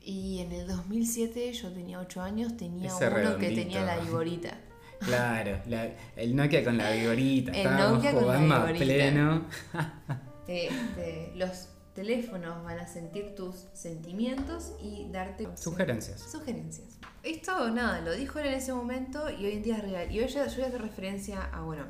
Y 0.09 0.39
en 0.39 0.53
el 0.53 0.69
2007 0.69 1.53
yo 1.53 1.73
tenía 1.73 1.99
8 1.99 2.23
años, 2.23 2.57
tenía 2.57 2.89
Ese 2.89 3.09
uno 3.09 3.37
que 3.39 3.51
tenía 3.51 3.85
la 3.85 3.99
viborita. 3.99 4.57
Claro, 5.01 5.59
la- 5.66 5.91
el 6.15 6.37
Nokia 6.37 6.62
con 6.65 6.78
la 6.78 6.91
vigorita. 6.93 7.51
El 7.51 7.57
Estábamos 7.59 7.93
Nokia 7.95 8.12
con 8.12 8.20
la 8.20 8.27
jugando 8.39 8.55
a 8.55 8.59
vigorita. 8.73 8.85
pleno. 8.85 9.45
Este, 10.49 11.33
los 11.35 11.69
teléfonos 11.93 12.62
van 12.62 12.78
a 12.78 12.87
sentir 12.87 13.35
tus 13.35 13.65
sentimientos 13.73 14.74
y 14.81 15.09
darte 15.11 15.49
Sugerencias. 15.57 16.20
Sugerencias. 16.20 16.87
Esto, 17.24 17.69
nada, 17.70 18.01
lo 18.01 18.12
dijo 18.12 18.39
él 18.39 18.47
en 18.47 18.55
ese 18.55 18.73
momento 18.73 19.28
y 19.28 19.45
hoy 19.45 19.53
en 19.55 19.62
día 19.65 19.78
es 19.78 19.83
real. 19.83 20.12
Y 20.12 20.20
hoy 20.20 20.28
yo 20.28 20.35
voy 20.35 20.43
a 20.43 20.66
hacer 20.66 20.81
referencia 20.81 21.43
a, 21.53 21.62
bueno, 21.62 21.83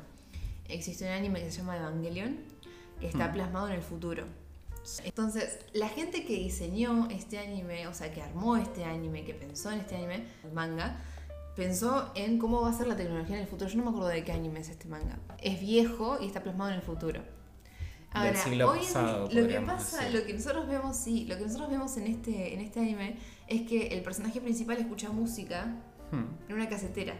existe 0.67 1.05
un 1.05 1.11
anime 1.11 1.41
que 1.43 1.51
se 1.51 1.59
llama 1.59 1.77
Evangelion, 1.77 2.35
que 2.99 3.07
está 3.09 3.27
Mm. 3.27 3.33
plasmado 3.33 3.67
en 3.67 3.73
el 3.75 3.83
futuro. 3.83 4.25
Entonces, 5.03 5.59
la 5.73 5.89
gente 5.89 6.25
que 6.25 6.33
diseñó 6.35 7.07
este 7.09 7.39
anime, 7.39 7.87
o 7.87 7.93
sea, 7.93 8.11
que 8.11 8.21
armó 8.21 8.57
este 8.57 8.83
anime, 8.83 9.25
que 9.25 9.33
pensó 9.33 9.71
en 9.71 9.79
este 9.79 9.95
anime, 9.95 10.25
el 10.43 10.51
manga, 10.51 10.97
pensó 11.55 12.11
en 12.15 12.37
cómo 12.39 12.61
va 12.61 12.69
a 12.69 12.73
ser 12.73 12.87
la 12.87 12.95
tecnología 12.95 13.35
en 13.35 13.41
el 13.41 13.47
futuro. 13.47 13.69
Yo 13.69 13.77
no 13.77 13.83
me 13.83 13.89
acuerdo 13.89 14.09
de 14.09 14.23
qué 14.23 14.31
anime 14.31 14.59
es 14.59 14.69
este 14.69 14.87
manga. 14.87 15.19
Es 15.41 15.59
viejo 15.59 16.17
y 16.21 16.27
está 16.27 16.43
plasmado 16.43 16.71
en 16.71 16.77
el 16.77 16.83
futuro. 16.83 17.21
Del 18.13 18.35
siglo 18.35 18.71
hoy 18.71 18.79
pasado, 18.79 19.29
lo 19.31 19.47
que 19.47 19.61
pasa, 19.61 20.05
decir. 20.05 20.19
lo 20.19 20.25
que 20.25 20.33
nosotros 20.33 20.67
vemos, 20.67 20.97
sí, 20.97 21.25
lo 21.25 21.37
que 21.37 21.43
nosotros 21.43 21.69
vemos 21.69 21.97
en 21.97 22.07
este, 22.07 22.53
en 22.53 22.61
este 22.61 22.79
anime 22.79 23.17
es 23.47 23.67
que 23.67 23.87
el 23.89 24.01
personaje 24.01 24.41
principal 24.41 24.77
escucha 24.77 25.09
música 25.09 25.75
Hmm, 26.11 26.25
en 26.47 26.55
una 26.55 26.69
casetera. 26.69 27.15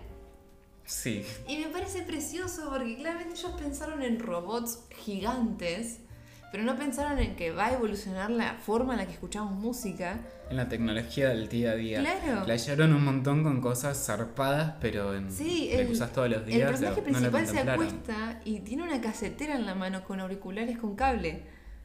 Sí, 0.86 1.26
Y 1.48 1.58
me 1.58 1.68
parece 1.68 2.04
precioso 2.04 2.70
porque 2.70 2.96
claramente 2.96 3.34
ellos 3.34 3.52
pensaron 3.60 4.02
en 4.02 4.20
robots 4.20 4.80
gigantes, 5.04 6.00
pero 6.52 6.64
no 6.64 6.76
pensaron 6.78 7.20
en 7.20 7.36
que 7.36 7.52
va 7.52 7.68
a 7.68 7.74
evolucionar 7.74 8.30
la 8.30 8.54
forma 8.56 8.94
en 8.94 9.00
la 9.00 9.06
que 9.06 9.14
escuchamos 9.14 9.54
música. 9.54 10.20
en 10.50 10.56
la 10.58 10.70
tecnología 10.70 11.30
del 11.30 11.50
día 11.50 11.72
a 11.72 11.76
día. 11.76 12.00
Claro. 12.00 12.46
Playaron 12.46 12.94
un 12.94 13.04
montón 13.04 13.44
con 13.44 13.60
cosas 13.62 13.98
zarpadas, 14.06 14.76
pero 14.80 15.14
en 15.14 15.30
Sí, 15.32 15.70
el, 15.72 15.88
que 15.88 15.94
usas 15.94 16.12
todos 16.14 16.30
los 16.30 16.40
el 16.40 16.46
días. 16.46 16.70
personaje 16.70 17.02
no 17.02 17.08
lo 17.08 17.14
principal 17.32 17.42
se 17.42 17.48
contemplaron. 17.66 17.86
acuesta 17.86 18.42
y 18.46 18.60
tiene 18.62 18.84
una 18.84 19.02
casetera 19.02 19.56
en 19.56 19.66
la 19.66 19.76
mano 19.76 20.04
con 20.06 20.20
auriculares 20.22 20.78
con 20.78 20.96
cable. 20.96 21.44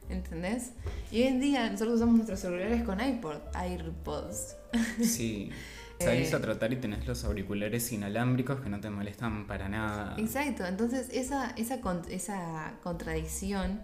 ¿Entendés? 0.09 0.71
Y 1.11 1.21
hoy 1.21 1.27
en 1.27 1.39
día 1.39 1.69
nosotros 1.69 1.95
usamos 1.95 2.15
nuestros 2.15 2.39
celulares 2.39 2.83
con 2.83 2.99
iPod, 3.01 3.37
AirPods. 3.53 4.55
Sí. 5.01 5.49
Salís 5.99 6.33
Eh, 6.33 6.35
a 6.35 6.41
trotar 6.41 6.73
y 6.73 6.75
tenés 6.77 7.05
los 7.07 7.23
auriculares 7.23 7.89
inalámbricos 7.93 8.59
que 8.59 8.67
no 8.69 8.79
te 8.81 8.89
molestan 8.89 9.45
para 9.47 9.69
nada. 9.69 10.15
Exacto, 10.17 10.65
entonces 10.65 11.09
esa, 11.13 11.51
esa, 11.51 11.79
esa 12.09 12.73
contradicción 12.83 13.81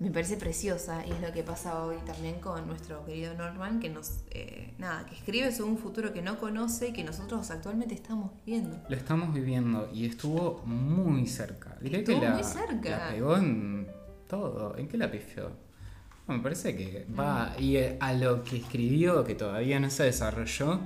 me 0.00 0.10
parece 0.10 0.36
preciosa 0.36 1.04
y 1.06 1.12
es 1.12 1.20
lo 1.20 1.32
que 1.32 1.42
pasa 1.42 1.82
hoy 1.84 1.96
también 2.04 2.40
con 2.40 2.66
nuestro 2.66 3.04
querido 3.04 3.34
Norman, 3.34 3.80
que 3.80 3.88
nos, 3.88 4.24
eh, 4.30 4.74
nada, 4.78 5.06
que 5.06 5.14
escribe 5.14 5.52
sobre 5.52 5.70
un 5.70 5.78
futuro 5.78 6.12
que 6.12 6.20
no 6.20 6.38
conoce 6.38 6.88
y 6.88 6.92
que 6.92 7.04
nosotros 7.04 7.50
actualmente 7.50 7.94
estamos 7.94 8.32
viviendo. 8.44 8.76
Lo 8.88 8.96
estamos 8.96 9.32
viviendo 9.32 9.88
y 9.92 10.06
estuvo 10.06 10.62
muy 10.66 11.26
cerca. 11.26 11.76
Diré 11.80 12.02
que 12.04 12.12
Estuvo 12.12 12.24
la, 12.28 12.34
muy 12.34 12.44
cerca. 12.44 12.90
la 12.90 13.08
pegó 13.10 13.36
en 13.36 13.86
todo. 14.28 14.76
¿En 14.76 14.88
qué 14.88 14.98
la 14.98 15.10
pifió? 15.10 15.50
No, 16.26 16.36
me 16.36 16.42
parece 16.42 16.74
que 16.74 17.06
va 17.18 17.54
y 17.58 17.76
eh, 17.76 17.96
a 18.00 18.14
lo 18.14 18.42
que 18.42 18.56
escribió, 18.56 19.24
que 19.24 19.34
todavía 19.34 19.78
no 19.78 19.90
se 19.90 20.04
desarrolló, 20.04 20.80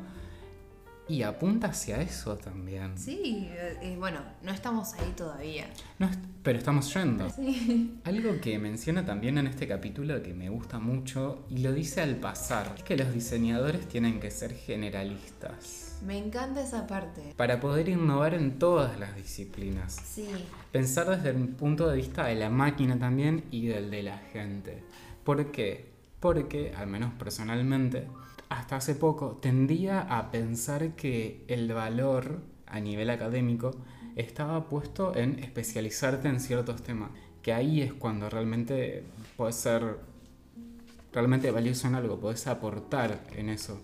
y 1.08 1.22
apunta 1.22 1.68
hacia 1.68 2.00
eso 2.02 2.36
también. 2.36 2.96
Sí, 2.98 3.48
eh, 3.50 3.96
bueno, 3.98 4.20
no 4.42 4.52
estamos 4.52 4.92
ahí 4.94 5.12
todavía. 5.16 5.66
No 5.98 6.08
pero 6.42 6.58
estamos 6.58 6.92
yendo. 6.94 7.28
Sí. 7.30 8.00
Algo 8.04 8.40
que 8.40 8.58
menciona 8.58 9.04
también 9.04 9.36
en 9.38 9.46
este 9.46 9.66
capítulo 9.68 10.22
que 10.22 10.32
me 10.32 10.48
gusta 10.48 10.78
mucho 10.78 11.44
y 11.50 11.58
lo 11.58 11.72
dice 11.72 12.00
al 12.00 12.16
pasar, 12.16 12.72
es 12.76 12.82
que 12.84 12.96
los 12.96 13.12
diseñadores 13.12 13.86
tienen 13.88 14.18
que 14.18 14.30
ser 14.30 14.54
generalistas 14.54 15.98
Me 16.06 16.16
encanta 16.16 16.62
esa 16.62 16.86
parte. 16.86 17.34
para 17.36 17.60
poder 17.60 17.88
innovar 17.88 18.34
en 18.34 18.58
todas 18.58 18.98
las 18.98 19.14
disciplinas. 19.16 19.94
Sí, 19.94 20.26
Pensar 20.72 21.08
desde 21.10 21.30
el 21.30 21.48
punto 21.48 21.88
de 21.88 21.96
vista 21.96 22.26
de 22.26 22.34
la 22.36 22.50
máquina 22.50 22.98
también 22.98 23.44
y 23.50 23.66
del 23.66 23.90
de 23.90 24.02
la 24.02 24.18
gente. 24.32 24.82
¿Por 25.24 25.50
qué? 25.50 25.90
Porque, 26.20 26.72
al 26.76 26.86
menos 26.88 27.12
personalmente, 27.14 28.06
hasta 28.48 28.76
hace 28.76 28.94
poco 28.94 29.38
tendía 29.40 30.00
a 30.00 30.30
pensar 30.30 30.94
que 30.94 31.44
el 31.48 31.72
valor 31.72 32.40
a 32.66 32.80
nivel 32.80 33.10
académico 33.10 33.72
estaba 34.16 34.68
puesto 34.68 35.14
en 35.14 35.38
especializarte 35.38 36.28
en 36.28 36.40
ciertos 36.40 36.82
temas. 36.82 37.10
Que 37.42 37.52
ahí 37.52 37.82
es 37.82 37.92
cuando 37.92 38.28
realmente 38.28 39.04
puedes 39.36 39.56
ser 39.56 39.98
realmente 41.12 41.50
valioso 41.50 41.86
en 41.88 41.94
algo, 41.94 42.18
puedes 42.18 42.46
aportar 42.46 43.22
en 43.36 43.48
eso. 43.48 43.80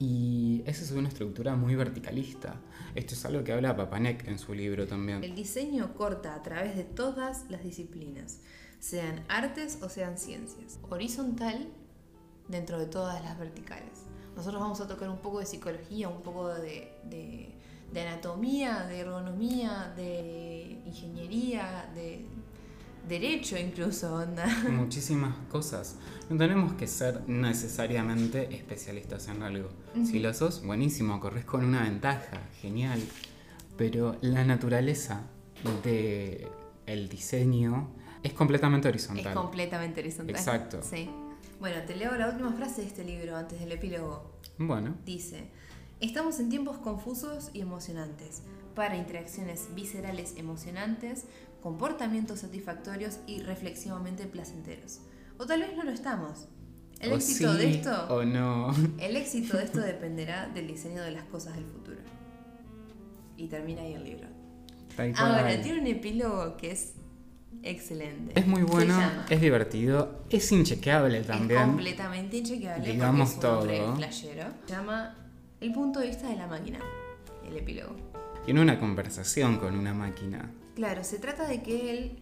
Y 0.00 0.62
esa 0.66 0.82
es 0.82 0.90
una 0.90 1.08
estructura 1.08 1.54
muy 1.54 1.76
verticalista. 1.76 2.56
Esto 2.94 3.14
es 3.14 3.24
algo 3.24 3.44
que 3.44 3.52
habla 3.52 3.76
Papanek 3.76 4.26
en 4.26 4.38
su 4.38 4.52
libro 4.54 4.86
también. 4.86 5.22
el 5.22 5.34
diseño 5.34 5.94
corta 5.94 6.34
a 6.34 6.42
través 6.42 6.76
de 6.76 6.84
todas 6.84 7.48
las 7.48 7.62
disciplinas, 7.62 8.40
sean 8.80 9.24
artes 9.28 9.78
o 9.82 9.88
sean 9.88 10.18
ciencias. 10.18 10.78
Horizontal 10.90 11.68
dentro 12.48 12.78
de 12.78 12.86
todas 12.86 13.22
las 13.22 13.38
verticales. 13.38 14.04
Nosotros 14.36 14.60
vamos 14.60 14.80
a 14.80 14.88
tocar 14.88 15.08
un 15.08 15.18
poco 15.18 15.38
de 15.40 15.46
psicología, 15.46 16.08
un 16.08 16.22
poco 16.22 16.48
de, 16.48 16.92
de- 17.04 17.50
de 17.92 18.00
anatomía, 18.00 18.86
de 18.86 19.00
ergonomía, 19.00 19.92
de 19.96 20.80
ingeniería, 20.86 21.88
de 21.94 22.24
derecho 23.08 23.56
incluso, 23.58 24.14
onda. 24.14 24.46
Muchísimas 24.70 25.36
cosas. 25.50 25.96
No 26.28 26.36
tenemos 26.36 26.72
que 26.72 26.86
ser 26.88 27.20
necesariamente 27.28 28.52
especialistas 28.54 29.28
en 29.28 29.42
algo. 29.42 29.68
Si 30.04 30.18
lo 30.18 30.34
sos, 30.34 30.64
buenísimo, 30.64 31.20
corres 31.20 31.44
con 31.44 31.64
una 31.64 31.82
ventaja, 31.82 32.40
genial. 32.60 33.00
Pero 33.76 34.16
la 34.22 34.44
naturaleza 34.44 35.22
de 35.84 36.48
el 36.86 37.08
diseño 37.08 37.90
es 38.22 38.32
completamente 38.32 38.88
Es 38.88 38.94
horizontal. 38.94 39.34
completamente 39.34 40.00
horizontal. 40.00 40.34
Exacto. 40.34 40.80
Sí. 40.82 41.08
Bueno, 41.60 41.82
te 41.86 41.96
leo 41.96 42.14
la 42.16 42.28
última 42.28 42.52
frase 42.52 42.82
de 42.82 42.88
este 42.88 43.04
libro 43.04 43.36
antes 43.36 43.60
del 43.60 43.72
epílogo. 43.72 44.38
Bueno, 44.58 44.94
Dice, 45.04 45.48
estamos 46.00 46.38
en 46.40 46.48
tiempos 46.48 46.78
confusos 46.78 47.50
y 47.52 47.60
emocionantes, 47.60 48.42
para 48.74 48.96
interacciones 48.96 49.68
viscerales 49.74 50.34
emocionantes, 50.36 51.24
comportamientos 51.62 52.40
satisfactorios 52.40 53.18
y 53.26 53.40
reflexivamente 53.40 54.26
placenteros. 54.26 55.00
O 55.38 55.46
tal 55.46 55.60
vez 55.60 55.76
no 55.76 55.84
lo 55.84 55.90
estamos. 55.90 56.48
El 57.00 57.12
o 57.12 57.16
éxito 57.16 57.52
sí 57.52 57.58
de 57.58 57.70
esto, 57.70 58.06
o 58.08 58.24
no. 58.24 58.72
el 58.98 59.16
éxito 59.16 59.56
de 59.56 59.64
esto 59.64 59.80
dependerá 59.80 60.48
del 60.48 60.66
diseño 60.68 61.02
de 61.02 61.10
las 61.10 61.24
cosas 61.24 61.54
del 61.54 61.64
futuro. 61.64 62.00
Y 63.36 63.48
termina 63.48 63.82
ahí 63.82 63.94
el 63.94 64.04
libro. 64.04 64.28
Ahora, 65.16 65.60
tiene 65.60 65.80
un 65.80 65.86
epílogo 65.86 66.56
que 66.56 66.70
es 66.70 66.94
excelente. 67.62 68.38
Es 68.38 68.46
muy 68.46 68.62
bueno, 68.62 68.98
es 69.28 69.40
divertido, 69.40 70.24
es 70.30 70.50
inchequeable 70.52 71.18
Es 71.18 71.26
también. 71.26 71.60
completamente 71.66 72.36
inchequeable 72.38 72.92
Digamos 72.92 73.28
es 73.30 73.34
un 73.36 73.40
todo. 73.40 73.96
llama 74.66 75.16
El 75.60 75.72
punto 75.72 76.00
de 76.00 76.08
vista 76.08 76.28
de 76.28 76.36
la 76.36 76.46
máquina, 76.46 76.80
el 77.46 77.56
epílogo. 77.56 77.94
Tiene 78.44 78.60
una 78.60 78.78
conversación 78.78 79.56
con 79.58 79.74
una 79.76 79.94
máquina. 79.94 80.50
Claro, 80.74 81.04
se 81.04 81.18
trata 81.18 81.46
de 81.46 81.62
que 81.62 81.90
él 81.90 82.18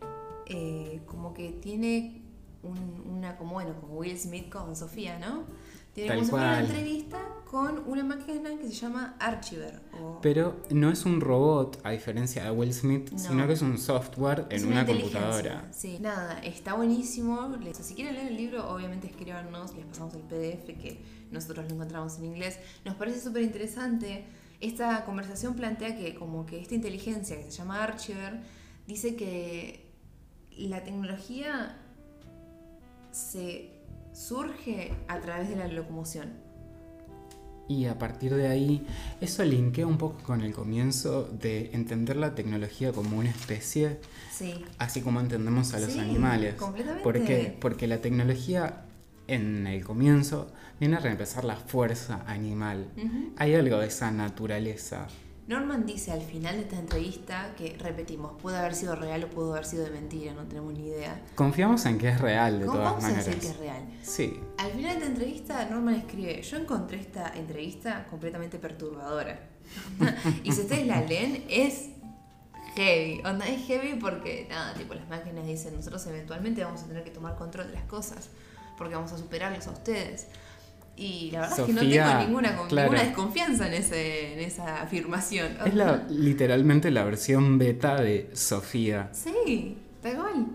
eh, 0.47 1.01
como 1.07 1.33
que 1.35 1.51
tiene 1.53 2.21
un- 2.63 3.03
una, 3.09 3.37
como 3.37 3.55
bueno, 3.55 3.75
como 3.81 3.95
Will 3.95 4.19
Smith 4.19 4.49
con 4.51 4.77
Sofía, 4.77 5.19
¿no? 5.19 5.45
Fuera 5.95 6.17
una 6.33 6.61
entrevista 6.61 7.19
con 7.51 7.83
una 7.87 8.03
máquina 8.03 8.49
que 8.59 8.67
se 8.69 8.73
llama 8.73 9.15
Archiver. 9.21 9.79
o- 10.01 10.21
Pero 10.23 10.57
no 10.71 10.91
es 10.91 11.05
un 11.05 11.21
robot, 11.21 11.81
a 11.85 11.91
diferencia 11.91 12.45
de 12.45 12.51
Will 12.51 12.73
Smith, 12.73 13.11
No. 13.11 13.19
sino 13.19 13.47
que 13.47 13.53
es 13.53 13.61
un 13.61 13.77
software 13.77 14.47
en 14.49 14.67
una, 14.67 14.87
computadora. 14.87 15.69
Sí, 15.71 15.99
nada, 16.01 16.39
está 16.43 16.73
buenísimo. 16.75 17.49
Les- 17.63 17.77
Si 17.77 17.95
quieren 17.95 18.15
leer 18.15 18.29
el 18.29 18.37
libro, 18.39 18.73
obviamente 18.73 19.07
escríbanos, 19.09 19.75
les 19.77 19.85
pasamos 19.85 20.15
el 20.15 20.23
PDF 20.23 20.75
que 20.81 21.03
nosotros 21.31 21.67
lo 21.69 21.75
encontramos 21.75 22.17
en 22.19 22.25
inglés. 22.25 22.59
Nos 22.87 22.95
parece 22.95 23.21
súper 23.21 23.43
interesante. 23.43 24.25
Esta 24.61 25.05
conversación 25.05 25.55
plantea 25.55 25.95
que 25.97 26.15
como 26.15 26.47
que 26.47 26.59
esta 26.59 26.75
inteligencia 26.75 27.37
que 27.37 27.45
se 27.45 27.51
llama 27.51 27.83
Archiver 27.83 28.41
dice 28.87 29.15
que 29.15 29.91
la 30.57 30.83
tecnología 30.85 31.77
se 33.11 33.72
surge 34.13 34.93
a 35.09 35.21
través 35.21 35.49
de 35.49 35.57
la 35.57 35.69
locomoción. 35.69 36.31
Y 37.69 37.87
a 37.87 37.99
partir 37.99 38.35
de 38.35 38.49
ahí, 38.49 38.87
eso 39.21 39.45
linkea 39.45 39.87
un 39.87 39.97
poco 39.97 40.21
con 40.25 40.43
el 40.43 40.53
comienzo 40.53 41.25
de 41.25 41.71
entender 41.73 42.17
la 42.17 42.35
tecnología 42.35 42.93
como 42.93 43.19
una 43.19 43.31
especie, 43.31 43.99
Sí, 44.31 44.65
así 44.79 45.01
como 45.01 45.21
entendemos 45.21 45.73
a 45.73 45.81
los 45.81 45.93
Sí, 45.93 45.99
animales. 46.01 46.57
completamente. 46.57 47.03
¿Por 47.05 47.25
qué? 47.25 47.57
Porque 47.61 47.87
la 47.87 48.01
tecnología 48.01 48.85
en 49.29 49.67
el 49.67 49.85
comienzo 49.85 50.53
viene 50.81 50.97
a 50.97 51.01
reemplazar 51.01 51.45
la 51.45 51.57
fuerza 51.57 52.25
animal. 52.27 52.89
Ujú. 52.97 53.33
Hay 53.37 53.55
algo 53.55 53.79
de 53.79 53.87
esa 53.87 54.11
naturaleza 54.11 55.07
Norman 55.49 55.85
dice 55.87 56.13
al 56.13 56.23
final 56.23 56.57
de 56.57 56.63
esta 56.63 56.79
entrevista 56.79 57.53
que, 57.57 57.77
repetimos, 57.79 58.41
puede 58.41 58.59
haber 58.59 58.75
sido 58.75 58.95
real 58.95 59.25
o 59.25 59.29
pudo 59.29 59.53
haber 59.53 59.65
sido 59.65 59.85
de 59.85 59.91
mentira, 59.91 60.33
no 60.35 60.45
tenemos 60.45 60.73
ni 60.73 60.87
idea. 60.87 61.21
Confiamos 61.35 61.85
en 61.87 61.99
que 61.99 62.09
es 62.09 62.21
real 62.21 62.61
de 62.61 62.67
¿Cómo 62.67 62.79
todas 62.79 62.93
vamos 62.93 63.03
maneras. 63.03 63.27
decir 63.27 63.41
que 63.41 63.49
es 63.49 63.57
real? 63.59 63.83
Sí. 64.03 64.41
Al 64.59 64.71
final 64.71 64.91
de 64.91 64.99
esta 64.99 65.07
entrevista, 65.07 65.65
Norman 65.69 65.95
escribe, 65.95 66.43
yo 66.43 66.57
encontré 66.57 67.01
esta 67.01 67.33
entrevista 67.35 68.07
completamente 68.09 68.59
perturbadora. 68.59 69.49
y 70.45 70.53
si 70.53 70.61
ustedes 70.61 70.87
la 70.87 71.01
leen, 71.01 71.45
es 71.49 71.91
heavy. 72.77 73.21
Onda, 73.25 73.47
es 73.49 73.67
heavy 73.67 73.99
porque, 73.99 74.47
nada, 74.49 74.75
tipo, 74.75 74.95
las 74.95 75.09
máquinas 75.09 75.45
dicen, 75.45 75.75
nosotros 75.75 76.07
eventualmente 76.07 76.65
vamos 76.65 76.83
a 76.83 76.87
tener 76.87 77.03
que 77.03 77.11
tomar 77.11 77.35
control 77.37 77.67
de 77.67 77.75
las 77.75 77.85
cosas, 77.85 78.31
porque 78.79 78.95
vamos 78.95 79.13
a 79.13 79.19
superarlos 79.19 79.67
a 79.67 79.73
ustedes. 79.73 80.29
Y 81.03 81.31
la 81.33 81.41
verdad 81.41 81.59
es 81.61 81.67
que 81.67 81.73
no 81.73 81.81
Sofía, 81.81 82.07
tengo 82.07 82.21
ninguna, 82.27 82.57
con- 82.57 82.69
claro. 82.69 82.91
ninguna 82.91 83.09
desconfianza 83.09 83.67
en, 83.67 83.75
ese, 83.75 84.35
en 84.35 84.39
esa 84.41 84.83
afirmación. 84.83 85.57
Es 85.67 85.75
la, 85.75 86.07
literalmente 86.09 86.91
la 86.91 87.05
versión 87.05 87.59
beta 87.59 88.01
de 88.01 88.31
Sofía. 88.35 89.11
Sí, 89.13 89.79
tal 90.03 90.17
cual. 90.17 90.47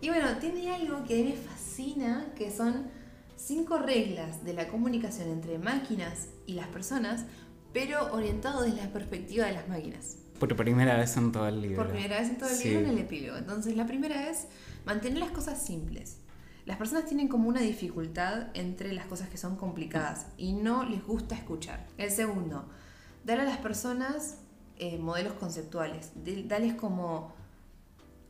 Y 0.00 0.08
bueno, 0.08 0.26
tiene 0.40 0.72
algo 0.74 1.04
que 1.04 1.22
me 1.24 1.32
fascina, 1.34 2.26
que 2.36 2.50
son 2.50 2.86
cinco 3.36 3.78
reglas 3.78 4.44
de 4.44 4.54
la 4.54 4.68
comunicación 4.68 5.28
entre 5.28 5.58
máquinas 5.58 6.28
y 6.46 6.54
las 6.54 6.68
personas, 6.68 7.24
pero 7.72 8.12
orientado 8.12 8.62
desde 8.62 8.78
la 8.82 8.92
perspectiva 8.92 9.46
de 9.46 9.52
las 9.52 9.68
máquinas. 9.68 10.16
Por 10.38 10.56
primera 10.56 10.96
vez 10.96 11.16
en 11.16 11.30
todo 11.32 11.46
el 11.48 11.60
libro. 11.62 11.76
Por 11.76 11.92
primera 11.92 12.18
vez 12.18 12.28
en 12.30 12.38
todo 12.38 12.48
el 12.48 12.56
Sí. 12.56 12.68
libro 12.70 12.84
en 12.86 12.90
el 12.92 12.98
epílogo. 12.98 13.38
Entonces, 13.38 13.76
la 13.76 13.86
primera 13.86 14.28
es 14.28 14.46
mantener 14.84 15.18
las 15.18 15.30
cosas 15.30 15.62
simples. 15.64 16.16
Las 16.64 16.76
personas 16.76 17.06
tienen 17.06 17.26
como 17.26 17.48
una 17.48 17.60
dificultad 17.60 18.48
entre 18.54 18.92
las 18.92 19.06
cosas 19.06 19.28
que 19.28 19.36
son 19.36 19.56
complicadas 19.56 20.26
y 20.36 20.52
no 20.52 20.84
les 20.84 21.04
gusta 21.04 21.34
escuchar. 21.34 21.86
El 21.98 22.10
segundo, 22.10 22.68
dar 23.24 23.40
a 23.40 23.44
las 23.44 23.58
personas 23.58 24.38
eh, 24.76 24.98
modelos 24.98 25.32
conceptuales. 25.34 26.12
Dales 26.14 26.74
como 26.74 27.34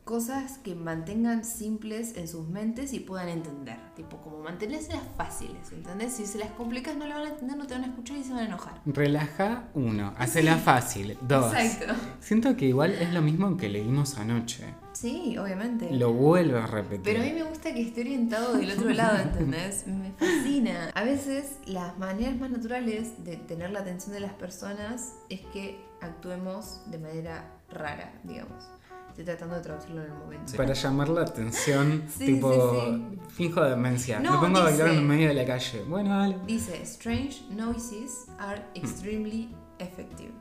cosas 0.03 0.57
que 0.59 0.75
mantengan 0.75 1.45
simples 1.45 2.17
en 2.17 2.27
sus 2.27 2.47
mentes 2.47 2.93
y 2.93 2.99
puedan 2.99 3.29
entender. 3.29 3.77
Tipo, 3.95 4.17
como 4.17 4.39
mantenerlas 4.39 4.99
fáciles, 5.15 5.71
¿entendés? 5.71 6.13
Si 6.13 6.25
se 6.25 6.37
las 6.37 6.49
complicas 6.51 6.95
no 6.97 7.05
la 7.05 7.15
van 7.15 7.27
a 7.27 7.29
entender, 7.31 7.57
no 7.57 7.67
te 7.67 7.73
van 7.73 7.83
a 7.83 7.87
escuchar 7.87 8.17
y 8.17 8.23
se 8.23 8.33
van 8.33 8.43
a 8.43 8.45
enojar. 8.45 8.81
Relaja, 8.85 9.69
uno. 9.73 10.13
Hacela 10.17 10.57
fácil. 10.57 11.17
Dos. 11.21 11.53
Exacto. 11.53 11.93
Siento 12.19 12.55
que 12.57 12.65
igual 12.65 12.91
es 12.93 13.13
lo 13.13 13.21
mismo 13.21 13.55
que 13.55 13.69
leímos 13.69 14.17
anoche. 14.17 14.65
Sí, 14.93 15.37
obviamente. 15.37 15.89
Lo 15.91 16.13
vuelvo 16.13 16.57
a 16.57 16.67
repetir. 16.67 17.01
Pero 17.03 17.21
a 17.21 17.23
mí 17.23 17.33
me 17.33 17.43
gusta 17.43 17.73
que 17.73 17.81
esté 17.81 18.01
orientado 18.01 18.53
del 18.57 18.71
otro 18.71 18.89
lado, 18.93 19.19
¿entendés? 19.19 19.87
Me 19.87 20.11
fascina. 20.11 20.91
A 20.93 21.03
veces 21.03 21.57
las 21.65 21.97
maneras 21.97 22.37
más 22.39 22.51
naturales 22.51 23.23
de 23.23 23.37
tener 23.37 23.71
la 23.71 23.79
atención 23.79 24.13
de 24.13 24.19
las 24.19 24.33
personas 24.33 25.15
es 25.29 25.41
que 25.53 25.79
actuemos 26.01 26.81
de 26.91 26.99
manera 26.99 27.49
rara, 27.69 28.13
digamos. 28.23 28.69
Estoy 29.13 29.25
tratando 29.25 29.53
de 29.55 29.61
traducirlo 29.61 30.01
en 30.03 30.11
el 30.11 30.17
momento. 30.17 30.53
Para 30.57 30.73
llamar 30.73 31.09
la 31.09 31.21
atención, 31.21 32.03
Sí, 32.17 32.25
tipo, 32.25 32.73
sí, 32.73 33.19
finjo 33.29 33.61
demencia. 33.63 34.19
No, 34.19 34.31
Me 34.41 34.47
pongo 34.47 34.57
a 34.59 34.63
bailar 34.63 34.87
dice- 34.89 34.99
en 35.01 35.07
medio 35.07 35.27
de 35.27 35.33
la 35.35 35.45
calle. 35.45 35.83
Bueno, 35.87 36.17
dale. 36.17 36.37
Dice, 36.47 36.81
strange 36.81 37.43
noises 37.51 38.25
are 38.39 38.63
extremely 38.73 39.55
effective. 39.77 40.31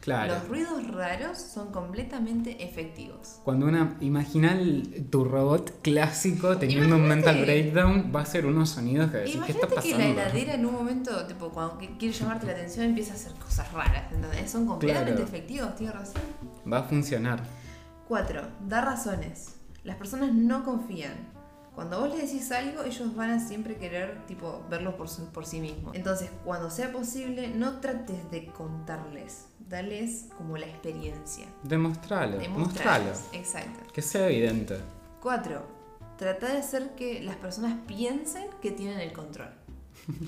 Claro. 0.00 0.32
Los 0.34 0.48
ruidos 0.48 0.88
raros 0.94 1.36
son 1.36 1.70
completamente 1.72 2.64
efectivos. 2.64 3.40
Cuando 3.44 3.66
una. 3.66 3.96
Imagina 4.00 4.58
tu 5.10 5.24
robot 5.24 5.82
clásico 5.82 6.56
teniendo 6.56 6.96
un 6.96 7.06
mental 7.06 7.42
breakdown, 7.42 8.10
va 8.14 8.20
a 8.20 8.22
hacer 8.22 8.46
unos 8.46 8.70
sonidos 8.70 9.10
que 9.10 9.18
decís, 9.18 9.34
¿qué 9.44 9.52
está 9.52 9.66
Imagínate 9.66 9.88
que 9.88 9.94
pasando? 9.94 10.14
la 10.14 10.22
heladera 10.28 10.54
en 10.54 10.64
un 10.66 10.72
momento, 10.72 11.26
tipo, 11.26 11.50
cuando 11.50 11.76
quiere 11.98 12.14
llamarte 12.14 12.46
la 12.46 12.52
atención, 12.52 12.86
empieza 12.86 13.12
a 13.12 13.16
hacer 13.16 13.32
cosas 13.34 13.70
raras, 13.72 14.10
¿entendés? 14.12 14.50
Son 14.50 14.64
completamente 14.66 15.12
Claro. 15.20 15.28
efectivos, 15.28 15.74
tienes 15.76 15.94
razón. 15.94 16.22
Va 16.72 16.78
a 16.78 16.82
funcionar. 16.84 17.42
4. 18.08 18.42
Da 18.66 18.80
razones. 18.80 19.54
Las 19.84 19.96
personas 19.96 20.32
no 20.34 20.64
confían. 20.64 21.14
Cuando 21.74 22.00
vos 22.00 22.08
le 22.10 22.22
decís 22.22 22.50
algo, 22.50 22.82
ellos 22.82 23.14
van 23.14 23.30
a 23.30 23.38
siempre 23.38 23.76
querer, 23.76 24.26
tipo, 24.26 24.64
verlo 24.68 24.96
por, 24.96 25.08
su- 25.08 25.26
por 25.30 25.46
sí 25.46 25.60
mismos. 25.60 25.94
Entonces, 25.94 26.28
cuando 26.44 26.70
sea 26.70 26.90
posible, 26.90 27.48
no 27.48 27.78
trates 27.78 28.28
de 28.32 28.46
contarles. 28.46 29.46
Dales 29.68 30.26
como 30.36 30.56
la 30.56 30.66
experiencia. 30.66 31.46
Demostralo. 31.62 32.32
Mostralo. 32.38 32.54
Demostrarles. 32.58 33.24
Exacto. 33.32 33.92
Que 33.92 34.02
sea 34.02 34.28
evidente. 34.28 34.78
4. 35.22 35.62
Trata 36.16 36.48
de 36.52 36.58
hacer 36.58 36.96
que 36.96 37.22
las 37.22 37.36
personas 37.36 37.78
piensen 37.86 38.48
que 38.60 38.72
tienen 38.72 38.98
el 38.98 39.12
control. 39.12 39.50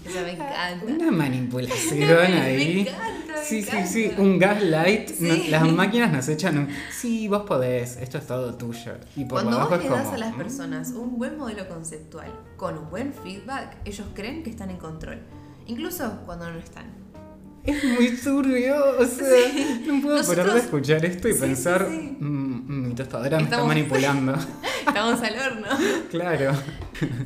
Eso 0.06 0.20
me 0.22 0.32
encanta. 0.32 0.84
Una 0.86 1.10
manipulación 1.10 1.98
Me 2.08 2.40
ahí. 2.40 2.80
encanta, 2.80 3.32
me 3.34 3.44
sí, 3.44 3.58
encanta. 3.60 3.86
sí, 3.86 4.08
sí. 4.10 4.14
Un 4.18 4.38
gaslight. 4.38 5.08
Sí. 5.08 5.44
No- 5.46 5.50
las 5.50 5.72
máquinas 5.72 6.12
nos 6.12 6.28
echan 6.28 6.58
un. 6.58 6.68
Sí, 6.92 7.28
vos 7.28 7.42
podés. 7.44 7.96
Esto 7.96 8.18
es 8.18 8.26
todo 8.26 8.54
tuyo. 8.54 8.92
Y 9.16 9.24
por 9.24 9.42
Cuando 9.42 9.58
vos 9.68 9.70
le 9.78 9.88
como. 9.88 9.96
das 9.96 10.12
a 10.12 10.18
las 10.18 10.34
"Mm". 10.34 10.38
personas 10.38 10.90
un 10.90 11.18
buen 11.18 11.38
modelo 11.38 11.66
conceptual 11.68 12.30
con 12.56 12.76
un 12.76 12.90
buen 12.90 13.14
feedback, 13.14 13.76
ellos 13.86 14.06
creen 14.14 14.42
que 14.42 14.50
están 14.50 14.68
en 14.70 14.76
control. 14.76 15.18
Incluso 15.66 16.20
cuando 16.26 16.50
no 16.50 16.58
están. 16.58 17.00
Es 17.62 17.84
muy 17.84 18.16
turbio, 18.16 18.74
o 18.98 19.04
sea, 19.04 19.26
no 19.86 20.00
puedo 20.00 20.16
parar 20.16 20.26
Nosotros- 20.46 20.54
de 20.54 20.60
escuchar 20.60 21.04
esto 21.04 21.28
y 21.28 21.34
Sí, 21.34 21.40
pensar, 21.40 21.86
sí, 21.90 21.96
sí. 21.98 22.16
"Mm, 22.24 22.88
mi 22.88 22.94
tostadora 22.94 23.36
me 23.38 23.44
está 23.44 23.62
manipulando. 23.64 24.34
Estamos 24.86 25.20
al 25.22 25.34
horno. 25.38 25.66
claro. 26.10 26.52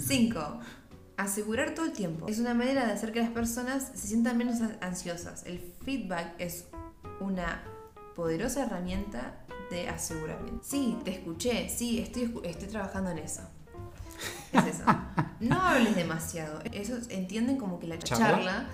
5. 0.00 0.60
Asegurar 1.16 1.74
todo 1.74 1.86
el 1.86 1.92
tiempo. 1.92 2.26
Es 2.28 2.38
una 2.40 2.54
manera 2.54 2.86
de 2.86 2.92
hacer 2.92 3.12
que 3.12 3.20
las 3.20 3.30
personas 3.30 3.90
se 3.94 4.08
sientan 4.08 4.36
menos 4.36 4.60
an- 4.60 4.76
ansiosas. 4.80 5.44
El 5.46 5.60
feedback 5.84 6.34
es 6.38 6.66
una 7.20 7.62
poderosa 8.16 8.64
herramienta 8.64 9.44
de 9.70 9.88
aseguramiento. 9.88 10.60
Sí, 10.64 10.98
te 11.04 11.12
escuché. 11.12 11.68
Sí, 11.68 12.00
estoy, 12.00 12.34
estoy 12.44 12.68
trabajando 12.68 13.10
en 13.10 13.18
eso. 13.18 13.42
Es 14.52 14.64
eso. 14.66 14.84
No 15.40 15.60
hables 15.60 15.94
demasiado. 15.94 16.60
Eso 16.72 16.96
entienden 17.10 17.58
como 17.58 17.78
que 17.78 17.86
la 17.86 17.98
¿Charla? 17.98 18.26
charla 18.30 18.68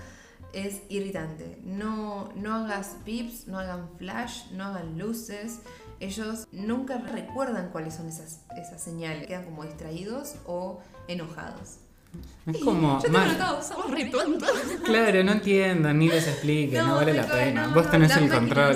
es 0.53 0.81
irritante. 0.89 1.59
No, 1.63 2.29
no 2.35 2.53
hagas 2.55 2.95
pips, 3.03 3.47
no 3.47 3.59
hagan 3.59 3.89
flash, 3.97 4.51
no 4.51 4.63
hagan 4.65 4.97
luces. 4.97 5.59
Ellos 5.99 6.47
nunca 6.51 6.97
recuerdan 6.99 7.69
cuáles 7.71 7.95
son 7.95 8.07
esas, 8.07 8.41
esas 8.55 8.81
señales. 8.81 9.27
Quedan 9.27 9.43
como 9.45 9.65
distraídos 9.65 10.35
o 10.45 10.79
enojados. 11.09 11.79
Es 12.45 12.57
como. 12.57 12.95
Yo 12.97 13.01
tengo 13.03 13.17
"Man, 13.19 13.29
anotado, 13.29 13.61
somos 13.61 13.91
re 13.91 14.05
tontos. 14.05 14.49
Claro, 14.83 15.23
no 15.23 15.31
entiendan, 15.33 15.99
ni 15.99 16.07
les 16.09 16.27
expliques, 16.27 16.83
no, 16.83 16.95
vale 16.95 17.13
tal 17.13 17.27
la 17.27 17.33
pena. 17.33 17.67
no, 17.67 17.73
Vos 17.75 17.85
no, 17.85 17.91
tenés 17.91 18.17
el 18.17 18.29
control. 18.29 18.75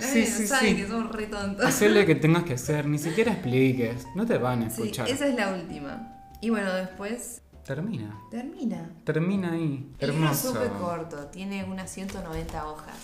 Sí, 0.00 0.24
Sí, 0.24 0.26
sí, 0.26 0.46
saben 0.48 0.70
sí. 0.76 0.82
que 0.82 0.88
somos 0.88 1.12
re 1.14 1.26
tontos. 1.26 1.64
Hacer 1.64 1.92
lo 1.92 2.04
que 2.04 2.14
tengas 2.16 2.42
que 2.42 2.54
hacer, 2.54 2.86
ni 2.86 2.98
siquiera 2.98 3.32
expliques, 3.32 4.06
no 4.16 4.26
te 4.26 4.38
van 4.38 4.64
a 4.64 4.70
Sí, 4.70 4.82
escuchar. 4.82 5.08
esa 5.08 5.26
es 5.28 5.34
la 5.36 5.50
última. 5.54 6.14
Y 6.40 6.50
bueno, 6.50 6.72
después 6.74 7.42
Termina, 7.64 8.16
termina. 8.30 8.90
termina 9.04 9.52
ahí, 9.52 9.88
El 9.98 10.10
libro 10.10 10.30
es 10.30 10.44
hermoso. 10.44 10.52
súper 10.52 10.68
corto, 10.72 11.16
tiene 11.32 11.64
unas 11.64 11.90
190 11.90 12.66
hojas. 12.66 12.94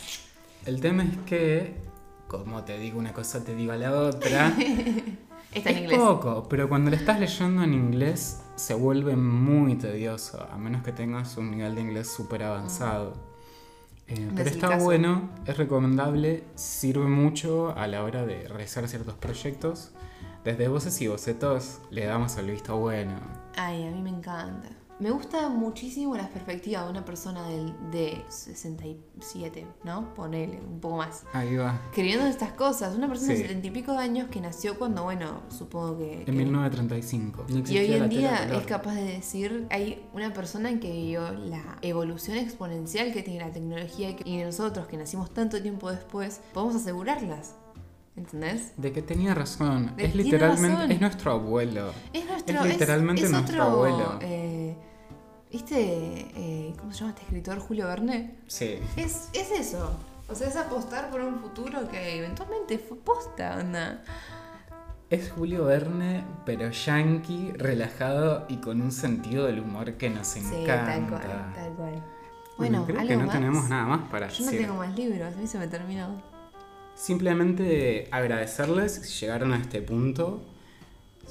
El 0.67 0.81
tema 0.81 1.05
es 1.05 1.17
que, 1.27 1.75
como 2.29 2.63
te 2.65 2.79
digo 2.79 2.99
una 2.99 3.13
cosa, 3.13 3.43
te 3.45 3.55
digo 3.55 3.73
la 3.75 3.93
otra. 3.93 4.53
Está 5.55 5.69
en 5.71 5.77
es 5.77 5.83
inglés. 5.83 5.99
poco, 5.99 6.47
pero 6.49 6.69
cuando 6.69 6.91
lo 6.91 6.97
estás 6.97 7.21
leyendo 7.21 7.63
en 7.63 7.75
inglés 7.75 8.39
se 8.63 8.75
vuelve 8.75 9.17
muy 9.17 9.75
tedioso, 9.75 10.47
a 10.49 10.57
menos 10.57 10.85
que 10.85 10.93
tengas 10.93 11.37
un 11.37 11.51
nivel 11.51 11.75
de 11.75 11.81
inglés 11.81 12.09
súper 12.09 12.45
avanzado. 12.45 13.15
Eh, 14.07 14.21
No 14.21 14.37
pero 14.37 14.49
es 14.49 14.55
está 14.55 14.77
bueno, 14.79 15.31
es 15.47 15.57
recomendable, 15.57 16.45
sirve 16.55 17.07
mucho 17.07 17.77
a 17.77 17.89
la 17.89 18.05
hora 18.05 18.25
de 18.25 18.47
realizar 18.47 18.87
ciertos 18.87 19.15
proyectos. 19.15 19.91
Desde 20.45 20.69
voces 20.69 21.01
y 21.01 21.09
bocetos 21.09 21.81
le 21.91 22.05
damos 22.05 22.37
el 22.37 22.53
visto 22.53 22.77
bueno. 22.77 23.15
Ay, 23.57 23.85
a 23.85 23.91
mí 23.91 24.01
me 24.01 24.11
encanta. 24.11 24.69
Me 25.03 25.11
gusta 25.11 25.49
muchísimo 25.49 26.17
la 26.17 26.29
perspectiva 26.29 26.85
de 26.85 26.91
una 26.91 27.05
persona 27.05 27.43
del, 27.49 27.75
de 27.91 28.23
67, 28.29 29.67
¿no? 29.83 30.15
Ponele, 30.15 30.61
un 30.61 30.79
poco 30.81 30.99
más. 30.99 31.25
Ahí 31.33 31.57
va. 31.57 31.81
Escribiendo 31.87 32.25
estas 32.27 32.53
cosas. 32.53 32.95
Una 32.95 33.09
persona 33.09 33.33
Sí. 33.33 33.39
de 33.43 33.49
setenta 33.49 33.67
y 33.67 33.71
pico 33.73 33.93
de 33.93 33.99
años 33.99 34.29
que 34.29 34.41
nació 34.41 34.79
cuando, 34.79 35.03
bueno, 35.03 35.43
supongo 35.49 35.99
que... 35.99 36.21
En 36.21 36.25
que- 36.27 36.33
1935. 36.33 37.47
No 37.49 37.59
Y 37.69 37.79
hoy 37.79 37.93
en 37.95 38.09
día 38.11 38.49
es 38.57 38.65
capaz 38.65 38.95
de 38.95 39.03
decir, 39.03 39.67
hay 39.71 40.07
una 40.13 40.33
persona 40.33 40.79
que 40.79 40.93
vio 40.93 41.33
la 41.33 41.79
evolución 41.83 42.37
exponencial 42.37 43.13
que 43.13 43.23
tiene 43.25 43.41
la 43.45 43.53
tecnología 43.53 44.11
y 44.11 44.15
que- 44.15 44.31
y 44.31 44.37
nosotros 44.45 44.87
que 44.87 44.97
nacimos 44.97 45.35
tanto 45.35 45.61
tiempo 45.61 45.91
después, 45.91 46.41
podemos 46.55 46.77
asegurarlas. 46.77 47.57
¿Entendés? 48.15 48.73
De 48.77 48.93
que 48.93 49.03
tenía 49.03 49.35
razón. 49.35 49.97
De- 49.97 50.05
es 50.05 50.15
literalmente, 50.15 50.77
razón. 50.77 50.93
es 50.93 51.01
nuestro 51.01 51.33
abuelo. 51.33 51.93
Es 52.13 52.25
nuestro. 52.27 52.61
Es 52.61 52.67
literalmente 52.69 53.23
es 53.25 53.31
nuestro 53.31 53.67
otro, 53.67 53.73
abuelo. 53.75 54.19
eh, 54.21 54.77
¿Viste? 55.53 55.77
eh, 56.35 56.75
¿Cómo 56.79 56.93
se 56.93 57.01
llama 57.01 57.11
este 57.11 57.23
escritor? 57.23 57.59
Julio 57.59 57.87
Verne. 57.87 58.39
Sí. 58.47 58.79
Es, 58.97 59.29
es 59.35 59.51
eso. 59.53 59.95
O 60.29 60.35
sea, 60.35 60.49
es 60.49 60.57
apostar 60.57 61.11
por 61.11 61.21
un 61.21 61.41
futuro 61.41 61.89
que 61.91 62.19
eventualmente 62.19 62.79
fue 62.79 62.97
posta, 62.99 63.59
onda. 63.59 64.03
Es 65.11 65.31
Julio 65.31 65.65
Verne, 65.67 66.25
pero 66.47 66.71
yankee, 66.71 67.53
relajado 67.57 68.47
y 68.49 68.57
con 68.57 68.81
un 68.81 68.91
sentido 68.91 69.45
del 69.47 69.61
humor 69.61 69.93
que 69.99 70.09
nos 70.09 70.27
Sí, 70.29 70.39
encanta. 70.41 70.87
tal 70.87 71.09
cual, 71.11 71.53
tal 71.55 71.73
cual. 71.75 72.03
Bueno, 72.57 72.85
Bueno, 72.85 72.85
creo 72.87 73.01
¿algo 73.01 73.09
que 73.11 73.17
no 73.17 73.25
más? 73.27 73.35
tenemos 73.35 73.69
nada 73.69 73.85
más 73.85 74.11
para 74.11 74.29
Yo 74.29 74.45
no 74.47 74.51
decir. 74.51 74.67
tengo 74.67 74.79
más 74.79 74.97
libros, 74.97 75.35
a 75.35 75.37
mí 75.39 75.47
se 75.47 75.59
me 75.59 75.67
terminó. 75.69 76.23
Simplemente 76.95 78.09
agradecerles 78.11 78.95
si 78.95 79.21
llegaron 79.21 79.53
a 79.53 79.59
este 79.59 79.83
punto. 79.83 80.43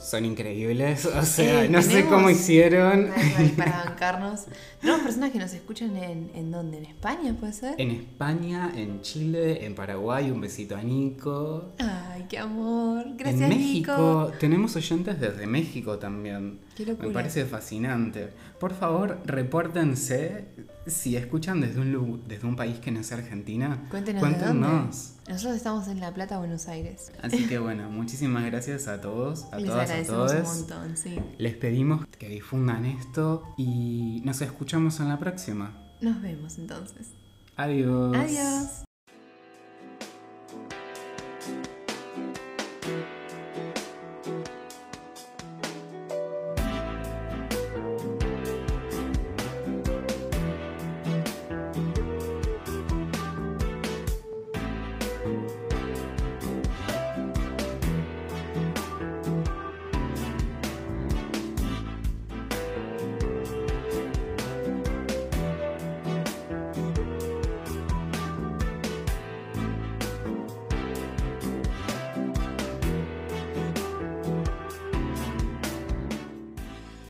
Son 0.02 0.26
increíbles, 0.26 1.06
o 1.22 1.22
sea, 1.24 1.64
Eh, 1.64 1.70
no 1.70 1.82
sé 1.82 2.06
cómo 2.08 2.30
hicieron. 2.30 3.10
Para, 3.56 3.72
para 3.72 3.84
bancarnos. 3.86 4.42
Tenemos 4.80 5.02
personas 5.04 5.32
que 5.32 5.38
nos 5.38 5.54
escuchan 5.54 5.96
en, 5.96 6.32
en 6.34 6.50
dónde, 6.52 6.80
en 6.80 6.86
España, 6.86 7.36
¿puede 7.40 7.54
ser? 7.54 7.76
En 7.80 7.92
España, 7.92 8.72
en 8.76 9.02
Chile, 9.02 9.64
en 9.66 9.76
Paraguay, 9.76 10.32
un 10.32 10.42
besito 10.42 10.76
a 10.76 10.82
Nico. 10.82 11.74
Ay, 11.78 12.26
qué 12.28 12.40
amor. 12.40 13.06
Gracias, 13.16 13.42
en 13.44 13.50
México, 13.50 13.92
Nico. 13.92 14.32
tenemos 14.40 14.76
oyentes 14.76 15.20
desde 15.20 15.46
México 15.46 16.00
también. 16.00 16.60
Qué 16.76 16.86
locura. 16.88 17.08
Me 17.08 17.14
parece 17.14 17.46
fascinante. 17.46 18.30
Por 18.60 18.74
favor, 18.74 19.20
repórtense 19.26 20.46
si 20.88 21.16
escuchan 21.16 21.62
desde 21.62 21.80
un, 21.80 22.24
desde 22.28 22.48
un 22.48 22.56
país 22.56 22.80
que 22.80 22.92
no 22.92 23.00
es 23.00 23.12
Argentina. 23.12 23.88
Cuéntenos, 23.90 24.22
Cuéntenos. 24.22 25.14
Nosotros 25.30 25.56
estamos 25.56 25.88
en 25.88 26.00
La 26.00 26.14
Plata, 26.14 26.38
Buenos 26.40 26.68
Aires. 26.68 27.12
Así 27.22 27.48
que 27.48 27.60
bueno, 27.60 27.90
muchísimas 27.90 28.44
gracias 28.46 28.88
a 28.88 29.00
todos, 29.00 29.46
a 29.52 29.58
Les 29.58 29.68
todas, 29.68 29.80
a 29.90 29.94
agradecemos 29.94 30.32
todos. 30.32 30.50
un 30.50 30.58
montón, 30.60 30.98
sí. 30.98 31.20
Les 31.38 31.56
pedimos 31.56 32.06
que 32.18 32.28
difundan 32.30 32.86
esto 32.86 33.54
y 33.58 34.22
nos 34.26 34.42
escuchamos 34.42 35.00
en 35.00 35.10
la 35.10 35.20
próxima. 35.20 35.78
Nos 36.02 36.22
vemos 36.22 36.58
entonces. 36.58 37.08
Adiós. 37.56 38.16
Adiós. 38.16 38.84